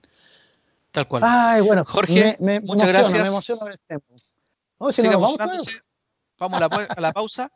Tal 0.92 1.08
cual. 1.08 1.22
Ay, 1.24 1.62
bueno, 1.62 1.86
Jorge, 1.86 2.38
muchas 2.64 2.88
gracias. 2.88 3.22
Me 3.22 3.28
emociono 3.28 3.66
ver 3.66 3.74
este 3.76 4.00
vamos, 5.10 5.38
vamos 6.40 6.62
a, 6.62 7.02
la, 7.02 7.14
pausa 7.14 7.52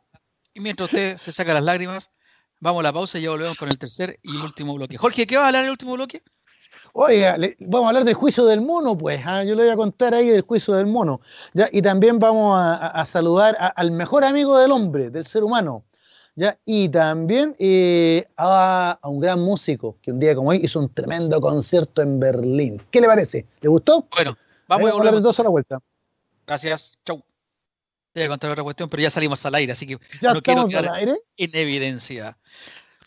y 0.54 0.60
mientras 0.60 0.88
usted 0.88 1.18
se 1.18 1.32
saca 1.32 1.52
las 1.52 1.64
lágrimas, 1.64 2.10
vamos 2.60 2.80
a 2.80 2.82
la 2.84 2.92
pausa 2.92 3.18
y 3.18 3.22
ya 3.22 3.30
volvemos 3.30 3.56
con 3.56 3.68
el 3.68 3.78
tercer 3.78 4.18
y 4.22 4.36
último 4.36 4.74
bloque. 4.74 4.96
Jorge, 4.96 5.26
¿qué 5.26 5.36
va 5.36 5.44
a 5.44 5.46
hablar 5.48 5.62
en 5.62 5.66
el 5.66 5.72
último 5.72 5.94
bloque? 5.94 6.22
Oiga, 6.92 7.36
vamos 7.60 7.86
a 7.86 7.88
hablar 7.88 8.04
del 8.04 8.14
juicio 8.14 8.44
del 8.44 8.60
mono, 8.60 8.96
pues. 8.96 9.20
¿ah? 9.24 9.44
Yo 9.44 9.54
le 9.54 9.62
voy 9.64 9.72
a 9.72 9.76
contar 9.76 10.14
ahí 10.14 10.28
del 10.28 10.42
juicio 10.42 10.74
del 10.74 10.86
mono. 10.86 11.20
¿ya? 11.52 11.68
Y 11.72 11.82
también 11.82 12.18
vamos 12.18 12.58
a, 12.60 13.04
saludar 13.06 13.56
al 13.74 13.90
mejor 13.90 14.24
amigo 14.24 14.58
del 14.58 14.72
hombre, 14.72 15.10
del 15.10 15.26
ser 15.26 15.44
humano, 15.44 15.84
y 16.64 16.88
también 16.88 17.56
eh, 17.58 18.26
a, 18.36 18.98
un 19.04 19.20
gran 19.20 19.40
músico 19.40 19.96
que 20.00 20.12
un 20.12 20.20
día 20.20 20.34
como 20.34 20.50
hoy 20.50 20.60
hizo 20.62 20.78
un 20.78 20.92
tremendo 20.92 21.40
concierto 21.40 22.02
en 22.02 22.20
Berlín. 22.20 22.82
¿Qué 22.90 23.00
le 23.00 23.06
parece? 23.06 23.46
¿Le 23.60 23.68
gustó? 23.68 24.06
Bueno, 24.14 24.36
vamos 24.68 24.90
a 24.90 24.94
volver 24.94 25.20
dos 25.20 25.40
a 25.40 25.42
la 25.42 25.48
vuelta. 25.48 25.80
Gracias, 26.46 26.96
chau. 27.04 27.22
Te 28.12 28.20
voy 28.20 28.26
a 28.26 28.28
contar 28.28 28.50
otra 28.50 28.64
cuestión, 28.64 28.88
pero 28.88 29.02
ya 29.02 29.10
salimos 29.10 29.44
al 29.44 29.54
aire, 29.54 29.72
así 29.72 29.86
que 29.86 29.98
¿Ya 30.20 30.32
no 30.32 30.42
quiero 30.42 30.66
quedar 30.68 30.94
aire? 30.94 31.16
en 31.36 31.50
evidencia. 31.54 32.38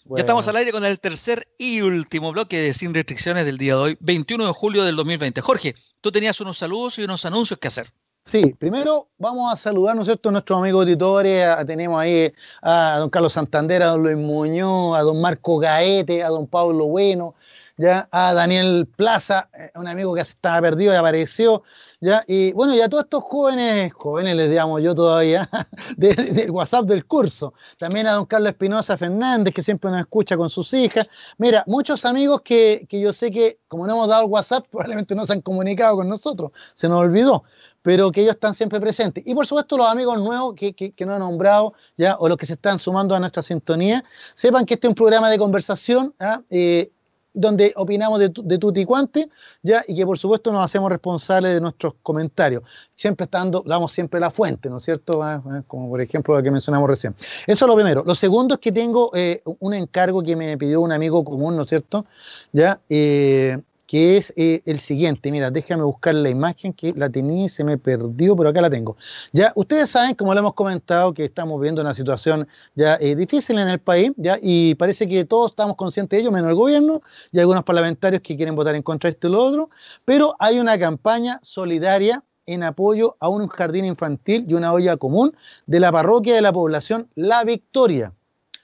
Ya 0.05 0.21
estamos 0.21 0.47
al 0.47 0.55
aire 0.55 0.71
con 0.71 0.83
el 0.83 0.99
tercer 0.99 1.47
y 1.59 1.81
último 1.81 2.31
bloque 2.31 2.57
de 2.57 2.73
Sin 2.73 2.93
Restricciones 2.93 3.45
del 3.45 3.57
día 3.57 3.75
de 3.75 3.79
hoy, 3.79 3.97
21 3.99 4.47
de 4.47 4.51
julio 4.51 4.83
del 4.83 4.95
2020. 4.95 5.41
Jorge, 5.41 5.75
tú 6.01 6.11
tenías 6.11 6.41
unos 6.41 6.57
saludos 6.57 6.97
y 6.97 7.03
unos 7.03 7.23
anuncios 7.25 7.59
que 7.59 7.67
hacer. 7.67 7.93
Sí, 8.25 8.55
primero 8.57 9.09
vamos 9.19 9.53
a 9.53 9.57
saludar, 9.57 9.95
¿no 9.95 10.01
es 10.01 10.07
cierto?, 10.07 10.29
a 10.29 10.31
nuestros 10.31 10.59
amigos 10.59 10.81
auditores. 10.81 11.47
tenemos 11.67 11.99
ahí 11.99 12.33
a 12.61 12.97
don 12.99 13.09
Carlos 13.09 13.33
Santander, 13.33 13.83
a 13.83 13.87
don 13.87 14.03
Luis 14.03 14.17
Muñoz, 14.17 14.97
a 14.97 15.01
don 15.01 15.21
Marco 15.21 15.59
Gaete, 15.59 16.23
a 16.23 16.29
don 16.29 16.47
Pablo 16.47 16.85
Bueno, 16.87 17.35
ya 17.77 18.07
a 18.11 18.33
Daniel 18.33 18.87
Plaza, 18.95 19.49
eh, 19.53 19.71
un 19.75 19.87
amigo 19.87 20.15
que 20.15 20.21
estaba 20.21 20.61
perdido 20.61 20.93
y 20.93 20.95
apareció, 20.95 21.63
ya, 22.03 22.23
y 22.27 22.51
bueno, 22.53 22.73
y 22.73 22.81
a 22.81 22.89
todos 22.89 23.03
estos 23.03 23.23
jóvenes, 23.23 23.93
jóvenes 23.93 24.35
les 24.35 24.49
digamos 24.49 24.81
yo 24.81 24.95
todavía, 24.95 25.47
del 25.97 26.49
WhatsApp 26.49 26.85
del 26.85 27.05
curso, 27.05 27.53
también 27.77 28.07
a 28.07 28.13
don 28.13 28.25
Carlos 28.25 28.49
Espinosa 28.49 28.97
Fernández, 28.97 29.53
que 29.53 29.61
siempre 29.61 29.91
nos 29.91 29.99
escucha 29.99 30.35
con 30.35 30.49
sus 30.49 30.73
hijas, 30.73 31.07
mira, 31.37 31.63
muchos 31.67 32.03
amigos 32.03 32.41
que, 32.41 32.87
que 32.89 32.99
yo 32.99 33.13
sé 33.13 33.29
que, 33.29 33.59
como 33.67 33.85
no 33.85 33.93
hemos 33.93 34.07
dado 34.07 34.23
el 34.23 34.31
WhatsApp, 34.31 34.65
probablemente 34.71 35.13
no 35.13 35.27
se 35.27 35.33
han 35.33 35.41
comunicado 35.41 35.97
con 35.97 36.09
nosotros, 36.09 36.51
se 36.73 36.89
nos 36.89 36.97
olvidó, 36.97 37.43
pero 37.83 38.11
que 38.11 38.21
ellos 38.21 38.33
están 38.33 38.55
siempre 38.55 38.79
presentes. 38.79 39.23
Y 39.27 39.35
por 39.35 39.45
supuesto 39.45 39.77
los 39.77 39.87
amigos 39.87 40.17
nuevos 40.17 40.55
que, 40.55 40.73
que, 40.73 40.93
que 40.93 41.05
no 41.05 41.13
han 41.13 41.19
nombrado 41.19 41.73
ya, 41.97 42.15
o 42.19 42.27
los 42.27 42.37
que 42.37 42.47
se 42.47 42.53
están 42.53 42.79
sumando 42.79 43.13
a 43.13 43.19
nuestra 43.19 43.43
sintonía, 43.43 44.03
sepan 44.33 44.65
que 44.65 44.73
este 44.73 44.87
es 44.87 44.89
un 44.89 44.95
programa 44.95 45.29
de 45.29 45.37
conversación, 45.37 46.15
¿ah? 46.19 46.41
eh, 46.49 46.91
donde 47.33 47.73
opinamos 47.75 48.19
de, 48.19 48.31
de 48.35 48.57
tutti 48.57 48.85
cuanti, 48.85 49.29
ya, 49.61 49.83
y 49.87 49.95
que 49.95 50.05
por 50.05 50.17
supuesto 50.17 50.51
nos 50.51 50.65
hacemos 50.65 50.89
responsables 50.89 51.53
de 51.53 51.61
nuestros 51.61 51.93
comentarios. 52.01 52.63
Siempre 52.95 53.25
estando, 53.25 53.63
damos 53.65 53.91
siempre 53.91 54.19
la 54.19 54.31
fuente, 54.31 54.69
¿no 54.69 54.77
es 54.77 54.83
cierto? 54.83 55.23
Ah, 55.23 55.41
ah, 55.45 55.61
como 55.67 55.89
por 55.89 56.01
ejemplo 56.01 56.35
lo 56.35 56.43
que 56.43 56.51
mencionamos 56.51 56.89
recién. 56.89 57.15
Eso 57.47 57.65
es 57.65 57.69
lo 57.69 57.75
primero. 57.75 58.03
Lo 58.05 58.15
segundo 58.15 58.55
es 58.55 58.59
que 58.59 58.71
tengo 58.71 59.11
eh, 59.13 59.41
un 59.59 59.73
encargo 59.73 60.21
que 60.21 60.35
me 60.35 60.57
pidió 60.57 60.81
un 60.81 60.91
amigo 60.91 61.23
común, 61.23 61.55
¿no 61.55 61.63
es 61.63 61.69
cierto? 61.69 62.05
Ya, 62.51 62.79
eh, 62.89 63.59
que 63.91 64.15
es 64.15 64.31
eh, 64.37 64.61
el 64.65 64.79
siguiente. 64.79 65.29
Mira, 65.33 65.51
déjame 65.51 65.83
buscar 65.83 66.15
la 66.15 66.29
imagen 66.29 66.71
que 66.71 66.93
la 66.95 67.09
tenía 67.09 67.47
y 67.47 67.49
se 67.49 67.65
me 67.65 67.77
perdió, 67.77 68.37
pero 68.37 68.47
acá 68.47 68.61
la 68.61 68.69
tengo. 68.69 68.95
Ya, 69.33 69.51
ustedes 69.53 69.89
saben, 69.89 70.15
como 70.15 70.33
lo 70.33 70.39
hemos 70.39 70.53
comentado, 70.53 71.13
que 71.13 71.25
estamos 71.25 71.59
viendo 71.59 71.81
una 71.81 71.93
situación 71.93 72.47
ya 72.73 72.95
eh, 73.01 73.17
difícil 73.17 73.59
en 73.59 73.67
el 73.67 73.79
país, 73.79 74.13
ya, 74.15 74.39
y 74.41 74.75
parece 74.75 75.09
que 75.09 75.25
todos 75.25 75.51
estamos 75.51 75.75
conscientes 75.75 76.15
de 76.15 76.21
ello, 76.21 76.31
menos 76.31 76.51
el 76.51 76.55
gobierno 76.55 77.01
y 77.33 77.39
algunos 77.39 77.65
parlamentarios 77.65 78.21
que 78.21 78.37
quieren 78.37 78.55
votar 78.55 78.75
en 78.75 78.81
contra 78.81 79.09
de 79.09 79.11
esto 79.15 79.27
y 79.27 79.31
lo 79.31 79.43
otro, 79.43 79.69
pero 80.05 80.37
hay 80.39 80.57
una 80.59 80.79
campaña 80.79 81.41
solidaria 81.43 82.23
en 82.45 82.63
apoyo 82.63 83.17
a 83.19 83.27
un 83.27 83.49
jardín 83.49 83.83
infantil 83.83 84.45
y 84.47 84.53
una 84.53 84.71
olla 84.71 84.95
común 84.95 85.35
de 85.65 85.81
la 85.81 85.91
parroquia 85.91 86.33
de 86.33 86.41
la 86.41 86.53
población 86.53 87.09
La 87.15 87.43
Victoria. 87.43 88.13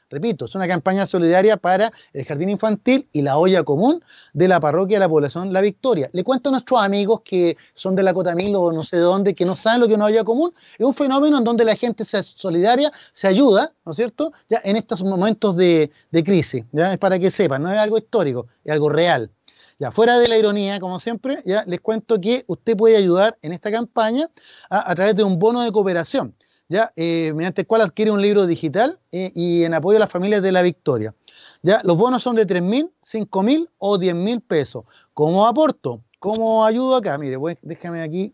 Repito, 0.09 0.45
es 0.45 0.55
una 0.55 0.69
campaña 0.69 1.05
solidaria 1.05 1.57
para 1.57 1.91
el 2.13 2.23
jardín 2.23 2.49
infantil 2.49 3.09
y 3.11 3.21
la 3.21 3.37
olla 3.37 3.63
común 3.63 4.01
de 4.31 4.47
la 4.47 4.61
parroquia 4.61 4.95
de 4.95 4.99
la 5.01 5.09
población 5.09 5.51
La 5.51 5.59
Victoria. 5.59 6.09
Le 6.13 6.23
cuento 6.23 6.47
a 6.47 6.53
nuestros 6.53 6.81
amigos 6.81 7.21
que 7.25 7.57
son 7.75 7.93
de 7.93 8.03
la 8.03 8.13
Cotamil 8.13 8.55
o 8.55 8.71
no 8.71 8.85
sé 8.85 8.95
de 8.95 9.01
dónde, 9.01 9.35
que 9.35 9.43
no 9.43 9.57
saben 9.57 9.81
lo 9.81 9.87
que 9.87 9.93
es 9.93 9.97
una 9.97 10.05
olla 10.05 10.23
común. 10.23 10.53
Es 10.77 10.85
un 10.85 10.93
fenómeno 10.93 11.39
en 11.39 11.43
donde 11.43 11.65
la 11.65 11.75
gente 11.75 12.05
se 12.05 12.23
solidaria, 12.23 12.89
se 13.11 13.27
ayuda, 13.27 13.73
¿no 13.85 13.91
es 13.91 13.97
cierto? 13.97 14.31
Ya 14.49 14.61
en 14.63 14.77
estos 14.77 15.03
momentos 15.03 15.57
de, 15.57 15.91
crisis, 16.23 16.63
ya 16.71 16.93
es 16.93 16.97
para 16.99 17.19
que 17.19 17.29
sepan, 17.29 17.61
no 17.61 17.71
es 17.71 17.77
algo 17.77 17.97
histórico, 17.97 18.47
es 18.63 18.71
algo 18.71 18.87
real. 18.89 19.29
Ya, 19.77 19.91
fuera 19.91 20.17
de 20.17 20.27
la 20.27 20.37
ironía, 20.37 20.79
como 20.79 21.01
siempre, 21.01 21.43
ya 21.45 21.63
les 21.67 21.81
cuento 21.81 22.19
que 22.19 22.45
usted 22.47 22.77
puede 22.77 22.95
ayudar 22.95 23.37
en 23.41 23.51
esta 23.51 23.71
campaña 23.71 24.29
a 24.69 24.95
través 24.95 25.15
de 25.15 25.23
un 25.23 25.37
bono 25.37 25.61
de 25.61 25.71
cooperación. 25.71 26.33
¿Ya? 26.69 26.91
Eh, 26.95 27.31
mediante 27.35 27.61
el 27.61 27.67
cual 27.67 27.81
adquiere 27.81 28.11
un 28.11 28.21
libro 28.21 28.45
digital 28.45 28.99
eh, 29.11 29.31
y 29.35 29.63
en 29.63 29.73
apoyo 29.73 29.97
a 29.97 29.99
las 29.99 30.11
familias 30.11 30.41
de 30.41 30.51
la 30.51 30.61
Victoria. 30.61 31.13
¿ya? 31.61 31.81
Los 31.83 31.97
bonos 31.97 32.23
son 32.23 32.35
de 32.35 32.45
3 32.45 32.61
mil, 32.61 32.91
5 33.03 33.43
mil 33.43 33.69
o 33.77 33.97
10 33.97 34.15
mil 34.15 34.41
pesos. 34.41 34.85
¿Cómo 35.13 35.47
aporto? 35.47 36.01
¿Cómo 36.19 36.65
ayudo 36.65 36.95
acá? 36.95 37.17
Mire, 37.17 37.37
déjame 37.61 38.01
aquí 38.01 38.31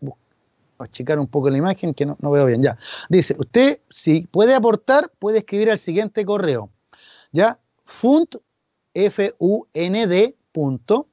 achicar 0.78 1.18
un 1.18 1.26
poco 1.26 1.50
la 1.50 1.58
imagen 1.58 1.94
que 1.94 2.06
no, 2.06 2.16
veo 2.20 2.46
bien. 2.46 2.62
Ya. 2.62 2.78
Dice, 3.08 3.34
usted 3.38 3.80
si 3.90 4.22
puede 4.22 4.54
aportar, 4.54 5.10
puede 5.18 5.38
escribir 5.38 5.70
al 5.70 5.78
siguiente 5.78 6.24
correo. 6.24 6.70
¿Ya? 7.32 7.58
Fund, 7.84 8.28
F-U-N-D, 8.94 10.36
punto, 10.52 11.08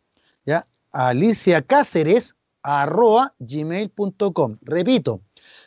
¿ya? 0.45 0.65
Alicia 0.91 1.61
Cáceres, 1.61 2.35
arroba 2.61 3.33
gmail.com. 3.39 4.57
Repito, 4.61 5.21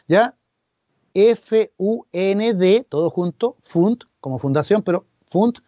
¿ya? 0.06 0.34
F-U-N-D, 1.14 2.86
todo 2.88 3.08
junto, 3.10 3.56
fund, 3.62 4.04
como 4.20 4.38
fundación, 4.38 4.82
pero 4.82 5.06
fund, 5.30 5.58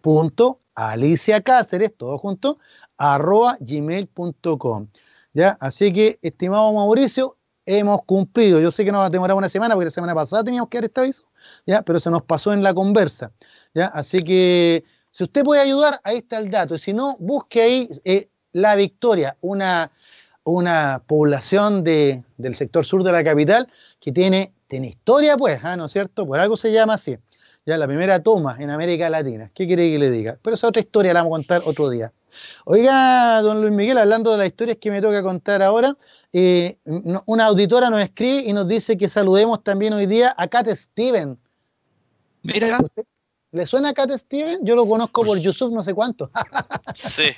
punto, 0.00 0.60
Alicia 0.74 1.40
Cáceres, 1.40 1.96
todo 1.96 2.18
junto, 2.18 2.58
arroba 2.96 3.56
gmail.com. 3.60 4.88
¿Ya? 5.32 5.56
Así 5.60 5.92
que, 5.92 6.18
estimado 6.22 6.72
Mauricio, 6.72 7.36
hemos 7.64 8.02
cumplido. 8.04 8.60
Yo 8.60 8.72
sé 8.72 8.84
que 8.84 8.92
nos 8.92 9.00
va 9.00 9.06
a 9.06 9.10
demorar 9.10 9.36
una 9.36 9.48
semana, 9.48 9.74
porque 9.74 9.86
la 9.86 9.90
semana 9.90 10.14
pasada 10.14 10.44
teníamos 10.44 10.68
que 10.68 10.78
dar 10.78 10.84
este 10.84 11.00
aviso, 11.00 11.24
¿ya? 11.66 11.82
pero 11.82 12.00
se 12.00 12.10
nos 12.10 12.22
pasó 12.22 12.52
en 12.52 12.62
la 12.62 12.74
conversa. 12.74 13.32
¿ya? 13.74 13.86
Así 13.86 14.22
que, 14.22 14.84
si 15.12 15.24
usted 15.24 15.44
puede 15.44 15.60
ayudar, 15.60 16.00
ahí 16.04 16.18
está 16.18 16.38
el 16.38 16.50
dato. 16.50 16.78
Si 16.78 16.92
no, 16.92 17.16
busque 17.18 17.62
ahí 17.62 17.88
eh, 18.04 18.28
La 18.52 18.74
Victoria, 18.76 19.36
una, 19.40 19.92
una 20.50 21.02
población 21.06 21.84
de, 21.84 22.22
del 22.38 22.56
sector 22.56 22.84
sur 22.84 23.02
de 23.02 23.12
la 23.12 23.24
capital 23.24 23.68
que 24.00 24.12
tiene 24.12 24.52
tiene 24.70 24.86
historia, 24.86 25.36
pues, 25.36 25.60
¿ah? 25.64 25.76
¿no 25.76 25.86
es 25.86 25.92
cierto? 25.92 26.24
Por 26.26 26.38
algo 26.38 26.56
se 26.56 26.72
llama 26.72 26.94
así. 26.94 27.18
Ya 27.66 27.76
la 27.76 27.86
primera 27.86 28.22
toma 28.22 28.56
en 28.58 28.70
América 28.70 29.10
Latina. 29.10 29.50
¿Qué 29.52 29.66
quiere 29.66 29.90
que 29.90 29.98
le 29.98 30.10
diga? 30.10 30.38
Pero 30.40 30.54
esa 30.54 30.68
otra 30.68 30.80
historia 30.80 31.12
la 31.12 31.22
vamos 31.22 31.34
a 31.34 31.38
contar 31.38 31.62
otro 31.66 31.90
día. 31.90 32.12
Oiga, 32.64 33.42
don 33.42 33.60
Luis 33.60 33.72
Miguel, 33.72 33.98
hablando 33.98 34.30
de 34.30 34.38
las 34.38 34.46
historias 34.46 34.78
que 34.80 34.92
me 34.92 35.02
toca 35.02 35.22
contar 35.22 35.60
ahora, 35.60 35.96
eh, 36.32 36.78
una 37.26 37.46
auditora 37.46 37.90
nos 37.90 38.00
escribe 38.00 38.48
y 38.48 38.52
nos 38.52 38.68
dice 38.68 38.96
que 38.96 39.08
saludemos 39.08 39.62
también 39.64 39.92
hoy 39.92 40.06
día 40.06 40.32
a 40.38 40.46
Cat 40.46 40.68
Steven. 40.68 41.36
Mira. 42.42 42.78
¿Le 43.52 43.66
suena 43.66 43.88
a 43.88 43.94
Cat 43.94 44.10
Steven? 44.12 44.60
Yo 44.64 44.76
lo 44.76 44.86
conozco 44.86 45.24
por 45.24 45.38
Yusuf 45.38 45.72
no 45.72 45.82
sé 45.82 45.92
cuánto. 45.92 46.30
sí. 46.94 47.30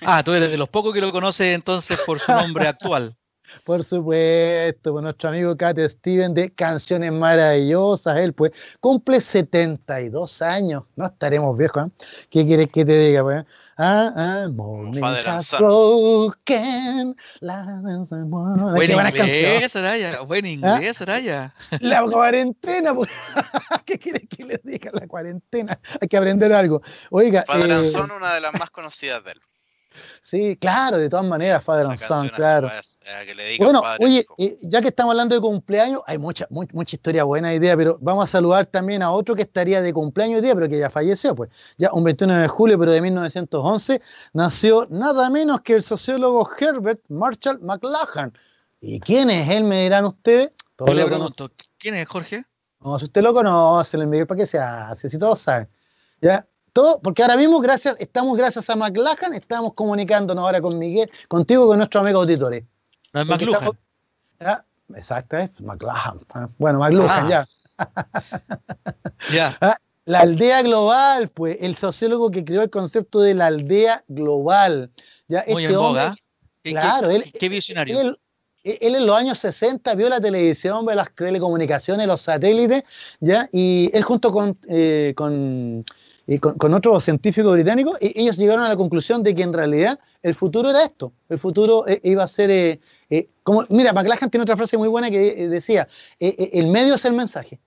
Ah, 0.00 0.22
tú 0.22 0.32
eres 0.32 0.50
de 0.50 0.56
los 0.56 0.68
pocos 0.68 0.94
que 0.94 1.00
lo 1.00 1.10
conoces 1.10 1.54
entonces 1.54 1.98
por 2.06 2.20
su 2.20 2.30
nombre 2.32 2.68
actual. 2.68 3.16
Por 3.64 3.82
supuesto, 3.82 4.92
pues 4.92 5.02
nuestro 5.02 5.30
amigo 5.30 5.56
Kate 5.56 5.88
Steven 5.88 6.34
de 6.34 6.52
Canciones 6.54 7.10
Maravillosas, 7.10 8.18
él 8.18 8.32
pues 8.32 8.52
cumple 8.78 9.20
72 9.20 10.40
años, 10.40 10.84
no 10.94 11.06
estaremos 11.06 11.58
viejos, 11.58 11.88
¿eh? 11.88 11.90
¿qué 12.30 12.46
quieres 12.46 12.70
que 12.70 12.84
te 12.84 12.96
diga? 12.96 13.24
Pues? 13.24 13.44
Ah, 13.82 14.12
ah, 14.14 14.48
morning 14.52 15.02
has 15.02 15.54
broken. 15.56 17.16
Buen 17.40 18.90
inglés, 18.90 19.74
Araya, 19.74 20.20
buen 20.20 20.44
inglés, 20.44 21.00
Araya. 21.00 21.54
La 21.80 22.02
cuarentena, 22.02 22.94
pues. 22.94 23.08
¿qué 23.86 23.98
quieres 23.98 24.28
que 24.28 24.44
le 24.44 24.60
diga? 24.62 24.90
La 24.92 25.06
cuarentena, 25.06 25.80
hay 25.98 26.08
que 26.08 26.16
aprender 26.18 26.52
algo. 26.52 26.82
Oiga. 27.10 27.44
Father 27.46 27.70
eh, 27.70 28.14
una 28.14 28.34
de 28.34 28.40
las 28.42 28.52
más 28.52 28.68
conocidas 28.68 29.24
de 29.24 29.30
él. 29.32 29.40
Sí, 30.22 30.56
claro, 30.56 30.98
de 30.98 31.08
todas 31.08 31.26
maneras, 31.26 31.62
Father 31.64 31.86
and 31.86 31.98
Son, 31.98 32.28
claro. 32.28 32.70
bueno, 33.58 33.82
oye, 33.98 34.24
eh, 34.38 34.58
ya 34.62 34.80
que 34.80 34.88
estamos 34.88 35.12
hablando 35.12 35.34
de 35.34 35.40
cumpleaños, 35.40 36.02
hay 36.06 36.18
mucha, 36.18 36.46
mucha, 36.50 36.96
historia 36.96 37.24
buena 37.24 37.52
idea, 37.54 37.76
pero 37.76 37.98
vamos 38.00 38.24
a 38.24 38.26
saludar 38.26 38.66
también 38.66 39.02
a 39.02 39.10
otro 39.10 39.34
que 39.34 39.42
estaría 39.42 39.82
de 39.82 39.92
cumpleaños 39.92 40.36
hoy 40.36 40.42
día, 40.42 40.54
pero 40.54 40.68
que 40.68 40.78
ya 40.78 40.90
falleció, 40.90 41.34
pues. 41.34 41.50
Ya 41.78 41.90
un 41.92 42.04
21 42.04 42.36
de 42.36 42.48
julio, 42.48 42.78
pero 42.78 42.92
de 42.92 43.00
1911, 43.00 44.00
nació 44.32 44.86
nada 44.90 45.30
menos 45.30 45.62
que 45.62 45.74
el 45.74 45.82
sociólogo 45.82 46.48
Herbert 46.58 47.00
Marshall 47.08 47.60
McLuhan. 47.60 48.32
¿Y 48.80 49.00
quién 49.00 49.30
es 49.30 49.48
él, 49.50 49.64
me 49.64 49.82
dirán 49.82 50.04
ustedes? 50.06 50.52
le 50.86 51.06
pregunto, 51.06 51.50
¿quién 51.78 51.94
es 51.96 52.08
Jorge? 52.08 52.44
No, 52.80 52.98
si 52.98 53.04
usted 53.06 53.22
lo 53.22 53.34
conoce, 53.34 53.98
le 53.98 54.04
envío 54.04 54.26
para 54.26 54.40
que 54.40 54.46
se 54.46 54.58
hace, 54.58 55.10
si 55.10 55.18
todos 55.18 55.40
saben. 55.40 55.68
¿Ya? 56.22 56.46
Todo, 56.72 57.00
porque 57.00 57.22
ahora 57.22 57.36
mismo, 57.36 57.60
gracias, 57.60 57.96
estamos 57.98 58.36
gracias 58.38 58.68
a 58.70 58.76
McLachlan, 58.76 59.34
estamos 59.34 59.74
comunicándonos 59.74 60.44
ahora 60.44 60.60
con 60.60 60.78
Miguel, 60.78 61.10
contigo 61.28 61.66
con 61.66 61.78
nuestros 61.78 62.02
amigos 62.02 62.22
auditores. 62.22 62.64
No 63.12 63.22
es 63.22 63.26
McLuhan. 63.26 63.72
exacto, 64.94 65.36
es 65.36 65.50
McLachlan. 65.60 66.20
Ah, 66.34 66.48
bueno, 66.58 66.78
McLuhan, 66.78 67.28
ya. 67.28 67.48
ya. 69.32 69.58
Ah, 69.60 69.78
la 70.04 70.20
aldea 70.20 70.62
global, 70.62 71.28
pues, 71.28 71.56
el 71.60 71.76
sociólogo 71.76 72.30
que 72.30 72.44
creó 72.44 72.62
el 72.62 72.70
concepto 72.70 73.20
de 73.20 73.34
la 73.34 73.46
aldea 73.46 74.02
global. 74.08 74.90
Ya, 75.28 75.44
Muy 75.46 75.62
este 75.62 75.74
en 75.74 75.78
boga. 75.78 76.14
claro, 76.62 77.08
¿Qué, 77.08 77.16
él, 77.16 77.32
qué 77.38 77.48
visionario. 77.48 78.00
Él, 78.00 78.18
él, 78.64 78.94
en 78.96 79.06
los 79.06 79.16
años 79.16 79.38
60 79.38 79.94
vio 79.94 80.08
la 80.08 80.20
televisión, 80.20 80.84
vio 80.84 80.94
las 80.94 81.14
telecomunicaciones, 81.14 82.06
los 82.06 82.22
satélites, 82.22 82.82
¿ya? 83.20 83.48
y 83.52 83.90
él 83.94 84.02
junto 84.02 84.32
con, 84.32 84.58
eh, 84.68 85.14
con 85.16 85.84
con, 86.38 86.56
con 86.56 86.74
otros 86.74 87.04
científicos 87.04 87.52
británicos, 87.52 87.98
y 88.00 88.20
ellos 88.20 88.36
llegaron 88.36 88.64
a 88.64 88.68
la 88.68 88.76
conclusión 88.76 89.22
de 89.22 89.34
que 89.34 89.42
en 89.42 89.52
realidad 89.52 89.98
el 90.22 90.34
futuro 90.34 90.70
era 90.70 90.84
esto, 90.84 91.12
el 91.28 91.38
futuro 91.38 91.86
eh, 91.88 92.00
iba 92.04 92.22
a 92.22 92.28
ser, 92.28 92.50
eh, 92.50 92.80
eh, 93.10 93.28
como, 93.42 93.64
mira, 93.68 93.92
McLachlan 93.92 94.30
tiene 94.30 94.42
otra 94.42 94.56
frase 94.56 94.76
muy 94.78 94.88
buena 94.88 95.10
que 95.10 95.48
decía, 95.48 95.88
el 96.18 96.66
medio 96.68 96.94
es 96.94 97.04
el 97.04 97.12
mensaje. 97.12 97.58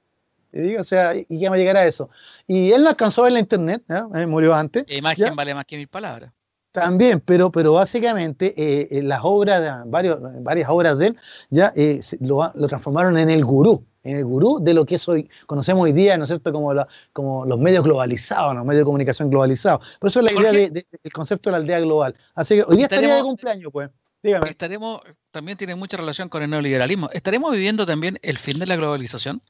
O 0.79 0.83
sea, 0.83 1.15
y 1.15 1.39
ya 1.39 1.49
va 1.49 1.55
a 1.55 1.57
llegar 1.57 1.77
a 1.77 1.87
eso. 1.87 2.11
Y 2.45 2.71
él 2.71 2.83
no 2.83 2.89
alcanzó 2.89 3.21
a 3.21 3.23
ver 3.23 3.33
la 3.33 3.39
internet, 3.39 3.83
murió 4.27 4.53
antes. 4.53 4.85
imagen 4.87 5.35
vale 5.35 5.55
más 5.55 5.65
que 5.65 5.77
mil 5.77 5.87
palabras. 5.87 6.31
También, 6.73 7.21
pero, 7.21 7.51
pero 7.51 7.73
básicamente 7.73 8.53
eh, 8.57 9.03
las 9.03 9.21
obras, 9.23 9.83
varios, 9.85 10.19
varias 10.43 10.67
obras 10.69 10.97
de 10.97 11.07
él, 11.07 11.17
ya 11.51 11.71
lo, 12.19 12.51
lo, 12.55 12.67
transformaron 12.67 13.15
en 13.19 13.29
el 13.29 13.45
gurú, 13.45 13.85
en 14.03 14.17
el 14.17 14.25
gurú 14.25 14.57
de 14.59 14.73
lo 14.73 14.83
que 14.83 14.95
es 14.95 15.07
hoy, 15.07 15.29
conocemos 15.45 15.83
hoy 15.83 15.93
día, 15.93 16.17
¿no 16.17 16.23
es 16.23 16.29
cierto?, 16.29 16.51
como, 16.51 16.73
como 17.13 17.45
los 17.45 17.59
medios 17.59 17.83
globalizados, 17.83 18.55
los 18.55 18.65
medios 18.65 18.81
de 18.81 18.85
comunicación 18.85 19.29
globalizados. 19.29 19.85
Por 19.99 20.09
eso 20.09 20.19
es 20.19 20.33
la 20.33 20.41
idea 20.41 20.69
del 20.69 21.13
concepto 21.13 21.49
de 21.49 21.51
la 21.51 21.57
aldea 21.57 21.79
global. 21.79 22.15
Así 22.33 22.55
que 22.55 22.63
hoy 22.67 22.77
día 22.77 22.85
estaría 22.85 23.17
de 23.17 23.21
cumpleaños, 23.21 23.71
pues. 23.71 23.91
Dígame. 24.23 24.49
Estaremos, 24.49 25.01
también 25.29 25.57
tiene 25.57 25.75
mucha 25.75 25.97
relación 25.97 26.27
con 26.27 26.41
el 26.41 26.49
neoliberalismo. 26.49 27.09
¿Estaremos 27.11 27.51
viviendo 27.51 27.85
también 27.85 28.17
el 28.23 28.39
fin 28.39 28.57
de 28.57 28.65
la 28.65 28.77
globalización? 28.77 29.43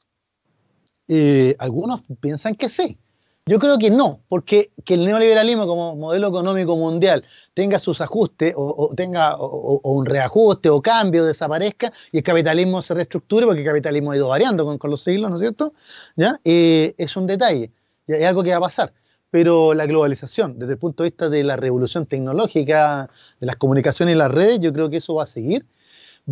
Eh, 1.08 1.56
algunos 1.58 2.02
piensan 2.20 2.54
que 2.54 2.68
sí. 2.68 2.98
Yo 3.46 3.58
creo 3.58 3.76
que 3.76 3.90
no, 3.90 4.22
porque 4.28 4.70
que 4.86 4.94
el 4.94 5.04
neoliberalismo 5.04 5.66
como 5.66 5.94
modelo 5.96 6.28
económico 6.28 6.76
mundial 6.76 7.26
tenga 7.52 7.78
sus 7.78 8.00
ajustes 8.00 8.54
o, 8.56 8.94
tenga 8.96 9.36
o, 9.36 9.80
un 9.82 10.06
reajuste 10.06 10.70
o 10.70 10.80
cambio, 10.80 11.26
desaparezca 11.26 11.92
y 12.10 12.18
el 12.18 12.22
capitalismo 12.22 12.80
se 12.80 12.94
reestructure, 12.94 13.44
porque 13.44 13.60
el 13.60 13.66
capitalismo 13.66 14.12
ha 14.12 14.16
ido 14.16 14.28
variando 14.28 14.78
con, 14.78 14.90
los 14.90 15.02
siglos, 15.02 15.30
¿no 15.30 15.36
es 15.36 15.40
cierto? 15.40 15.74
¿Ya? 16.16 16.40
Eh, 16.42 16.94
es 16.96 17.16
un 17.16 17.26
detalle, 17.26 17.70
es 18.06 18.24
algo 18.24 18.42
que 18.42 18.50
va 18.50 18.56
a 18.56 18.60
pasar. 18.60 18.94
Pero 19.30 19.74
la 19.74 19.84
globalización, 19.84 20.58
desde 20.58 20.74
el 20.74 20.78
punto 20.78 21.02
de 21.02 21.10
vista 21.10 21.28
de 21.28 21.44
la 21.44 21.56
revolución 21.56 22.06
tecnológica, 22.06 23.10
de 23.40 23.46
las 23.46 23.56
comunicaciones 23.56 24.14
y 24.14 24.18
las 24.18 24.30
redes, 24.30 24.60
yo 24.60 24.72
creo 24.72 24.88
que 24.88 24.98
eso 24.98 25.16
va 25.16 25.24
a 25.24 25.26
seguir, 25.26 25.66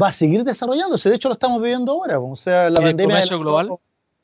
va 0.01 0.09
a 0.09 0.13
seguir 0.13 0.45
desarrollándose. 0.45 1.11
De 1.11 1.17
hecho, 1.17 1.29
lo 1.29 1.35
estamos 1.35 1.61
viviendo 1.61 1.93
ahora. 1.93 2.21
O 2.21 2.37
sea, 2.37 2.71
la 2.71 2.81
pandemia. 2.81 3.23
global? 3.27 3.77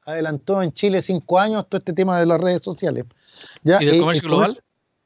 Adelantó 0.09 0.63
en 0.63 0.73
Chile 0.73 1.03
cinco 1.03 1.39
años 1.39 1.67
todo 1.69 1.79
este 1.79 1.93
tema 1.93 2.19
de 2.19 2.27
las 2.27 2.41
redes 2.41 2.63
sociales. 2.63 3.05
¿Ya? 3.63 3.79
¿Y 3.81 3.87
del 3.87 3.95
eh, 3.97 4.01
comercio 4.01 4.29
global? 4.29 4.63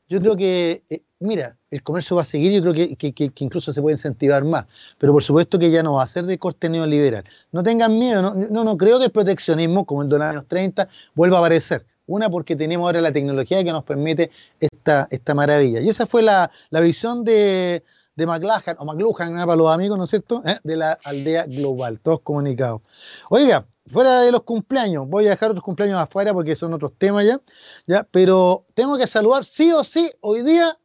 yo 0.08 0.20
creo 0.20 0.36
que, 0.36 0.82
eh, 0.90 1.02
mira, 1.20 1.56
el 1.70 1.82
comercio 1.82 2.16
va 2.16 2.22
a 2.22 2.26
seguir, 2.26 2.52
yo 2.52 2.60
creo 2.60 2.74
que, 2.74 3.32
incluso 3.38 3.72
se 3.72 3.80
puede 3.80 3.96
incentivar 3.96 4.44
más, 4.44 4.66
pero 4.98 5.12
por 5.12 5.22
supuesto 5.22 5.58
que 5.58 5.70
ya 5.70 5.82
no 5.82 5.94
va 5.94 6.02
a 6.02 6.06
ser 6.06 6.26
de 6.26 6.38
corte 6.38 6.68
neoliberal. 6.68 7.24
No 7.50 7.62
tengan 7.62 7.98
miedo, 7.98 8.20
no, 8.20 8.64
no, 8.64 8.76
creo 8.76 8.98
que 8.98 9.06
el 9.06 9.10
proteccionismo, 9.10 9.86
como 9.86 10.02
el 10.02 10.10
de 10.10 10.18
los 10.18 10.26
años 10.26 10.44
30, 10.48 10.86
vuelva 11.14 11.38
a 11.38 11.40
aparecer. 11.40 11.86
Una, 12.06 12.28
porque 12.28 12.56
tenemos 12.56 12.84
ahora 12.84 13.00
la 13.00 13.12
tecnología 13.12 13.64
que 13.64 13.72
nos 13.72 13.84
permite 13.84 14.30
esta, 14.60 15.08
esta 15.10 15.34
maravilla. 15.34 15.80
Y 15.80 15.88
esa 15.88 16.06
fue 16.06 16.20
la, 16.20 16.50
la 16.68 16.80
visión 16.80 17.24
de, 17.24 17.82
de 18.14 18.26
McLuhan, 18.26 18.76
o 18.78 18.84
McLuhan 18.84 19.34
para 19.34 19.56
los 19.56 19.72
amigos, 19.72 19.96
¿no 19.96 20.04
es 20.04 20.10
cierto?, 20.10 20.42
¿Eh? 20.44 20.58
de 20.62 20.76
la 20.76 20.98
aldea 21.04 21.46
global, 21.46 21.98
todos 22.00 22.20
comunicados. 22.20 22.82
Oiga, 23.30 23.66
fuera 23.90 24.20
de 24.20 24.32
los 24.32 24.42
cumpleaños, 24.42 25.08
voy 25.08 25.26
a 25.26 25.30
dejar 25.30 25.50
otros 25.50 25.64
cumpleaños 25.64 25.98
afuera 25.98 26.32
porque 26.32 26.54
son 26.54 26.74
otros 26.74 26.92
temas 26.98 27.24
ya, 27.24 27.40
ya, 27.86 28.06
pero 28.10 28.66
tengo 28.74 28.98
que 28.98 29.06
saludar 29.06 29.44
sí 29.44 29.72
o 29.72 29.82
sí 29.84 30.10
hoy 30.20 30.42
día, 30.42 30.76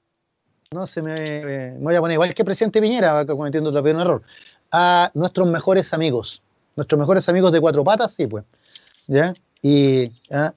no 0.72 0.88
se 0.88 1.02
me, 1.02 1.16
me 1.16 1.78
voy 1.80 1.96
a 1.96 2.02
poner 2.02 2.16
igual 2.16 2.34
que 2.34 2.46
presidente 2.46 2.82
Piñera, 2.82 3.26
cometiendo 3.26 3.74
también 3.74 3.98
un 3.98 4.02
error, 4.02 4.22
a 4.72 5.12
nuestros 5.14 5.48
mejores 5.48 5.94
amigos, 5.94 6.42
nuestros 6.76 7.00
mejores 7.00 7.28
amigos 7.28 7.52
de 7.52 7.60
cuatro 7.60 7.84
patas, 7.84 8.14
sí, 8.14 8.28
pues, 8.28 8.46
ya, 9.08 9.34
y 9.62 10.12
ah, 10.32 10.54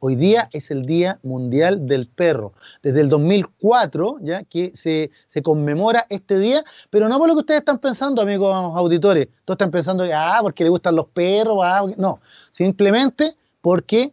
hoy 0.00 0.16
día 0.16 0.48
es 0.52 0.70
el 0.70 0.84
Día 0.84 1.18
Mundial 1.22 1.86
del 1.86 2.06
Perro. 2.06 2.52
Desde 2.82 3.00
el 3.00 3.08
2004, 3.08 4.16
ya 4.20 4.42
que 4.44 4.72
se, 4.74 5.10
conmemora 5.42 6.06
este 6.08 6.38
día, 6.38 6.64
pero 6.90 7.08
no 7.08 7.18
por 7.18 7.28
lo 7.28 7.34
que 7.34 7.40
ustedes 7.40 7.60
están 7.60 7.78
pensando, 7.78 8.22
amigos 8.22 8.54
auditores. 8.54 9.28
Todos 9.44 9.56
están 9.56 9.70
pensando, 9.70 10.04
ah, 10.12 10.38
porque 10.42 10.64
le 10.64 10.70
gustan 10.70 10.96
los 10.96 11.06
perros, 11.08 11.58
ah, 11.62 11.84
no. 11.96 12.20
Simplemente 12.52 13.36
porque 13.60 14.12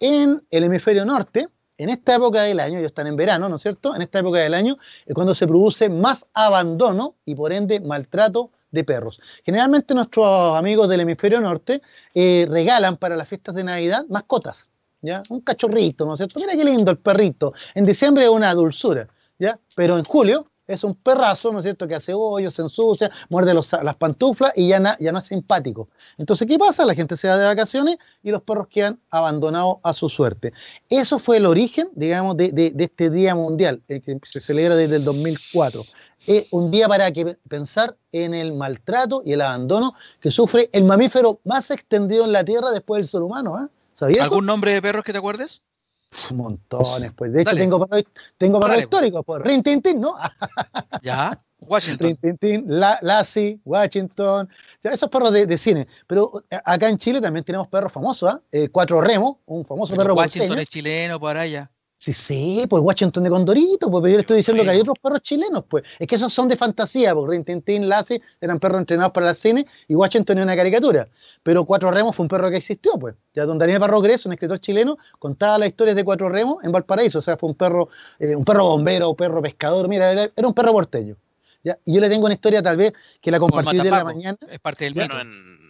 en 0.00 0.42
el 0.50 0.64
hemisferio 0.64 1.04
norte, 1.04 1.48
en 1.78 1.88
esta 1.88 2.16
época 2.16 2.42
del 2.42 2.60
año, 2.60 2.78
ellos 2.78 2.90
están 2.90 3.06
en 3.06 3.16
verano, 3.16 3.48
¿no 3.48 3.56
es 3.56 3.62
cierto? 3.62 3.94
En 3.94 4.02
esta 4.02 4.18
época 4.18 4.38
del 4.38 4.52
año 4.52 4.76
es 5.06 5.14
cuando 5.14 5.34
se 5.34 5.46
produce 5.46 5.88
más 5.88 6.26
abandono 6.34 7.14
y 7.24 7.34
por 7.34 7.52
ende 7.52 7.80
maltrato 7.80 8.50
de 8.70 8.84
perros. 8.84 9.20
Generalmente 9.44 9.94
nuestros 9.94 10.56
amigos 10.56 10.88
del 10.88 11.00
hemisferio 11.00 11.40
norte 11.40 11.82
eh, 12.14 12.46
regalan 12.48 12.96
para 12.96 13.16
las 13.16 13.28
fiestas 13.28 13.54
de 13.54 13.64
Navidad 13.64 14.04
mascotas, 14.08 14.68
¿ya? 15.02 15.22
Un 15.30 15.40
cachorrito, 15.40 16.04
¿no 16.04 16.14
es 16.14 16.18
cierto? 16.18 16.40
Mira 16.40 16.56
qué 16.56 16.64
lindo 16.64 16.90
el 16.90 16.98
perrito. 16.98 17.52
En 17.74 17.84
diciembre 17.84 18.24
es 18.24 18.30
una 18.30 18.52
dulzura, 18.54 19.08
¿ya? 19.38 19.58
Pero 19.74 19.98
en 19.98 20.04
julio 20.04 20.49
es 20.72 20.84
un 20.84 20.94
perrazo, 20.94 21.52
¿no 21.52 21.58
es 21.58 21.64
cierto?, 21.64 21.86
que 21.86 21.94
hace 21.94 22.12
hoyos, 22.14 22.54
se 22.54 22.62
ensucia, 22.62 23.10
muerde 23.28 23.54
las 23.54 23.96
pantuflas 23.96 24.52
y 24.56 24.68
ya, 24.68 24.96
ya 24.98 25.12
no 25.12 25.18
es 25.18 25.26
simpático. 25.26 25.88
Entonces, 26.18 26.46
¿qué 26.46 26.58
pasa? 26.58 26.84
La 26.84 26.94
gente 26.94 27.16
se 27.16 27.28
va 27.28 27.36
de 27.36 27.46
vacaciones 27.46 27.98
y 28.22 28.30
los 28.30 28.42
perros 28.42 28.68
quedan 28.68 28.98
abandonados 29.10 29.78
a 29.82 29.92
su 29.92 30.08
suerte. 30.08 30.52
Eso 30.88 31.18
fue 31.18 31.38
el 31.38 31.46
origen, 31.46 31.88
digamos, 31.94 32.36
de, 32.36 32.50
de 32.50 32.84
este 32.84 33.10
Día 33.10 33.34
Mundial, 33.34 33.82
el 33.88 34.02
que 34.02 34.18
se 34.24 34.40
celebra 34.40 34.76
desde 34.76 34.96
el 34.96 35.04
2004 35.04 35.84
es 36.26 36.46
un 36.50 36.70
día 36.70 36.88
para 36.88 37.10
que 37.12 37.36
pensar 37.48 37.96
en 38.12 38.34
el 38.34 38.52
maltrato 38.52 39.22
y 39.24 39.32
el 39.32 39.40
abandono 39.40 39.94
que 40.20 40.30
sufre 40.30 40.68
el 40.72 40.84
mamífero 40.84 41.40
más 41.44 41.70
extendido 41.70 42.24
en 42.24 42.32
la 42.32 42.44
Tierra 42.44 42.70
después 42.70 43.00
del 43.00 43.08
ser 43.08 43.22
humano. 43.22 43.64
¿eh? 43.64 43.68
¿Sabías 43.94 44.20
¿Algún 44.20 44.46
nombre 44.46 44.72
de 44.72 44.82
perros 44.82 45.04
que 45.04 45.12
te 45.12 45.18
acuerdes? 45.18 45.62
Montones, 46.32 47.12
pues. 47.14 47.32
De 47.32 47.42
hecho, 47.42 47.56
tengo 47.56 47.86
perros, 47.86 48.04
tengo 48.36 48.60
perros 48.60 48.78
históricos, 48.78 49.24
pues. 49.24 49.42
Rin 49.42 49.62
¿no? 49.96 50.16
ya. 51.02 51.38
Washington. 51.60 52.18
Rin 52.40 52.64
la, 52.66 52.98
Lassie, 53.02 53.60
Washington, 53.64 54.48
esos 54.82 55.10
perros 55.10 55.32
de, 55.32 55.58
cine. 55.58 55.86
Pero 56.06 56.42
acá 56.64 56.88
en 56.88 56.96
Chile 56.96 57.20
también 57.20 57.44
tenemos 57.44 57.68
perros 57.68 57.92
famosos, 57.92 58.38
¿eh? 58.50 58.68
Cuatro 58.70 59.00
Remos, 59.00 59.36
un 59.44 59.64
famoso 59.66 59.94
perro 59.94 60.14
Washington 60.14 60.58
es 60.58 60.68
chileno, 60.68 61.20
por 61.20 61.36
allá. 61.36 61.70
Sí, 62.00 62.14
sí, 62.14 62.64
pues 62.66 62.82
Washington 62.82 63.24
de 63.24 63.28
Condorito, 63.28 63.90
pues, 63.90 64.00
pero 64.00 64.12
yo 64.12 64.16
le 64.16 64.20
estoy 64.22 64.38
diciendo 64.38 64.62
que 64.62 64.70
hay 64.70 64.80
otros 64.80 64.98
perros 64.98 65.20
chilenos, 65.20 65.64
pues. 65.68 65.84
Es 65.98 66.08
que 66.08 66.14
esos 66.14 66.32
son 66.32 66.48
de 66.48 66.56
fantasía, 66.56 67.14
porque 67.14 67.32
Rintintín, 67.32 67.90
Lassie 67.90 68.22
eran 68.40 68.58
perros 68.58 68.80
entrenados 68.80 69.12
para 69.12 69.28
el 69.28 69.36
cine 69.36 69.66
y 69.86 69.94
Washington 69.94 70.38
es 70.38 70.44
una 70.44 70.56
caricatura. 70.56 71.06
Pero 71.42 71.66
Cuatro 71.66 71.90
Remos 71.90 72.16
fue 72.16 72.22
un 72.22 72.30
perro 72.30 72.48
que 72.48 72.56
existió, 72.56 72.92
pues. 72.98 73.16
Ya 73.34 73.44
don 73.44 73.58
Daniel 73.58 73.80
Barro 73.80 74.00
Greso, 74.00 74.30
un 74.30 74.32
escritor 74.32 74.58
chileno, 74.60 74.96
contaba 75.18 75.58
las 75.58 75.68
historias 75.68 75.94
de 75.94 76.02
Cuatro 76.02 76.30
Remos 76.30 76.64
en 76.64 76.72
Valparaíso. 76.72 77.18
O 77.18 77.22
sea, 77.22 77.36
fue 77.36 77.50
un 77.50 77.54
perro, 77.54 77.90
eh, 78.18 78.34
un 78.34 78.46
perro 78.46 78.64
bombero, 78.64 79.10
un 79.10 79.16
perro 79.16 79.42
pescador, 79.42 79.86
mira, 79.86 80.10
era, 80.10 80.30
un 80.42 80.54
perro 80.54 80.72
porteño. 80.72 81.16
¿ya? 81.62 81.76
Y 81.84 81.92
yo 81.92 82.00
le 82.00 82.08
tengo 82.08 82.24
una 82.24 82.34
historia 82.34 82.62
tal 82.62 82.78
vez 82.78 82.94
que 83.20 83.30
la 83.30 83.38
compartí 83.38 83.76
de 83.76 83.90
la 83.90 84.04
mañana. 84.04 84.38
Es 84.48 84.58
parte 84.58 84.86
del 84.86 84.94
bueno, 84.94 85.16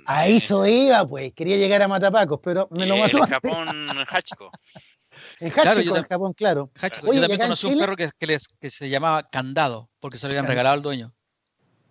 Ahí 0.06 0.36
eso 0.36 0.64
iba, 0.64 1.04
pues. 1.08 1.32
Quería 1.32 1.56
llegar 1.56 1.82
a 1.82 1.88
Matapacos, 1.88 2.38
pero 2.40 2.68
me 2.70 2.86
lo 2.86 2.96
mató. 2.96 3.18
En 3.18 3.24
Japón, 3.24 3.68
Hachiko. 4.08 4.52
En 5.40 5.52
Hachiko, 5.52 5.96
en 5.96 6.04
Japón, 6.04 6.34
claro. 6.34 6.70
yo 7.02 7.20
también 7.20 7.40
conocí 7.40 7.66
un 7.66 7.78
perro 7.78 7.96
que, 7.96 8.10
que, 8.60 8.70
se 8.70 8.90
llamaba 8.90 9.22
Candado, 9.22 9.88
porque 9.98 10.18
se 10.18 10.26
lo 10.26 10.32
habían 10.32 10.46
regalado 10.46 10.74
al 10.74 10.82
dueño. 10.82 11.14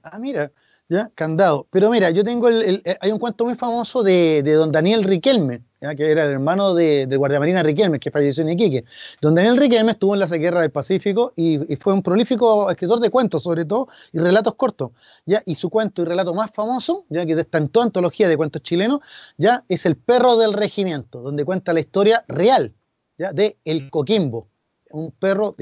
Ah, 0.03 0.19
mira, 0.19 0.51
ya, 0.87 1.09
Candado. 1.15 1.67
Pero 1.71 1.89
mira, 1.89 2.11
yo 2.11 2.23
tengo 2.23 2.47
el, 2.47 2.83
eh, 2.85 2.97
hay 3.01 3.11
un 3.11 3.17
cuento 3.17 3.45
muy 3.45 3.55
famoso 3.55 4.03
de, 4.03 4.43
de 4.43 4.53
don 4.53 4.71
Daniel 4.71 5.03
Riquelme, 5.03 5.63
que 5.97 6.11
era 6.11 6.25
el 6.25 6.31
hermano 6.31 6.75
de, 6.75 7.07
de, 7.07 7.17
guardiamarina 7.17 7.63
Riquelme, 7.63 7.99
que 7.99 8.11
falleció 8.11 8.43
en 8.43 8.49
Iquique. 8.49 8.85
Don 9.19 9.33
Daniel 9.33 9.57
Riquelme 9.57 9.93
estuvo 9.93 10.13
en 10.13 10.19
la 10.19 10.27
guerra 10.27 10.61
del 10.61 10.71
Pacífico 10.71 11.33
y, 11.35 11.75
fue 11.77 11.93
un 11.93 12.03
prolífico 12.03 12.69
escritor 12.69 12.99
de 12.99 13.09
cuentos, 13.09 13.41
sobre 13.41 13.65
todo, 13.65 13.87
y 14.11 14.19
relatos 14.19 14.53
cortos. 14.55 14.91
¿ya? 15.25 15.41
Y 15.47 15.55
su 15.55 15.71
cuento 15.71 16.03
y 16.03 16.05
relato 16.05 16.35
más 16.35 16.51
famoso, 16.53 17.05
ya 17.09 17.25
que 17.25 17.33
está 17.33 17.57
en 17.57 17.69
toda 17.69 17.87
antología 17.87 18.27
de 18.27 18.37
cuentos 18.37 18.61
chilenos, 18.61 18.99
ya 19.37 19.63
es 19.69 19.87
El 19.87 19.95
perro 19.95 20.37
del 20.37 20.53
regimiento, 20.53 21.21
donde 21.21 21.45
cuenta 21.45 21.73
la 21.73 21.79
historia 21.79 22.25
real 22.27 22.73
de 23.19 23.57
El 23.65 23.89
Coquimbo, 23.89 24.47
un 24.91 25.11
perro, 25.11 25.55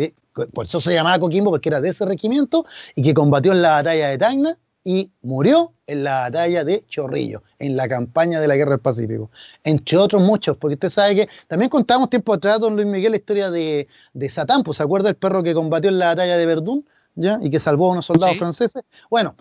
por 0.53 0.66
eso 0.66 0.80
se 0.80 0.93
llamaba 0.93 1.20
Coquimbo, 1.20 1.51
porque 1.51 1.70
era 1.70 1.82
de 1.82 1.89
ese 1.89 2.05
regimiento, 2.05 2.66
y 2.95 3.01
que 3.01 3.14
combatió 3.14 3.51
en 3.51 3.62
la 3.62 3.72
batalla 3.72 4.10
de 4.10 4.18
Tacna 4.18 4.58
y 4.84 5.12
murió 5.22 5.74
en 5.86 6.03
la 6.03 6.22
batalla 6.22 6.64
de 6.64 6.86
Chorrillo, 6.88 7.43
en 7.60 7.76
la 7.76 7.89
campaña 7.89 8.39
de 8.39 8.47
la 8.47 8.55
Guerra 8.55 8.72
del 8.72 8.80
Pacífico, 8.80 9.32
entre 9.64 9.97
otros 9.97 10.22
muchos, 10.22 10.55
porque 10.58 10.76
usted 10.76 10.89
sabe 10.89 11.16
que 11.16 11.30
también 11.47 11.70
contamos 11.70 12.10
tiempo 12.10 12.34
atrás, 12.34 12.60
don 12.60 12.76
Luis 12.76 12.88
Miguel, 12.88 13.12
la 13.12 13.18
historia 13.18 13.49
de, 13.49 13.88
de 14.14 14.30
Satán, 14.30 14.64
pues, 14.64 14.78
¿se 14.78 14.84
acuerda 14.84 15.10
el 15.10 15.16
perro 15.16 15.43
que 15.43 15.53
combatió 15.53 15.89
en 15.89 15.99
la 15.99 16.08
batalla 16.08 16.38
de 16.38 16.45
Verdún? 16.45 16.86
¿Ya? 17.20 17.39
y 17.41 17.49
que 17.49 17.60
salvó 17.60 17.89
a 17.89 17.93
unos 17.93 18.05
soldados 18.05 18.38
franceses. 18.38 18.84
Bueno, 19.10 19.36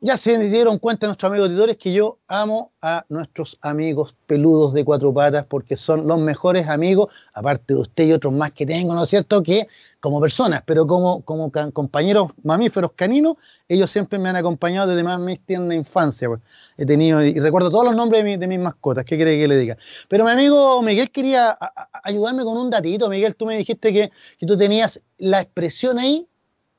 ya 0.00 0.16
se 0.16 0.38
dieron 0.38 0.78
cuenta 0.78 1.06
nuestros 1.06 1.30
amigos 1.30 1.50
editores 1.50 1.76
que 1.76 1.92
yo 1.92 2.18
amo 2.26 2.72
a 2.80 3.04
nuestros 3.10 3.58
amigos 3.60 4.14
peludos 4.26 4.72
de 4.72 4.84
cuatro 4.84 5.12
patas 5.12 5.44
porque 5.46 5.76
son 5.76 6.06
los 6.06 6.18
mejores 6.18 6.68
amigos, 6.68 7.12
aparte 7.34 7.74
de 7.74 7.80
usted 7.80 8.04
y 8.06 8.12
otros 8.12 8.32
más 8.32 8.52
que 8.52 8.64
tengo, 8.64 8.94
¿no 8.94 9.02
es 9.02 9.10
cierto? 9.10 9.42
Que 9.42 9.68
como 10.00 10.18
personas, 10.18 10.62
pero 10.64 10.86
como, 10.86 11.22
como 11.22 11.52
compañeros 11.74 12.28
mamíferos 12.42 12.92
caninos, 12.96 13.36
ellos 13.68 13.90
siempre 13.90 14.18
me 14.18 14.30
han 14.30 14.36
acompañado 14.36 14.88
desde 14.88 15.02
más 15.02 15.20
mi 15.20 15.36
tierna 15.36 15.74
infancia. 15.74 16.28
Pues. 16.28 16.40
He 16.78 16.86
tenido, 16.86 17.22
y 17.22 17.38
recuerdo 17.38 17.68
todos 17.68 17.84
los 17.84 17.94
nombres 17.94 18.24
de, 18.24 18.46
mis 18.48 18.58
mascotas, 18.58 19.04
¿qué 19.04 19.16
quiere 19.16 19.38
que 19.38 19.46
le 19.46 19.58
diga? 19.58 19.76
Pero 20.08 20.24
mi 20.24 20.30
amigo 20.30 20.80
Miguel 20.82 21.10
quería 21.10 21.58
ayudarme 22.02 22.44
con 22.44 22.56
un 22.56 22.70
datito. 22.70 23.10
Miguel, 23.10 23.36
tú 23.36 23.44
me 23.44 23.58
dijiste 23.58 23.92
que, 23.92 24.10
que 24.38 24.46
tú 24.46 24.56
tenías 24.56 24.98
la 25.18 25.42
expresión 25.42 25.98
ahí 25.98 26.26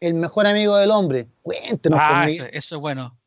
el 0.02 0.16
mejor 0.16 0.48
amigo 0.48 0.76
del 0.76 0.92
hombre. 0.92 1.28
Cuéntenos. 1.42 2.00
Ah, 2.02 2.28
eso, 2.28 2.46
es 2.52 2.70
bueno. 2.74 3.18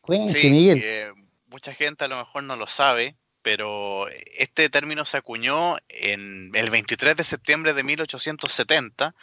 Cuéntenos, 0.00 0.42
Miguel. 0.44 0.80
Eh, 0.82 1.12
mucha 1.50 1.74
gente 1.74 2.06
a 2.06 2.08
lo 2.08 2.16
mejor 2.16 2.44
no 2.44 2.56
lo 2.56 2.66
sabe, 2.66 3.16
pero 3.42 4.08
este 4.38 4.70
término 4.70 5.04
se 5.04 5.18
acuñó 5.18 5.76
en 5.88 6.50
el 6.54 6.70
23 6.70 7.16
de 7.16 7.24
septiembre 7.24 7.74
de 7.74 7.82
1870 7.82 9.14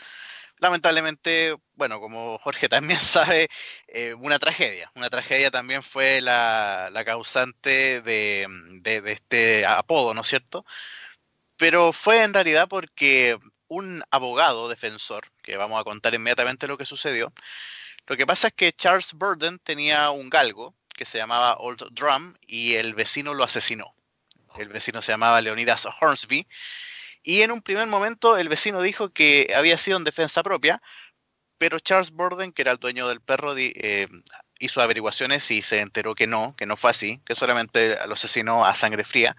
lamentablemente, 0.62 1.56
bueno, 1.74 2.00
como 2.00 2.38
Jorge 2.38 2.70
también 2.70 3.00
sabe, 3.02 3.50
eh, 3.88 4.14
una 4.14 4.39
tragedia. 4.39 4.89
Una 4.96 5.10
tragedia 5.10 5.52
también 5.52 5.84
fue 5.84 6.22
la, 6.22 6.89
causante 7.06 8.02
de, 8.02 8.48
de, 8.82 9.12
este 9.12 9.66
apodo, 9.66 10.14
¿no 10.14 10.22
es 10.22 10.28
cierto? 10.28 10.66
Pero 11.58 11.92
fue 11.92 12.24
en 12.24 12.34
realidad 12.34 12.68
porque 12.70 13.38
un 13.68 14.04
abogado 14.12 14.70
defensor, 14.70 15.31
que 15.42 15.58
vamos 15.58 15.80
a 15.80 15.84
contar 15.84 16.14
inmediatamente 16.14 16.68
lo 16.68 16.78
que 16.78 16.86
sucedió, 16.86 17.34
lo 18.08 18.18
que 18.18 18.26
pasa 18.26 18.48
es 18.48 18.54
que 18.54 18.74
Charles 18.74 19.14
Burden 19.14 19.60
tenía 19.60 20.12
un 20.12 20.30
galgo 20.30 20.76
que 20.89 21.06
se 21.06 21.18
llamaba 21.18 21.58
Old 21.58 21.88
Drum 21.92 22.36
y 22.48 22.76
el 22.76 22.94
vecino 22.94 23.34
lo 23.34 23.44
asesinó. 23.44 23.96
El 24.58 24.70
vecino 24.70 25.02
se 25.02 25.14
llamaba 25.14 25.42
Leonidas 25.42 25.88
Hornsby 26.00 26.48
y 27.24 27.42
en 27.42 27.52
un 27.52 27.62
primer 27.62 27.88
momento 27.88 28.38
el 28.38 28.50
vecino 28.50 28.82
dijo 28.82 29.12
que 29.12 29.54
había 29.56 29.78
sido 29.78 29.98
en 29.98 30.04
defensa 30.04 30.44
propia, 30.44 30.82
pero 31.58 31.80
Charles 31.80 32.12
Borden, 32.12 32.52
que 32.52 32.64
era 32.64 32.72
el 32.72 32.80
dueño 32.80 33.08
del 33.08 33.22
perro, 33.22 33.54
eh, 33.56 34.08
hizo 34.60 34.82
averiguaciones 34.82 35.50
y 35.52 35.62
se 35.62 35.80
enteró 35.80 36.16
que 36.16 36.28
no, 36.28 36.56
que 36.58 36.66
no 36.66 36.76
fue 36.76 36.92
así, 36.92 37.22
que 37.26 37.36
solamente 37.36 37.96
lo 38.08 38.14
asesinó 38.14 38.66
a 38.66 38.74
sangre 38.74 39.04
fría. 39.04 39.38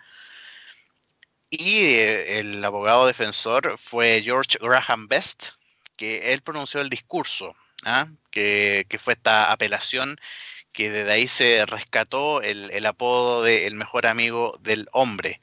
Y 1.50 1.84
eh, 1.84 2.38
el 2.38 2.64
abogado 2.64 3.06
defensor 3.06 3.76
fue 3.76 4.22
George 4.22 4.58
Graham 4.60 5.08
Best, 5.08 5.50
que 6.02 6.32
él 6.32 6.42
pronunció 6.42 6.80
el 6.80 6.88
discurso, 6.88 7.54
¿ah? 7.84 8.08
que, 8.32 8.84
fue 8.98 9.12
esta 9.12 9.52
apelación 9.52 10.18
que 10.72 10.90
desde 10.90 11.12
ahí 11.12 11.28
se 11.28 11.64
rescató 11.64 12.42
el, 12.42 12.72
el 12.72 12.86
apodo 12.86 13.44
de 13.44 13.68
el 13.68 13.76
mejor 13.76 14.08
amigo 14.08 14.58
del 14.62 14.88
hombre. 14.90 15.40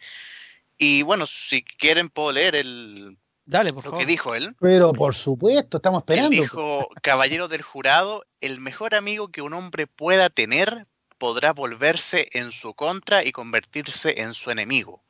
Y 0.78 1.04
bueno, 1.04 1.28
si 1.28 1.64
quieren 1.64 2.10
puedo 2.10 2.34
leer 2.34 2.58
el 2.58 3.18
Dale, 3.46 3.72
por 3.72 3.86
lo 3.86 3.98
que 3.98 4.06
dijo 4.06 4.36
él. 4.36 4.54
Pero 4.60 4.92
por 4.92 5.16
supuesto, 5.16 5.78
estamos 5.78 6.02
esperando. 6.02 6.36
Él 6.36 6.42
dijo, 6.42 6.90
caballero 7.02 7.48
del 7.48 7.62
jurado, 7.62 8.26
el 8.42 8.60
mejor 8.60 8.96
amigo 8.96 9.30
que 9.30 9.42
un 9.42 9.54
hombre 9.54 9.88
pueda 9.88 10.30
tener 10.30 10.88
podrá 11.18 11.54
volverse 11.54 12.28
en 12.34 12.52
su 12.52 12.74
contra 12.74 13.24
y 13.24 13.32
convertirse 13.32 14.24
en 14.24 14.34
su 14.34 14.52
enemigo. 14.52 15.06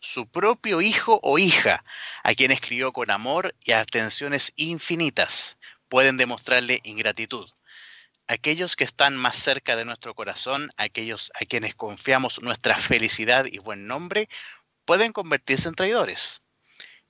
Su 0.00 0.28
propio 0.28 0.80
hijo 0.80 1.20
o 1.22 1.38
hija, 1.38 1.84
a 2.22 2.34
quien 2.34 2.50
escribió 2.50 2.92
con 2.92 3.10
amor 3.10 3.54
y 3.64 3.72
atenciones 3.72 4.52
infinitas, 4.56 5.58
pueden 5.88 6.16
demostrarle 6.16 6.80
ingratitud. 6.84 7.48
Aquellos 8.28 8.76
que 8.76 8.84
están 8.84 9.16
más 9.16 9.36
cerca 9.36 9.74
de 9.74 9.84
nuestro 9.84 10.14
corazón, 10.14 10.70
aquellos 10.76 11.32
a 11.34 11.44
quienes 11.46 11.74
confiamos 11.74 12.42
nuestra 12.42 12.76
felicidad 12.76 13.46
y 13.46 13.58
buen 13.58 13.86
nombre, 13.86 14.28
pueden 14.84 15.12
convertirse 15.12 15.68
en 15.68 15.74
traidores. 15.74 16.42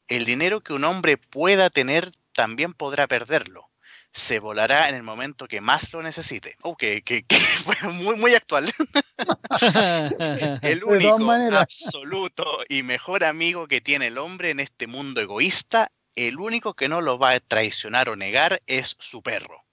El 0.07 0.25
dinero 0.25 0.63
que 0.63 0.73
un 0.73 0.85
hombre 0.85 1.17
pueda 1.17 1.71
tener 1.71 2.11
también 2.33 2.73
podrá 2.73 3.07
perderlo. 3.07 3.68
Se 4.13 4.39
volará 4.39 4.89
en 4.89 4.95
el 4.95 5.03
momento 5.03 5.47
que 5.47 5.61
más 5.61 5.93
lo 5.93 6.03
necesite. 6.03 6.57
Oh, 6.63 6.77
que, 6.77 7.03
muy, 7.93 8.17
muy 8.17 8.35
actual. 8.35 8.73
el 10.63 10.85
único, 10.85 11.31
absoluto 11.57 12.65
y 12.69 12.83
mejor 12.83 13.25
amigo 13.25 13.69
que 13.69 13.81
tiene 13.81 14.09
el 14.09 14.19
hombre 14.19 14.51
en 14.51 14.61
este 14.61 14.87
mundo 14.87 15.21
egoísta, 15.21 15.93
el 16.17 16.39
único 16.41 16.75
que 16.75 16.89
no 16.89 17.01
lo 17.01 17.19
va 17.19 17.33
a 17.33 17.41
traicionar 17.41 18.09
o 18.09 18.17
negar 18.17 18.63
es 18.67 18.97
su 18.99 19.23
perro. 19.23 19.65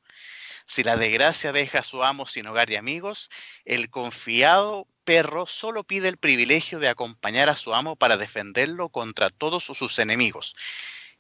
Si 0.66 0.84
la 0.84 0.98
desgracia 0.98 1.52
deja 1.52 1.80
a 1.80 1.84
su 1.84 2.04
amo 2.04 2.26
sin 2.26 2.48
hogar 2.48 2.70
y 2.72 2.76
amigos, 2.76 3.30
el 3.66 3.90
confiado 3.90 4.88
perro 5.04 5.46
solo 5.46 5.84
pide 5.84 6.10
el 6.10 6.18
privilegio 6.18 6.80
de 6.80 6.90
acompañar 6.90 7.50
a 7.50 7.56
su 7.56 7.74
amo 7.74 7.96
para 7.96 8.18
defenderlo 8.18 8.90
contra 8.90 9.30
todos 9.30 9.64
sus 9.64 10.00
enemigos. 10.00 10.56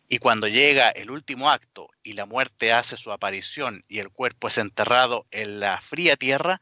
Y 0.07 0.19
cuando 0.19 0.47
llega 0.47 0.89
el 0.89 1.09
último 1.09 1.49
acto 1.49 1.89
y 2.03 2.13
la 2.13 2.25
muerte 2.25 2.71
hace 2.71 2.97
su 2.97 3.11
aparición 3.11 3.83
y 3.87 3.99
el 3.99 4.09
cuerpo 4.09 4.47
es 4.47 4.57
enterrado 4.57 5.25
en 5.31 5.59
la 5.59 5.81
fría 5.81 6.15
tierra, 6.15 6.59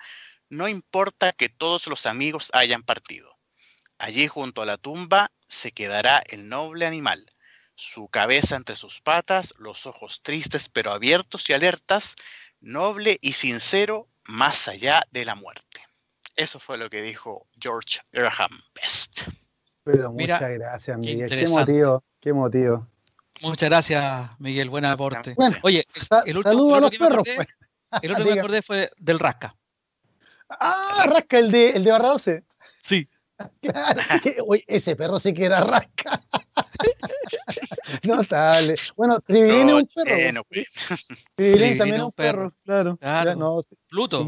no 0.50 0.68
importa 0.68 1.34
que 1.34 1.50
todos 1.50 1.88
los 1.88 2.06
amigos 2.06 2.50
hayan 2.54 2.84
partido. 2.84 3.38
Allí 3.98 4.28
junto 4.28 4.62
a 4.62 4.66
la 4.66 4.78
tumba 4.78 5.32
se 5.48 5.72
quedará 5.72 6.24
el 6.28 6.48
noble 6.48 6.86
animal, 6.86 7.26
su 7.76 8.08
cabeza 8.08 8.56
entre 8.56 8.76
sus 8.76 9.02
patas, 9.02 9.54
los 9.58 9.86
ojos 9.86 10.22
tristes 10.22 10.70
pero 10.70 10.92
abiertos 10.92 11.50
y 11.50 11.54
alertas, 11.54 12.16
noble 12.62 13.18
y 13.22 13.34
sincero 13.34 14.08
más 14.26 14.68
allá 14.68 15.04
de 15.12 15.26
la 15.26 15.36
muerte. 15.36 15.82
Eso 16.36 16.60
fue 16.60 16.78
lo 16.78 16.90
que 16.90 17.02
dijo 17.02 17.48
George 17.60 18.00
Graham 18.12 18.60
Best. 18.74 19.28
Pero 19.84 20.12
muchas 20.12 20.42
gracias, 20.42 20.98
Miguel. 20.98 21.30
Qué, 21.30 21.48
motivo, 21.48 22.04
qué 22.20 22.34
motivo. 22.34 22.88
Muchas 23.42 23.70
gracias, 23.70 24.30
Miguel. 24.40 24.70
Buen 24.70 24.86
aporte. 24.86 25.36
Oye, 25.64 25.86
el, 26.26 26.38
último, 26.38 26.76
a 26.76 26.82
los 26.82 26.98
perros. 26.98 27.24
Pues. 27.36 27.48
el 28.02 28.12
otro 28.12 28.26
que 28.26 28.34
me 28.34 28.40
acordé 28.40 28.62
fue 28.62 28.92
del 28.98 29.20
Rasca. 29.20 29.56
Ah, 30.50 31.06
Rasca, 31.08 31.40
el 31.40 31.52
de, 31.52 31.72
el 31.72 31.84
de 31.84 31.92
Barra 31.92 32.10
12. 32.10 32.44
Sí. 32.82 33.08
Claro, 33.62 34.00
oye, 34.48 34.64
ese 34.68 34.96
perro 34.96 35.20
sí 35.20 35.34
que 35.34 35.46
era 35.46 35.62
Rasca. 35.62 36.24
Notable. 38.04 38.76
Bueno, 38.96 39.20
Tribilín 39.20 39.70
es 39.70 39.76
un 39.76 39.88
perro. 39.88 40.44
Tribilín 41.36 41.78
también 41.78 41.98
es 41.98 42.04
un 42.04 42.12
perro, 42.12 42.54
claro. 42.64 42.98
Pluto. 43.90 44.26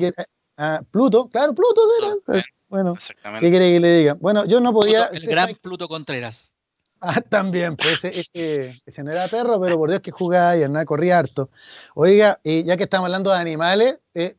Ah, 0.57 0.81
Pluto, 0.89 1.29
claro, 1.29 1.53
Pluto 1.53 1.81
era. 2.01 2.43
Bueno, 2.67 2.95
¿qué 2.95 3.49
quiere 3.51 3.73
que 3.73 3.79
le 3.79 3.97
diga? 3.99 4.13
Bueno, 4.15 4.45
yo 4.45 4.59
no 4.59 4.73
podía. 4.73 5.05
el 5.05 5.25
gran 5.27 5.53
Pluto 5.61 5.87
Contreras. 5.87 6.54
Ah, 7.01 7.21
también, 7.21 7.75
pues 7.75 8.03
ese, 8.05 8.73
ese, 8.85 9.03
no 9.03 9.11
era 9.11 9.27
perro, 9.27 9.59
pero 9.61 9.77
por 9.77 9.89
Dios 9.89 10.01
que 10.01 10.11
jugaba 10.11 10.57
y 10.57 10.61
nada, 10.67 10.85
corría 10.85 11.19
harto. 11.19 11.49
Oiga, 11.93 12.39
y 12.43 12.63
ya 12.63 12.77
que 12.77 12.83
estamos 12.83 13.05
hablando 13.05 13.31
de 13.31 13.37
animales, 13.37 13.99
eh, 14.13 14.37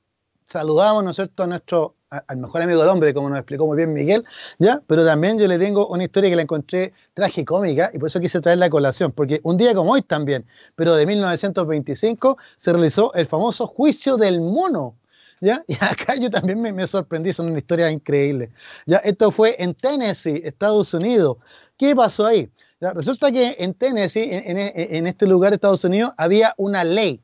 saludamos, 0.49 1.05
¿no 1.05 1.11
es 1.11 1.17
cierto?, 1.17 1.45
a 1.45 1.47
nuestro, 1.47 1.97
al 2.11 2.37
mejor 2.39 2.63
amigo 2.63 2.81
del 2.81 2.89
hombre, 2.89 3.15
como 3.15 3.29
nos 3.29 3.39
explicó 3.39 3.67
muy 3.67 3.77
bien 3.77 3.93
Miguel, 3.93 4.25
¿ya? 4.59 4.83
Pero 4.87 5.05
también 5.05 5.39
yo 5.39 5.47
le 5.47 5.59
tengo 5.59 5.87
una 5.89 6.05
historia 6.05 6.31
que 6.31 6.37
la 6.37 6.43
encontré 6.43 6.93
tragicómica 7.15 7.91
y 7.93 7.99
por 7.99 8.09
eso 8.09 8.21
quise 8.21 8.41
traer 8.41 8.59
la 8.59 8.71
colación, 8.71 9.13
porque 9.13 9.41
un 9.45 9.57
día 9.59 9.75
como 9.75 9.93
hoy 9.93 10.03
también, 10.03 10.47
pero 10.75 10.97
de 10.97 11.07
1925, 11.07 12.39
se 12.59 12.73
realizó 12.73 13.13
el 13.15 13.27
famoso 13.27 13.67
juicio 13.67 14.17
del 14.17 14.41
mono 14.41 14.97
¿ya? 15.41 15.64
Y 15.68 15.74
acá 15.74 16.16
yo 16.16 16.30
también 16.30 16.61
me, 16.61 16.87
sorprendí, 16.87 17.32
son 17.32 17.49
una 17.49 17.59
historia 17.59 17.91
increíble. 17.91 18.51
¿ya? 18.87 18.99
Esto 18.99 19.30
fue 19.30 19.57
en 19.59 19.74
Tennessee, 19.74 20.43
Estados 20.45 20.93
Unidos. 20.95 21.39
¿Qué 21.76 21.95
pasó 21.95 22.26
ahí? 22.26 22.51
Resulta 22.80 23.32
que 23.32 23.57
en 23.59 23.72
Tennessee, 23.72 24.28
en, 24.30 25.07
este 25.07 25.26
lugar 25.26 25.51
de 25.51 25.57
Estados 25.57 25.84
Unidos, 25.84 26.12
había 26.18 26.55
una 26.59 26.84
ley, 26.84 27.22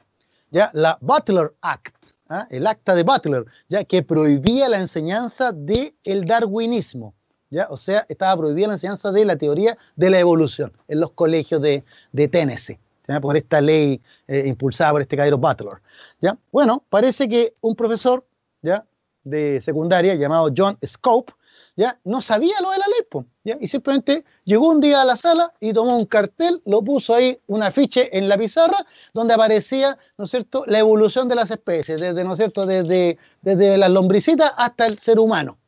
¿ya? 0.51 0.71
la 0.73 0.97
Butler 1.03 1.53
Act, 1.61 1.95
¿ah? 2.29 2.47
el 2.51 2.67
acta 2.67 2.95
de 2.95 3.03
Butler, 3.03 3.45
ya 3.69 3.85
que 3.85 4.03
prohibía 4.03 4.71
la 4.71 4.79
enseñanza 4.79 5.53
del 5.53 5.95
el 6.05 6.25
darwinismo. 6.25 7.15
¿Ya? 7.51 7.67
O 7.69 7.77
sea, 7.77 8.07
estaba 8.09 8.35
prohibida 8.39 8.69
la 8.69 8.73
enseñanza 8.75 9.13
de 9.13 9.27
la 9.27 9.37
teoría 9.37 9.77
de 9.95 10.09
la 10.09 10.19
evolución 10.19 10.73
en 10.89 11.01
los 11.01 11.11
colegios 11.13 11.61
de, 11.61 11.85
de 12.11 12.29
Tennessee 12.29 12.79
por 13.21 13.37
esta 13.37 13.61
ley 13.61 14.01
eh, 14.27 14.45
impulsada 14.47 14.93
por 14.93 15.03
este 15.03 15.17
caballero 15.17 15.39
Butler. 15.39 15.81
¿ya? 16.21 16.37
Bueno, 16.51 16.85
parece 16.89 17.29
que 17.29 17.55
un 17.61 17.75
profesor 17.75 18.25
¿ya? 18.63 18.85
de 19.25 19.61
secundaria 19.63 20.15
llamado 20.15 20.51
John 20.57 20.79
Scope 20.85 21.33
¿ya? 21.77 21.99
no 22.05 22.21
sabía 22.21 22.61
lo 22.61 22.71
de 22.71 22.79
la 22.79 22.87
ley, 22.87 23.25
¿ya? 23.45 23.57
y 23.61 23.67
simplemente 23.67 24.25
llegó 24.45 24.69
un 24.69 24.81
día 24.81 25.03
a 25.03 25.05
la 25.05 25.17
sala 25.17 25.53
y 25.61 25.73
tomó 25.73 25.97
un 25.97 26.07
cartel, 26.07 26.63
lo 26.67 26.83
puso 26.83 27.15
ahí, 27.15 27.39
un 27.47 27.63
afiche 27.63 28.17
en 28.17 28.29
la 28.29 28.37
pizarra, 28.37 28.87
donde 29.13 29.35
aparecía, 29.35 29.99
¿no 30.19 30.25
es 30.25 30.31
cierto?, 30.31 30.65
la 30.67 30.79
evolución 30.79 31.29
de 31.29 31.35
las 31.35 31.51
especies, 31.51 32.01
desde, 32.01 32.25
¿no 32.25 32.33
es 32.33 32.39
cierto?, 32.39 32.67
desde, 32.67 33.19
desde 33.41 33.79
las 33.79 33.91
lombricitas 33.91 34.53
hasta 34.57 34.87
el 34.87 34.99
ser 34.99 35.19
humano, 35.19 35.59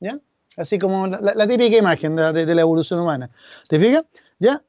¿ya? 0.00 0.18
Así 0.56 0.78
como 0.78 1.06
la, 1.06 1.46
típica 1.46 1.78
imagen 1.78 2.14
de, 2.14 2.44
de, 2.44 2.54
la 2.54 2.60
evolución 2.60 3.00
humana. 3.00 3.30
¿Te 3.68 3.80
fijas? 3.80 4.04
¿Ya? 4.38 4.62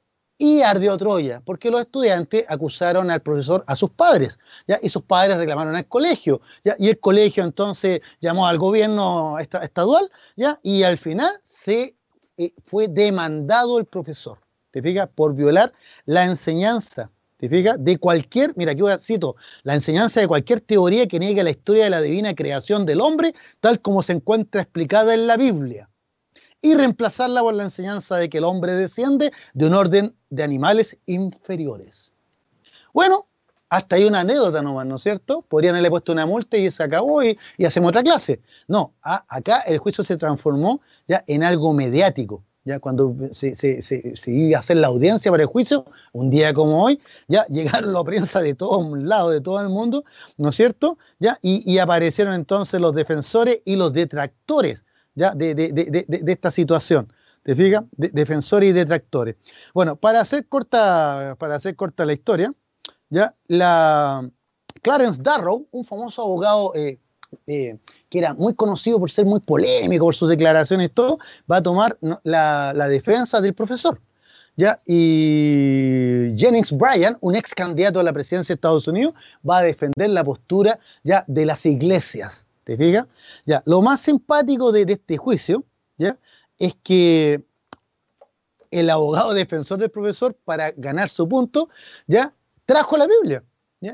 Y 0.43 0.61
ardió 0.61 0.97
Troya, 0.97 1.41
porque 1.45 1.71
los 1.71 1.79
estudiantes 1.79 2.43
acusaron 2.49 3.09
al 3.09 3.21
profesor 3.21 3.63
a 3.65 3.77
sus 3.77 3.89
padres, 3.91 4.37
¿ya? 4.67 4.77
y 4.83 4.89
sus 4.89 5.01
padres 5.01 5.37
reclamaron 5.37 5.73
al 5.73 5.87
colegio, 5.87 6.41
¿ya? 6.65 6.75
y 6.77 6.89
el 6.89 6.99
colegio 6.99 7.45
entonces 7.45 8.01
llamó 8.19 8.45
al 8.45 8.57
gobierno 8.57 9.39
estadual, 9.39 10.11
¿ya? 10.35 10.59
y 10.61 10.83
al 10.83 10.97
final 10.97 11.31
se 11.45 11.95
eh, 12.37 12.51
fue 12.65 12.89
demandado 12.89 13.79
el 13.79 13.85
profesor, 13.85 14.37
¿te 14.71 14.81
fijas? 14.81 15.07
Por 15.15 15.33
violar 15.33 15.71
la 16.03 16.25
enseñanza, 16.25 17.09
¿te 17.37 17.47
fijas? 17.47 17.77
De 17.79 17.97
cualquier, 17.97 18.51
mira 18.57 18.73
aquí 18.73 18.81
voy 18.81 18.91
a 18.91 18.97
cito, 18.97 19.37
la 19.63 19.75
enseñanza 19.75 20.19
de 20.19 20.27
cualquier 20.27 20.59
teoría 20.59 21.07
que 21.07 21.19
niegue 21.19 21.41
la 21.41 21.51
historia 21.51 21.85
de 21.85 21.89
la 21.89 22.01
divina 22.01 22.35
creación 22.35 22.85
del 22.85 22.99
hombre, 22.99 23.33
tal 23.61 23.79
como 23.79 24.03
se 24.03 24.11
encuentra 24.11 24.63
explicada 24.63 25.13
en 25.13 25.25
la 25.25 25.37
Biblia 25.37 25.87
y 26.63 26.73
reemplazarla 26.73 27.41
por 27.41 27.53
la 27.53 27.65
enseñanza 27.65 28.15
de 28.15 28.29
que 28.29 28.39
el 28.39 28.45
hombre 28.45 28.71
desciende 28.71 29.31
de 29.53 29.67
un 29.67 29.75
orden 29.75 30.15
de 30.29 30.43
animales 30.43 30.97
inferiores. 31.05 32.13
Bueno, 32.93 33.27
hasta 33.69 33.97
hay 33.97 34.05
una 34.05 34.21
anécdota 34.21 34.61
nomás, 34.61 34.87
¿no 34.87 34.95
es 34.95 35.03
cierto? 35.03 35.41
Podrían 35.41 35.75
haberle 35.75 35.89
puesto 35.89 36.13
una 36.13 36.25
multa 36.25 36.55
y 36.55 36.71
se 36.71 36.81
acabó 36.81 37.21
y, 37.21 37.37
hacemos 37.65 37.89
otra 37.89 38.01
clase. 38.01 38.39
No, 38.67 38.93
acá 39.01 39.59
el 39.61 39.77
juicio 39.77 40.05
se 40.05 40.15
transformó 40.15 40.79
ya 41.05 41.23
en 41.27 41.43
algo 41.43 41.73
mediático. 41.73 42.43
ya 42.63 42.79
cuando 42.79 43.13
se, 43.33 43.81
iba 44.27 44.57
a 44.57 44.59
hacer 44.61 44.77
la 44.77 44.87
audiencia 44.87 45.29
para 45.31 45.43
el 45.43 45.49
juicio, 45.49 45.85
un 46.13 46.29
día 46.29 46.53
como 46.53 46.81
hoy, 46.81 47.01
ya 47.27 47.45
llegaron 47.47 47.91
la 47.91 48.03
prensa 48.05 48.41
de 48.41 48.55
todos 48.55 48.87
lados, 49.03 49.33
de 49.33 49.41
todo 49.41 49.59
el 49.59 49.67
mundo, 49.67 50.05
¿no 50.37 50.49
es 50.49 50.55
cierto? 50.55 50.97
Ya, 51.19 51.39
y, 51.41 51.77
aparecieron 51.79 52.35
entonces 52.35 52.79
los 52.79 52.95
defensores 52.95 53.61
y 53.65 53.75
los 53.75 53.91
detractores 53.91 54.82
ya 55.15 55.33
de, 55.35 56.05
esta 56.27 56.51
situación. 56.51 57.11
¿Te 57.43 57.55
defensores 57.97 58.69
y 58.69 58.71
detractores. 58.71 59.35
Bueno, 59.73 59.97
para 59.97 60.21
hacer 60.21 60.47
corta, 60.47 61.35
para 61.37 61.55
hacer 61.55 61.75
corta 61.75 62.05
la 62.05 62.13
historia, 62.13 62.53
ya 63.09 63.35
la 63.47 64.29
Clarence 64.81 65.21
Darrow, 65.21 65.67
un 65.71 65.85
famoso 65.85 66.21
abogado 66.21 66.73
eh, 66.73 66.99
eh, 67.47 67.77
que 68.09 68.19
era 68.19 68.33
muy 68.33 68.53
conocido 68.53 68.99
por 68.99 69.09
ser 69.09 69.25
muy 69.25 69.39
polémico 69.39 70.05
por 70.05 70.15
sus 70.15 70.29
declaraciones 70.29 70.87
y 70.87 70.89
todo, 70.89 71.17
va 71.51 71.57
a 71.57 71.63
tomar 71.63 71.97
la, 72.23 72.87
defensa 72.87 73.41
del 73.41 73.53
profesor. 73.53 73.99
¿ya? 74.55 74.79
Y 74.85 76.35
Jennings 76.37 76.71
Bryan, 76.71 77.17
un 77.21 77.35
ex 77.35 77.55
candidato 77.55 77.99
a 77.99 78.03
la 78.03 78.13
presidencia 78.13 78.53
de 78.53 78.57
Estados 78.57 78.87
Unidos, 78.87 79.15
va 79.47 79.59
a 79.59 79.63
defender 79.63 80.11
la 80.11 80.23
postura 80.23 80.79
ya 81.03 81.25
de 81.27 81.45
las 81.45 81.65
iglesias. 81.65 82.42
¿Te 82.63 82.77
fijas? 82.77 83.07
Ya, 83.45 83.61
lo 83.65 83.81
más 83.81 84.01
simpático 84.01 84.71
de, 84.71 84.83
este 84.87 85.17
juicio 85.17 85.63
¿ya? 85.97 86.17
es 86.57 86.75
que 86.83 87.43
el 88.71 88.89
abogado 88.89 89.33
defensor 89.33 89.77
del 89.77 89.91
profesor, 89.91 90.35
para 90.45 90.71
ganar 90.71 91.09
su 91.09 91.27
punto, 91.27 91.69
ya 92.07 92.33
trajo 92.65 92.97
la 92.97 93.07
Biblia 93.07 93.43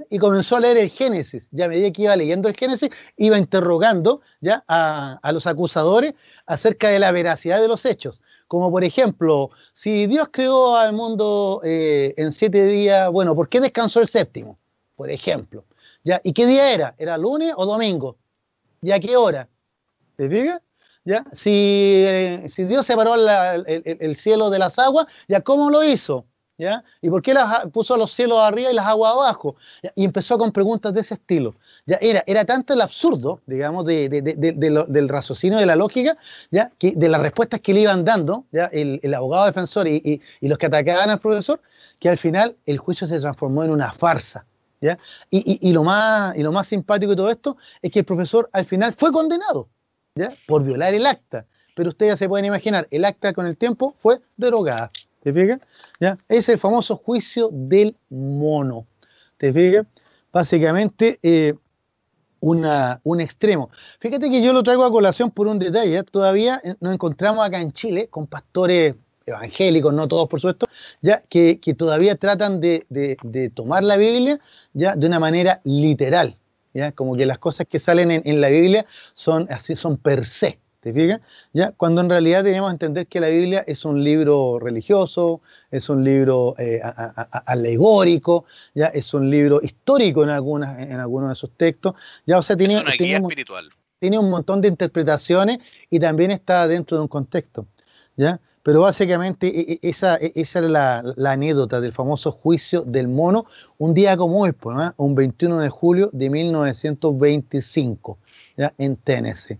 y 0.10 0.20
comenzó 0.20 0.58
a 0.58 0.60
leer 0.60 0.78
el 0.78 0.90
Génesis. 0.90 1.44
Ya 1.52 1.66
a 1.66 1.68
medida 1.68 1.92
que 1.92 2.04
iba 2.04 2.16
leyendo 2.16 2.48
el 2.48 2.56
Génesis, 2.56 2.90
iba 3.18 3.38
interrogando 3.38 4.22
¿ya? 4.40 4.64
A, 4.68 5.32
los 5.34 5.48
acusadores 5.48 6.14
acerca 6.46 6.90
de 6.90 7.00
la 7.00 7.12
veracidad 7.12 7.60
de 7.60 7.68
los 7.68 7.86
hechos. 7.86 8.22
Como 8.48 8.72
por 8.72 8.84
ejemplo, 8.84 9.52
si 9.74 10.08
Dios 10.08 10.30
creó 10.32 10.76
al 10.76 10.94
mundo 10.94 11.62
eh, 11.64 12.14
en 12.18 12.32
siete 12.32 12.66
días, 12.66 13.10
bueno, 13.12 13.36
¿por 13.36 13.50
qué 13.50 13.60
descansó 13.60 14.00
el 14.00 14.08
séptimo? 14.08 14.60
Por 14.96 15.10
ejemplo. 15.10 15.66
¿ya? 16.04 16.22
¿Y 16.24 16.34
qué 16.34 16.46
día 16.46 16.74
era? 16.74 16.96
¿Era 16.98 17.18
lunes 17.18 17.54
o 17.58 17.66
domingo? 17.66 18.18
¿Y 18.82 18.92
a 18.92 19.00
qué 19.00 19.18
hora? 19.18 19.48
¿Te 20.16 20.30
fijas? 20.30 20.62
¿Ya? 21.06 21.26
Si, 21.34 22.04
eh, 22.06 22.48
si 22.50 22.66
Dios 22.66 22.86
separó 22.86 23.16
el, 23.16 23.66
el, 24.00 24.16
cielo 24.18 24.50
de 24.50 24.60
las 24.60 24.78
aguas, 24.78 25.08
¿ya 25.28 25.42
cómo 25.42 25.70
lo 25.72 25.84
hizo? 25.84 26.26
¿Y 27.02 27.10
por 27.10 27.22
qué 27.22 27.34
las, 27.34 27.68
puso 27.68 27.96
los 27.96 28.12
cielos 28.12 28.40
arriba 28.40 28.72
y 28.72 28.74
las 28.74 28.86
aguas 28.86 29.14
abajo? 29.14 29.56
Y 29.96 30.04
empezó 30.04 30.38
con 30.38 30.52
preguntas 30.52 30.94
de 30.94 31.02
ese 31.02 31.14
estilo. 31.14 31.56
¿ya? 31.86 31.98
Era, 32.02 32.24
era 32.28 32.46
tanto 32.46 32.74
el 32.74 32.82
absurdo, 32.82 33.42
digamos, 33.46 33.86
del 33.86 35.10
raciocinio 35.10 35.58
de 35.58 35.66
la 35.66 35.76
lógica, 35.76 36.18
¿ya? 36.52 36.72
Que, 36.78 36.92
de 36.92 37.10
las 37.10 37.22
respuestas 37.22 37.62
que 37.62 37.74
le 37.74 37.82
iban 37.82 38.04
dando 38.04 38.46
¿ya? 38.52 38.66
El, 38.66 39.14
abogado 39.14 39.46
defensor 39.46 39.88
y, 39.88 40.22
los 40.42 40.58
que 40.58 40.66
atacaban 40.66 41.10
al 41.10 41.20
profesor, 41.20 41.62
que 42.00 42.10
al 42.10 42.18
final 42.18 42.58
el 42.66 42.78
juicio 42.78 43.08
se 43.08 43.20
transformó 43.20 43.64
en 43.64 43.72
una 43.72 43.94
farsa. 43.94 44.46
¿Ya? 44.82 44.98
Y, 45.30 45.72
lo 45.74 45.84
más, 45.84 46.36
y 46.36 46.44
lo 46.44 46.52
más 46.52 46.68
simpático 46.68 47.12
de 47.12 47.16
todo 47.16 47.30
esto 47.30 47.58
es 47.82 47.92
que 47.92 48.00
el 48.00 48.06
profesor 48.06 48.50
al 48.54 48.66
final 48.66 48.96
fue 48.98 49.12
condenado 49.12 49.68
¿ya? 50.16 50.30
por 50.48 50.64
violar 50.64 50.94
el 50.94 51.06
acta. 51.06 51.46
Pero 51.76 51.90
ustedes 51.90 52.14
ya 52.14 52.18
se 52.18 52.28
pueden 52.28 52.46
imaginar, 52.46 52.88
el 52.92 53.06
acta 53.06 53.34
con 53.34 53.46
el 53.46 53.58
tiempo 53.58 53.96
fue 54.00 54.20
derogada. 54.38 54.92
¿Te 55.24 55.34
fijas? 55.34 55.60
¿Ya? 56.00 56.18
Es 56.28 56.50
el 56.50 56.60
famoso 56.60 56.98
juicio 56.98 57.50
del 57.52 57.96
mono. 58.10 58.86
¿Te 59.38 59.54
fijas? 59.54 59.86
Básicamente, 60.32 61.20
eh, 61.22 61.56
una, 62.40 63.02
un 63.04 63.22
extremo. 63.22 63.70
Fíjate 64.00 64.30
que 64.30 64.42
yo 64.42 64.54
lo 64.54 64.64
traigo 64.64 64.86
a 64.86 64.92
colación 64.92 65.32
por 65.32 65.48
un 65.48 65.60
detalle. 65.60 65.98
¿eh? 65.98 66.04
Todavía 66.04 66.62
eh, 66.64 66.76
nos 66.80 66.94
encontramos 66.94 67.46
acá 67.46 67.60
en 67.60 67.72
Chile 67.72 68.08
con 68.10 68.28
pastores 68.28 68.96
evangélicos, 69.30 69.94
no 69.94 70.08
todos 70.08 70.28
por 70.28 70.40
supuesto, 70.40 70.68
ya 71.02 71.24
que, 71.30 71.60
todavía 71.78 72.16
tratan 72.16 72.60
de, 72.60 73.52
tomar 73.54 73.84
la 73.84 73.98
Biblia 73.98 74.40
ya 74.74 74.96
de 74.96 75.08
una 75.08 75.20
manera 75.20 75.62
literal, 75.64 76.36
ya 76.74 76.92
como 76.92 77.16
que 77.16 77.26
las 77.26 77.40
cosas 77.40 77.68
que 77.68 77.80
salen 77.80 78.12
en, 78.12 78.22
en 78.26 78.42
la 78.42 78.50
Biblia 78.50 78.86
son 79.14 79.48
así, 79.50 79.76
son 79.76 79.98
per 79.98 80.26
se. 80.26 80.60
¿Te 80.80 80.94
fijas? 80.94 81.20
¿Ya? 81.52 81.74
Cuando 81.74 82.00
en 82.00 82.10
realidad 82.10 82.44
tenemos 82.44 82.70
que 82.70 82.74
entender 82.74 83.08
que 83.08 83.20
la 83.20 83.28
Biblia 83.28 83.66
es 83.68 83.84
un 83.84 84.02
libro 84.02 84.60
religioso, 84.60 85.42
es 85.72 85.90
un 85.90 86.06
libro 86.06 86.56
eh, 86.58 86.80
alegórico, 87.46 88.46
¿ya? 88.74 88.86
es 88.86 89.14
un 89.14 89.30
libro 89.30 89.60
histórico 89.62 90.24
en, 90.24 90.30
algunas, 90.30 90.80
en 90.80 90.98
algunos 91.00 91.30
de 91.30 91.36
sus 91.36 91.52
textos. 91.52 91.96
¿ya? 92.26 92.40
O 92.40 92.44
sea, 92.44 92.56
tiene, 92.56 92.76
es 92.76 92.82
una 92.84 92.94
guía 92.94 93.18
espiritual. 93.18 93.70
Tiene 94.00 94.20
un 94.20 94.30
montón 94.30 94.62
de 94.62 94.70
interpretaciones 94.70 95.60
y 95.90 96.00
también 96.00 96.32
está 96.32 96.66
dentro 96.66 96.96
de 96.96 97.04
un 97.04 97.10
contexto. 97.10 97.68
¿ya? 98.16 98.40
Pero 98.64 98.82
básicamente 98.82 99.48
e, 99.48 99.74
e, 99.74 99.80
esa, 99.90 100.18
e, 100.18 100.32
esa 100.36 100.60
es 100.60 100.66
la, 100.66 101.04
anécdota 101.26 101.80
del 101.82 101.94
famoso 101.94 102.32
juicio 102.32 102.82
del 102.82 103.08
mono, 103.08 103.46
un 103.78 103.94
día 103.94 104.18
como 104.18 104.42
hoy, 104.42 104.52
pues, 104.52 104.78
un 104.98 105.16
21 105.16 105.60
de 105.60 105.70
julio 105.70 106.10
de 106.14 106.30
1925, 106.30 108.18
¿ya? 108.58 108.74
en 108.78 108.96
Tennessee. 108.98 109.60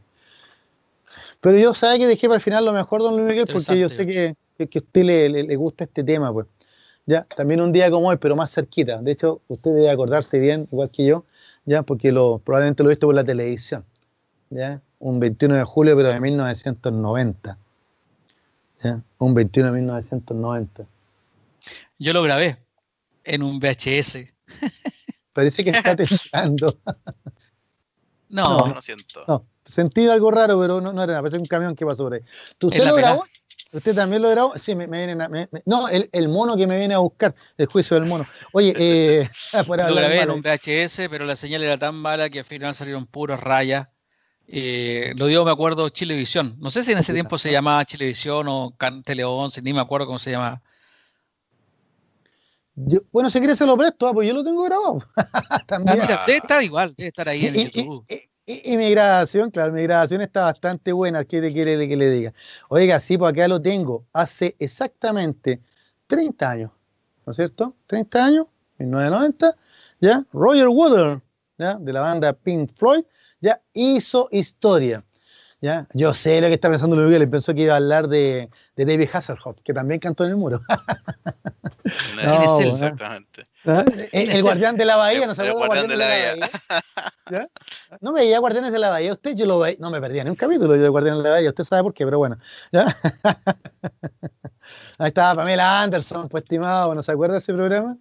Pero 1.42 1.58
yo 1.58 1.74
sabe 1.74 2.00
que 2.00 2.08
dejé 2.08 2.28
para 2.28 2.38
el 2.38 2.44
final 2.44 2.66
lo 2.66 2.74
mejor, 2.74 3.02
don 3.02 3.16
Luis 3.16 3.30
Miguel, 3.30 3.48
porque 3.52 3.80
yo 3.80 3.90
sé 3.90 4.06
que, 4.06 4.36
que, 4.58 4.80
a 4.80 4.82
usted 4.82 5.04
le, 5.04 5.56
gusta 5.56 5.86
este 5.86 6.04
tema, 6.04 6.34
pues. 6.34 6.48
Ya, 7.06 7.24
también 7.36 7.60
un 7.62 7.72
día 7.72 7.90
como 7.90 8.10
hoy, 8.10 8.18
pero 8.18 8.36
más 8.36 8.54
cerquita. 8.54 9.02
De 9.02 9.12
hecho, 9.12 9.42
usted 9.48 9.72
debe 9.72 9.90
acordarse 9.90 10.38
bien, 10.38 10.68
igual 10.72 10.92
que 10.92 11.06
yo, 11.06 11.26
ya, 11.66 11.82
porque 11.82 12.12
lo, 12.12 12.40
probablemente 12.40 12.84
lo 12.84 12.90
he 12.90 12.92
visto 12.92 13.08
por 13.08 13.16
la 13.16 13.24
televisión. 13.24 13.84
Ya, 14.52 14.82
un 15.00 15.20
21 15.20 15.56
de 15.56 15.64
julio, 15.64 15.96
pero 15.96 16.10
de 16.10 16.20
1990. 16.20 17.58
Ya, 18.84 19.02
un 19.18 19.34
21 19.34 19.72
de 19.72 19.76
1990. 19.80 20.86
Yo 21.98 22.14
lo 22.14 22.24
grabé 22.24 22.58
en 23.24 23.44
un 23.44 23.60
VHS. 23.60 24.20
Parece 25.34 25.64
que 25.64 25.72
está 25.72 25.96
pensando. 25.98 26.80
no, 28.30 28.44
no, 28.44 28.68
no 28.68 28.82
siento. 28.82 29.24
No, 29.28 29.46
Sentí 29.66 30.08
algo 30.08 30.32
raro, 30.32 30.60
pero 30.60 30.82
no, 30.82 30.92
no 30.94 31.04
era 31.04 31.14
nada, 31.14 31.22
parece 31.22 31.38
un 31.38 31.46
camión 31.46 31.76
que 31.76 31.86
pasó 31.86 32.04
por 32.04 32.16
ahí. 32.16 32.22
¿Usted 32.62 32.88
lo 32.88 32.96
grabó? 32.96 33.26
¿Usted 33.72 33.94
también 33.94 34.22
lo 34.24 34.30
grabó? 34.30 34.58
Sí, 34.58 34.74
me, 34.74 34.88
me 34.88 35.06
viene 35.06 35.48
No, 35.66 35.90
el, 35.90 36.10
el, 36.12 36.28
mono 36.28 36.58
que 36.58 36.66
me 36.66 36.76
viene 36.76 36.96
a 36.96 37.00
buscar, 37.00 37.36
el 37.56 37.68
juicio 37.68 38.00
del 38.00 38.10
mono. 38.10 38.26
Oye, 38.52 38.74
eh, 38.76 39.30
lo 39.68 39.76
grabé 39.76 40.22
en 40.22 40.32
un 40.32 40.42
VHS, 40.42 41.08
pero 41.10 41.26
la 41.26 41.36
señal 41.36 41.62
era 41.62 41.78
tan 41.78 41.96
mala 41.96 42.32
que 42.32 42.40
al 42.40 42.46
final 42.46 42.74
salieron 42.74 43.06
puros 43.06 43.40
rayas. 43.40 43.88
Eh, 44.52 45.14
lo 45.16 45.28
dio, 45.28 45.46
me 45.46 45.52
acuerdo, 45.52 45.90
Chilevisión. 45.90 46.56
No 46.60 46.72
sé 46.72 46.82
si 46.82 46.92
en 46.92 46.98
ese 46.98 47.14
tiempo 47.14 47.38
se 47.38 47.52
llamaba 47.52 47.86
Chilevisión 47.86 48.48
o 48.48 48.74
Tele 49.04 49.24
11, 49.24 49.62
ni 49.62 49.74
me 49.74 49.80
acuerdo 49.80 50.08
cómo 50.08 50.18
se 50.18 50.32
llamaba. 50.32 50.60
bueno, 53.12 53.30
si 53.30 53.38
quieres 53.38 53.60
se 53.60 53.68
lo 53.68 53.78
presto, 53.78 54.08
ah, 54.08 54.14
pues 54.14 54.28
yo 54.28 54.34
lo 54.34 54.44
tengo 54.44 54.64
grabado. 54.64 55.04
También. 55.68 56.02
Ah, 56.02 56.24
debe 56.26 56.40
estar 56.40 56.64
igual, 56.64 56.96
debe 56.98 57.10
estar 57.10 57.30
ahí 57.30 57.46
en 57.46 57.54
YouTube. 57.56 58.06
Y, 58.52 58.78
mi 58.78 58.90
grabación, 58.90 59.52
claro, 59.52 59.72
mi 59.72 59.84
grabación 59.84 60.22
está 60.22 60.46
bastante 60.46 60.92
buena, 60.92 61.24
¿qué 61.24 61.40
quiere 61.52 61.88
que 61.88 61.96
le 61.96 62.10
diga? 62.10 62.34
Oiga, 62.70 63.00
sí, 63.00 63.16
pues 63.16 63.32
acá 63.32 63.48
lo 63.48 63.62
tengo, 63.62 64.08
hace 64.12 64.56
exactamente 64.58 65.62
30 66.08 66.50
años, 66.50 66.72
¿no 67.28 67.32
es 67.32 67.36
cierto? 67.36 67.76
30 67.86 68.26
años, 68.26 68.48
1990, 68.80 69.56
¿ya? 70.02 70.26
Roger 70.34 70.68
Water, 70.68 71.22
¿ya? 71.60 71.76
De 71.76 71.94
la 71.94 72.02
banda 72.02 72.34
Pink 72.34 72.72
Floyd, 72.76 73.04
ya 73.42 73.62
hizo 73.74 74.28
historia. 74.32 75.04
¿Ya? 75.62 75.88
Yo 75.94 76.14
sé 76.14 76.40
lo 76.40 76.48
que 76.48 76.54
está 76.54 76.70
pensando 76.70 76.96
Luis 76.96 77.20
le 77.20 77.28
pensó 77.28 77.54
que 77.54 77.64
iba 77.64 77.74
a 77.74 77.78
hablar 77.78 78.08
de, 78.08 78.50
de 78.78 78.86
David 78.86 79.10
Hasselhoff, 79.12 79.58
que 79.62 79.74
también 79.74 80.00
cantó 80.00 80.24
en 80.24 80.30
el 80.30 80.38
muro. 80.38 80.62
¿Quién 81.84 82.42
es 82.44 82.60
él 82.60 82.68
exactamente? 82.70 83.46
¿Ah? 83.66 83.84
El, 84.14 84.42
guardián 84.42 84.78
de 84.78 84.86
la 84.86 84.96
bahía, 84.96 85.28
¿no 85.28 85.36
se 85.36 85.42
acuerda? 85.42 85.62
El 85.62 85.68
guardián 85.68 85.88
de 85.90 85.98
la 85.98 86.08
bahía. 86.08 86.50
¿Ya? 87.30 87.48
No 88.00 88.14
me 88.14 88.22
veía 88.22 88.40
Guardianes 88.40 88.72
de 88.72 88.80
la 88.80 88.90
Bahía, 88.90 89.14
usted 89.14 89.36
yo 89.36 89.46
lo 89.46 89.60
veía, 89.60 89.78
no 89.80 89.92
me 89.92 90.02
perdía 90.02 90.24
ni 90.24 90.30
un 90.30 90.36
capítulo 90.36 90.74
de 90.74 90.90
Guardianes 90.90 91.24
de 91.24 91.30
la 91.30 91.36
Bahía, 91.36 91.50
usted 91.50 91.64
sabe 91.66 91.84
por 91.84 91.94
qué, 91.94 92.06
pero 92.06 92.18
bueno. 92.18 92.38
¿ya? 92.72 92.96
Ahí 94.98 95.10
estaba 95.10 95.36
Pamela 95.36 95.82
Anderson, 95.82 96.30
pues 96.30 96.44
estimado, 96.44 96.96
¿no 96.96 97.04
se 97.04 97.12
acuerda 97.12 97.36
de 97.36 97.40
ese 97.40 97.54
programa? 97.54 97.98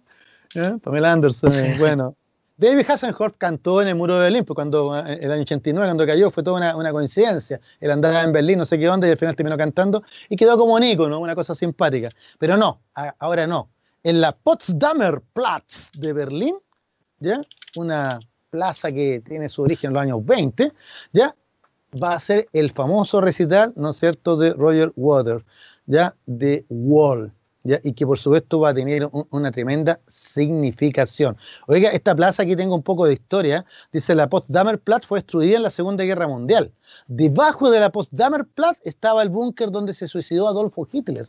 Pamela 0.81 1.11
Anderson, 1.11 1.53
eh, 1.53 1.75
bueno. 1.77 2.15
David 2.59 2.85
Hasselhoff 2.89 3.37
cantó 3.37 3.81
en 3.81 3.87
el 3.87 3.95
Muro 3.95 4.15
de 4.15 4.19
Berlín, 4.19 4.43
pues 4.43 4.53
cuando 4.53 4.93
eh, 4.93 5.19
el 5.21 5.31
año 5.31 5.43
89, 5.43 5.87
cuando 5.87 6.05
cayó, 6.05 6.29
fue 6.29 6.43
toda 6.43 6.75
una, 6.75 6.91
coincidencia. 6.91 7.61
Él 7.79 7.89
andaba 7.89 8.21
en 8.21 8.33
Berlín, 8.33 8.59
no 8.59 8.65
sé 8.65 8.77
qué 8.77 8.89
onda, 8.89 9.07
y 9.07 9.11
al 9.11 9.17
final 9.17 9.33
terminó 9.33 9.57
cantando 9.57 10.03
y 10.27 10.35
quedó 10.35 10.57
como 10.57 10.73
un 10.73 10.83
ícono, 10.83 11.19
una 11.19 11.35
cosa 11.35 11.55
simpática. 11.55 12.09
Pero 12.37 12.57
no, 12.57 12.81
ahora 13.19 13.47
no. 13.47 13.69
En 14.03 14.19
la 14.19 14.33
Potsdamer 14.33 15.21
Platz 15.31 15.89
de 15.93 16.11
Berlín, 16.11 16.57
¿ya? 17.19 17.41
Una 17.77 18.19
plaza 18.49 18.91
que 18.91 19.21
tiene 19.25 19.47
su 19.47 19.61
origen 19.61 19.91
en 19.91 19.93
los 19.93 20.03
años 20.03 20.25
20, 20.25 20.73
¿ya? 21.13 21.33
Va 22.03 22.15
a 22.15 22.19
ser 22.19 22.49
el 22.51 22.73
famoso 22.73 23.21
recital, 23.21 23.71
¿no 23.77 23.91
es 23.91 23.99
cierto?, 23.99 24.35
de 24.35 24.51
Roger 24.51 24.91
Waters, 24.97 25.45
¿ya? 25.85 26.13
De 26.25 26.65
Wall, 26.67 27.31
y 27.63 27.93
que 27.93 28.05
por 28.05 28.17
supuesto 28.17 28.59
va 28.59 28.69
a 28.69 28.73
tener 28.73 29.09
una 29.31 29.51
tremenda 29.51 29.99
significación. 30.07 31.37
Oiga, 31.67 31.89
esta 31.89 32.15
plaza 32.15 32.43
aquí 32.43 32.55
tengo 32.55 32.75
un 32.75 32.83
poco 32.83 33.05
de 33.05 33.13
historia. 33.13 33.65
Dice 33.91 34.15
la 34.15 34.29
Potsdamer 34.29 34.79
Platz 34.79 35.05
fue 35.05 35.19
destruida 35.19 35.57
en 35.57 35.63
la 35.63 35.71
Segunda 35.71 36.03
Guerra 36.03 36.27
Mundial. 36.27 36.71
Debajo 37.07 37.69
de 37.69 37.79
la 37.79 37.91
Potsdamer 37.91 38.45
Platz 38.45 38.79
estaba 38.83 39.21
el 39.21 39.29
búnker 39.29 39.71
donde 39.71 39.93
se 39.93 40.07
suicidó 40.07 40.47
Adolfo 40.47 40.87
Hitler. 40.91 41.27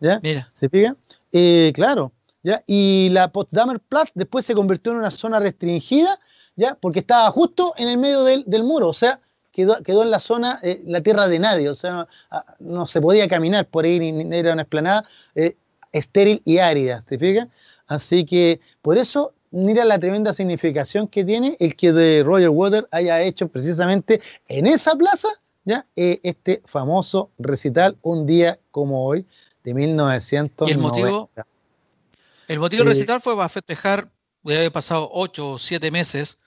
¿Ya? 0.00 0.20
Mira. 0.22 0.48
¿Se 0.58 0.68
fija? 0.68 0.96
Eh, 1.32 1.72
claro. 1.74 2.12
¿ya? 2.42 2.62
Y 2.66 3.08
la 3.10 3.30
Potsdamer 3.30 3.80
Platz 3.80 4.10
después 4.14 4.46
se 4.46 4.54
convirtió 4.54 4.92
en 4.92 4.98
una 4.98 5.10
zona 5.10 5.38
restringida, 5.38 6.18
¿ya? 6.56 6.74
Porque 6.74 7.00
estaba 7.00 7.30
justo 7.30 7.74
en 7.76 7.88
el 7.88 7.98
medio 7.98 8.24
del, 8.24 8.64
muro. 8.64 8.88
O 8.88 8.94
sea, 8.94 9.20
Quedó, 9.52 9.82
quedó, 9.82 10.04
en 10.04 10.12
la 10.12 10.20
zona, 10.20 10.60
eh, 10.62 10.82
la 10.86 11.00
tierra 11.00 11.26
de 11.26 11.40
nadie, 11.40 11.68
o 11.68 11.74
sea, 11.74 12.06
no, 12.60 12.82
ah, 12.82 12.86
se 12.86 13.00
podía 13.00 13.26
caminar 13.26 13.66
por 13.66 13.84
ahí, 13.84 13.98
ni, 13.98 14.36
era 14.36 14.52
una 14.52 14.62
esplanada. 14.62 15.04
Eh, 15.34 15.56
estéril 15.92 16.42
y 16.44 16.58
árida, 16.58 17.04
¿se 17.08 17.18
fija? 17.18 17.48
Así 17.86 18.24
que 18.24 18.60
por 18.82 18.98
eso 18.98 19.32
mira 19.50 19.84
la 19.84 19.98
tremenda 19.98 20.34
significación 20.34 21.08
que 21.08 21.24
tiene 21.24 21.56
el 21.58 21.74
que 21.74 21.92
de 21.92 22.22
Roger 22.22 22.50
Water 22.50 22.88
haya 22.90 23.22
hecho 23.22 23.48
precisamente 23.48 24.20
en 24.46 24.66
esa 24.66 24.94
plaza 24.94 25.28
ya 25.64 25.86
eh, 25.96 26.20
este 26.22 26.62
famoso 26.66 27.30
recital 27.38 27.96
un 28.02 28.26
día 28.26 28.58
como 28.70 29.06
hoy 29.06 29.26
de 29.64 29.74
1990. 29.74 30.64
¿Y 30.66 30.70
el 30.70 30.78
motivo? 30.78 31.30
El 32.48 32.58
motivo 32.58 32.84
del 32.84 32.88
eh, 32.88 32.94
recital 32.94 33.20
fue 33.20 33.36
para 33.36 33.48
festejar, 33.50 34.08
ya 34.42 34.56
había 34.56 34.72
pasado 34.72 35.10
ocho 35.12 35.52
o 35.52 35.58
siete 35.58 35.90
meses, 35.90 36.38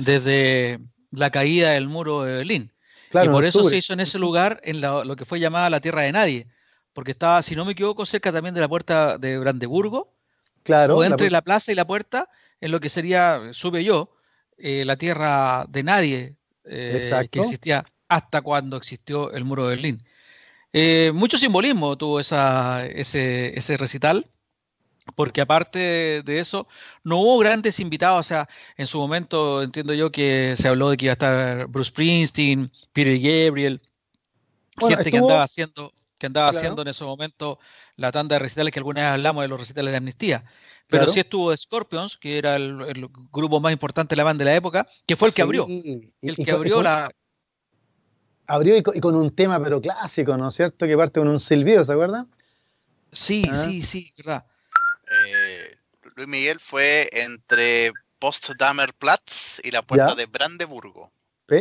desde 0.00 0.80
la 1.12 1.30
caída 1.30 1.70
del 1.70 1.88
muro 1.88 2.24
de 2.24 2.34
Berlín. 2.34 2.72
y 3.12 3.28
por 3.28 3.44
eso 3.44 3.62
se 3.68 3.76
hizo 3.76 3.92
en 3.92 4.00
ese 4.00 4.18
lugar, 4.18 4.60
en 4.64 4.80
lo 4.80 5.14
que 5.14 5.24
fue 5.24 5.38
llamada 5.38 5.70
la 5.70 5.80
Tierra 5.80 6.02
de 6.02 6.12
Nadie, 6.12 6.46
porque 6.94 7.10
estaba, 7.10 7.42
si 7.42 7.54
no 7.54 7.64
me 7.64 7.72
equivoco, 7.72 8.06
cerca 8.06 8.32
también 8.32 8.54
de 8.54 8.60
la 8.60 8.68
puerta 8.68 9.18
de 9.18 9.36
Brandeburgo. 9.38 10.14
Claro. 10.62 10.96
O 10.96 11.04
entre 11.04 11.30
la, 11.30 11.42
plaza 11.42 11.72
y 11.72 11.74
la 11.74 11.86
puerta, 11.86 12.30
en 12.60 12.70
lo 12.70 12.80
que 12.80 12.88
sería, 12.88 13.42
sube 13.52 13.84
yo, 13.84 14.16
eh, 14.56 14.84
la 14.86 14.96
tierra 14.96 15.66
de 15.68 15.82
nadie 15.82 16.36
eh, 16.64 17.28
que 17.30 17.40
existía 17.40 17.84
hasta 18.08 18.40
cuando 18.40 18.76
existió 18.76 19.32
el 19.32 19.44
muro 19.44 19.64
de 19.64 19.76
Berlín. 19.76 20.04
Eh, 20.72 21.12
mucho 21.12 21.36
simbolismo 21.36 21.98
tuvo 21.98 22.20
esa, 22.20 22.86
ese, 22.86 23.58
ese 23.58 23.76
recital, 23.76 24.26
porque 25.16 25.40
aparte 25.40 26.22
de 26.22 26.38
eso, 26.38 26.66
no 27.02 27.18
hubo 27.18 27.38
grandes 27.38 27.80
invitados. 27.80 28.20
O 28.20 28.28
sea, 28.28 28.48
en 28.76 28.86
su 28.86 28.98
momento 28.98 29.62
entiendo 29.62 29.92
yo 29.92 30.10
que 30.10 30.54
se 30.56 30.68
habló 30.68 30.90
de 30.90 30.96
que 30.96 31.06
iba 31.06 31.12
a 31.12 31.14
estar 31.14 31.66
Bruce 31.66 31.90
Springsteen, 31.90 32.70
Peter 32.92 33.18
Gabriel, 33.18 33.82
gente 34.78 35.10
que 35.10 35.18
andaba 35.18 35.42
haciendo 35.42 35.92
que 36.18 36.26
andaba 36.26 36.48
haciendo 36.48 36.82
en 36.82 36.88
ese 36.88 37.04
momento 37.04 37.58
la 37.96 38.12
tanda 38.12 38.34
de 38.34 38.40
recitales 38.40 38.72
que 38.72 38.78
alguna 38.78 39.02
vez 39.02 39.10
hablamos 39.10 39.42
de 39.42 39.48
los 39.48 39.58
recitales 39.60 39.90
de 39.92 39.96
amnistía. 39.98 40.44
Pero 40.88 41.06
sí 41.08 41.20
estuvo 41.20 41.56
Scorpions, 41.56 42.18
que 42.18 42.38
era 42.38 42.56
el, 42.56 43.08
grupo 43.32 43.60
más 43.60 43.72
importante 43.72 44.14
de 44.14 44.16
la 44.18 44.24
banda 44.24 44.44
de 44.44 44.50
la 44.50 44.56
época, 44.56 44.86
que 45.06 45.16
fue 45.16 45.28
el 45.28 45.34
que 45.34 45.42
abrió. 45.42 45.66
el 45.68 46.36
que 46.36 46.50
abrió 46.50 46.82
la. 46.82 47.10
Abrió 48.46 48.76
y 48.76 48.82
con, 48.82 49.14
un 49.14 49.34
tema, 49.34 49.62
pero 49.62 49.80
clásico, 49.80 50.36
¿no 50.36 50.50
es 50.50 50.54
cierto? 50.54 50.86
Que 50.86 50.96
parte 50.98 51.18
con 51.18 51.28
un 51.28 51.40
silbido, 51.40 51.82
¿se 51.82 51.92
acuerdan? 51.92 52.30
Sí, 53.10 53.42
ah. 53.50 53.64
sí, 53.64 53.82
sí, 53.82 54.12
verdad. 54.18 54.44
Eh, 55.10 55.76
Luis 56.14 56.28
Miguel 56.28 56.60
fue 56.60 57.08
entre 57.12 57.92
Potsdamer 58.18 58.92
Platz 58.92 59.60
y 59.64 59.70
la 59.70 59.80
puerta 59.80 60.14
de 60.14 60.26
Brandeburgo. 60.26 61.10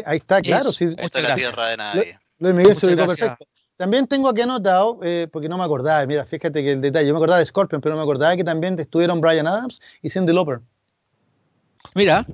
Ahí 0.05 0.17
está, 0.17 0.41
claro. 0.41 0.71
sí. 0.71 0.93
Esta 0.97 1.19
es 1.19 1.29
la 1.29 1.35
tierra 1.35 1.67
de 1.67 1.77
nadie. 1.77 2.19
Luis 2.39 2.55
Miguel 2.55 2.75
se 2.75 2.87
ubicó 2.87 3.07
perfecto. 3.07 3.47
También 3.77 4.07
tengo 4.07 4.29
aquí 4.29 4.41
anotado, 4.41 4.99
eh, 5.01 5.27
porque 5.31 5.49
no 5.49 5.57
me 5.57 5.63
acordaba, 5.63 6.05
mira, 6.05 6.25
fíjate 6.25 6.61
que 6.63 6.73
el 6.73 6.81
detalle, 6.81 7.07
yo 7.07 7.13
me 7.13 7.17
acordaba 7.17 7.39
de 7.39 7.45
Scorpion, 7.45 7.81
pero 7.81 7.95
no 7.95 7.99
me 7.99 8.03
acordaba 8.03 8.35
que 8.35 8.43
también 8.43 8.79
estuvieron 8.79 9.19
Brian 9.19 9.47
Adams 9.47 9.81
y 10.01 10.09
Cindy 10.09 10.31
Lauper. 10.31 10.61
Mira. 11.95 12.25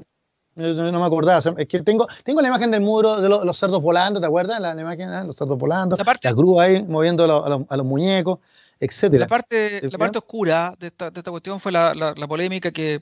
no 0.56 1.00
me 1.00 1.06
acordaba, 1.06 1.42
es 1.58 1.68
que 1.68 1.82
tengo, 1.82 2.08
tengo 2.26 2.42
la 2.42 2.50
imagen 2.50 2.72
del 2.72 2.82
muro 2.82 3.22
de 3.22 3.30
los, 3.30 3.58
cerdos 3.58 3.82
volando, 3.82 4.20
¿te 4.20 4.26
acuerdas? 4.26 4.60
La, 4.60 4.80
imagen 4.80 5.10
de 5.10 5.18
¿eh? 5.18 5.24
los 5.24 5.38
cerdos 5.38 5.58
volando, 5.58 5.96
la, 5.96 6.04
parte, 6.04 6.32
grúa 6.34 6.64
ahí 6.64 6.84
moviendo 6.84 7.24
a, 7.24 7.78
los, 7.78 7.86
muñecos, 7.86 8.40
etcétera. 8.78 9.22
La 9.22 9.28
parte, 9.28 9.90
la 9.90 9.98
parte 9.98 10.18
oscura 10.18 10.76
de 10.78 10.88
esta, 10.88 11.10
de 11.10 11.22
esta 11.22 11.32
cuestión 11.32 11.62
fue 11.62 11.72
la, 11.72 11.94
la, 11.94 12.28
polémica 12.28 12.72
que 12.72 13.02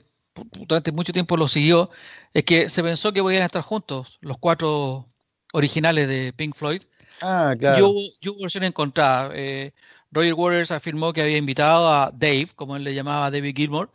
durante 0.52 0.92
mucho 0.92 1.12
tiempo 1.12 1.36
lo 1.36 1.48
siguió, 1.48 1.90
es 2.32 2.44
que 2.44 2.70
se 2.70 2.84
pensó 2.84 3.12
que 3.12 3.20
podían 3.20 3.42
estar 3.42 3.62
juntos 3.62 4.18
los 4.20 4.38
cuatro 4.38 5.06
originales 5.52 6.06
de 6.06 6.32
Pink 6.36 6.54
Floyd, 6.54 6.82
Ah, 7.20 7.54
claro. 7.58 7.78
Yo, 8.20 8.32
hubo. 8.32 8.48
Eh, 9.34 9.72
Roger 10.10 10.34
Waters 10.34 10.70
afirmó 10.70 11.12
que 11.12 11.22
había 11.22 11.36
invitado 11.36 11.88
a 11.88 12.10
Dave, 12.14 12.48
como 12.54 12.76
él 12.76 12.84
le 12.84 12.94
llamaba 12.94 13.30
David 13.30 13.54
Gilmore, 13.56 13.90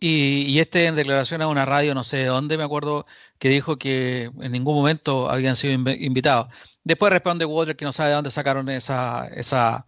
y, 0.00 0.58
este 0.58 0.86
en 0.86 0.96
declaración 0.96 1.40
a 1.40 1.48
una 1.48 1.64
radio, 1.64 1.94
no 1.94 2.04
sé 2.04 2.18
de 2.18 2.26
dónde, 2.26 2.58
me 2.58 2.64
acuerdo, 2.64 3.06
que 3.38 3.48
dijo 3.48 3.78
que 3.78 4.30
en 4.40 4.52
ningún 4.52 4.74
momento 4.74 5.30
habían 5.30 5.56
sido 5.56 5.72
invitados. 5.72 6.48
Después 6.82 7.12
responde 7.12 7.44
Waters 7.44 7.78
que 7.78 7.84
no 7.84 7.92
sabe 7.92 8.10
de 8.10 8.16
dónde 8.16 8.30
sacaron 8.30 8.68
esa, 8.68 9.28
esa, 9.28 9.86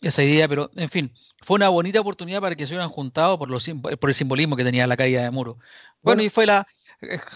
esa 0.00 0.22
idea, 0.22 0.48
pero 0.48 0.70
en 0.76 0.88
fin, 0.88 1.12
fue 1.42 1.56
una 1.56 1.68
bonita 1.68 2.00
oportunidad 2.00 2.40
para 2.40 2.54
que 2.54 2.66
se 2.66 2.74
hubieran 2.74 2.88
juntado 2.88 3.38
por, 3.38 3.50
los, 3.50 3.68
por 4.00 4.10
el 4.10 4.14
simbolismo 4.14 4.56
que 4.56 4.64
tenía 4.64 4.86
la 4.86 4.96
caída 4.96 5.22
de 5.22 5.30
muro. 5.30 5.58
Bueno, 6.00 6.22
y 6.22 6.30
fue 6.30 6.46
la, 6.46 6.66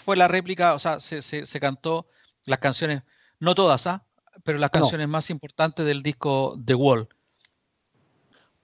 fue 0.05 0.16
la 0.16 0.28
réplica, 0.28 0.74
o 0.74 0.78
sea, 0.78 1.01
se, 1.01 1.20
se, 1.20 1.44
se 1.44 1.61
cantó 1.61 2.09
las 2.44 2.61
canciones, 2.61 3.03
no 3.40 3.55
todas, 3.55 3.86
¿ah? 3.86 4.06
Pero 4.45 4.59
las 4.59 4.71
canciones 4.71 5.09
más 5.09 5.31
importantes 5.31 5.85
del 5.87 6.03
disco 6.03 6.59
The 6.65 6.75
Wall. 6.75 7.09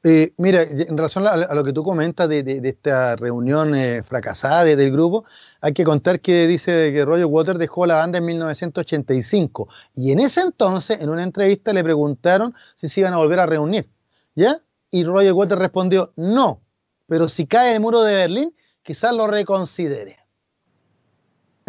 Eh, 0.05 0.35
mira, 0.36 0.62
en 0.62 0.97
relación 0.97 1.24
a, 1.28 1.55
lo 1.55 1.62
que 1.62 1.73
tú 1.73 1.85
comentas 1.85 2.28
de, 2.28 2.61
esta 2.65 3.15
reunión 3.15 3.77
eh, 3.77 4.03
fracasada 4.03 4.65
del 4.65 4.90
grupo, 4.90 5.24
hay 5.61 5.73
que 5.74 5.85
contar 5.85 6.20
que 6.20 6.49
dice 6.49 6.93
que 6.93 7.05
Roger 7.05 7.27
Waters 7.27 7.59
dejó 7.59 7.86
la 7.86 7.94
banda 7.97 8.19
en 8.19 8.24
1985 8.24 9.69
y 9.94 10.11
en 10.11 10.19
ese 10.19 10.40
entonces, 10.40 11.01
en 11.01 11.09
una 11.09 11.23
entrevista, 11.23 11.73
le 11.73 11.85
preguntaron 11.85 12.53
si 12.77 12.89
se 12.89 13.01
iban 13.01 13.12
a 13.12 13.19
volver 13.19 13.39
a 13.39 13.47
reunir, 13.47 13.89
¿ya? 14.35 14.61
Y 14.90 15.05
Roger 15.05 15.35
Waters 15.35 15.61
respondió, 15.61 16.12
no, 16.16 16.61
pero 17.07 17.28
si 17.28 17.47
cae 17.47 17.74
el 17.74 17.81
muro 17.81 18.03
de 18.03 18.15
Berlín, 18.15 18.55
quizás 18.82 19.15
lo 19.15 19.28
reconsidere. 19.28 20.22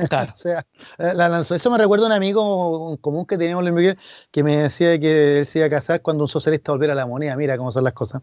Claro. 0.10 0.34
o 0.36 0.38
sea, 0.38 0.66
eh, 0.98 1.14
la 1.16 1.30
lanzó. 1.30 1.56
Eso 1.56 1.70
me 1.72 1.78
recuerda 1.78 2.06
a 2.06 2.08
un 2.08 2.14
amigo 2.14 2.98
común 3.02 3.26
que 3.26 3.38
teníamos 3.38 3.66
en 3.66 3.74
Miguel 3.74 3.98
que 4.32 4.44
me 4.44 4.58
decía 4.58 5.00
que 5.00 5.40
él 5.40 5.48
se 5.48 5.60
iba 5.60 5.68
a 5.68 5.70
casar 5.70 6.02
cuando 6.02 6.24
un 6.24 6.30
socialista 6.30 6.72
volviera 6.72 6.94
a 6.94 6.98
la 6.98 7.06
moneda. 7.06 7.36
Mira 7.36 7.58
cómo 7.58 7.72
son 7.72 7.84
las 7.84 7.94
cosas. 7.94 8.22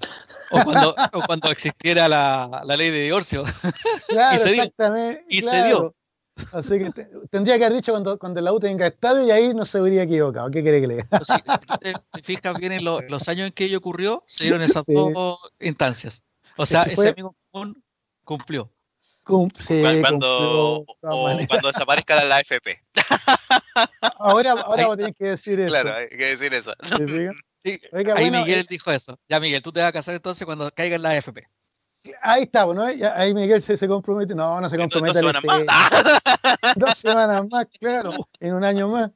O 0.50 0.64
cuando, 0.64 0.94
cuando 1.26 1.50
existiera 1.50 2.08
la, 2.08 2.62
la, 2.64 2.76
ley 2.76 2.90
de 2.90 3.00
divorcio. 3.00 3.44
Claro, 4.08 4.34
y 4.34 4.38
se 4.38 4.50
exactamente. 4.50 5.24
Dio. 5.28 5.38
Y 5.38 5.42
se 5.42 5.64
dio. 5.64 5.94
Así 6.52 6.78
que 6.78 6.90
tendría 7.30 7.58
que 7.58 7.64
haber 7.64 7.76
dicho 7.76 7.92
cuando, 7.92 8.18
cuando 8.18 8.40
la 8.40 8.52
U 8.52 8.58
tenga 8.58 8.86
estadio 8.86 9.24
y 9.24 9.30
ahí 9.30 9.54
no 9.54 9.66
se 9.66 9.78
habría 9.78 10.02
equivocado. 10.02 10.50
¿Qué 10.50 10.62
quiere 10.62 10.80
que 10.80 10.86
le 10.86 10.94
diga? 10.96 11.20
Si 11.22 11.34
te, 11.80 12.22
fijas 12.22 12.58
bien 12.58 12.72
en 12.72 12.84
los 12.84 13.28
años 13.28 13.46
en 13.46 13.52
que 13.52 13.64
ello 13.64 13.78
ocurrió, 13.78 14.24
se 14.26 14.44
dieron 14.44 14.62
esas 14.62 14.84
dos 14.86 15.38
instancias. 15.60 16.24
O 16.56 16.66
sea, 16.66 16.82
ese 16.84 17.10
amigo 17.10 17.36
común 17.50 17.82
cumplió 18.24 18.70
cuando, 19.30 20.84
cuando 21.00 21.68
desaparezca 21.68 22.22
la 22.24 22.36
AFP. 22.36 22.82
Ahora, 24.18 24.52
ahora 24.52 24.86
vos 24.86 24.96
tenés 24.96 25.16
que 25.16 25.24
decir 25.26 25.60
eso. 25.60 25.70
Claro, 25.70 25.94
hay 25.94 26.08
que 26.08 26.36
decir 26.36 26.52
eso. 26.52 26.74
ahí 28.16 28.30
Miguel 28.30 28.60
eh, 28.60 28.66
dijo 28.68 28.90
eso. 28.90 29.18
Ya, 29.28 29.40
Miguel, 29.40 29.62
tú 29.62 29.72
te 29.72 29.80
vas 29.80 29.88
a 29.88 29.92
casar 29.92 30.14
entonces 30.14 30.44
cuando 30.44 30.70
caiga 30.72 30.96
en 30.96 31.02
la 31.02 31.10
AFP. 31.10 31.46
Ahí 32.22 32.44
está, 32.44 32.66
¿no? 32.66 32.82
Ahí 32.82 33.34
Miguel 33.34 33.62
se, 33.62 33.76
se, 33.76 33.88
compromete. 33.88 34.34
No, 34.34 34.60
no 34.60 34.68
se 34.68 34.76
compromete. 34.76 35.20
Dos 35.20 35.36
semanas 35.40 35.44
más. 35.44 35.90
dos 36.76 36.98
semanas 36.98 37.46
más, 37.50 37.66
claro. 37.78 38.12
En 38.40 38.54
un 38.54 38.64
año 38.64 38.88
más. 38.88 39.10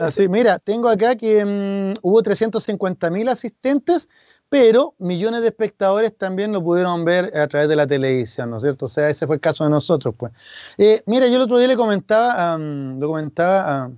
Así, 0.00 0.28
mira, 0.28 0.58
tengo 0.58 0.88
acá 0.88 1.14
que 1.14 1.44
mm, 1.44 2.00
hubo 2.02 2.22
350 2.22 3.10
mil 3.10 3.28
asistentes 3.28 4.08
pero 4.48 4.94
millones 4.98 5.42
de 5.42 5.48
espectadores 5.48 6.16
también 6.16 6.52
lo 6.52 6.62
pudieron 6.62 7.04
ver 7.04 7.36
a 7.36 7.48
través 7.48 7.68
de 7.68 7.76
la 7.76 7.86
televisión, 7.86 8.50
¿no 8.50 8.58
es 8.58 8.62
cierto? 8.62 8.86
O 8.86 8.88
sea, 8.88 9.10
ese 9.10 9.26
fue 9.26 9.36
el 9.36 9.40
caso 9.40 9.64
de 9.64 9.70
nosotros, 9.70 10.14
pues. 10.16 10.32
Eh, 10.78 11.02
mira, 11.06 11.26
yo 11.26 11.36
el 11.36 11.42
otro 11.42 11.58
día 11.58 11.68
le 11.68 11.76
comentaba, 11.76 12.56
lo 12.58 13.08
comentaba 13.08 13.90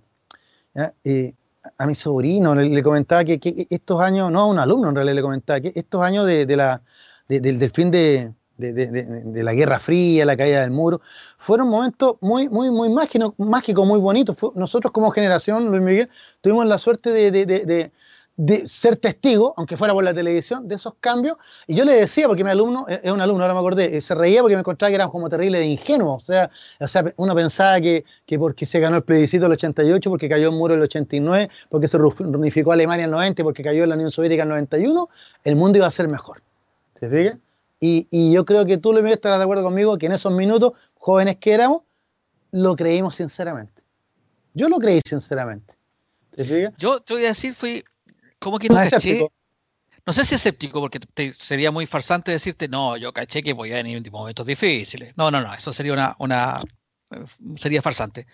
a, 0.75 0.93
eh, 1.05 1.35
a 1.77 1.87
mi 1.87 1.95
sobrino, 1.95 2.55
le, 2.55 2.83
comentaba 2.83 3.25
que, 3.25 3.67
estos 3.71 4.01
años, 4.01 4.31
no 4.31 4.41
a 4.41 4.47
un 4.47 4.59
alumno 4.59 4.89
en 4.89 4.95
realidad 4.95 5.17
le 5.17 5.23
comentaba, 5.23 5.61
que 5.61 5.73
estos 5.75 6.03
años 6.03 6.27
de, 6.27 6.57
la, 6.57 6.83
del, 7.29 7.71
fin 7.73 7.91
de, 7.91 8.33
de, 8.57 9.43
la 9.43 9.55
Guerra 9.55 9.81
Fría, 9.81 10.25
la 10.25 10.37
caída 10.37 10.63
del 10.63 10.71
muro, 10.71 11.01
fueron 11.39 11.69
momentos 11.69 12.17
muy, 12.21 12.49
muy, 12.49 12.71
muy 12.71 12.89
mágicos, 12.89 13.87
muy 13.87 14.01
bonitos. 14.01 14.37
Nosotros 14.55 14.93
como 14.93 15.11
generación, 15.11 15.67
Luis 15.67 15.83
Miguel, 15.83 16.09
tuvimos 16.41 16.67
la 16.67 16.79
suerte 16.79 17.11
de, 17.13 17.93
de 18.39 18.69
ser 18.69 18.97
testigo, 18.97 19.53
aunque 19.57 19.77
fuera 19.77 19.93
por 19.93 20.05
la 20.05 20.15
televisión, 20.15 20.69
de 20.69 20.77
esos 20.77 20.95
cambios. 21.01 21.37
Y 21.67 21.75
yo 21.75 21.85
le 21.85 21.93
decía, 21.93 22.29
porque 22.29 22.45
mi 22.45 22.51
alumno, 22.51 22.87
es 22.89 23.11
un 23.11 23.21
alumno, 23.21 23.43
ahora 23.43 23.53
me 23.53 23.59
acordé, 23.59 23.97
eh, 23.97 24.01
se 24.01 24.15
reía 24.15 24.43
porque 24.43 24.55
me 24.55 24.61
encontraba 24.61 24.91
que 24.91 24.95
era 24.95 25.09
como 25.09 25.29
terrible 25.29 25.59
de 25.59 25.67
ingenuo. 25.67 26.15
O 26.15 26.21
sea, 26.21 26.49
o 26.79 26.87
sea 26.87 27.13
uno 27.17 27.35
pensaba 27.35 27.81
que, 27.81 28.05
que 28.25 28.39
porque 28.39 28.65
se 28.65 28.79
ganó 28.79 28.97
el 28.99 29.03
plebiscito 29.03 29.47
el 29.47 29.53
88, 29.53 30.09
porque 30.09 30.29
cayó 30.29 30.51
el 30.51 30.55
muro 30.55 30.75
el 30.75 30.83
89, 30.83 31.51
porque 31.69 31.89
se 31.89 31.99
reunificó 31.99 32.71
Alemania 32.71 33.07
el 33.07 33.11
90, 33.11 33.43
porque 33.43 33.65
cayó 33.65 33.85
la 33.87 33.97
Unión 33.97 34.13
Soviética 34.13 34.45
el 34.45 34.51
91, 34.51 35.09
el 35.43 35.57
mundo 35.57 35.79
iba 35.79 35.89
a 35.89 35.91
ser 35.91 36.09
mejor. 36.09 36.41
¿Te 37.01 37.09
fijas? 37.09 37.39
Y, 37.81 38.33
yo 38.33 38.45
creo 38.45 38.65
que 38.67 38.79
tú, 38.79 38.93
Luis 38.93 39.13
estarás 39.13 39.39
de 39.39 39.45
acuerdo 39.45 39.65
conmigo 39.65 39.99
que 39.99 40.07
en 40.07 40.13
esos 40.13 40.33
minutos, 40.33 40.75
jóvenes 40.95 41.39
que 41.39 41.55
éramos, 41.55 41.83
lo 42.53 42.77
creímos 42.77 43.17
sinceramente. 43.17 43.83
Yo 44.55 44.69
lo 44.69 44.79
creí 44.79 45.01
sinceramente. 45.05 45.75
¿Te 46.37 46.45
fijas? 46.45 46.73
Yo 46.79 47.01
te 47.01 47.15
voy 47.15 47.25
a 47.25 47.29
decir, 47.29 47.53
fui 47.55 47.85
como 48.39 48.59
que 48.59 48.69
no, 48.69 48.75
caché. 48.75 49.29
No 50.07 50.13
sé 50.13 50.25
si 50.25 50.37
escéptico, 50.37 50.81
porque 50.81 51.01
sería 51.37 51.71
muy 51.71 51.87
farsante 51.87 52.31
decirte, 52.31 52.67
no, 52.67 52.97
yo 52.97 53.13
caché 53.13 53.43
que 53.43 53.53
voy 53.53 53.73
a 53.73 53.77
venir 53.77 53.99
en 53.99 54.13
momentos 54.13 54.47
difíciles. 54.47 55.13
No, 55.17 55.31
no, 55.31 55.43
no, 55.43 55.53
eso 55.53 55.73
sería 55.73 55.93
una, 55.93 56.17
una 56.19 56.61
sería 57.57 57.83
farsante. 57.83 58.27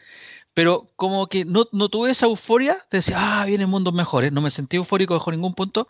Pero 0.52 0.88
como 0.96 1.26
que 1.26 1.44
no, 1.44 1.66
no 1.72 1.88
tuve 1.88 2.10
esa 2.10 2.26
euforia 2.26 2.74
de 2.90 2.98
decir, 2.98 3.14
ah, 3.16 3.44
vienen 3.44 3.68
mundos 3.68 3.92
mejores. 3.92 4.30
No 4.32 4.40
me 4.40 4.50
sentí 4.50 4.76
eufórico 4.76 5.14
bajo 5.14 5.32
ningún 5.32 5.54
punto. 5.54 5.88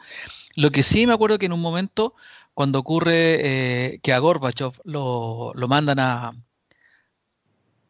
Lo 0.56 0.70
que 0.70 0.82
sí 0.82 1.06
me 1.06 1.12
acuerdo 1.12 1.38
que 1.38 1.46
en 1.46 1.52
un 1.52 1.60
momento, 1.60 2.14
cuando 2.54 2.78
ocurre 2.78 3.94
eh, 3.94 4.00
que 4.02 4.12
a 4.12 4.18
Gorbachev 4.18 4.72
lo, 4.84 5.52
lo 5.54 5.68
mandan 5.68 5.98
a, 5.98 6.32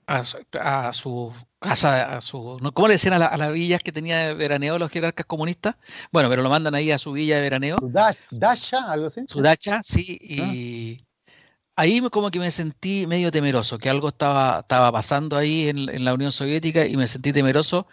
a, 0.06 0.24
su 0.24 1.32
casa, 1.58 2.16
a 2.16 2.20
su, 2.20 2.58
¿cómo 2.74 2.88
le 2.88 2.94
decían 2.94 3.14
a, 3.14 3.36
las 3.36 3.52
villas 3.52 3.82
que 3.82 3.92
tenía 3.92 4.18
de 4.28 4.34
veraneo 4.34 4.78
los 4.78 4.90
jerarcas 4.90 5.26
comunistas? 5.26 5.76
Bueno, 6.12 6.28
pero 6.28 6.42
lo 6.42 6.50
mandan 6.50 6.74
ahí 6.74 6.90
a 6.90 6.98
su 6.98 7.12
villa 7.12 7.36
de 7.36 7.42
veraneo. 7.42 7.78
Su 7.78 7.90
dacha, 8.30 8.90
algo 8.90 9.06
así. 9.06 9.22
Su 9.26 9.40
dacha, 9.40 9.80
sí, 9.82 10.18
y 10.20 11.00
ah. 11.00 11.32
ahí 11.76 12.00
como 12.10 12.30
que 12.30 12.38
me 12.38 12.50
sentí 12.50 13.06
medio 13.06 13.30
temeroso, 13.30 13.78
que 13.78 13.90
algo 13.90 14.08
estaba, 14.08 14.60
estaba 14.60 14.92
pasando 14.92 15.36
ahí 15.36 15.68
en, 15.68 15.88
en, 15.88 16.04
la 16.04 16.14
Unión 16.14 16.32
Soviética 16.32 16.86
y 16.86 16.96
me 16.96 17.06
sentí 17.06 17.32
temeroso. 17.32 17.86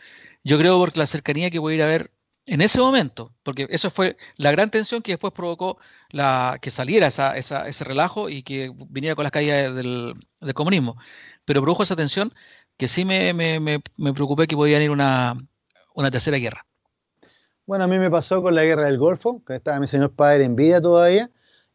Yo 0.44 0.58
creo 0.58 0.78
por 0.80 0.98
la 0.98 1.06
cercanía 1.06 1.52
que 1.52 1.60
voy 1.60 1.74
a 1.74 1.76
ir 1.76 1.84
a 1.84 1.88
ver 1.88 2.12
en 2.46 2.62
ese 2.62 2.80
momento, 2.80 3.34
porque 3.44 3.68
eso 3.70 3.90
fue 3.90 4.18
la 4.38 4.52
gran 4.52 4.72
tensión 4.72 5.02
que 5.02 5.14
después 5.14 5.32
provocó 5.34 5.78
la, 6.10 6.58
que 6.62 6.72
saliera 6.72 7.08
esa, 7.08 7.38
ese 7.38 7.84
relajo 7.84 8.30
y 8.30 8.44
que 8.44 8.72
viniera 8.90 9.16
con 9.16 9.24
las 9.24 9.32
caídas 9.32 9.76
del, 9.76 10.16
comunismo. 10.54 10.98
Pero 11.46 11.62
produjo 11.62 11.84
esa 11.84 11.96
tensión 11.96 12.34
que 12.78 12.88
sí 12.88 13.06
me, 13.06 13.34
preocupé 14.14 14.48
que 14.48 14.56
podía 14.56 14.82
ir 14.82 14.90
una, 14.90 15.38
una 15.94 16.12
tercera 16.12 16.38
guerra. 16.38 16.66
Bueno, 17.66 17.86
a 17.86 17.88
mí 17.88 18.00
me 18.00 18.10
pasó 18.10 18.42
con 18.42 18.56
la 18.56 18.64
guerra 18.64 18.86
del 18.86 18.98
Golfo, 18.98 19.42
que 19.46 19.56
estaba 19.56 19.80
mi 19.80 19.88
señor 19.88 20.12
padre 20.12 20.44
en 20.44 20.56
vida 20.56 20.82
todavía, 20.82 21.30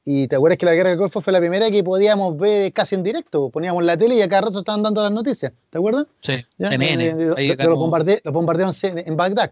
y 0.08 0.28
te 0.28 0.36
acuerdas 0.36 0.58
que 0.58 0.66
la 0.66 0.74
guerra 0.74 0.90
del 0.90 0.98
Golfo 0.98 1.20
fue 1.20 1.32
la 1.32 1.40
primera 1.40 1.68
que 1.68 1.82
podíamos 1.82 2.36
ver 2.36 2.72
casi 2.72 2.94
en 2.94 3.02
directo. 3.02 3.50
Poníamos 3.50 3.82
la 3.82 3.96
tele 3.96 4.14
y 4.14 4.22
a 4.22 4.28
cada 4.28 4.42
rato 4.42 4.60
estaban 4.60 4.84
dando 4.84 5.02
las 5.02 5.10
noticias. 5.10 5.52
¿Te 5.68 5.78
acuerdas? 5.78 6.06
Sí, 6.20 6.44
CNN. 6.58 7.12
Lo, 7.12 7.34
lo, 7.34 7.76
bombardearon 7.76 8.74
en 8.82 9.16
Bagdad. 9.16 9.50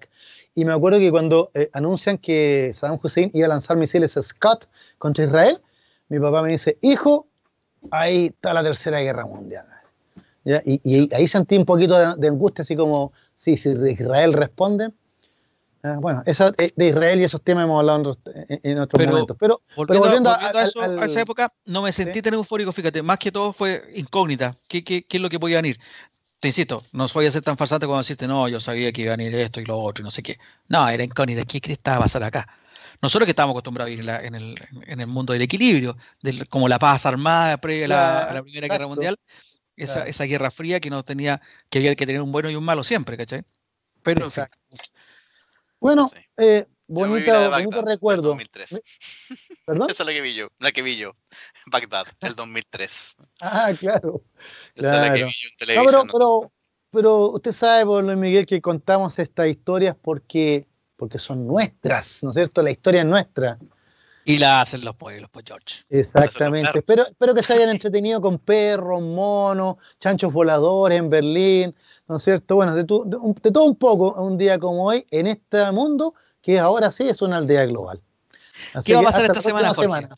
Y 0.55 0.65
me 0.65 0.73
acuerdo 0.73 1.01
que 1.01 1.11
cuando 1.11 1.51
eh, 1.55 1.71
anuncian 1.73 2.19
que 2.19 2.73
Saddam 2.75 3.01
Hussein 3.03 3.33
iba 3.35 3.47
a 3.47 3.49
lanzar 3.49 3.77
misiles 3.77 4.13
Scott 4.13 4.69
contra 4.99 5.25
Israel, 5.25 5.61
mi 6.09 6.21
papá 6.21 6.43
me 6.43 6.53
dice, 6.53 6.79
hijo, 6.83 7.27
ahí 7.91 8.27
está 8.27 8.55
la 8.55 8.63
tercera 8.63 9.01
guerra 9.01 9.27
mundial. 9.27 9.67
Y, 10.45 11.15
ahí 11.15 11.27
sentí 11.27 11.57
un 11.57 11.65
poquito 11.65 12.17
de, 12.17 12.29
angustia, 12.29 12.63
así 12.63 12.77
como, 12.77 13.13
sí, 13.37 13.57
si 13.57 13.71
Israel 13.71 14.33
responde. 14.33 14.91
Bueno, 16.01 16.23
eso, 16.25 16.51
eh, 16.57 16.73
de 16.75 16.89
Israel 16.89 17.21
y 17.21 17.25
esos 17.25 17.43
temas 17.43 17.65
hemos 17.65 17.79
hablado 17.79 18.17
en, 18.49 18.79
otros 18.79 19.07
momentos. 19.07 19.37
Pero, 19.39 19.61
volviendo, 19.77 20.31
a, 20.31 20.51
esa 21.05 21.21
época, 21.21 21.53
no 21.67 21.83
me 21.83 21.93
sentí 21.93 22.23
tan 22.23 22.33
eufórico, 22.33 22.73
fíjate, 22.73 23.03
más 23.03 23.19
que 23.19 23.31
todo 23.31 23.53
fue 23.53 23.83
incógnita. 23.95 24.57
¿Qué, 24.67 24.83
qué, 24.83 25.05
qué 25.05 25.19
es 25.19 25.23
lo 25.23 25.29
que 25.29 25.39
podía 25.39 25.57
venir? 25.59 25.79
te 26.45 26.49
insisto, 26.49 26.85
no 26.93 27.07
voy 27.09 27.25
a 27.25 27.31
ser 27.31 27.41
tan 27.41 27.57
farsante 27.57 27.87
como 27.87 27.97
decirte, 27.97 28.29
no, 28.29 28.49
yo 28.49 28.61
sabía 28.61 28.93
que 28.93 29.01
iba 29.01 29.15
a 29.15 29.17
venir 29.17 29.35
esto 29.35 29.63
y 29.63 29.65
lo 29.65 29.79
otro 29.79 30.03
y 30.03 30.05
no 30.05 30.11
sé 30.11 30.23
qué. 30.23 30.39
No, 30.69 30.87
era 30.87 31.03
incógnita, 31.03 31.43
¿qué 31.47 31.59
crees 31.59 31.79
que 31.79 31.91
a 31.91 31.99
pasar 31.99 32.23
acá? 32.23 32.47
Nosotros 33.01 33.25
que 33.25 33.31
estamos 33.31 33.53
acostumbrados 33.55 33.89
a 33.89 33.91
vivir 33.91 34.07
en, 34.11 34.35
el, 34.35 34.55
en 34.87 35.01
el, 35.01 35.07
mundo 35.07 35.33
del 35.33 35.41
equilibrio, 35.41 35.97
como 36.51 36.69
la 36.69 36.79
paz 36.79 37.07
armada 37.07 37.57
previa 37.57 37.87
a, 37.87 38.35
la, 38.35 38.43
Primera 38.43 38.69
Guerra 38.69 38.87
Mundial, 38.87 39.19
esa, 39.77 40.07
esa, 40.07 40.25
guerra 40.25 40.51
fría 40.51 40.81
que 40.81 40.91
no 40.91 41.03
tenía, 41.03 41.41
que 41.71 41.79
había 41.79 41.95
que 41.95 42.07
tener 42.07 42.23
un 42.23 42.33
bueno 42.33 42.51
y 42.51 42.57
un 42.57 42.65
malo 42.65 42.85
siempre, 42.85 43.17
¿cachai? 43.17 43.45
Pero, 44.03 44.27
en 44.27 44.31
fin. 44.31 44.45
Bueno, 45.81 46.11
eh, 46.37 46.67
bonito, 46.87 47.51
bonito 47.51 47.83
recuerdo. 47.83 48.29
2003. 48.29 48.81
¿Perdón? 49.67 49.91
Esa 49.91 50.03
es 50.03 50.07
la 50.07 50.13
que 50.13 50.21
vi 50.21 50.35
yo, 50.35 50.49
la 50.61 50.73
que 50.73 50.83
vi 50.83 50.97
yo, 50.97 51.17
Bagdad, 51.67 52.07
el 52.21 52.35
2003. 52.35 53.17
Ah, 53.41 53.73
claro. 53.79 54.23
Esa 54.75 54.95
es 54.95 55.01
la 55.01 55.15
que 55.15 55.25
vi 55.25 55.33
yo 55.33 55.49
en 55.51 55.57
televisión. 55.57 56.09
pero, 56.11 56.53
pero, 56.91 57.31
usted 57.33 57.53
sabe, 57.53 57.85
por 57.85 58.05
Luis 58.05 58.17
Miguel, 58.17 58.47
que 58.47 58.61
contamos 58.61 59.19
estas 59.19 59.49
historias 59.49 59.97
porque, 60.01 60.67
porque 60.97 61.19
son 61.19 61.47
nuestras, 61.47 62.23
¿no 62.23 62.31
es 62.31 62.35
cierto? 62.35 62.63
La 62.63 62.71
historia 62.71 63.01
es 63.01 63.07
nuestra. 63.07 63.59
Y 64.25 64.39
la 64.39 64.63
hacen 64.63 64.85
los 64.85 64.97
pueblos, 64.97 65.29
pues 65.31 65.45
George. 65.47 65.85
Exactamente. 65.91 66.79
Espero, 66.79 67.03
espero 67.03 67.35
que 67.35 67.43
se 67.43 67.53
hayan 67.53 67.69
entretenido 67.71 68.21
con 68.21 68.39
perros, 68.39 69.03
monos, 69.03 69.77
chanchos 70.01 70.33
voladores 70.33 70.99
en 70.99 71.11
Berlín, 71.11 71.75
¿no 72.09 72.17
es 72.17 72.25
cierto? 72.25 72.57
Bueno, 72.57 72.75
de, 72.75 72.83
de 72.83 73.53
todo 73.53 73.65
un 73.65 73.77
poco, 73.77 74.15
un 74.23 74.39
día 74.39 74.59
como 74.59 74.87
hoy, 74.87 75.07
en 75.11 75.27
este 75.27 75.71
mundo 75.73 76.15
que 76.45 76.59
ahora 76.59 76.93
sí 76.93 77.09
es 77.09 77.23
una 77.23 77.39
aldea 77.39 77.65
global. 77.67 78.01
¿Qué 78.85 78.95
va 78.95 79.01
a 79.01 79.05
pasar 79.05 79.25
esta 79.25 79.41
semana, 79.41 79.75
Jorge? 79.75 80.09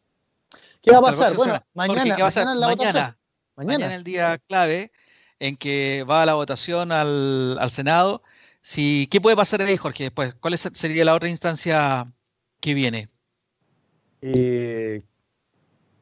¿Qué 0.82 0.90
va 0.90 0.98
a 0.98 1.02
pasar? 1.02 1.36
Bueno, 1.36 1.64
mañana, 1.74 2.16
mañana, 2.16 3.18
mañana, 3.54 3.94
el 3.94 4.04
día 4.04 4.38
clave 4.38 4.92
en 5.38 5.56
que 5.56 6.04
va 6.08 6.26
la 6.26 6.34
votación 6.34 6.92
al, 6.92 7.58
Senado. 7.70 8.22
Si, 8.62 9.08
¿Qué 9.10 9.20
puede 9.20 9.36
pasar 9.36 9.62
ahí, 9.62 9.76
Jorge, 9.76 10.04
después? 10.04 10.34
¿Cuál 10.34 10.58
sería 10.58 11.04
la 11.04 11.14
otra 11.14 11.28
instancia 11.28 12.12
que 12.60 12.74
viene? 12.74 13.08
Eh, 14.22 15.02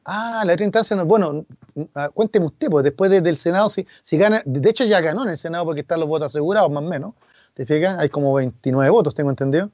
ah, 0.05 0.43
la 0.45 0.53
otra 0.53 0.65
instancia, 0.65 0.95
bueno, 1.03 1.45
ah, 1.93 2.09
cuénteme 2.13 2.45
usted, 2.45 2.69
pues 2.69 2.83
después 2.83 3.11
del 3.11 3.37
Senado, 3.37 3.69
si, 3.69 3.85
si 4.03 4.17
gana, 4.17 4.41
de 4.45 4.69
hecho 4.69 4.85
ya 4.85 5.01
ganó 5.01 5.23
en 5.23 5.29
el 5.29 5.37
Senado 5.37 5.65
porque 5.65 5.81
están 5.81 5.99
los 5.99 6.09
votos 6.09 6.27
asegurados, 6.27 6.71
más 6.71 6.83
o 6.83 6.87
menos, 6.87 7.13
¿te 7.53 7.65
fijas? 7.65 7.97
Hay 7.99 8.09
como 8.09 8.33
29 8.33 8.89
votos, 8.89 9.15
tengo 9.15 9.29
entendido. 9.29 9.69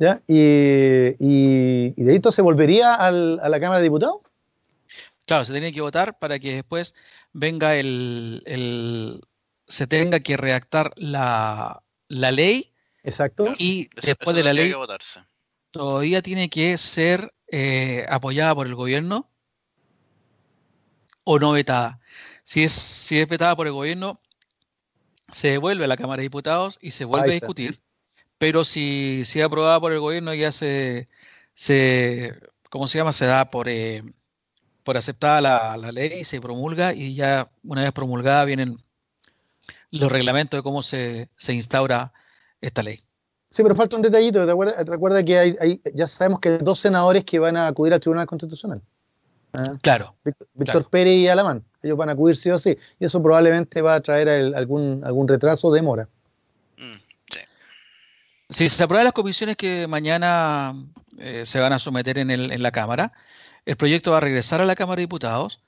¿ya? 0.00 0.22
Y, 0.26 1.14
y, 1.18 1.92
de 2.02 2.12
ahí 2.12 2.20
se 2.32 2.42
volvería 2.42 2.94
al, 2.94 3.38
a 3.40 3.48
la 3.48 3.60
Cámara 3.60 3.78
de 3.78 3.84
Diputados. 3.84 4.16
Claro, 5.26 5.44
se 5.44 5.52
tiene 5.52 5.72
que 5.72 5.82
votar 5.82 6.18
para 6.18 6.38
que 6.40 6.54
después 6.54 6.94
venga 7.32 7.76
el, 7.76 8.42
el 8.46 9.20
se 9.68 9.86
tenga 9.86 10.20
que 10.20 10.36
redactar 10.36 10.90
la, 10.96 11.82
la 12.08 12.32
ley. 12.32 12.72
Exacto. 13.04 13.52
Y 13.58 13.90
después 14.02 14.34
de 14.34 14.42
la 14.42 14.52
ley 14.52 14.72
todavía 15.70 16.22
tiene 16.22 16.48
que 16.48 16.76
ser 16.78 17.32
eh, 17.50 18.06
apoyada 18.08 18.54
por 18.54 18.66
el 18.66 18.74
gobierno 18.74 19.30
o 21.24 21.38
no 21.38 21.52
vetada. 21.52 22.00
Si 22.42 22.64
es, 22.64 22.72
si 22.72 23.18
es 23.18 23.28
vetada 23.28 23.56
por 23.56 23.66
el 23.66 23.72
gobierno, 23.72 24.20
se 25.32 25.48
devuelve 25.48 25.84
a 25.84 25.88
la 25.88 25.96
Cámara 25.96 26.20
de 26.20 26.24
Diputados 26.24 26.78
y 26.82 26.92
se 26.92 27.04
vuelve 27.04 27.30
a 27.30 27.34
discutir 27.34 27.80
pero 28.40 28.64
si, 28.64 29.22
si 29.26 29.38
es 29.40 29.44
aprobada 29.44 29.78
por 29.80 29.92
el 29.92 30.00
gobierno 30.00 30.32
ya 30.32 30.50
se, 30.50 31.10
se 31.54 32.40
¿cómo 32.70 32.88
se 32.88 32.96
llama? 32.96 33.12
Se 33.12 33.26
da 33.26 33.50
por, 33.50 33.68
eh, 33.68 34.02
por 34.82 34.96
aceptada 34.96 35.42
la, 35.42 35.76
la, 35.76 35.92
ley, 35.92 36.24
se 36.24 36.40
promulga 36.40 36.94
y 36.94 37.14
ya 37.14 37.50
una 37.62 37.82
vez 37.82 37.92
promulgada 37.92 38.46
vienen 38.46 38.82
los 39.90 40.10
reglamentos 40.10 40.56
de 40.56 40.62
cómo 40.62 40.82
se, 40.82 41.28
se 41.36 41.52
instaura 41.52 42.14
esta 42.62 42.82
ley. 42.82 43.04
Sí, 43.52 43.62
pero 43.62 43.74
falta 43.74 43.96
un 43.96 44.02
detallito. 44.02 44.46
Recuerda, 44.46 45.24
que 45.24 45.38
hay, 45.38 45.80
ya 45.94 46.06
sabemos 46.06 46.40
que 46.40 46.50
hay 46.50 46.58
dos 46.58 46.78
senadores 46.78 47.24
que 47.24 47.38
van 47.38 47.56
a 47.56 47.66
acudir 47.66 47.92
al 47.92 48.00
Tribunal 48.00 48.26
Constitucional. 48.26 48.80
¿Ah? 49.52 49.74
Claro. 49.82 50.14
Víctor, 50.54 50.88
Pérez 50.88 51.16
y 51.16 51.28
Alamán. 51.28 51.64
Ellos 51.82 51.96
van 51.96 52.10
a 52.10 52.12
acudir 52.12 52.36
sí 52.36 52.50
o 52.50 52.58
sí. 52.58 52.78
Y 53.00 53.04
eso 53.04 53.20
probablemente 53.20 53.82
va 53.82 53.94
a 53.94 54.00
traer 54.00 54.54
algún, 54.54 55.02
algún 55.04 55.26
retraso 55.26 55.68
o 55.68 55.72
demora. 55.72 56.08
Si 58.50 58.68
se 58.68 58.82
aprueban 58.82 59.04
las 59.04 59.12
comisiones 59.12 59.56
que 59.56 59.86
mañana 59.86 60.74
eh, 61.18 61.44
se 61.46 61.60
van 61.60 61.72
a 61.72 61.78
someter 61.78 62.18
en, 62.18 62.30
el, 62.30 62.50
en, 62.50 62.62
la 62.62 62.72
Cámara, 62.72 63.12
el 63.64 63.76
proyecto 63.76 64.10
va 64.10 64.16
a 64.16 64.20
regresar 64.20 64.60
a 64.60 64.64
la 64.64 64.74
Cámara 64.74 64.96
de 64.96 65.02
Diputados 65.02 65.62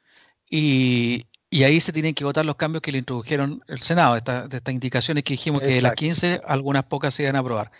y, 0.51 1.27
ahí 1.65 1.81
se 1.81 1.93
tienen 1.93 2.15
que 2.15 2.24
votar 2.24 2.47
los 2.47 2.57
cambios 2.57 2.81
que 2.83 2.93
le 2.93 2.99
introdujeron 2.99 3.62
el 3.69 3.81
Senado, 3.81 4.15
de 4.15 4.57
estas 4.57 4.74
indicaciones 4.74 5.24
que 5.24 5.35
dijimos 5.35 5.61
que 5.61 5.66
de 5.66 5.83
las 5.83 5.95
15, 5.95 6.41
algunas 6.47 6.85
pocas 6.85 7.15
se 7.15 7.24
iban 7.24 7.37
a 7.37 7.41
aprobar. 7.41 7.70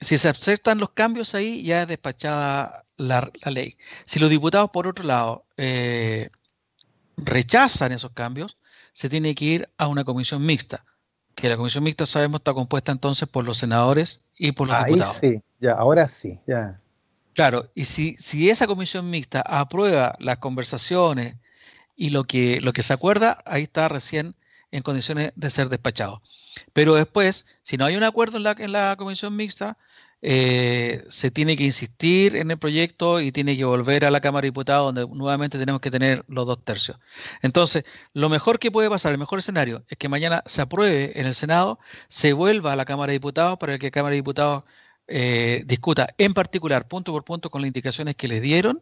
Si 0.00 0.16
se 0.16 0.28
aceptan 0.28 0.78
los 0.78 0.90
cambios 0.90 1.34
ahí, 1.34 1.62
ya 1.62 1.82
es 1.82 1.88
despachada 1.88 2.84
la, 2.96 3.30
ley. 3.44 3.76
Si 4.04 4.18
los 4.18 4.30
diputados, 4.30 4.70
por 4.70 4.86
otro 4.86 5.04
lado, 5.04 5.44
eh, 5.58 6.30
rechazan 7.18 7.92
esos 7.92 8.12
cambios, 8.12 8.56
se 8.92 9.08
tiene 9.08 9.34
que 9.34 9.44
ir 9.44 9.68
a 9.76 9.86
una 9.86 10.04
comisión 10.04 10.44
mixta 10.44 10.84
que 11.40 11.48
la 11.48 11.56
comisión 11.56 11.84
mixta 11.84 12.06
sabemos 12.06 12.40
está 12.40 12.52
compuesta 12.52 12.92
entonces 12.92 13.28
por 13.28 13.44
los 13.44 13.58
senadores 13.58 14.24
y 14.36 14.52
por 14.52 14.68
los 14.68 14.76
Ahí 14.76 14.92
diputados. 14.92 15.16
Sí, 15.16 15.42
ya, 15.60 15.72
ahora 15.72 16.08
sí, 16.08 16.38
ya. 16.46 16.80
Claro, 17.34 17.70
y 17.74 17.84
si, 17.84 18.16
si 18.18 18.50
esa 18.50 18.66
comisión 18.66 19.08
mixta 19.08 19.40
aprueba 19.40 20.16
las 20.18 20.38
conversaciones 20.38 21.36
y 22.00 22.08
lo 22.08 22.24
que, 22.24 22.62
lo 22.62 22.72
que 22.72 22.82
se 22.82 22.94
acuerda, 22.94 23.42
ahí 23.44 23.64
está 23.64 23.86
recién 23.86 24.34
en 24.70 24.82
condiciones 24.82 25.32
de 25.36 25.50
ser 25.50 25.68
despachado. 25.68 26.22
Pero 26.72 26.94
después, 26.94 27.44
si 27.62 27.76
no 27.76 27.84
hay 27.84 27.94
un 27.94 28.04
acuerdo 28.04 28.38
en 28.38 28.44
la, 28.44 28.56
en 28.58 28.72
la 28.72 28.96
comisión 28.96 29.36
mixta, 29.36 29.76
eh, 30.22 31.04
se 31.10 31.30
tiene 31.30 31.58
que 31.58 31.64
insistir 31.64 32.36
en 32.36 32.50
el 32.50 32.58
proyecto 32.58 33.20
y 33.20 33.32
tiene 33.32 33.54
que 33.54 33.66
volver 33.66 34.06
a 34.06 34.10
la 34.10 34.22
Cámara 34.22 34.44
de 34.44 34.48
Diputados, 34.48 34.94
donde 34.94 35.14
nuevamente 35.14 35.58
tenemos 35.58 35.82
que 35.82 35.90
tener 35.90 36.24
los 36.26 36.46
dos 36.46 36.64
tercios. 36.64 36.98
Entonces, 37.42 37.84
lo 38.14 38.30
mejor 38.30 38.58
que 38.58 38.70
puede 38.70 38.88
pasar, 38.88 39.12
el 39.12 39.18
mejor 39.18 39.38
escenario, 39.38 39.84
es 39.88 39.98
que 39.98 40.08
mañana 40.08 40.42
se 40.46 40.62
apruebe 40.62 41.20
en 41.20 41.26
el 41.26 41.34
Senado, 41.34 41.78
se 42.08 42.32
vuelva 42.32 42.72
a 42.72 42.76
la 42.76 42.86
Cámara 42.86 43.10
de 43.10 43.18
Diputados 43.18 43.58
para 43.58 43.76
que 43.78 43.88
la 43.88 43.90
Cámara 43.90 44.12
de 44.12 44.16
Diputados 44.16 44.64
eh, 45.06 45.64
discuta 45.66 46.08
en 46.16 46.32
particular, 46.32 46.88
punto 46.88 47.12
por 47.12 47.24
punto, 47.24 47.50
con 47.50 47.60
las 47.60 47.66
indicaciones 47.66 48.16
que 48.16 48.26
les 48.26 48.40
dieron, 48.40 48.80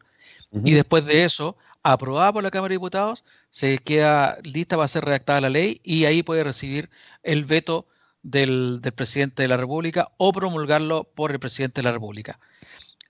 y 0.64 0.72
después 0.72 1.04
de 1.04 1.24
eso, 1.24 1.56
aprobada 1.82 2.32
por 2.32 2.42
la 2.42 2.50
Cámara 2.50 2.72
de 2.72 2.76
Diputados, 2.76 3.24
se 3.50 3.78
queda 3.78 4.38
lista 4.42 4.76
para 4.76 4.88
ser 4.88 5.04
redactada 5.04 5.40
la 5.40 5.50
ley 5.50 5.80
y 5.82 6.04
ahí 6.04 6.22
puede 6.22 6.44
recibir 6.44 6.90
el 7.22 7.44
veto 7.44 7.86
del, 8.22 8.80
presidente 8.94 9.42
de 9.42 9.48
la 9.48 9.56
República 9.56 10.10
o 10.16 10.32
promulgarlo 10.32 11.04
por 11.04 11.32
el 11.32 11.38
presidente 11.38 11.80
de 11.80 11.84
la 11.84 11.92
República. 11.92 12.38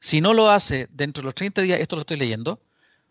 Si 0.01 0.20
no 0.20 0.35
lo 0.35 0.51
hace 0.51 0.89
dentro 0.90 1.23
de 1.23 1.27
los 1.27 1.35
30 1.35 1.62
días, 1.62 1.81
esto 1.81 1.97
lo 1.97 2.01
estoy 2.01 2.19
leyendo, 2.19 2.61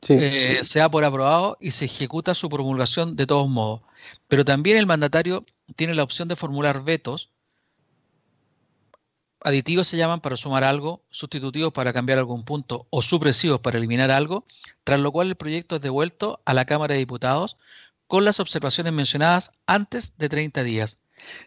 eh, 0.08 0.60
se 0.64 0.80
da 0.80 0.90
por 0.90 1.04
aprobado 1.04 1.58
y 1.60 1.72
se 1.72 1.86
ejecuta 1.86 2.34
su 2.34 2.50
promulgación 2.50 3.16
de 3.16 3.26
todos 3.26 3.50
modos. 3.50 3.82
Pero 4.28 4.46
también 4.46 4.78
el 4.78 4.86
mandatario 4.86 5.46
tiene 5.76 5.96
la 5.96 6.04
opción 6.04 6.28
de 6.28 6.36
formular 6.36 6.84
vetos. 6.84 7.32
Aditivos 9.42 9.88
se 9.88 9.98
llaman 9.98 10.20
para 10.20 10.36
sumar 10.36 10.64
algo, 10.64 11.04
sustitutivos 11.10 11.72
para 11.72 11.94
cambiar 11.94 12.18
algún 12.18 12.44
punto 12.44 12.88
o 12.90 13.02
supresivos 13.02 13.60
para 13.60 13.78
eliminar 13.78 14.10
algo, 14.10 14.46
tras 14.84 15.00
lo 15.00 15.12
cual 15.12 15.28
el 15.28 15.36
proyecto 15.36 15.76
es 15.76 15.82
devuelto 15.82 16.42
a 16.46 16.54
la 16.54 16.66
Cámara 16.66 16.94
de 16.94 17.00
Diputados 17.00 17.58
con 18.08 18.26
las 18.26 18.40
observaciones 18.40 18.94
mencionadas 18.94 19.52
antes 19.68 20.18
de 20.18 20.30
30 20.30 20.64
días. 20.64 21.00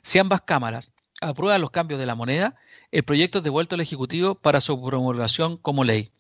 Si 0.03 0.19
ambas 0.19 0.43
cámaras 0.43 0.93
aprueban 1.21 1.61
los 1.61 1.71
cambios 1.71 1.99
de 1.99 2.07
la 2.07 2.15
moneda, 2.15 2.55
el 2.93 3.03
proyecto 3.03 3.39
es 3.39 3.45
devuelto 3.45 3.75
al 3.75 3.81
Ejecutivo 3.81 4.35
para 4.35 4.61
su 4.61 4.81
promulgación 4.83 5.57
como 5.57 5.85
ley. 5.85 6.13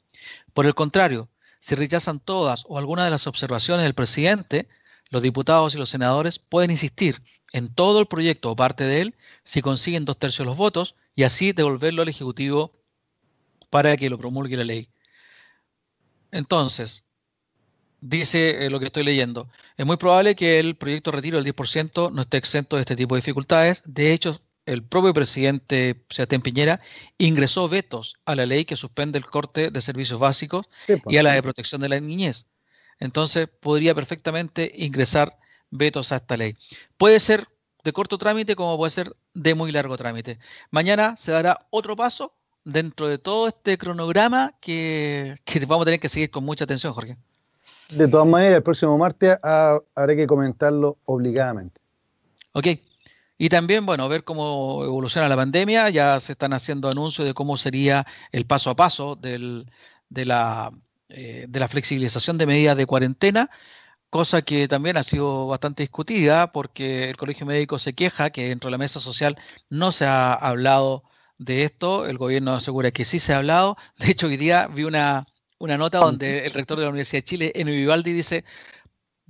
Por 0.53 0.67
el 0.67 0.75
contrario, 0.75 1.29
si 1.61 1.75
rechazan 1.75 2.21
todas 2.21 2.65
o 2.69 2.79
alguna 2.79 3.05
de 3.05 3.11
las 3.11 3.27
observaciones 3.27 3.85
del 3.85 3.95
presidente, 3.95 4.69
los 5.11 5.23
diputados 5.23 5.75
y 5.75 5.79
los 5.79 5.89
senadores 5.89 6.39
pueden 6.39 6.71
insistir 6.71 7.23
en 7.53 7.73
todo 7.73 8.01
el 8.01 8.07
proyecto 8.07 8.51
o 8.51 8.57
parte 8.57 8.85
de 8.85 9.03
él 9.03 9.15
si 9.45 9.61
consiguen 9.61 10.05
dos 10.05 10.19
tercios 10.19 10.45
de 10.45 10.51
los 10.51 10.57
votos 10.57 10.95
y 11.15 11.25
así 11.25 11.53
devolverlo 11.53 12.03
al 12.03 12.09
Ejecutivo 12.09 12.73
para 13.71 13.97
que 13.97 14.11
lo 14.11 14.19
promulgue 14.19 14.57
la 14.57 14.65
ley. 14.65 14.89
Entonces, 16.33 17.05
dice 18.01 18.67
eh, 18.67 18.71
lo 18.71 18.79
que 18.79 18.87
estoy 18.87 19.05
leyendo. 19.05 19.49
Es 19.77 19.87
muy 19.87 19.97
probable 19.97 20.35
que 20.35 20.59
el 20.59 20.77
proyecto 20.77 21.13
retiro 21.13 21.43
del 21.43 21.55
10% 21.55 22.13
no 22.13 22.23
esté 22.23 22.37
exento 22.37 22.77
de 22.77 22.83
este 22.83 22.97
tipo 22.97 23.15
de 23.15 23.21
dificultades. 23.21 23.83
De 23.85 24.13
hecho, 24.13 24.41
el 24.67 24.83
propio 24.83 25.13
presidente 25.13 26.05
Sebastián 26.09 26.43
Piñera 26.43 26.81
ingresó 27.19 27.69
vetos 27.69 28.19
a 28.25 28.35
la 28.35 28.47
ley 28.47 28.65
que 28.65 28.77
suspende 28.77 29.19
el 29.19 29.27
corte 29.27 29.71
de 29.71 29.81
servicios 29.81 30.21
básicos 30.21 30.67
pues, 30.87 31.01
y 31.09 31.17
a 31.17 31.23
la 31.23 31.33
de 31.33 31.43
protección 31.43 31.81
de 31.81 31.89
la 31.89 32.01
niñez. 32.01 32.47
Entonces, 32.99 33.49
podría 33.49 33.95
perfectamente 33.95 34.71
ingresar 34.77 35.39
vetos 35.71 36.13
a 36.13 36.17
esta 36.17 36.37
ley. 36.37 36.57
Puede 36.99 37.19
ser 37.21 37.49
de 37.85 37.93
corto 37.93 38.19
trámite 38.19 38.57
como 38.57 38.77
puede 38.77 38.91
ser 38.91 39.13
de 39.35 39.55
muy 39.55 39.73
largo 39.73 39.97
trámite. 39.97 40.39
Mañana 40.71 41.17
se 41.17 41.33
dará 41.33 41.67
otro 41.71 41.97
paso 41.97 42.35
dentro 42.65 43.09
de 43.09 43.19
todo 43.19 43.49
este 43.49 43.79
cronograma 43.79 44.55
que, 44.61 45.37
que 45.45 45.65
vamos 45.67 45.83
a 45.83 45.87
tener 45.87 46.01
que 46.01 46.09
seguir 46.09 46.31
con 46.31 46.45
mucha 46.45 46.65
atención, 46.65 46.93
Jorge. 46.93 47.17
De 47.91 48.07
todas 48.07 48.27
maneras, 48.27 48.59
el 48.59 48.63
próximo 48.63 48.97
martes 48.97 49.39
ah, 49.43 49.81
habrá 49.95 50.15
que 50.15 50.27
comentarlo 50.27 50.99
obligadamente. 51.07 51.81
Ok. 52.53 52.67
Y 53.37 53.49
también, 53.49 53.87
bueno, 53.87 54.09
ver 54.09 54.23
cómo 54.23 54.85
evoluciona 54.85 55.29
la 55.29 55.37
pandemia. 55.37 55.89
Ya 55.91 56.21
se 56.21 56.33
están 56.33 56.53
haciendo 56.53 56.89
anuncios 56.89 57.27
de 57.27 57.35
cómo 57.35 57.57
sería 57.57 58.07
el 58.33 58.45
paso 58.45 58.71
a 58.71 58.77
paso 58.77 59.17
de, 59.17 59.65
la, 60.11 60.71
eh, 61.09 61.47
de 61.49 61.61
la 61.61 61.69
flexibilización 61.69 62.39
de 62.39 62.47
medidas 62.47 62.77
de 62.77 62.87
cuarentena, 62.87 63.51
cosa 64.11 64.43
que 64.43 64.69
también 64.69 64.97
ha 64.97 65.03
sido 65.03 65.47
bastante 65.47 65.85
discutida 65.85 66.53
porque 66.53 67.09
el 67.09 67.17
Colegio 67.17 67.47
Médico 67.47 67.79
se 67.79 67.95
queja 67.95 68.31
que 68.31 68.49
dentro 68.49 68.69
de 68.69 68.73
la 68.73 68.79
mesa 68.79 69.01
social 69.01 69.39
no 69.71 69.93
se 69.93 70.05
ha 70.05 70.33
hablado 70.33 71.05
de 71.39 71.65
esto. 71.65 72.07
El 72.07 72.19
gobierno 72.19 72.55
asegura 72.55 72.91
que 72.91 73.05
sí 73.05 73.21
se 73.21 73.33
ha 73.33 73.39
hablado. 73.39 73.77
De 73.99 74.11
hecho, 74.11 74.27
hoy 74.27 74.37
día 74.37 74.69
vi 74.69 74.85
una, 74.85 75.27
una 75.59 75.79
nota 75.79 75.99
donde 75.99 76.45
el 76.47 76.53
rector 76.53 76.79
de 76.79 76.85
la 76.85 76.91
Universidad 76.91 77.19
de 77.19 77.25
Chile, 77.25 77.53
Eno 77.55 77.71
Vivaldi, 77.71 78.13
dice, 78.13 78.45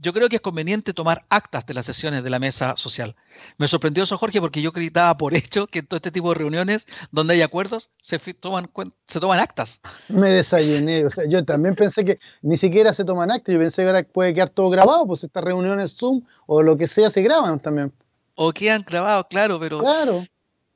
yo 0.00 0.12
creo 0.14 0.28
que 0.28 0.36
es 0.36 0.42
conveniente 0.42 0.94
tomar 0.94 1.24
actas 1.28 1.66
de 1.66 1.74
las 1.74 1.84
sesiones 1.84 2.24
de 2.24 2.30
la 2.30 2.38
mesa 2.38 2.76
social. 2.76 3.14
Me 3.58 3.68
sorprendió 3.68 4.04
eso, 4.04 4.16
Jorge, 4.16 4.40
porque 4.40 4.62
yo 4.62 4.72
gritaba 4.72 5.16
por 5.16 5.34
hecho 5.34 5.66
que 5.66 5.80
en 5.80 5.86
todo 5.86 5.96
este 5.96 6.10
tipo 6.10 6.30
de 6.30 6.36
reuniones 6.36 6.86
donde 7.10 7.34
hay 7.34 7.42
acuerdos 7.42 7.90
se 8.00 8.18
toman, 8.34 8.70
se 9.06 9.20
toman 9.20 9.38
actas. 9.38 9.80
Me 10.08 10.30
desayuné. 10.30 11.04
yo 11.28 11.44
también 11.44 11.74
pensé 11.74 12.04
que 12.04 12.18
ni 12.40 12.56
siquiera 12.56 12.94
se 12.94 13.04
toman 13.04 13.30
actas. 13.30 13.52
Yo 13.52 13.60
pensé 13.60 13.82
que 13.82 13.88
ahora 13.88 14.02
puede 14.02 14.32
quedar 14.32 14.48
todo 14.48 14.70
grabado, 14.70 15.06
pues 15.06 15.22
estas 15.22 15.44
reuniones 15.44 15.94
Zoom 15.96 16.22
o 16.46 16.62
lo 16.62 16.78
que 16.78 16.88
sea 16.88 17.10
se 17.10 17.20
graban 17.20 17.60
también. 17.60 17.92
O 18.34 18.52
quedan 18.52 18.84
grabados, 18.88 19.26
claro, 19.28 19.60
pero 19.60 19.80
claro. 19.80 20.22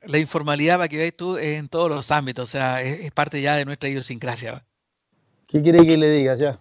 la 0.03 0.19
informalidad, 0.19 0.77
para 0.77 0.87
que 0.87 0.97
veáis 0.97 1.17
tú, 1.17 1.37
es 1.37 1.57
en 1.57 1.67
todos 1.67 1.89
los 1.89 2.11
ámbitos. 2.11 2.49
O 2.49 2.51
sea, 2.51 2.83
es 2.83 3.11
parte 3.11 3.41
ya 3.41 3.55
de 3.55 3.65
nuestra 3.65 3.89
idiosincrasia. 3.89 4.63
¿Qué 5.47 5.61
quiere 5.61 5.85
que 5.85 5.97
le 5.97 6.09
diga? 6.11 6.35
Ya, 6.35 6.59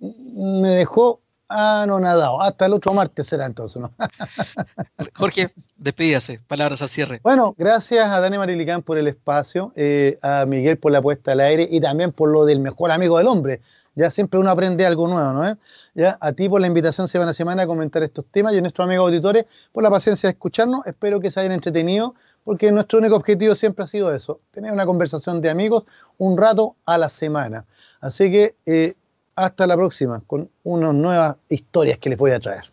me 0.00 0.70
dejó 0.70 1.22
anonadado. 1.52 2.40
Hasta 2.40 2.66
el 2.66 2.72
otro 2.72 2.92
martes 2.92 3.26
será 3.26 3.46
entonces, 3.46 3.82
¿no? 3.82 3.92
Jorge, 5.14 5.52
despídase. 5.76 6.40
Palabras 6.46 6.82
al 6.82 6.88
cierre. 6.88 7.20
Bueno, 7.22 7.54
gracias 7.58 8.06
a 8.06 8.20
Dani 8.20 8.38
Marilicán 8.38 8.82
por 8.82 8.98
el 8.98 9.08
espacio, 9.08 9.72
eh, 9.76 10.18
a 10.22 10.44
Miguel 10.46 10.78
por 10.78 10.92
la 10.92 11.02
puesta 11.02 11.32
al 11.32 11.40
aire 11.40 11.68
y 11.70 11.80
también 11.80 12.12
por 12.12 12.30
lo 12.30 12.44
del 12.44 12.60
mejor 12.60 12.90
amigo 12.90 13.18
del 13.18 13.26
hombre. 13.26 13.60
Ya 13.94 14.10
siempre 14.10 14.40
uno 14.40 14.50
aprende 14.50 14.86
algo 14.86 15.06
nuevo, 15.06 15.32
¿no? 15.32 15.58
Ya 15.94 16.16
a 16.20 16.32
ti 16.32 16.48
por 16.48 16.60
la 16.60 16.66
invitación 16.66 17.08
semana 17.08 17.32
a 17.32 17.34
semana 17.34 17.64
a 17.64 17.66
comentar 17.66 18.02
estos 18.02 18.24
temas 18.24 18.54
y 18.54 18.58
a 18.58 18.60
nuestros 18.62 18.86
amigos 18.86 19.04
auditores 19.04 19.44
por 19.70 19.82
la 19.82 19.90
paciencia 19.90 20.28
de 20.28 20.32
escucharnos. 20.32 20.86
Espero 20.86 21.20
que 21.20 21.30
se 21.30 21.40
hayan 21.40 21.52
entretenido 21.52 22.14
porque 22.44 22.72
nuestro 22.72 22.98
único 22.98 23.16
objetivo 23.16 23.54
siempre 23.54 23.84
ha 23.84 23.86
sido 23.86 24.14
eso, 24.14 24.40
tener 24.50 24.72
una 24.72 24.86
conversación 24.86 25.40
de 25.40 25.50
amigos 25.50 25.84
un 26.18 26.38
rato 26.38 26.76
a 26.86 26.98
la 26.98 27.08
semana. 27.08 27.66
Así 28.00 28.30
que 28.30 28.56
eh, 28.66 28.94
hasta 29.34 29.66
la 29.66 29.76
próxima 29.76 30.22
con 30.26 30.50
unas 30.62 30.94
nuevas 30.94 31.36
historias 31.48 31.98
que 31.98 32.10
les 32.10 32.18
voy 32.18 32.32
a 32.32 32.40
traer. 32.40 32.72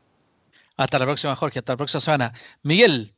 Hasta 0.79 0.97
la 0.97 1.05
próxima, 1.05 1.35
Jorge. 1.35 1.59
Hasta 1.59 1.73
la 1.73 1.77
próxima 1.77 2.01
semana. 2.01 2.33
Miguel. 2.63 3.13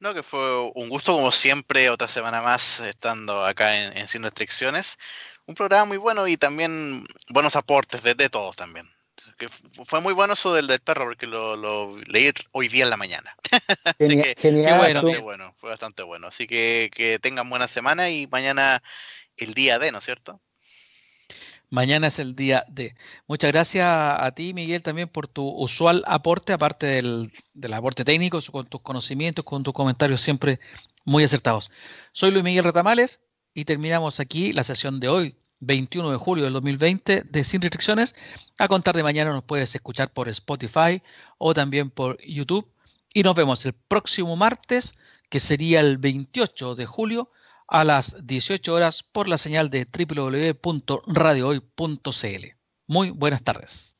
No, 0.00 0.12
que 0.12 0.22
fue 0.22 0.70
un 0.74 0.88
gusto 0.88 1.14
como 1.14 1.30
siempre, 1.30 1.88
otra 1.88 2.08
semana 2.08 2.42
más 2.42 2.80
estando 2.80 3.44
acá 3.46 3.94
en, 3.94 4.08
Sin 4.08 4.22
Restricciones. 4.22 4.98
Un 5.46 5.54
programa 5.54 5.86
muy 5.86 5.96
bueno 5.96 6.26
y 6.26 6.36
también 6.36 7.06
buenos 7.30 7.56
aportes 7.56 8.02
de, 8.02 8.28
todos 8.28 8.56
también. 8.56 8.90
Que 9.38 9.48
fue 9.48 10.00
muy 10.00 10.12
bueno 10.12 10.32
eso 10.32 10.52
del, 10.52 10.66
del 10.66 10.80
perro 10.80 11.04
porque 11.04 11.26
lo, 11.26 11.96
leí 12.08 12.30
hoy 12.52 12.68
día 12.68 12.84
en 12.84 12.90
la 12.90 12.96
mañana. 12.96 13.34
Así 13.98 14.20
que, 14.20 14.34
genial, 14.36 15.22
bueno, 15.22 15.52
fue 15.54 15.70
bastante 15.70 16.02
bueno. 16.02 16.26
Así 16.26 16.46
que 16.46 16.90
que 16.92 17.18
tengan 17.20 17.48
buena 17.48 17.68
semana 17.68 18.10
y 18.10 18.26
mañana 18.26 18.82
el 19.36 19.54
día 19.54 19.78
de, 19.78 19.92
¿no 19.92 19.98
es 19.98 20.04
cierto? 20.04 20.40
Mañana 21.72 22.08
es 22.08 22.18
el 22.18 22.36
día 22.36 22.66
de. 22.68 22.94
Muchas 23.26 23.50
gracias 23.50 23.86
a 23.88 24.30
ti, 24.32 24.52
Miguel, 24.52 24.82
también 24.82 25.08
por 25.08 25.26
tu 25.26 25.48
usual 25.48 26.04
aporte, 26.06 26.52
aparte 26.52 26.86
del, 26.86 27.32
aporte 27.72 28.04
técnico, 28.04 28.40
con 28.52 28.66
tus 28.66 28.82
conocimientos, 28.82 29.42
con 29.42 29.62
tus 29.62 29.72
comentarios 29.72 30.20
siempre 30.20 30.60
muy 31.06 31.24
acertados. 31.24 31.72
Soy 32.12 32.30
Luis 32.30 32.44
Miguel 32.44 32.64
Retamales 32.64 33.22
y 33.54 33.64
terminamos 33.64 34.20
aquí 34.20 34.52
la 34.52 34.64
sesión 34.64 35.00
de 35.00 35.08
hoy, 35.08 35.34
21 35.60 36.10
de 36.10 36.18
julio 36.18 36.44
del 36.44 36.52
2020, 36.52 37.22
de 37.22 37.42
Sin 37.42 37.62
Restricciones. 37.62 38.16
A 38.58 38.68
contar 38.68 38.94
de 38.94 39.02
mañana 39.02 39.32
nos 39.32 39.44
puedes 39.44 39.74
escuchar 39.74 40.12
por 40.12 40.28
Spotify 40.28 41.00
o 41.38 41.54
también 41.54 41.88
por 41.88 42.20
YouTube. 42.22 42.70
Y 43.14 43.22
nos 43.22 43.34
vemos 43.34 43.64
el 43.64 43.72
próximo 43.72 44.36
martes, 44.36 44.92
que 45.30 45.40
sería 45.40 45.80
el 45.80 45.96
28 45.96 46.74
de 46.74 46.84
julio 46.84 47.30
a 47.72 47.84
las 47.84 48.14
18 48.22 48.74
horas 48.74 49.02
por 49.02 49.28
la 49.28 49.38
señal 49.38 49.70
de 49.70 49.86
www.radiohoy.cl. 49.86 52.46
Muy 52.86 53.10
buenas 53.10 53.42
tardes. 53.42 53.91